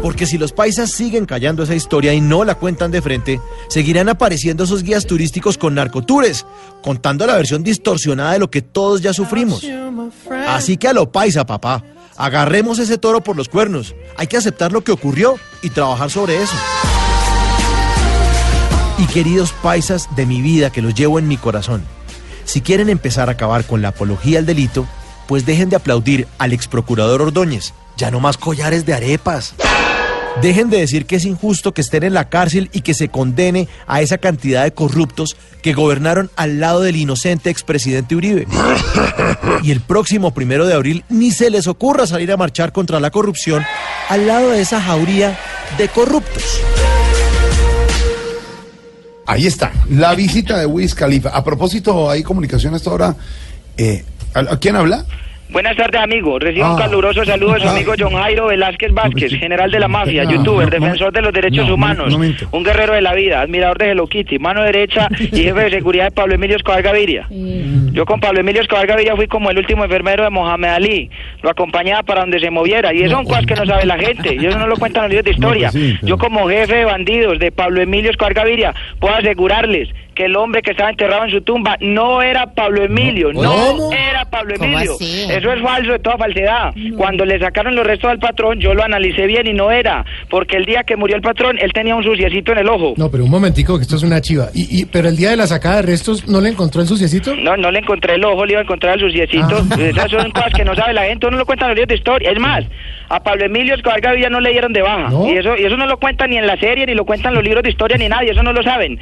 Porque 0.02 0.26
si 0.26 0.36
los 0.36 0.52
paisas 0.52 0.90
siguen 0.90 1.24
callando 1.24 1.62
esa 1.62 1.74
historia 1.74 2.12
y 2.12 2.20
no 2.20 2.44
la 2.44 2.56
cuentan 2.56 2.90
de 2.90 3.00
frente, 3.00 3.40
seguirán 3.68 4.10
apareciendo 4.10 4.64
esos 4.64 4.82
guías 4.82 5.06
turísticos 5.06 5.56
con 5.56 5.74
narcotures, 5.74 6.44
contando 6.82 7.26
la 7.26 7.36
versión 7.36 7.62
distorsionada 7.62 8.34
de 8.34 8.38
lo 8.38 8.50
que 8.50 8.60
todos 8.60 9.00
ya 9.00 9.14
sufrimos. 9.14 9.66
Así 10.46 10.76
que 10.76 10.88
a 10.88 10.92
lo 10.92 11.10
paisa, 11.10 11.46
papá, 11.46 11.82
agarremos 12.16 12.78
ese 12.78 12.98
toro 12.98 13.22
por 13.22 13.34
los 13.34 13.48
cuernos. 13.48 13.94
Hay 14.18 14.26
que 14.26 14.36
aceptar 14.36 14.72
lo 14.72 14.84
que 14.84 14.92
ocurrió 14.92 15.36
y 15.62 15.70
trabajar 15.70 16.10
sobre 16.10 16.42
eso. 16.42 16.54
Queridos 19.14 19.52
paisas 19.52 20.08
de 20.16 20.26
mi 20.26 20.42
vida 20.42 20.70
que 20.70 20.82
los 20.82 20.92
llevo 20.92 21.20
en 21.20 21.28
mi 21.28 21.36
corazón, 21.36 21.84
si 22.44 22.62
quieren 22.62 22.88
empezar 22.88 23.28
a 23.28 23.32
acabar 23.32 23.64
con 23.64 23.80
la 23.80 23.90
apología 23.90 24.40
al 24.40 24.44
delito, 24.44 24.88
pues 25.28 25.46
dejen 25.46 25.68
de 25.68 25.76
aplaudir 25.76 26.26
al 26.38 26.52
ex 26.52 26.66
procurador 26.66 27.22
Ordóñez, 27.22 27.74
ya 27.96 28.10
no 28.10 28.18
más 28.18 28.36
collares 28.36 28.84
de 28.86 28.92
arepas. 28.92 29.54
Dejen 30.42 30.68
de 30.68 30.78
decir 30.78 31.06
que 31.06 31.14
es 31.14 31.26
injusto 31.26 31.72
que 31.72 31.80
estén 31.80 32.02
en 32.02 32.12
la 32.12 32.28
cárcel 32.28 32.70
y 32.72 32.80
que 32.80 32.92
se 32.92 33.08
condene 33.08 33.68
a 33.86 34.02
esa 34.02 34.18
cantidad 34.18 34.64
de 34.64 34.74
corruptos 34.74 35.36
que 35.62 35.74
gobernaron 35.74 36.28
al 36.34 36.58
lado 36.58 36.80
del 36.80 36.96
inocente 36.96 37.50
expresidente 37.50 38.16
Uribe. 38.16 38.48
Y 39.62 39.70
el 39.70 39.80
próximo 39.80 40.34
primero 40.34 40.66
de 40.66 40.74
abril 40.74 41.04
ni 41.08 41.30
se 41.30 41.50
les 41.50 41.68
ocurra 41.68 42.08
salir 42.08 42.32
a 42.32 42.36
marchar 42.36 42.72
contra 42.72 42.98
la 42.98 43.12
corrupción 43.12 43.64
al 44.08 44.26
lado 44.26 44.50
de 44.50 44.60
esa 44.60 44.82
jauría 44.82 45.38
de 45.78 45.88
corruptos. 45.88 46.60
Ahí 49.26 49.46
está, 49.46 49.72
la 49.88 50.14
visita 50.14 50.58
de 50.58 50.66
Wiz 50.66 50.94
Khalifa. 50.94 51.30
A 51.30 51.42
propósito, 51.42 52.10
hay 52.10 52.22
comunicación 52.22 52.74
hasta 52.74 52.90
ahora. 52.90 53.16
Eh, 53.76 54.04
¿a, 54.34 54.40
a 54.40 54.58
quién 54.58 54.76
habla? 54.76 55.06
Buenas 55.50 55.76
tardes, 55.76 56.00
amigo. 56.00 56.38
Recibo 56.38 56.66
un 56.66 56.80
Ah. 56.80 56.84
caluroso 56.84 57.24
saludo 57.24 57.52
de 57.54 57.60
su 57.60 57.68
Ah. 57.68 57.72
amigo 57.72 57.92
John 57.96 58.14
Jairo 58.14 58.46
Velázquez 58.48 58.92
Vázquez, 58.92 59.32
general 59.38 59.70
de 59.70 59.78
la 59.78 59.86
mafia, 59.88 60.24
No, 60.24 60.32
youtuber, 60.32 60.64
no, 60.66 60.70
defensor 60.70 61.12
de 61.12 61.22
los 61.22 61.32
derechos 61.32 61.68
no, 61.68 61.74
humanos, 61.74 62.12
un 62.14 62.34
un 62.50 62.62
guerrero 62.64 62.94
de 62.94 63.02
la 63.02 63.14
vida, 63.14 63.40
admirador 63.42 63.78
de 63.78 63.90
Hello 63.90 64.06
Kitty, 64.08 64.38
mano 64.40 64.62
derecha 64.64 65.06
y 65.20 65.42
jefe 65.42 65.60
de 65.60 65.70
seguridad 65.70 66.06
de 66.06 66.10
Pablo 66.10 66.34
Emilio 66.34 66.56
Escobar 66.56 66.82
Gaviria. 66.82 67.28
Yo 67.30 68.04
con 68.06 68.18
Pablo 68.18 68.40
Emilio 68.40 68.62
Escobar 68.62 68.86
Gaviria 68.86 69.14
fui 69.14 69.28
como 69.28 69.50
el 69.50 69.58
último 69.58 69.84
enfermero 69.84 70.24
de 70.24 70.30
Mohamed 70.30 70.68
Ali. 70.70 71.10
Lo 71.42 71.50
acompañaba 71.50 72.02
para 72.02 72.22
donde 72.22 72.40
se 72.40 72.50
moviera. 72.50 72.92
Y 72.92 73.02
eso 73.02 73.14
son 73.14 73.24
cosas 73.24 73.46
que 73.46 73.54
no 73.54 73.64
sabe 73.66 73.84
la 73.86 73.98
gente. 73.98 74.34
Y 74.34 74.46
eso 74.46 74.58
no 74.58 74.66
lo 74.66 74.76
cuentan 74.76 75.04
los 75.04 75.10
libros 75.10 75.24
de 75.26 75.30
historia. 75.30 75.70
pues 75.70 75.84
sí, 75.84 75.94
pero- 76.00 76.08
Yo 76.08 76.18
como 76.18 76.48
jefe 76.48 76.74
de 76.74 76.84
bandidos 76.84 77.38
de 77.38 77.52
Pablo 77.52 77.80
Emilio 77.80 78.10
Escobar 78.10 78.34
Gaviria 78.34 78.74
puedo 78.98 79.14
asegurarles 79.14 79.90
que 80.14 80.24
el 80.26 80.36
hombre 80.36 80.62
que 80.62 80.70
estaba 80.72 80.90
enterrado 80.90 81.24
en 81.24 81.30
su 81.30 81.40
tumba 81.42 81.76
no 81.80 82.22
era 82.22 82.46
Pablo 82.46 82.84
Emilio. 82.84 83.32
No, 83.32 83.90
era 83.92 84.24
Pablo 84.24 84.54
¿Cómo 84.58 84.78
Emilio. 84.78 84.96
Eso 85.00 85.52
es 85.52 85.62
falso 85.62 85.92
de 85.92 85.98
toda 85.98 86.16
falsedad. 86.16 86.72
Cuando 86.96 87.24
le 87.24 87.38
sacaron 87.38 87.74
los 87.74 87.86
restos 87.86 88.10
al 88.10 88.18
patrón, 88.18 88.58
yo 88.60 88.74
lo 88.74 88.82
analicé 88.84 89.26
bien 89.26 89.46
y 89.46 89.52
no 89.52 89.70
era. 89.70 90.04
Porque 90.30 90.56
el 90.56 90.64
día 90.64 90.84
que 90.84 90.96
murió 90.96 91.16
el 91.16 91.22
patrón, 91.22 91.58
él 91.60 91.72
tenía 91.72 91.94
un 91.96 92.04
suciecito 92.04 92.52
en 92.52 92.58
el 92.58 92.68
ojo. 92.68 92.94
No, 92.96 93.10
pero 93.10 93.24
un 93.24 93.30
momentico, 93.30 93.76
que 93.76 93.82
esto 93.82 93.96
es 93.96 94.02
una 94.02 94.20
chiva. 94.20 94.48
Y, 94.54 94.80
y- 94.80 94.84
pero 94.86 95.08
el 95.08 95.16
día 95.16 95.30
de 95.30 95.36
la 95.36 95.46
sacada 95.46 95.76
de 95.76 95.82
restos, 95.82 96.28
¿no 96.28 96.40
le 96.40 96.50
encontró 96.50 96.80
el 96.80 96.86
suciecito? 96.88 97.34
No, 97.36 97.56
no 97.56 97.70
le 97.70 97.80
encontré 97.80 98.14
el 98.14 98.24
ojo, 98.24 98.44
le 98.44 98.52
iba 98.52 98.60
a 98.60 98.64
encontrar 98.64 98.94
el 98.94 99.00
suciecito. 99.00 99.62
Ah. 99.70 99.76
Esas 99.80 100.10
son 100.10 100.30
cosas 100.30 100.52
que 100.54 100.64
no 100.64 100.74
sabe 100.74 100.92
la 100.92 101.04
gente, 101.04 101.26
uno 101.26 101.38
lo 101.38 101.46
cuenta 101.46 101.64
en 101.64 101.70
los 101.70 101.76
libros 101.76 101.88
de 101.88 101.94
historia. 101.96 102.30
Es 102.30 102.38
más, 102.38 102.64
a 103.08 103.22
Pablo 103.22 103.44
Emilio 103.44 103.74
Escobar 103.74 104.00
Gaviria 104.00 104.30
no 104.30 104.40
le 104.40 104.50
dieron 104.50 104.72
de 104.72 104.82
baja. 104.82 105.10
¿No? 105.10 105.26
Y 105.28 105.38
eso 105.38 105.56
y 105.56 105.64
eso 105.64 105.76
no 105.76 105.86
lo 105.86 105.98
cuentan 105.98 106.30
ni 106.30 106.38
en 106.38 106.46
la 106.46 106.56
serie, 106.58 106.86
ni 106.86 106.94
lo 106.94 107.04
cuentan 107.04 107.34
los 107.34 107.42
libros 107.42 107.62
de 107.62 107.70
historia, 107.70 107.96
ni 107.96 108.08
nadie, 108.08 108.30
eso 108.32 108.42
no 108.42 108.52
lo 108.52 108.62
saben. 108.62 108.98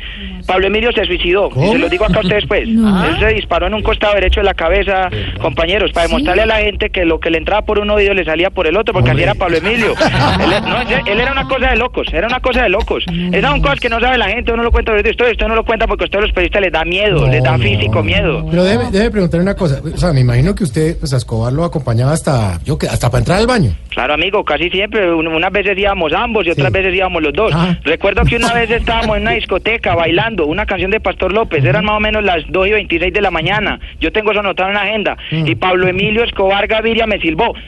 Pablo 0.46 0.66
Emilio 0.66 0.92
se 0.92 1.05
suicidó, 1.05 1.50
y 1.57 1.68
se 1.68 1.78
lo 1.78 1.88
digo 1.88 2.05
acá 2.05 2.18
a 2.18 2.22
ustedes 2.22 2.44
pues. 2.46 2.68
Él 2.68 3.16
se 3.18 3.28
disparó 3.34 3.66
en 3.66 3.74
un 3.74 3.82
costado 3.82 4.14
derecho 4.14 4.40
de 4.40 4.44
la 4.44 4.55
cabeza, 4.55 5.09
compañeros, 5.40 5.92
para 5.92 6.07
demostrarle 6.07 6.42
a 6.42 6.46
la 6.46 6.57
gente 6.57 6.90
que 6.90 7.05
lo 7.05 7.20
que 7.20 7.30
le 7.30 7.38
entraba 7.38 7.62
por 7.62 7.78
un 7.78 7.90
oído 7.90 8.14
le 8.14 8.24
salía 8.24 8.50
por 8.50 8.66
el 8.66 8.76
otro, 8.76 8.92
porque 8.92 9.11
así 9.11 9.22
era 9.22 9.34
Pablo 9.34 9.57
Emilio. 9.59 9.92
él, 10.40 10.50
no, 10.66 11.22
era 11.22 11.32
una 11.32 11.46
cosa 11.46 11.70
de 11.70 11.76
locos, 11.76 12.09
era 12.12 12.26
una 12.26 12.40
cosa 12.40 12.62
de 12.62 12.68
locos. 12.68 13.05
Esas 13.09 13.50
son 13.50 13.61
cosas 13.61 13.80
que 13.80 13.88
no 13.88 14.00
sabe 14.00 14.18
la 14.18 14.28
gente, 14.28 14.53
uno 14.53 14.62
lo 14.62 14.70
cuenta 14.70 14.92
en 14.92 14.96
los 14.96 15.05
de 15.05 15.11
historia, 15.11 15.32
usted 15.32 15.46
no 15.46 15.55
lo 15.55 15.64
cuenta 15.64 15.86
porque 15.86 16.05
a 16.05 16.07
ustedes 16.07 16.22
los 16.22 16.32
periodistas 16.32 16.62
les 16.62 16.72
da 16.72 16.84
miedo, 16.84 17.26
les 17.28 17.42
da 17.42 17.59
físico 17.59 18.03
miedo. 18.03 18.44
Pero 18.50 18.64
debe, 18.64 18.90
debe 18.90 19.11
preguntar 19.11 19.40
una 19.40 19.55
cosa. 19.55 19.80
O 19.82 19.96
sea, 19.96 20.12
me 20.12 20.20
imagino 20.20 20.55
que 20.55 20.64
usted, 20.64 20.98
pues 20.98 21.12
a 21.12 21.16
Escobar 21.16 21.53
lo 21.53 21.64
acompañaba 21.64 22.12
hasta, 22.12 22.61
yo 22.64 22.78
que, 22.78 22.86
hasta 22.86 23.11
para 23.11 23.20
entrar 23.20 23.38
al 23.38 23.46
baño. 23.46 23.74
Claro, 23.95 24.14
amigo, 24.14 24.45
casi 24.45 24.70
siempre. 24.70 25.12
Un- 25.12 25.26
Unas 25.28 25.53
veces 25.53 25.76
íbamos 25.78 26.12
ambos 26.12 26.47
y 26.47 26.51
otras 26.51 26.70
veces 26.72 26.95
íbamos 26.95 27.22
los 27.22 27.32
dos. 27.32 27.53
Ah. 27.54 27.76
Recuerdo 27.84 28.25
que 28.25 28.37
una 28.37 28.53
vez 28.53 28.71
estábamos 28.71 29.16
en 29.16 29.22
una 29.22 29.33
discoteca 29.33 29.95
bailando 29.95 30.46
una 30.46 30.66
canción 30.66 30.91
de 30.91 31.00
Pastor 31.00 31.33
López. 31.33 31.64
Eran 31.64 31.84
más 31.84 31.96
o 31.96 32.00
menos 32.00 32.22
las 32.25 32.42
2 32.49 32.68
y 32.68 32.72
26 32.72 33.12
de 33.12 33.21
la 33.21 33.30
mañana. 33.30 33.80
Yo 34.00 34.12
tengo 34.12 34.30
eso 34.30 34.41
anotado 34.41 34.68
en 34.71 34.75
la 34.75 34.83
agenda. 34.83 35.16
Mm. 35.30 35.46
Y 35.46 35.54
Pablo 35.54 35.88
Emilio 35.88 36.25
Escobar 36.25 36.66
Gaviria 36.66 37.07
me 37.07 37.18
silbó. 37.21 37.54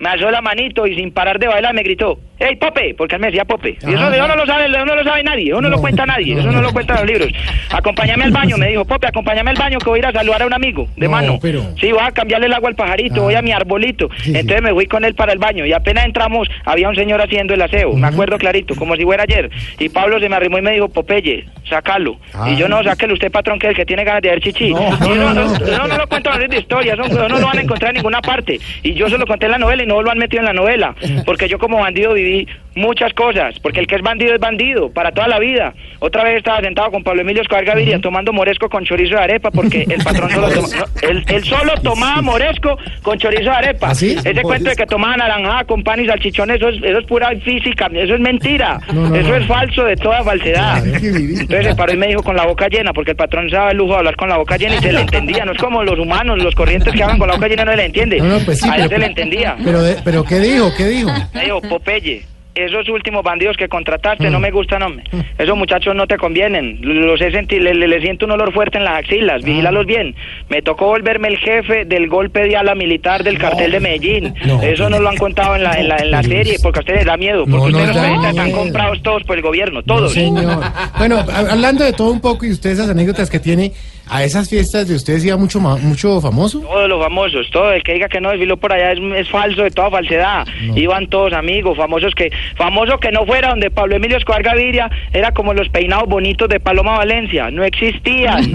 Me 0.00 0.08
alzó 0.10 0.30
la 0.30 0.42
manito 0.42 0.86
y 0.86 0.96
sin 0.96 1.12
parar 1.12 1.38
de 1.38 1.46
bailar 1.46 1.72
me 1.72 1.82
gritó, 1.82 2.18
¡Hey, 2.38 2.56
Pope! 2.56 2.94
Porque 2.98 3.14
él 3.14 3.20
me 3.20 3.28
decía 3.28 3.44
Pope. 3.44 3.70
Y 3.80 3.92
eso, 3.94 4.04
Ah. 4.04 4.10
eso 4.14 4.26
no 4.28 4.36
lo 4.36 4.44
sabe, 4.46 4.66
eso 4.66 4.84
no 4.84 4.94
lo 4.96 5.04
sabe 5.04 5.22
nadie, 5.22 5.50
eso 5.50 5.60
no 5.60 5.68
lo 5.68 5.78
cuenta 5.80 6.04
nadie, 6.04 6.38
eso 6.38 6.50
no 6.50 6.60
lo 6.60 6.72
cuenta 6.72 6.94
los 6.96 7.04
libros. 7.06 7.28
Acompáñame 7.70 8.24
al 8.24 8.32
baño, 8.32 8.56
me 8.58 8.68
dijo, 8.68 8.84
Pope, 8.84 9.06
acompáñame 9.06 9.50
al 9.50 9.56
baño 9.56 9.78
que 9.78 9.88
voy 9.88 9.98
a 9.98 10.00
ir 10.00 10.06
a 10.06 10.12
saludar 10.12 10.42
a 10.42 10.46
un 10.46 10.52
amigo 10.52 10.88
de 10.96 11.06
No, 11.06 11.12
mano. 11.12 11.38
pero- 11.40 11.62
Sí, 11.80 11.92
voy 11.92 12.00
a 12.02 12.10
cambiarle 12.10 12.46
el 12.46 12.52
agua 12.52 12.68
al 12.68 12.74
pajarito, 12.74 13.20
Ah. 13.20 13.24
voy 13.24 13.34
a 13.34 13.42
mi 13.42 13.52
arbolito. 13.52 14.08
Sí, 14.18 14.32
sí. 14.32 14.38
Entonces 14.38 14.62
me 14.62 14.72
fui 14.72 14.86
con 14.86 15.04
él 15.04 15.14
para 15.14 15.32
el 15.32 15.38
baño 15.38 15.64
y 15.64 15.72
apenas 15.72 16.04
entramos 16.06 16.48
había 16.64 16.88
un 16.88 16.96
señor 16.96 17.20
haciendo 17.22 17.54
el 17.54 17.62
aseo, 17.62 17.92
me 17.94 18.06
acuerdo 18.08 18.36
clarito, 18.38 18.74
como 18.74 18.96
si 18.96 19.04
fuera 19.04 19.22
ayer. 19.22 19.50
Y 19.78 19.88
Pablo 19.88 20.18
se 20.20 20.28
me 20.28 20.36
arrimó 20.36 20.58
y 20.58 20.62
me 20.62 20.72
dijo, 20.72 20.88
Popeye, 20.88 21.44
sácalo. 21.68 22.18
Ah. 22.34 22.50
Y 22.50 22.56
yo 22.56 22.68
no, 22.68 22.82
sáquelo 22.82 23.14
usted, 23.14 23.30
patrón, 23.30 23.58
que 23.58 23.68
es 23.68 23.70
el 23.70 23.76
que 23.76 23.86
tiene 23.86 24.04
ganas 24.04 24.22
de 24.22 24.30
ver 24.30 24.40
chichi. 24.40 24.72
No, 24.74 24.90
no, 24.98 25.14
no, 25.34 25.34
no, 25.34 25.86
no. 25.88 25.98
lo 25.98 26.06
cuento 26.08 26.30
de 26.36 26.58
historia, 26.58 26.94
eso 26.94 27.28
no 27.28 27.38
lo 27.38 27.46
van 27.46 27.58
a 27.58 27.62
encontrar 27.62 27.90
en 27.90 27.96
ninguna 27.96 28.20
parte. 28.20 28.58
Y 28.82 28.94
yo 28.94 29.08
se 29.08 29.16
lo 29.18 29.26
conté 29.26 29.46
en 29.46 29.52
la 29.52 29.58
novela 29.58 29.82
y 29.82 29.86
no 29.86 30.02
lo 30.02 30.10
han 30.10 30.18
metido 30.18 30.40
en 30.40 30.46
la 30.46 30.52
novela, 30.52 30.94
porque 31.24 31.48
yo 31.48 31.58
como 31.58 31.78
bandido 31.80 32.12
viví 32.24 32.48
muchas 32.76 33.12
cosas, 33.14 33.56
porque 33.60 33.78
el 33.78 33.86
que 33.86 33.94
es 33.94 34.02
bandido 34.02 34.34
es 34.34 34.40
bandido, 34.40 34.90
para 34.90 35.12
toda 35.12 35.28
la 35.28 35.38
vida. 35.38 35.72
Otra 36.00 36.24
vez 36.24 36.38
estaba 36.38 36.60
sentado 36.60 36.90
con 36.90 37.04
Pablo 37.04 37.20
Emilio 37.20 37.42
Escobar 37.42 37.64
Gaviria 37.64 38.00
tomando 38.00 38.32
moresco 38.32 38.68
con 38.68 38.84
chorizo 38.84 39.14
de 39.14 39.20
arepa, 39.22 39.52
porque 39.52 39.86
el 39.88 40.02
patrón 40.02 40.28
solo 40.30 40.48
toma- 40.54 40.68
no, 40.78 41.08
él, 41.08 41.24
él 41.28 41.44
solo 41.44 41.72
tomaba 41.84 42.20
moresco 42.20 42.76
con 43.02 43.16
chorizo 43.18 43.44
de 43.44 43.50
arepa. 43.50 43.92
Ese 43.92 44.42
cuento 44.42 44.70
de 44.70 44.76
que 44.76 44.86
tomaba 44.86 45.16
naranjada 45.16 45.62
con 45.64 45.84
pan 45.84 46.00
y 46.00 46.06
salchichón, 46.06 46.50
eso 46.50 46.68
es, 46.68 46.82
eso 46.82 46.98
es 46.98 47.06
pura 47.06 47.30
física, 47.44 47.88
eso 47.94 48.14
es 48.14 48.20
mentira, 48.20 48.80
No, 48.92 49.08
no, 49.08 49.14
eso 49.14 49.36
es 49.36 49.46
falso 49.46 49.84
de 49.84 49.94
toda 49.96 50.24
falsedad. 50.24 50.84
Entonces 50.84 51.66
se 51.66 51.74
paró 51.76 51.92
y 51.92 51.96
me 51.96 52.08
dijo 52.08 52.24
con 52.24 52.34
la 52.36 52.44
boca 52.44 52.66
llena, 52.68 52.92
porque 52.92 53.12
el 53.12 53.16
patrón 53.16 53.48
se 53.50 53.54
daba 53.54 53.70
el 53.70 53.76
lujo 53.76 53.92
de 53.92 53.98
hablar 53.98 54.16
con 54.16 54.28
la 54.28 54.36
boca 54.38 54.56
llena 54.56 54.74
y 54.76 54.78
se 54.80 54.92
le 54.92 55.00
entendía, 55.02 55.44
no 55.44 55.52
es 55.52 55.58
como 55.58 55.84
los 55.84 55.98
humanos, 55.98 56.42
los 56.42 56.54
corrientes 56.56 56.92
que 56.92 57.02
hablan 57.04 57.18
con 57.18 57.28
la 57.28 57.34
boca 57.34 57.46
llena 57.46 57.64
no 57.66 57.70
se 57.70 57.76
le 57.76 57.84
entiende. 57.86 58.18
No, 58.18 58.24
no, 58.24 58.38
pues 58.44 58.58
sí, 58.60 58.68
a 58.68 58.74
él 58.74 58.82
pero- 58.82 58.88
se 58.90 58.98
le 58.98 59.06
entendía. 59.06 59.56
Pero, 59.64 59.80
de- 59.82 59.96
pero 60.04 60.24
¿qué 60.24 60.40
dijo? 60.40 60.72
¿Qué 60.76 60.86
dijo? 60.86 61.10
Me 61.32 61.44
dijo, 61.44 61.60
Popeye, 61.62 62.13
esos 62.54 62.88
últimos 62.88 63.22
bandidos 63.22 63.56
que 63.56 63.68
contrataste 63.68 64.28
Mm. 64.28 64.32
no 64.32 64.40
me 64.40 64.50
gustan, 64.50 64.82
hombre. 64.82 65.04
Esos 65.38 65.56
muchachos 65.56 65.94
no 65.94 66.06
te 66.06 66.16
convienen. 66.16 66.78
Los 66.82 67.20
he 67.20 67.30
sentido, 67.32 67.62
le, 67.64 67.74
le- 67.74 67.88
le 67.88 68.00
siento 68.00 68.26
un 68.26 68.32
olor 68.32 68.52
fuerte 68.52 68.78
en 68.78 68.84
las 68.84 68.98
axilas. 68.98 69.40
Ah. 69.42 69.46
Vigílalos 69.46 69.86
bien. 69.86 70.14
Me 70.48 70.62
tocó 70.62 70.86
volverme 70.86 71.28
el 71.28 71.38
jefe 71.38 71.84
del 71.84 72.08
golpe 72.08 72.40
de 72.44 72.56
ala 72.56 72.74
militar 72.74 73.24
del 73.24 73.38
cartel 73.38 73.72
de 73.72 73.80
Medellín. 73.80 74.34
Eso 74.62 74.88
no 74.88 74.98
lo 75.00 75.08
han 75.08 75.16
contado 75.16 75.56
en 75.56 75.64
la, 75.64 75.72
en 75.80 75.88
la, 75.88 75.96
en 75.96 76.10
la 76.10 76.22
serie 76.22 76.56
porque 76.62 76.78
a 76.78 76.80
ustedes 76.80 77.00
les 77.00 77.06
da 77.06 77.16
miedo. 77.16 77.44
Porque 77.44 77.56
No, 77.56 77.78
ustedes 77.78 77.94
da 77.94 78.28
están 78.30 78.44
miedo. 78.46 78.58
comprados 78.58 79.02
todos 79.02 79.22
por 79.24 79.36
el 79.36 79.42
gobierno. 79.42 79.82
Todos. 79.82 80.12
Señor. 80.12 80.60
Bueno, 80.98 81.24
hablando 81.50 81.84
de 81.84 81.92
todo 81.92 82.10
un 82.12 82.20
poco 82.20 82.46
y 82.46 82.50
usted 82.52 82.70
esas 82.70 82.88
anécdotas 82.88 83.28
que 83.30 83.40
tiene, 83.40 83.72
a 84.08 84.22
esas 84.24 84.48
fiestas 84.50 84.88
de 84.88 84.94
ustedes 84.94 85.24
iba 85.24 85.36
mucho 85.36 85.60
ma- 85.60 85.76
mucho 85.76 86.20
famoso. 86.20 86.60
Todos 86.60 86.88
los 86.88 87.02
famosos, 87.02 87.48
todo 87.50 87.72
el 87.72 87.82
que 87.82 87.94
diga 87.94 88.08
que 88.08 88.20
no 88.20 88.30
desfiló 88.30 88.56
por 88.56 88.72
allá 88.72 88.92
es, 88.92 88.98
es 89.16 89.28
falso 89.30 89.62
de 89.62 89.70
toda 89.70 89.90
falsedad. 89.90 90.46
Iban 90.74 91.06
todos 91.08 91.32
amigos, 91.32 91.76
famosos 91.76 92.14
que, 92.14 92.30
famoso 92.56 92.98
que 92.98 93.10
no 93.12 93.24
fuera 93.26 93.48
donde 93.50 93.70
Pablo 93.70 93.96
Emilio 93.96 94.16
Escobar 94.18 94.42
Gaviria 94.42 94.90
era 95.12 95.32
como 95.32 95.54
los 95.54 95.68
peinados 95.68 96.08
bonitos 96.08 96.48
de 96.48 96.60
Paloma 96.60 96.98
Valencia, 96.98 97.50
no 97.50 97.64
existían. 97.64 98.52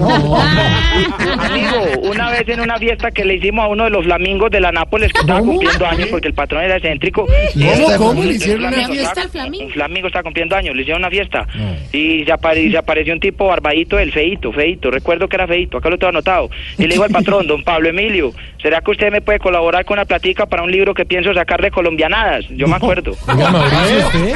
Amigo, 1.38 2.08
una 2.10 2.30
vez 2.30 2.48
en 2.48 2.60
una 2.60 2.76
fiesta 2.78 3.10
que 3.10 3.24
le 3.24 3.34
hicimos 3.34 3.64
a 3.64 3.68
uno 3.68 3.84
de 3.84 3.90
los 3.90 4.04
flamingos 4.04 4.50
de 4.50 4.60
la 4.60 4.72
Nápoles 4.72 5.12
que 5.12 5.20
estaba 5.20 5.40
cumpliendo 5.40 5.86
años 5.86 6.08
porque 6.10 6.28
el 6.28 6.34
patrón 6.34 6.62
era 6.62 6.76
excéntrico. 6.76 7.26
¿Cómo, 7.98 8.22
eh, 8.22 8.26
le 8.26 8.34
hicieron 8.34 8.62
un 8.64 8.68
una 8.68 8.76
flamingo 8.76 8.92
fiesta 8.94 9.22
Un 9.64 9.70
flamingo 9.70 10.06
estaba 10.06 10.22
cumpliendo 10.22 10.56
años, 10.56 10.74
le 10.76 10.82
hicieron 10.82 11.02
una 11.02 11.10
fiesta. 11.10 11.46
Y 11.92 12.24
se, 12.24 12.32
apare- 12.32 12.62
y 12.66 12.70
se 12.70 12.78
apareció 12.78 13.12
un 13.14 13.20
tipo 13.20 13.46
barbadito 13.46 13.96
del 13.96 14.12
feito, 14.12 14.52
feito, 14.52 14.90
recuerdo 14.90 15.28
que 15.28 15.36
era 15.40 15.48
feito, 15.48 15.78
acá 15.78 15.88
lo 15.90 15.98
tengo 15.98 16.10
anotado. 16.10 16.50
Y 16.78 16.82
le 16.82 16.88
dijo 16.88 17.04
al 17.04 17.10
patrón, 17.10 17.46
don 17.46 17.62
Pablo 17.62 17.88
Emilio, 17.88 18.32
¿será 18.62 18.80
que 18.80 18.90
usted 18.90 19.10
me 19.10 19.20
puede 19.20 19.38
colaborar 19.38 19.84
con 19.84 19.98
una 19.98 20.04
platica 20.04 20.46
para 20.46 20.62
un 20.62 20.70
libro 20.70 20.94
que 20.94 21.04
pienso 21.04 21.32
sacar 21.34 21.60
de 21.62 21.70
colombianadas? 21.70 22.46
Yo 22.50 22.66
me 22.68 22.76
acuerdo. 22.76 23.16
Oiga, 23.28 23.50
Mauricio, 23.50 24.06
¿usted? 24.06 24.34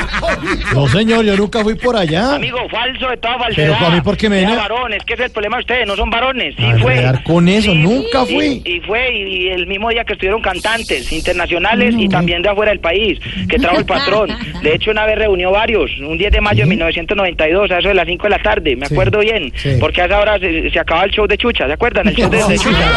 No, 0.74 0.88
señor, 0.88 1.24
yo 1.24 1.36
nunca 1.36 1.62
fui 1.62 1.74
por 1.74 1.96
allá. 1.96 2.34
Amigo, 2.34 2.58
falso 2.70 3.08
de 3.08 3.16
toda 3.16 3.38
falsedad. 3.38 3.66
Pero, 3.68 3.78
¿para 3.78 3.94
mí 3.94 4.00
por 4.00 4.16
qué 4.16 4.28
me 4.28 4.38
Era 4.40 4.46
viene? 4.48 4.62
varones, 4.62 5.04
que 5.04 5.14
es 5.14 5.20
el 5.20 5.30
problema 5.30 5.56
de 5.56 5.60
ustedes, 5.60 5.86
no 5.86 5.96
son 5.96 6.10
varones. 6.10 6.54
Sí 6.56 6.64
A 6.64 6.78
fue. 6.78 7.12
con 7.24 7.48
eso, 7.48 7.74
nunca 7.74 8.24
Sí, 8.26 8.34
fui. 8.34 8.62
Y, 8.64 8.80
fue, 8.80 9.14
y, 9.14 9.22
y 9.44 9.48
el 9.48 9.66
mismo 9.66 9.90
día 9.90 10.04
que 10.04 10.14
estuvieron 10.14 10.40
cantantes 10.42 11.10
internacionales 11.12 11.94
y 11.98 12.08
también 12.08 12.42
de 12.42 12.48
afuera 12.48 12.70
del 12.70 12.80
país, 12.80 13.18
que 13.48 13.58
trajo 13.58 13.78
el 13.78 13.84
patrón. 13.86 14.30
De 14.62 14.74
hecho, 14.74 14.90
una 14.90 15.06
vez 15.06 15.16
reunió 15.18 15.50
varios, 15.50 15.90
un 16.00 16.16
10 16.18 16.32
de 16.32 16.40
mayo 16.40 16.64
de 16.64 16.70
1992, 16.70 17.70
a 17.70 17.78
eso 17.78 17.88
de 17.88 17.94
las 17.94 18.06
5 18.06 18.22
de 18.24 18.30
la 18.30 18.38
tarde, 18.38 18.76
me 18.76 18.86
Sí, 18.86 18.94
acuerdo 18.94 19.18
bien, 19.20 19.52
sí. 19.56 19.76
porque 19.80 20.02
a 20.02 20.06
esa 20.06 20.20
hora 20.20 20.38
se, 20.38 20.70
se 20.70 20.78
acaba 20.94 21.04
el 21.04 21.10
show 21.10 21.26
de 21.26 21.36
Chucha, 21.36 21.66
¿se 21.66 21.72
acuerdan? 21.72 22.08
El 22.08 22.14
show 22.14 22.30
de, 22.30 22.38
de 22.44 22.58
Chucha. 22.58 22.92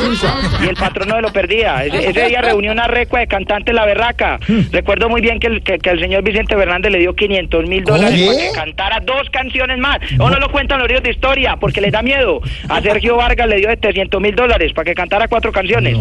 Y 0.62 0.68
el 0.68 0.76
patrón 0.76 1.08
no 1.08 1.16
se 1.16 1.22
lo 1.22 1.32
perdía. 1.32 1.84
Ese, 1.84 2.10
ese 2.10 2.26
día 2.26 2.40
reunió 2.40 2.72
una 2.72 2.86
recua 2.86 3.20
de 3.20 3.26
cantantes 3.26 3.74
La 3.74 3.84
Berraca. 3.84 4.38
Recuerdo 4.72 5.08
muy 5.08 5.20
bien 5.20 5.38
que 5.38 5.48
el, 5.48 5.62
que, 5.62 5.78
que 5.78 5.90
el 5.90 6.00
señor 6.00 6.22
Vicente 6.22 6.56
Fernández 6.56 6.90
le 6.90 6.98
dio 6.98 7.14
500 7.14 7.66
mil 7.68 7.84
dólares 7.84 8.20
para 8.26 8.38
que 8.38 8.52
cantara 8.52 9.00
dos 9.00 9.28
canciones 9.30 9.78
más. 9.78 9.98
O 10.18 10.30
no 10.30 10.38
lo 10.38 10.50
cuentan 10.50 10.78
los 10.78 10.88
libros 10.88 11.02
de 11.02 11.10
historia 11.10 11.56
porque 11.56 11.80
les 11.80 11.92
da 11.92 12.02
miedo. 12.02 12.40
A 12.68 12.80
Sergio 12.80 13.16
Vargas 13.16 13.48
le 13.48 13.56
dio 13.56 13.68
de 13.68 13.76
300 13.76 14.20
mil 14.20 14.34
dólares 14.34 14.72
para 14.72 14.86
que 14.86 14.94
cantara 14.94 15.28
cuatro 15.28 15.52
canciones. 15.52 15.96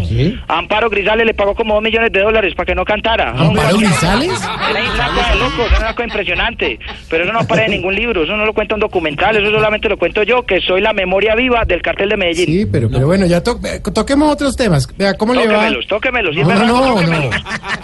A 0.48 0.60
Amparo 0.60 0.90
Grisales 0.90 1.26
le 1.26 1.34
pagó 1.34 1.56
como 1.56 1.74
dos 1.74 1.84
millones 1.84 2.11
de 2.11 2.22
dólares 2.22 2.53
para 2.56 2.66
que 2.68 2.76
no 2.76 2.86
cantara. 2.86 3.32
¿Amparo 3.32 3.78
Grisales? 3.78 4.41
Era 4.70 5.11
una 5.11 5.30
de 5.30 5.36
locos, 5.40 5.72
era 5.72 5.80
una 5.80 5.95
cosa 5.95 6.03
impresionante. 6.06 6.80
Pero 7.10 7.24
eso 7.24 7.34
no 7.34 7.40
aparece 7.40 7.66
en 7.66 7.72
ningún 7.72 7.95
libro, 7.95 8.24
eso 8.24 8.36
no 8.38 8.45
lo 8.45 8.53
cuenta 8.53 8.76
un 8.76 8.82
documental, 8.82 9.36
eso 9.36 9.52
solamente 9.52 9.90
lo 9.90 9.98
cuento 9.98 10.24
yo, 10.24 10.44
que 10.44 10.61
soy 10.61 10.82
la 10.82 10.94
memoria 10.94 11.28
viva 11.35 11.64
del 11.65 11.81
cartel 11.81 12.10
de 12.10 12.18
Medellín. 12.18 12.45
Sí, 12.45 12.65
pero, 12.65 12.89
pero 12.89 13.06
bueno, 13.07 13.26
ya 13.26 13.41
to- 13.43 13.60
eh, 13.64 13.81
toquemos 13.93 14.31
otros 14.31 14.56
temas. 14.56 14.88
Vea, 14.97 15.14
¿cómo 15.15 15.34
le 15.34 15.47
va? 15.47 15.53
Tóquemelos, 15.56 15.88
tóquemelos, 15.88 16.35
No, 16.35 16.43
no, 16.43 16.56
no, 16.56 16.65
no. 16.65 16.95
tóquemelos. 16.95 17.35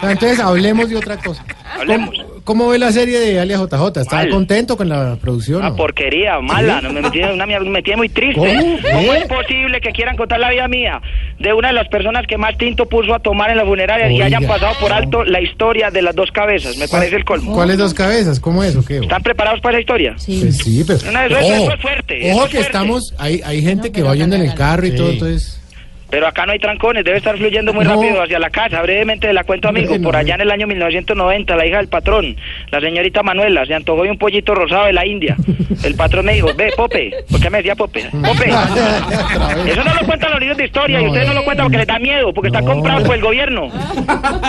Ah, 0.01 0.11
Entonces 0.11 0.39
hablemos 0.39 0.89
de 0.89 0.95
otra 0.97 1.17
cosa. 1.17 1.43
Hablemos. 1.79 2.15
¿Cómo, 2.17 2.34
cómo 2.45 2.69
ve 2.69 2.79
la 2.79 2.93
serie 2.93 3.19
de 3.19 3.39
Alias 3.41 3.59
JJ? 3.59 3.99
¿Estaba 3.99 4.21
Mal. 4.21 4.29
contento 4.29 4.77
con 4.77 4.87
la 4.87 5.17
producción? 5.19 5.59
Una 5.59 5.71
no? 5.71 5.75
porquería, 5.75 6.39
mala, 6.39 6.79
¿Sí? 6.79 6.85
no, 6.87 6.93
me, 6.93 7.01
metí, 7.01 7.21
una, 7.21 7.45
me 7.45 7.81
tiene 7.83 7.97
muy 7.97 8.07
triste. 8.07 8.39
¿Cómo? 8.39 8.77
¿Cómo 8.93 9.13
es 9.13 9.25
posible 9.27 9.81
que 9.81 9.91
quieran 9.91 10.15
contar 10.15 10.39
la 10.39 10.49
vida 10.51 10.67
mía 10.69 11.01
de 11.39 11.51
una 11.53 11.67
de 11.67 11.73
las 11.73 11.89
personas 11.89 12.25
que 12.27 12.37
más 12.37 12.57
tinto 12.57 12.85
puso 12.85 13.13
a 13.13 13.19
tomar 13.19 13.49
en 13.49 13.57
la 13.57 13.65
funeraria 13.65 14.09
y 14.09 14.21
hayan 14.21 14.45
pasado 14.45 14.73
por 14.79 14.93
alto 14.93 15.25
la 15.25 15.41
historia 15.41 15.91
de 15.91 16.01
las 16.01 16.15
dos 16.15 16.31
cabezas? 16.31 16.77
Me 16.77 16.87
parece 16.87 17.17
el 17.17 17.25
colmo. 17.25 17.51
¿Cuáles 17.53 17.77
dos 17.77 17.93
cabezas? 17.93 18.39
¿Cómo 18.39 18.63
es 18.63 18.75
o 18.77 18.85
qué? 18.85 18.99
¿Están 18.99 19.21
preparados 19.23 19.59
para 19.59 19.73
esa 19.77 19.81
historia? 19.81 20.15
Pues 20.25 20.57
sí, 20.57 20.83
pero... 20.87 21.11
No, 21.11 21.19
eso 21.19 21.37
es- 21.37 21.43
ojo, 21.45 21.53
eso 21.65 21.73
es 21.73 21.81
fuerte, 21.81 22.31
Ojo 22.31 22.45
es 22.45 22.49
que 22.51 22.57
fuerte. 22.57 22.59
estamos... 22.59 23.13
Hay, 23.17 23.41
hay 23.43 23.61
gente 23.61 23.91
que 23.91 24.01
va 24.03 24.11
oyendo 24.11 24.35
en 24.35 24.43
el 24.43 24.53
carro 24.53 24.85
y 24.87 24.91
todo, 24.95 25.09
entonces... 25.09 25.61
Pero 26.09 26.27
acá 26.27 26.45
no 26.45 26.51
hay 26.53 26.59
trancones, 26.59 27.03
debe 27.03 27.17
estar 27.17 27.35
fluyendo 27.37 27.73
muy 27.73 27.83
No. 27.83 27.95
rápido 27.95 28.21
hacia 28.21 28.39
la 28.39 28.49
casa. 28.49 28.81
Brevemente 28.81 29.31
la 29.33 29.43
cuento, 29.43 29.69
amigo. 29.69 29.89
Bueno, 29.89 30.03
Por 30.03 30.15
allá 30.15 30.35
en 30.35 30.41
el 30.41 30.51
año 30.51 30.67
1990, 30.67 31.55
la 31.55 31.65
hija 31.65 31.77
del 31.77 31.87
patrón, 31.87 32.35
la 32.71 32.79
señorita 32.79 33.23
Manuela, 33.23 33.65
se 33.65 33.73
antojó 33.73 34.03
de 34.03 34.11
un 34.11 34.17
pollito 34.17 34.53
rosado 34.53 34.85
de 34.85 34.93
la 34.93 35.05
India. 35.05 35.35
El 35.83 35.95
patrón 35.95 36.25
me 36.25 36.33
dijo, 36.35 36.49
ve, 36.55 36.71
Pope, 36.77 37.11
¿por 37.29 37.41
qué 37.41 37.49
me 37.49 37.57
decía 37.57 37.75
Pope? 37.75 38.03
Pope. 38.11 38.49
Eso 39.67 39.83
no 39.83 39.93
lo 39.93 40.05
cuentan 40.05 40.31
los 40.31 40.39
libros 40.39 40.57
de 40.57 40.65
historia 40.65 41.01
y 41.01 41.07
ustedes 41.07 41.27
no 41.27 41.33
lo 41.33 41.43
cuentan 41.43 41.65
porque 41.65 41.77
les 41.77 41.87
da 41.87 41.99
miedo, 41.99 42.33
porque 42.33 42.47
están 42.47 42.65
comprados 42.65 43.03
por 43.03 43.15
el 43.15 43.21
gobierno. 43.21 43.69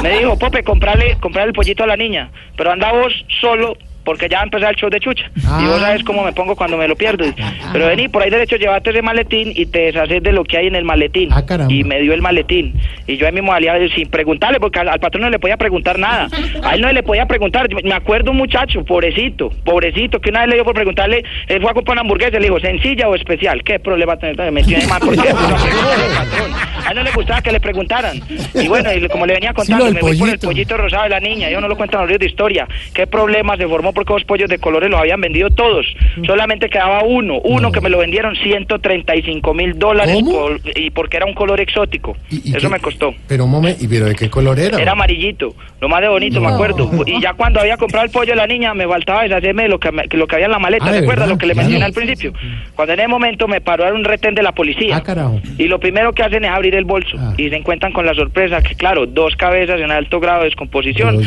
Me 0.03 0.19
dijo, 0.19 0.39
Pope, 0.39 0.63
comprarle, 0.63 1.17
comprarle 1.21 1.49
el 1.49 1.55
pollito 1.55 1.85
a 1.85 1.87
la 1.87 1.97
niña, 1.97 2.31
pero 2.57 2.71
anda 2.73 2.93
vos 2.93 3.13
solo 3.41 3.77
porque 4.07 4.29
ya 4.29 4.39
va 4.39 4.43
a 4.43 4.45
empezar 4.45 4.71
el 4.71 4.77
show 4.77 4.89
de 4.89 5.01
chucha. 5.01 5.29
Y 5.37 5.67
vos 5.67 5.81
sabes 5.81 6.05
cómo 6.05 6.25
me 6.25 6.33
pongo 6.33 6.55
cuando 6.55 6.77
me 6.79 6.87
lo 6.87 6.95
pierdo. 6.97 7.25
Pero 7.73 7.87
vení, 7.89 8.09
por 8.09 8.23
ahí 8.23 8.31
derecho, 8.31 8.57
llevate 8.57 8.91
ese 8.91 9.03
maletín 9.03 9.53
y 9.55 9.67
te 9.67 9.81
deshaces 9.81 10.23
de 10.23 10.33
lo 10.33 10.45
que 10.45 10.57
hay 10.57 10.69
en 10.69 10.77
el 10.77 10.85
maletín. 10.85 11.29
y 11.69 11.83
me 11.83 12.01
dio 12.01 12.15
el 12.15 12.23
maletín. 12.23 12.75
Y 13.09 13.17
yo 13.17 13.27
en 13.27 13.35
mi 13.35 13.43
modalidad, 13.43 13.79
sin 13.95 14.09
preguntarle, 14.09 14.61
porque 14.61 14.79
al, 14.79 14.89
al 14.89 15.01
patrón 15.01 15.25
no 15.25 15.31
le 15.31 15.41
podía 15.41 15.57
preguntar 15.57 15.99
nada. 15.99 16.29
A 16.63 16.75
él 16.77 16.81
no 16.81 16.93
le 16.93 17.03
podía 17.03 17.27
preguntar. 17.27 17.67
Me 17.85 17.95
acuerdo 17.95 18.31
un 18.31 18.37
muchacho, 18.37 18.85
pobrecito, 18.85 19.51
pobrecito, 19.65 20.21
que 20.21 20.31
una 20.31 20.41
vez 20.41 20.51
le 20.51 20.55
dio 20.55 20.65
por 20.65 20.75
preguntarle, 20.75 21.25
él 21.49 21.61
fue 21.61 21.71
a 21.71 21.75
comprar 21.75 21.95
una 21.95 22.03
hamburguesa 22.03 22.39
le 22.39 22.47
dijo, 22.47 22.61
¿sencilla 22.61 23.09
o 23.09 23.15
especial? 23.17 23.63
¿Qué 23.65 23.79
problema 23.81 24.17
tener? 24.17 24.37
Me 24.53 24.63
ahí 24.63 24.87
más 24.89 25.01
porque. 25.01 25.29
A 25.29 26.91
él 26.91 26.97
no 26.97 27.03
le 27.03 27.11
gustaba 27.11 27.43
que 27.43 27.51
le 27.51 27.59
preguntaran. 27.61 28.21
Y 28.55 28.69
bueno, 28.69 28.93
y 28.93 29.09
como 29.09 29.27
le 29.27 29.35
venía 29.35 29.53
contando, 29.53 29.87
del 29.87 29.95
me 29.95 30.01
voy 30.01 30.17
por 30.17 30.29
el 30.29 30.39
pollito. 30.39 30.77
rosado 30.77 31.05
de 31.05 31.09
la 31.11 31.21
niña. 31.21 31.51
Yo 31.51 31.61
no 31.61 31.69
lo 31.69 31.77
cuento 31.77 31.97
en 31.97 32.03
los 32.03 32.11
libros 32.11 32.21
de 32.21 32.27
historia. 32.27 32.69
¿Qué 32.95 33.07
problema 33.07 33.57
se 33.57 33.67
formó 33.67 33.93
porque 33.97 34.13
los 34.13 34.23
pollos 34.25 34.49
de 34.49 34.59
colores 34.59 34.89
los 34.91 35.01
habían 35.01 35.21
vendido 35.21 35.51
todos? 35.51 35.85
Solamente 36.25 36.69
quedaba 36.69 37.03
uno, 37.03 37.41
uno 37.43 37.73
que 37.73 37.81
me 37.81 37.89
lo 37.91 37.99
vendieron 37.99 38.37
135 38.37 39.55
mil 39.55 39.77
dólares 39.79 40.17
por- 40.23 40.61
y 40.77 40.91
porque 40.91 41.17
era 41.17 41.27
un 41.27 41.35
color 41.35 41.61
exótico. 41.61 42.17
Eso 42.31 42.71
me 42.71 42.79
costó. 42.79 43.15
Pero 43.27 43.45
un 43.45 43.51
momento, 43.51 43.83
¿y 43.85 43.89
pero 43.89 44.07
de 44.07 44.15
qué 44.15 44.29
color 44.31 44.59
era? 44.61 44.79
Era 44.79 44.93
amarillito, 44.93 45.55
lo 45.81 45.89
más 45.89 46.01
de 46.03 46.09
bonito, 46.09 46.41
me 46.41 46.49
No. 46.49 46.55
acuerdo. 46.55 46.89
Y 47.07 47.21
ya 47.21 47.35
cuando 47.35 47.59
había 47.61 47.77
comprado 47.77 48.05
el 48.07 48.13
pollo 48.13 48.31
de 48.33 48.37
la 48.37 48.47
niña, 48.47 48.75
me 48.75 48.87
faltaba 48.87 49.23
deshacerme 49.25 49.65
de 49.65 49.69
lo 49.71 49.81
que, 49.81 49.91
me- 49.91 50.05
lo 50.13 50.27
que 50.27 50.35
había 50.37 50.47
en 50.47 50.53
la 50.53 50.59
maleta, 50.59 50.87
Ah, 50.87 50.93
¿de 50.93 51.01
¿recuerdas 51.01 51.25
verdad? 51.27 51.35
lo 51.35 51.39
que 51.39 51.47
le 51.47 51.53
Claro. 51.55 51.69
mencioné 51.69 51.85
al 51.87 51.93
principio? 51.93 52.33
Cuando 52.75 52.93
en 52.95 53.01
ese 53.01 53.09
momento 53.09 53.49
me 53.49 53.61
paró 53.61 53.93
un 53.95 54.05
retén 54.05 54.35
de 54.35 54.43
la 54.43 54.53
policía. 54.53 54.97
Ah, 54.97 55.03
carajo. 55.03 55.41
Y 55.59 55.65
lo 55.69 55.81
primero 55.81 56.13
que 56.13 56.23
hacen 56.23 56.45
es 56.45 56.51
abrir 56.51 56.75
el 56.75 56.85
bolso 56.85 57.17
y 57.37 57.49
se 57.49 57.57
encuentran 57.57 57.93
con 57.93 58.05
la 58.05 58.15
sorpresa 58.15 58.63
que, 58.63 58.75
claro, 58.75 59.07
dos 59.07 59.35
cabezas 59.37 59.81
en 59.81 59.91
alto 59.91 60.21
grado 60.21 60.41
de 60.41 60.47
descomposición. 60.47 61.21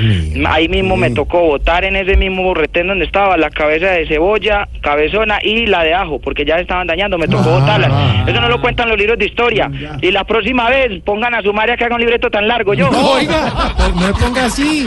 Ahí 0.45 0.67
mismo 0.67 0.95
me 0.97 1.09
tocó 1.11 1.41
botar 1.41 1.83
en 1.85 1.95
ese 1.95 2.15
mismo 2.17 2.43
retén 2.60 2.88
donde 2.88 3.06
estaba 3.06 3.38
la 3.38 3.49
cabeza 3.49 3.88
de 3.88 4.07
cebolla, 4.07 4.68
cabezona 4.81 5.40
y 5.41 5.65
la 5.65 5.84
de 5.84 5.94
ajo, 5.94 6.19
porque 6.19 6.45
ya 6.45 6.56
se 6.56 6.61
estaban 6.61 6.88
dañando, 6.88 7.18
me 7.18 7.27
tocó 7.27 7.49
botarlas. 7.49 8.27
Eso 8.27 8.41
no 8.41 8.49
lo 8.49 8.61
cuentan 8.61 8.90
los 8.90 8.98
libros 8.98 9.18
de 9.18 9.26
historia. 9.26 9.72
Y 10.02 10.11
la 10.11 10.23
próxima 10.23 10.69
vez 10.69 11.02
pongan 11.03 11.34
a 11.36 11.41
su 11.41 11.53
María 11.53 11.76
que 11.76 11.86
haga 11.86 11.95
un 11.95 12.02
libreto 12.02 12.30
tan 12.30 12.48
largo 12.48 12.73
yo. 12.73 12.90
No, 12.91 13.11
oiga, 13.11 13.73
pues 13.77 13.95
no 13.95 14.02
me 14.07 14.14
ponga 14.14 14.45
así. 14.45 14.86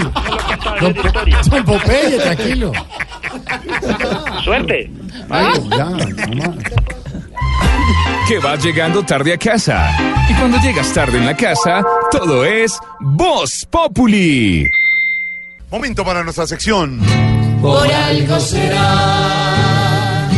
Don 1.51 1.65
Popeye, 1.65 2.19
tranquilo. 2.19 2.73
Suerte. 4.45 4.91
Que 8.29 8.39
vas 8.39 8.65
llegando 8.65 9.03
tarde 9.03 9.35
a 9.35 9.39
casa. 9.39 9.91
Y 10.29 10.35
cuando 10.35 10.59
llegas 10.59 10.93
tarde 10.93 11.19
en 11.19 11.27
la 11.27 11.37
casa, 11.37 11.85
todo 12.11 12.45
es 12.45 12.79
Voz 13.01 13.67
Populi. 13.71 14.69
Momento 15.71 16.05
para 16.05 16.23
nuestra 16.23 16.47
sección. 16.47 17.01
Por 17.63 17.87
algo 17.87 18.41
será. 18.41 20.29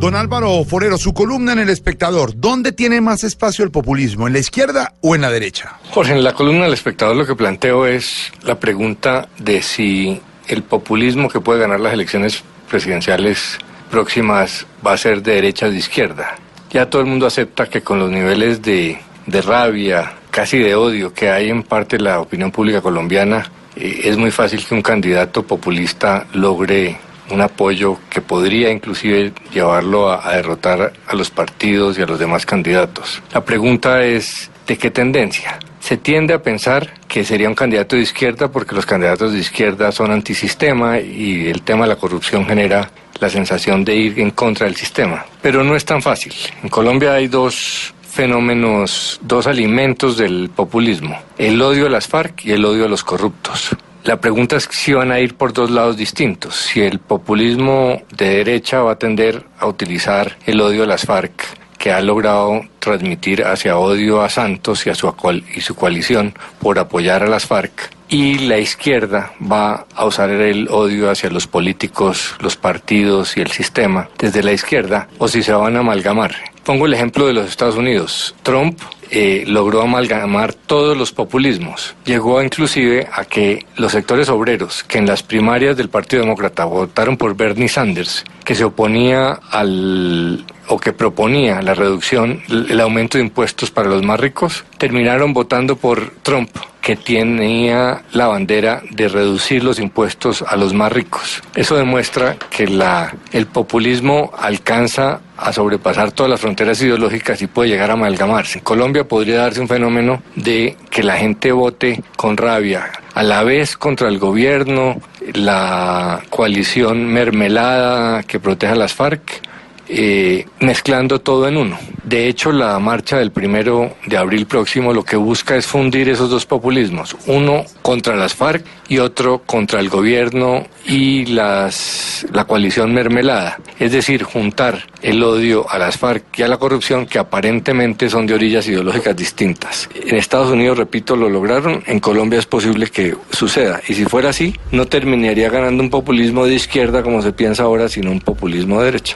Don 0.00 0.16
Álvaro 0.16 0.64
Forero, 0.64 0.98
su 0.98 1.14
columna 1.14 1.52
en 1.52 1.60
El 1.60 1.70
Espectador. 1.70 2.32
¿Dónde 2.34 2.72
tiene 2.72 3.00
más 3.00 3.22
espacio 3.22 3.64
el 3.64 3.70
populismo? 3.70 4.26
¿En 4.26 4.32
la 4.32 4.40
izquierda 4.40 4.92
o 5.00 5.14
en 5.14 5.20
la 5.22 5.30
derecha? 5.30 5.78
Jorge, 5.92 6.12
en 6.12 6.24
la 6.24 6.34
columna 6.34 6.64
del 6.64 6.74
espectador 6.74 7.14
lo 7.14 7.24
que 7.24 7.36
planteo 7.36 7.86
es 7.86 8.32
la 8.42 8.58
pregunta 8.58 9.28
de 9.38 9.62
si 9.62 10.20
el 10.48 10.64
populismo 10.64 11.30
que 11.30 11.40
puede 11.40 11.60
ganar 11.60 11.78
las 11.78 11.94
elecciones 11.94 12.42
presidenciales 12.68 13.56
próximas 13.90 14.66
va 14.84 14.92
a 14.94 14.98
ser 14.98 15.22
de 15.22 15.36
derecha 15.36 15.66
o 15.66 15.70
de 15.70 15.78
izquierda. 15.78 16.36
Ya 16.70 16.90
todo 16.90 17.00
el 17.02 17.08
mundo 17.08 17.26
acepta 17.26 17.66
que 17.66 17.82
con 17.82 18.00
los 18.00 18.10
niveles 18.10 18.60
de, 18.62 18.98
de 19.26 19.42
rabia, 19.42 20.14
casi 20.30 20.58
de 20.58 20.74
odio 20.74 21.14
que 21.14 21.30
hay 21.30 21.50
en 21.50 21.62
parte 21.62 21.98
de 21.98 22.02
la 22.02 22.20
opinión 22.20 22.50
pública 22.50 22.82
colombiana, 22.82 23.48
eh, 23.76 24.02
es 24.04 24.16
muy 24.16 24.30
fácil 24.30 24.64
que 24.64 24.74
un 24.74 24.82
candidato 24.82 25.42
populista 25.42 26.26
logre 26.32 26.98
un 27.30 27.40
apoyo 27.40 27.98
que 28.10 28.20
podría 28.20 28.70
inclusive 28.70 29.32
llevarlo 29.52 30.10
a, 30.10 30.28
a 30.28 30.36
derrotar 30.36 30.92
a 31.06 31.14
los 31.14 31.30
partidos 31.30 31.98
y 31.98 32.02
a 32.02 32.06
los 32.06 32.18
demás 32.18 32.44
candidatos. 32.44 33.22
La 33.32 33.44
pregunta 33.44 34.04
es, 34.04 34.50
¿de 34.66 34.76
qué 34.76 34.90
tendencia? 34.90 35.58
Se 35.80 35.96
tiende 35.96 36.34
a 36.34 36.42
pensar 36.42 36.94
que 37.08 37.24
sería 37.24 37.48
un 37.48 37.54
candidato 37.54 37.96
de 37.96 38.02
izquierda 38.02 38.48
porque 38.50 38.74
los 38.74 38.86
candidatos 38.86 39.32
de 39.32 39.38
izquierda 39.38 39.92
son 39.92 40.10
antisistema 40.10 40.98
y 40.98 41.46
el 41.48 41.62
tema 41.62 41.84
de 41.84 41.90
la 41.90 41.96
corrupción 41.96 42.46
genera 42.46 42.90
la 43.20 43.28
sensación 43.28 43.84
de 43.84 43.94
ir 43.94 44.20
en 44.20 44.30
contra 44.30 44.66
del 44.66 44.76
sistema. 44.76 45.24
Pero 45.42 45.62
no 45.62 45.76
es 45.76 45.84
tan 45.84 46.02
fácil. 46.02 46.32
En 46.62 46.68
Colombia 46.68 47.14
hay 47.14 47.28
dos 47.28 47.94
fenómenos, 48.14 49.18
dos 49.22 49.48
alimentos 49.48 50.16
del 50.16 50.48
populismo, 50.48 51.18
el 51.36 51.60
odio 51.60 51.86
a 51.86 51.90
las 51.90 52.06
FARC 52.06 52.44
y 52.44 52.52
el 52.52 52.64
odio 52.64 52.84
a 52.84 52.88
los 52.88 53.02
corruptos. 53.02 53.70
La 54.04 54.20
pregunta 54.20 54.54
es 54.54 54.68
si 54.70 54.92
van 54.92 55.10
a 55.10 55.18
ir 55.18 55.34
por 55.34 55.52
dos 55.52 55.70
lados 55.70 55.96
distintos, 55.96 56.54
si 56.54 56.80
el 56.80 57.00
populismo 57.00 58.02
de 58.16 58.36
derecha 58.36 58.82
va 58.82 58.92
a 58.92 58.98
tender 58.98 59.44
a 59.58 59.66
utilizar 59.66 60.36
el 60.46 60.60
odio 60.60 60.84
a 60.84 60.86
las 60.86 61.04
FARC 61.04 61.32
que 61.76 61.90
ha 61.90 62.00
logrado 62.00 62.62
transmitir 62.78 63.44
hacia 63.44 63.78
odio 63.78 64.22
a 64.22 64.28
Santos 64.28 64.86
y 64.86 64.90
a 64.90 64.94
su, 64.94 65.12
y 65.54 65.60
su 65.60 65.74
coalición 65.74 66.34
por 66.60 66.78
apoyar 66.78 67.24
a 67.24 67.28
las 67.28 67.46
FARC. 67.46 67.90
Y 68.08 68.38
la 68.38 68.58
izquierda 68.58 69.32
va 69.42 69.86
a 69.94 70.06
usar 70.06 70.30
el 70.30 70.68
odio 70.70 71.10
hacia 71.10 71.30
los 71.30 71.46
políticos, 71.46 72.36
los 72.40 72.56
partidos 72.56 73.36
y 73.36 73.40
el 73.40 73.50
sistema 73.50 74.08
desde 74.18 74.42
la 74.42 74.52
izquierda, 74.52 75.08
o 75.18 75.26
si 75.26 75.42
se 75.42 75.52
van 75.52 75.76
a 75.76 75.80
amalgamar. 75.80 76.53
Pongo 76.64 76.86
el 76.86 76.94
ejemplo 76.94 77.26
de 77.26 77.34
los 77.34 77.48
Estados 77.48 77.76
Unidos. 77.76 78.34
Trump 78.42 78.80
eh, 79.10 79.44
logró 79.46 79.82
amalgamar 79.82 80.54
todos 80.54 80.96
los 80.96 81.12
populismos. 81.12 81.94
Llegó 82.04 82.42
inclusive 82.42 83.06
a 83.12 83.24
que 83.24 83.66
los 83.76 83.92
sectores 83.92 84.28
obreros 84.30 84.82
que 84.82 84.98
en 84.98 85.06
las 85.06 85.22
primarias 85.22 85.76
del 85.76 85.90
Partido 85.90 86.22
Demócrata 86.22 86.64
votaron 86.64 87.16
por 87.16 87.36
Bernie 87.36 87.68
Sanders, 87.68 88.24
que 88.44 88.54
se 88.54 88.64
oponía 88.64 89.38
al 89.50 90.44
o 90.68 90.78
que 90.78 90.92
proponía 90.92 91.60
la 91.60 91.74
reducción, 91.74 92.42
el 92.48 92.80
aumento 92.80 93.18
de 93.18 93.24
impuestos 93.24 93.70
para 93.70 93.88
los 93.88 94.02
más 94.02 94.18
ricos, 94.18 94.64
terminaron 94.78 95.34
votando 95.34 95.76
por 95.76 96.10
Trump, 96.22 96.50
que 96.80 96.96
tenía 96.96 98.02
la 98.12 98.28
bandera 98.28 98.82
de 98.90 99.08
reducir 99.08 99.62
los 99.62 99.78
impuestos 99.78 100.42
a 100.46 100.56
los 100.56 100.72
más 100.72 100.92
ricos. 100.92 101.42
Eso 101.54 101.76
demuestra 101.76 102.36
que 102.50 102.66
la, 102.66 103.14
el 103.32 103.46
populismo 103.46 104.32
alcanza 104.38 105.20
a 105.36 105.52
sobrepasar 105.52 106.12
todas 106.12 106.30
las 106.30 106.40
fronteras 106.40 106.80
ideológicas 106.80 107.40
y 107.42 107.46
puede 107.46 107.70
llegar 107.70 107.90
a 107.90 107.94
amalgamarse. 107.94 108.58
En 108.58 108.64
Colombia 108.64 109.04
podría 109.06 109.38
darse 109.38 109.60
un 109.60 109.68
fenómeno 109.68 110.22
de 110.36 110.76
que 110.90 111.02
la 111.02 111.16
gente 111.16 111.52
vote 111.52 112.02
con 112.16 112.36
rabia, 112.36 112.90
a 113.14 113.22
la 113.22 113.42
vez 113.42 113.76
contra 113.76 114.08
el 114.08 114.18
gobierno, 114.18 115.00
la 115.32 116.22
coalición 116.30 117.06
mermelada 117.06 118.22
que 118.22 118.40
protege 118.40 118.72
a 118.72 118.76
las 118.76 118.94
FARC, 118.94 119.42
eh, 119.88 120.46
mezclando 120.60 121.20
todo 121.20 121.48
en 121.48 121.56
uno. 121.56 121.78
De 122.04 122.28
hecho, 122.28 122.52
la 122.52 122.78
marcha 122.78 123.18
del 123.18 123.32
primero 123.32 123.96
de 124.06 124.16
abril 124.16 124.46
próximo 124.46 124.92
lo 124.92 125.04
que 125.04 125.16
busca 125.16 125.56
es 125.56 125.66
fundir 125.66 126.08
esos 126.08 126.30
dos 126.30 126.46
populismos, 126.46 127.16
uno 127.26 127.64
contra 127.82 128.14
las 128.14 128.34
FARC 128.34 128.64
y 128.88 128.98
otro 128.98 129.42
contra 129.46 129.80
el 129.80 129.88
gobierno 129.88 130.66
y 130.86 131.26
las, 131.26 132.26
la 132.32 132.44
coalición 132.44 132.92
mermelada, 132.92 133.58
es 133.78 133.92
decir, 133.92 134.22
juntar 134.22 134.86
el 135.02 135.22
odio 135.22 135.68
a 135.70 135.78
las 135.78 135.96
FARC 135.96 136.38
y 136.38 136.42
a 136.42 136.48
la 136.48 136.58
corrupción 136.58 137.06
que 137.06 137.18
aparentemente 137.18 138.10
son 138.10 138.26
de 138.26 138.34
orillas 138.34 138.68
ideológicas 138.68 139.16
distintas. 139.16 139.88
En 139.94 140.16
Estados 140.16 140.50
Unidos, 140.50 140.76
repito, 140.76 141.16
lo 141.16 141.30
lograron, 141.30 141.82
en 141.86 142.00
Colombia 142.00 142.38
es 142.38 142.46
posible 142.46 142.88
que 142.88 143.16
suceda 143.30 143.80
y 143.88 143.94
si 143.94 144.04
fuera 144.04 144.30
así, 144.30 144.54
no 144.72 144.86
terminaría 144.86 145.48
ganando 145.48 145.82
un 145.82 145.90
populismo 145.90 146.44
de 146.46 146.54
izquierda 146.54 147.02
como 147.02 147.22
se 147.22 147.32
piensa 147.32 147.62
ahora, 147.62 147.88
sino 147.88 148.10
un 148.10 148.20
populismo 148.20 148.80
de 148.80 148.84
derecha. 148.84 149.14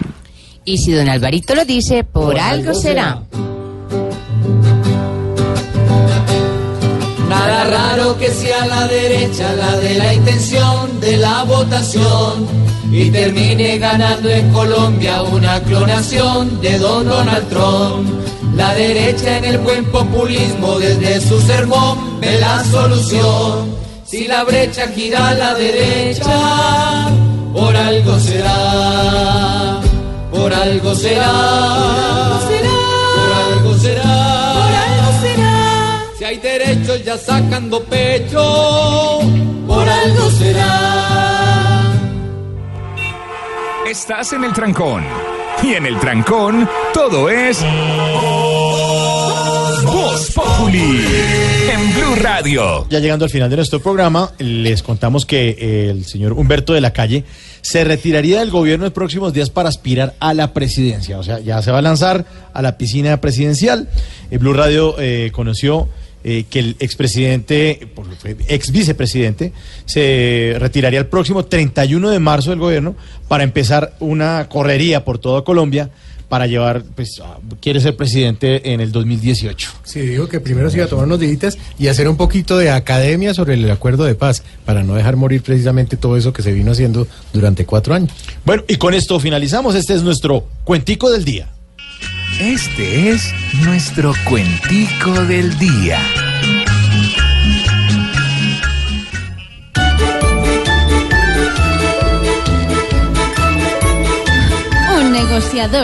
Y 0.69 0.77
si 0.77 0.93
don 0.93 1.09
Alvarito 1.09 1.55
lo 1.55 1.65
dice, 1.65 2.05
por, 2.05 2.39
algo 2.39 2.75
será. 2.75 3.23
Nada 7.27 7.65
raro 7.65 8.19
que 8.19 8.29
sea 8.29 8.67
la 8.67 8.87
derecha 8.87 9.51
la 9.55 9.79
de 9.79 9.95
la 9.95 10.13
intención 10.13 11.01
de 11.01 11.17
la 11.17 11.45
votación 11.45 12.47
y 12.93 13.09
termine 13.09 13.79
ganando 13.79 14.29
en 14.29 14.53
Colombia 14.53 15.23
una 15.23 15.59
clonación 15.63 16.61
de 16.61 16.77
don 16.77 17.09
Donald 17.09 17.49
Trump. 17.49 18.07
La 18.55 18.75
derecha 18.75 19.39
en 19.39 19.47
el 19.47 19.59
buen 19.61 19.87
populismo 19.87 20.79
desde 20.79 21.27
su 21.27 21.41
sermón 21.41 22.21
ve 22.21 22.39
la 22.41 22.63
solución. 22.65 23.75
Si 24.05 24.29
la 24.29 24.45
brecha 24.45 24.87
gira 24.89 25.31
a 25.31 25.35
la 25.35 25.55
derecha, 25.55 27.09
por 27.55 27.75
algo 27.75 28.21
será, 28.21 29.81
por 30.49 30.57
algo 30.57 30.95
será, 30.95 32.41
por 32.41 33.33
algo 33.53 33.75
será, 33.77 34.03
por 34.03 34.75
algo 34.75 35.21
será. 35.21 36.05
Si 36.17 36.25
hay 36.25 36.39
derechos 36.39 37.05
ya 37.05 37.19
sacando 37.19 37.85
pecho, 37.85 39.21
por 39.67 39.87
algo 39.87 40.31
será. 40.31 41.83
Estás 43.91 44.33
en 44.33 44.45
el 44.45 44.55
trancón. 44.55 45.05
Y 45.63 45.75
en 45.75 45.85
el 45.85 45.99
trancón, 45.99 46.67
todo 46.95 47.29
es. 47.29 47.63
Voz 49.85 50.31
Populi. 50.33 51.05
En 51.71 51.95
Blue 51.95 52.15
Radio. 52.23 52.87
Ya 52.89 53.01
llegando 53.01 53.27
al 53.27 53.31
final 53.31 53.51
de 53.51 53.57
nuestro 53.57 53.81
programa, 53.81 54.33
les 54.39 54.83
contamos 54.83 55.27
que 55.27 55.91
el 55.91 56.07
señor 56.07 56.33
Humberto 56.33 56.73
de 56.73 56.81
la 56.81 56.95
Calle 56.95 57.25
se 57.69 57.85
retiraría 57.85 58.41
del 58.41 58.51
gobierno 58.51 58.87
en 58.87 58.93
próximos 58.93 59.35
días 59.35 59.51
para 59.51 59.69
aspirar 59.69 60.15
a 60.21 60.33
la 60.33 60.55
presidencia. 60.55 61.19
O 61.19 61.23
sea, 61.23 61.39
ya 61.39 61.61
se 61.61 61.71
va 61.71 61.81
a 61.81 61.83
lanzar 61.83 62.25
a 62.55 62.63
la 62.63 62.79
piscina 62.79 63.21
presidencial. 63.21 63.91
Eh, 64.31 64.39
Blue 64.39 64.55
Radio 64.55 64.99
eh, 64.99 65.29
conoció 65.35 65.87
eh, 66.25 66.47
que 66.49 66.61
el 66.61 66.77
expresidente, 66.79 67.91
ex 68.49 68.73
vicepresidente, 68.73 69.53
se 69.85 70.57
retiraría 70.59 70.99
el 70.99 71.09
próximo 71.09 71.45
31 71.45 72.09
de 72.09 72.19
marzo 72.19 72.49
del 72.49 72.59
gobierno 72.59 72.97
para 73.29 73.45
empezar 73.45 73.93
una 74.01 74.49
correría 74.49 75.05
por 75.05 75.19
toda 75.19 75.45
Colombia 75.45 75.91
para 76.29 76.47
llevar, 76.47 76.83
pues, 76.95 77.21
a- 77.21 77.39
quiere 77.61 77.81
ser 77.81 77.97
presidente 77.97 78.73
en 78.73 78.81
el 78.81 78.93
2018. 78.93 79.71
Sí, 79.85 80.01
dijo 80.01 80.29
que 80.29 80.41
primero 80.41 80.69
se 80.71 80.77
iba 80.77 80.87
a 80.87 80.89
tomar 80.89 81.07
unos 81.07 81.21
días 81.21 81.57
y 81.79 81.89
hacer 81.89 82.09
un 82.09 82.17
poquito 82.17 82.59
de 82.59 82.71
academia 82.71 83.33
sobre 83.35 83.55
el 83.55 83.71
acuerdo 83.71 84.05
de 84.05 84.15
paz 84.15 84.43
para 84.65 84.83
no 84.83 84.95
dejar 84.95 85.17
morir 85.17 85.43
precisamente 85.43 85.97
todo 85.97 86.17
eso 86.17 86.33
que 86.33 86.43
se 86.43 86.53
vino 86.53 86.73
haciendo 86.73 87.07
durante 87.33 87.65
cuatro 87.65 87.95
años. 87.95 88.11
Bueno, 88.45 88.63
y 88.69 88.77
con 88.77 88.95
esto 88.95 89.19
finalizamos. 89.21 89.75
Este 89.75 89.95
es 89.95 90.03
nuestro 90.03 90.47
cuentico 90.65 91.11
del 91.11 91.25
día. 91.25 91.49
Este 92.41 93.11
es 93.11 93.33
nuestro 93.65 94.13
cuentico 94.25 95.13
del 95.25 95.59
día. 95.59 95.99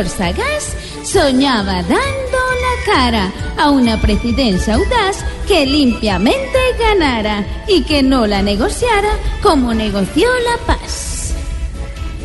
Sagaz 0.09 0.77
soñaba 1.05 1.83
dando 1.83 2.39
la 2.65 2.93
cara 2.93 3.33
a 3.59 3.71
una 3.71 4.01
presidencia 4.01 4.75
audaz 4.75 5.25
que 5.47 5.67
limpiamente 5.67 6.59
ganara 6.79 7.45
y 7.69 7.83
que 7.83 8.03
no 8.03 8.27
la 8.27 8.43
negociara 8.43 9.11
como 9.43 9.75
negoció 9.75 10.29
la 10.45 10.75
paz. 10.75 11.35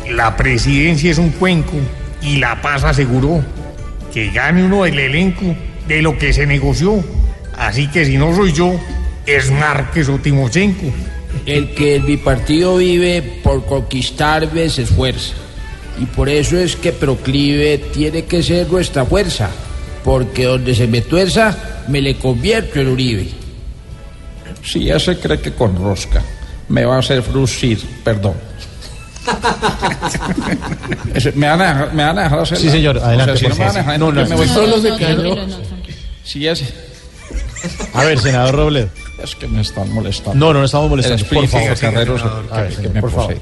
La 0.08 0.36
presidencia 0.36 1.10
es 1.10 1.18
un 1.18 1.30
cuenco 1.30 1.76
y 2.22 2.36
la 2.36 2.60
paz 2.62 2.84
aseguró 2.84 3.44
que 4.12 4.30
gane 4.30 4.64
uno 4.64 4.86
el 4.86 4.98
elenco 4.98 5.54
de 5.86 6.02
lo 6.02 6.16
que 6.18 6.32
se 6.32 6.46
negoció. 6.46 7.04
Así 7.56 7.88
que 7.88 8.06
si 8.06 8.16
no 8.16 8.34
soy 8.34 8.52
yo, 8.52 8.72
es 9.26 9.50
Márquez 9.50 10.08
o 10.08 10.18
Timochenko. 10.18 10.86
El 11.46 11.74
que 11.74 11.96
el 11.96 12.02
bipartido 12.02 12.76
vive 12.78 13.22
por 13.42 13.64
conquistar 13.66 14.48
se 14.50 14.82
esfuerza. 14.82 15.34
Y 16.00 16.06
por 16.06 16.28
eso 16.28 16.56
es 16.58 16.76
que 16.76 16.92
Proclive 16.92 17.78
tiene 17.78 18.24
que 18.24 18.42
ser 18.42 18.70
nuestra 18.70 19.04
fuerza. 19.04 19.50
Porque 20.02 20.44
donde 20.46 20.74
se 20.74 20.86
me 20.86 21.02
tuerza, 21.02 21.56
me 21.88 22.00
le 22.00 22.16
convierto 22.16 22.80
en 22.80 22.88
Uribe. 22.88 23.28
Si 24.64 24.84
ya 24.84 24.98
se 24.98 25.18
cree 25.18 25.40
que 25.40 25.52
con 25.52 25.76
rosca 25.76 26.22
me 26.68 26.84
va 26.84 26.96
a 26.96 26.98
hacer 27.00 27.22
fruncir, 27.22 27.78
perdón. 28.02 28.34
¿Me 31.34 31.48
van, 31.48 31.60
a 31.60 31.68
dejar, 31.74 31.94
¿Me 31.94 32.04
van 32.04 32.18
a 32.18 32.22
dejar 32.24 32.38
hacerla? 32.40 32.62
Sí, 32.64 32.70
señor, 32.70 32.98
adelante, 32.98 33.32
O 33.32 33.36
sea, 33.36 33.50
si 33.52 33.58
no 33.58 33.58
me 33.58 33.64
van 33.66 33.76
a 33.76 33.78
dejar, 33.78 33.98
No, 33.98 34.12
no, 34.12 34.26
me 34.26 34.34
voy. 34.36 34.48
solo 34.48 34.76
cayó. 34.98 35.36
Si 36.24 36.40
ya 36.40 36.56
se... 36.56 36.66
A 37.92 38.04
ver, 38.04 38.18
senador 38.18 38.54
Robledo. 38.54 38.88
Es 39.22 39.34
que 39.36 39.46
me 39.46 39.60
están 39.60 39.92
molestando. 39.92 40.34
No, 40.38 40.52
no, 40.54 40.60
no 40.60 40.64
estamos 40.64 40.88
molestando. 40.88 41.24
Por 41.26 41.46
favor, 41.46 41.76
senador. 41.76 42.20
que- 42.74 42.82
que 42.82 42.88
me 42.88 43.00
por 43.02 43.10
favor. 43.10 43.36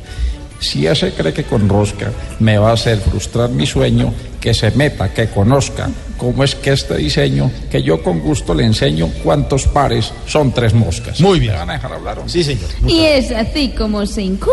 Si 0.60 0.86
ese 0.86 1.12
cree 1.12 1.32
que 1.32 1.44
con 1.44 1.68
rosca 1.68 2.10
me 2.40 2.58
va 2.58 2.70
a 2.70 2.74
hacer 2.74 2.98
frustrar 2.98 3.50
mi 3.50 3.66
sueño, 3.66 4.12
que 4.40 4.54
se 4.54 4.70
meta, 4.72 5.12
que 5.12 5.28
conozca 5.28 5.90
cómo 6.16 6.44
es 6.44 6.54
que 6.54 6.72
este 6.72 6.96
diseño, 6.96 7.50
que 7.70 7.82
yo 7.82 8.02
con 8.02 8.20
gusto 8.20 8.54
le 8.54 8.64
enseño 8.64 9.08
cuántos 9.22 9.66
pares 9.66 10.12
son 10.26 10.52
tres 10.52 10.74
moscas. 10.74 11.20
Muy 11.20 11.38
bien. 11.40 11.52
¿Me 11.52 11.58
van 11.58 11.70
a 11.70 11.72
dejar 11.74 11.92
hablar? 11.92 12.22
Sí, 12.26 12.42
señor. 12.44 12.68
Y 12.86 13.04
es 13.04 13.30
así 13.30 13.70
como 13.76 14.04
se 14.04 14.22
incuba 14.22 14.52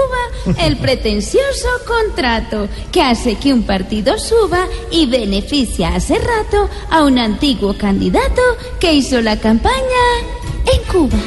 el 0.60 0.78
pretencioso 0.82 1.68
contrato 1.86 2.70
que 2.92 3.02
hace 3.02 3.36
que 3.36 3.54
un 3.54 3.64
partido 3.64 4.18
suba 4.18 4.68
y 4.92 5.08
beneficia 5.08 5.96
hace 5.96 6.16
rato 6.16 6.70
a 6.90 7.04
un 7.04 7.18
antiguo 7.18 7.76
candidato 7.78 8.42
que 8.80 8.94
hizo 8.94 9.22
la 9.22 9.40
campaña 9.40 9.74
en 10.66 10.92
Cuba. 10.92 11.18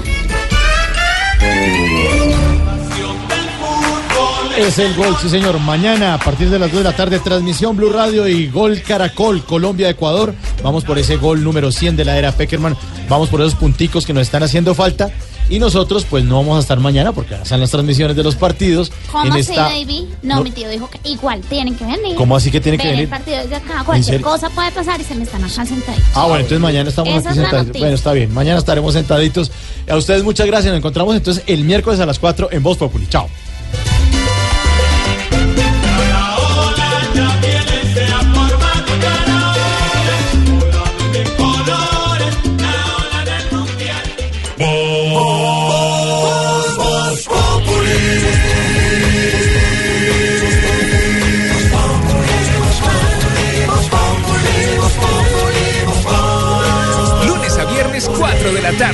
Es 4.59 4.79
el 4.79 4.95
gol, 4.95 5.17
sí 5.23 5.29
señor. 5.29 5.59
Mañana 5.61 6.15
a 6.15 6.19
partir 6.19 6.51
de 6.51 6.59
las 6.59 6.71
2 6.73 6.79
de 6.79 6.85
la 6.85 6.97
tarde, 6.97 7.19
transmisión 7.21 7.77
Blue 7.77 7.91
Radio 7.91 8.27
y 8.27 8.49
Gol 8.49 8.83
Caracol, 8.83 9.45
Colombia-Ecuador. 9.45 10.35
Vamos 10.63 10.85
por 10.85 10.99
ese 10.99 11.17
gol 11.17 11.43
número 11.45 11.71
100 11.71 11.97
de 11.97 12.05
la 12.05 12.19
era 12.19 12.33
Peckerman. 12.33 12.77
Vamos 13.09 13.29
por 13.29 13.41
esos 13.41 13.55
punticos 13.55 14.05
que 14.05 14.13
nos 14.13 14.23
están 14.23 14.43
haciendo 14.43 14.75
falta. 14.75 15.11
Y 15.49 15.59
nosotros, 15.61 16.05
pues 16.11 16.25
no 16.25 16.37
vamos 16.37 16.59
a 16.59 16.61
estar 16.61 16.79
mañana 16.79 17.13
porque 17.13 17.35
están 17.35 17.61
las 17.61 17.71
transmisiones 17.71 18.15
de 18.17 18.23
los 18.23 18.35
partidos. 18.35 18.93
¿Cómo 19.11 19.25
en 19.27 19.33
sí, 19.45 19.51
esta- 19.53 19.69
baby? 19.69 20.07
No, 20.23 20.37
no. 20.37 20.43
mi 20.43 20.51
tío 20.51 20.69
dijo 20.69 20.91
que 20.91 21.01
igual 21.09 21.41
tienen 21.49 21.75
que 21.75 21.85
venir. 21.87 22.17
¿Cómo 22.17 22.37
así 22.37 22.51
que 22.51 22.61
tienen 22.61 22.79
que 22.79 22.89
Ven 22.89 22.97
venir? 22.97 23.05
el 23.05 23.11
partido 23.11 23.39
desde 23.39 23.57
acá. 23.57 23.83
Cualquier 23.85 24.21
cosa 24.21 24.51
puede 24.51 24.71
pasar 24.73 25.01
y 25.01 25.05
se 25.05 25.15
me 25.15 25.23
están 25.23 25.43
acá 25.45 25.65
sentaditos. 25.65 26.05
Ah, 26.15 26.25
bueno, 26.25 26.41
entonces 26.41 26.61
mañana 26.61 26.89
estamos 26.91 27.15
Esa 27.15 27.31
aquí 27.31 27.39
es 27.39 27.45
sentaditos. 27.45 27.81
Bueno, 27.81 27.95
está 27.95 28.13
bien. 28.13 28.35
Mañana 28.35 28.59
estaremos 28.59 28.93
sentaditos. 28.93 29.51
A 29.89 29.97
ustedes 29.97 30.23
muchas 30.23 30.47
gracias. 30.47 30.71
Nos 30.73 30.79
encontramos 30.79 31.17
entonces 31.17 31.45
el 31.47 31.65
miércoles 31.65 31.99
a 32.01 32.05
las 32.07 32.19
4 32.19 32.49
en 32.53 32.63
Voz 32.63 32.77
Populi. 32.77 33.07
Chao. 33.07 33.29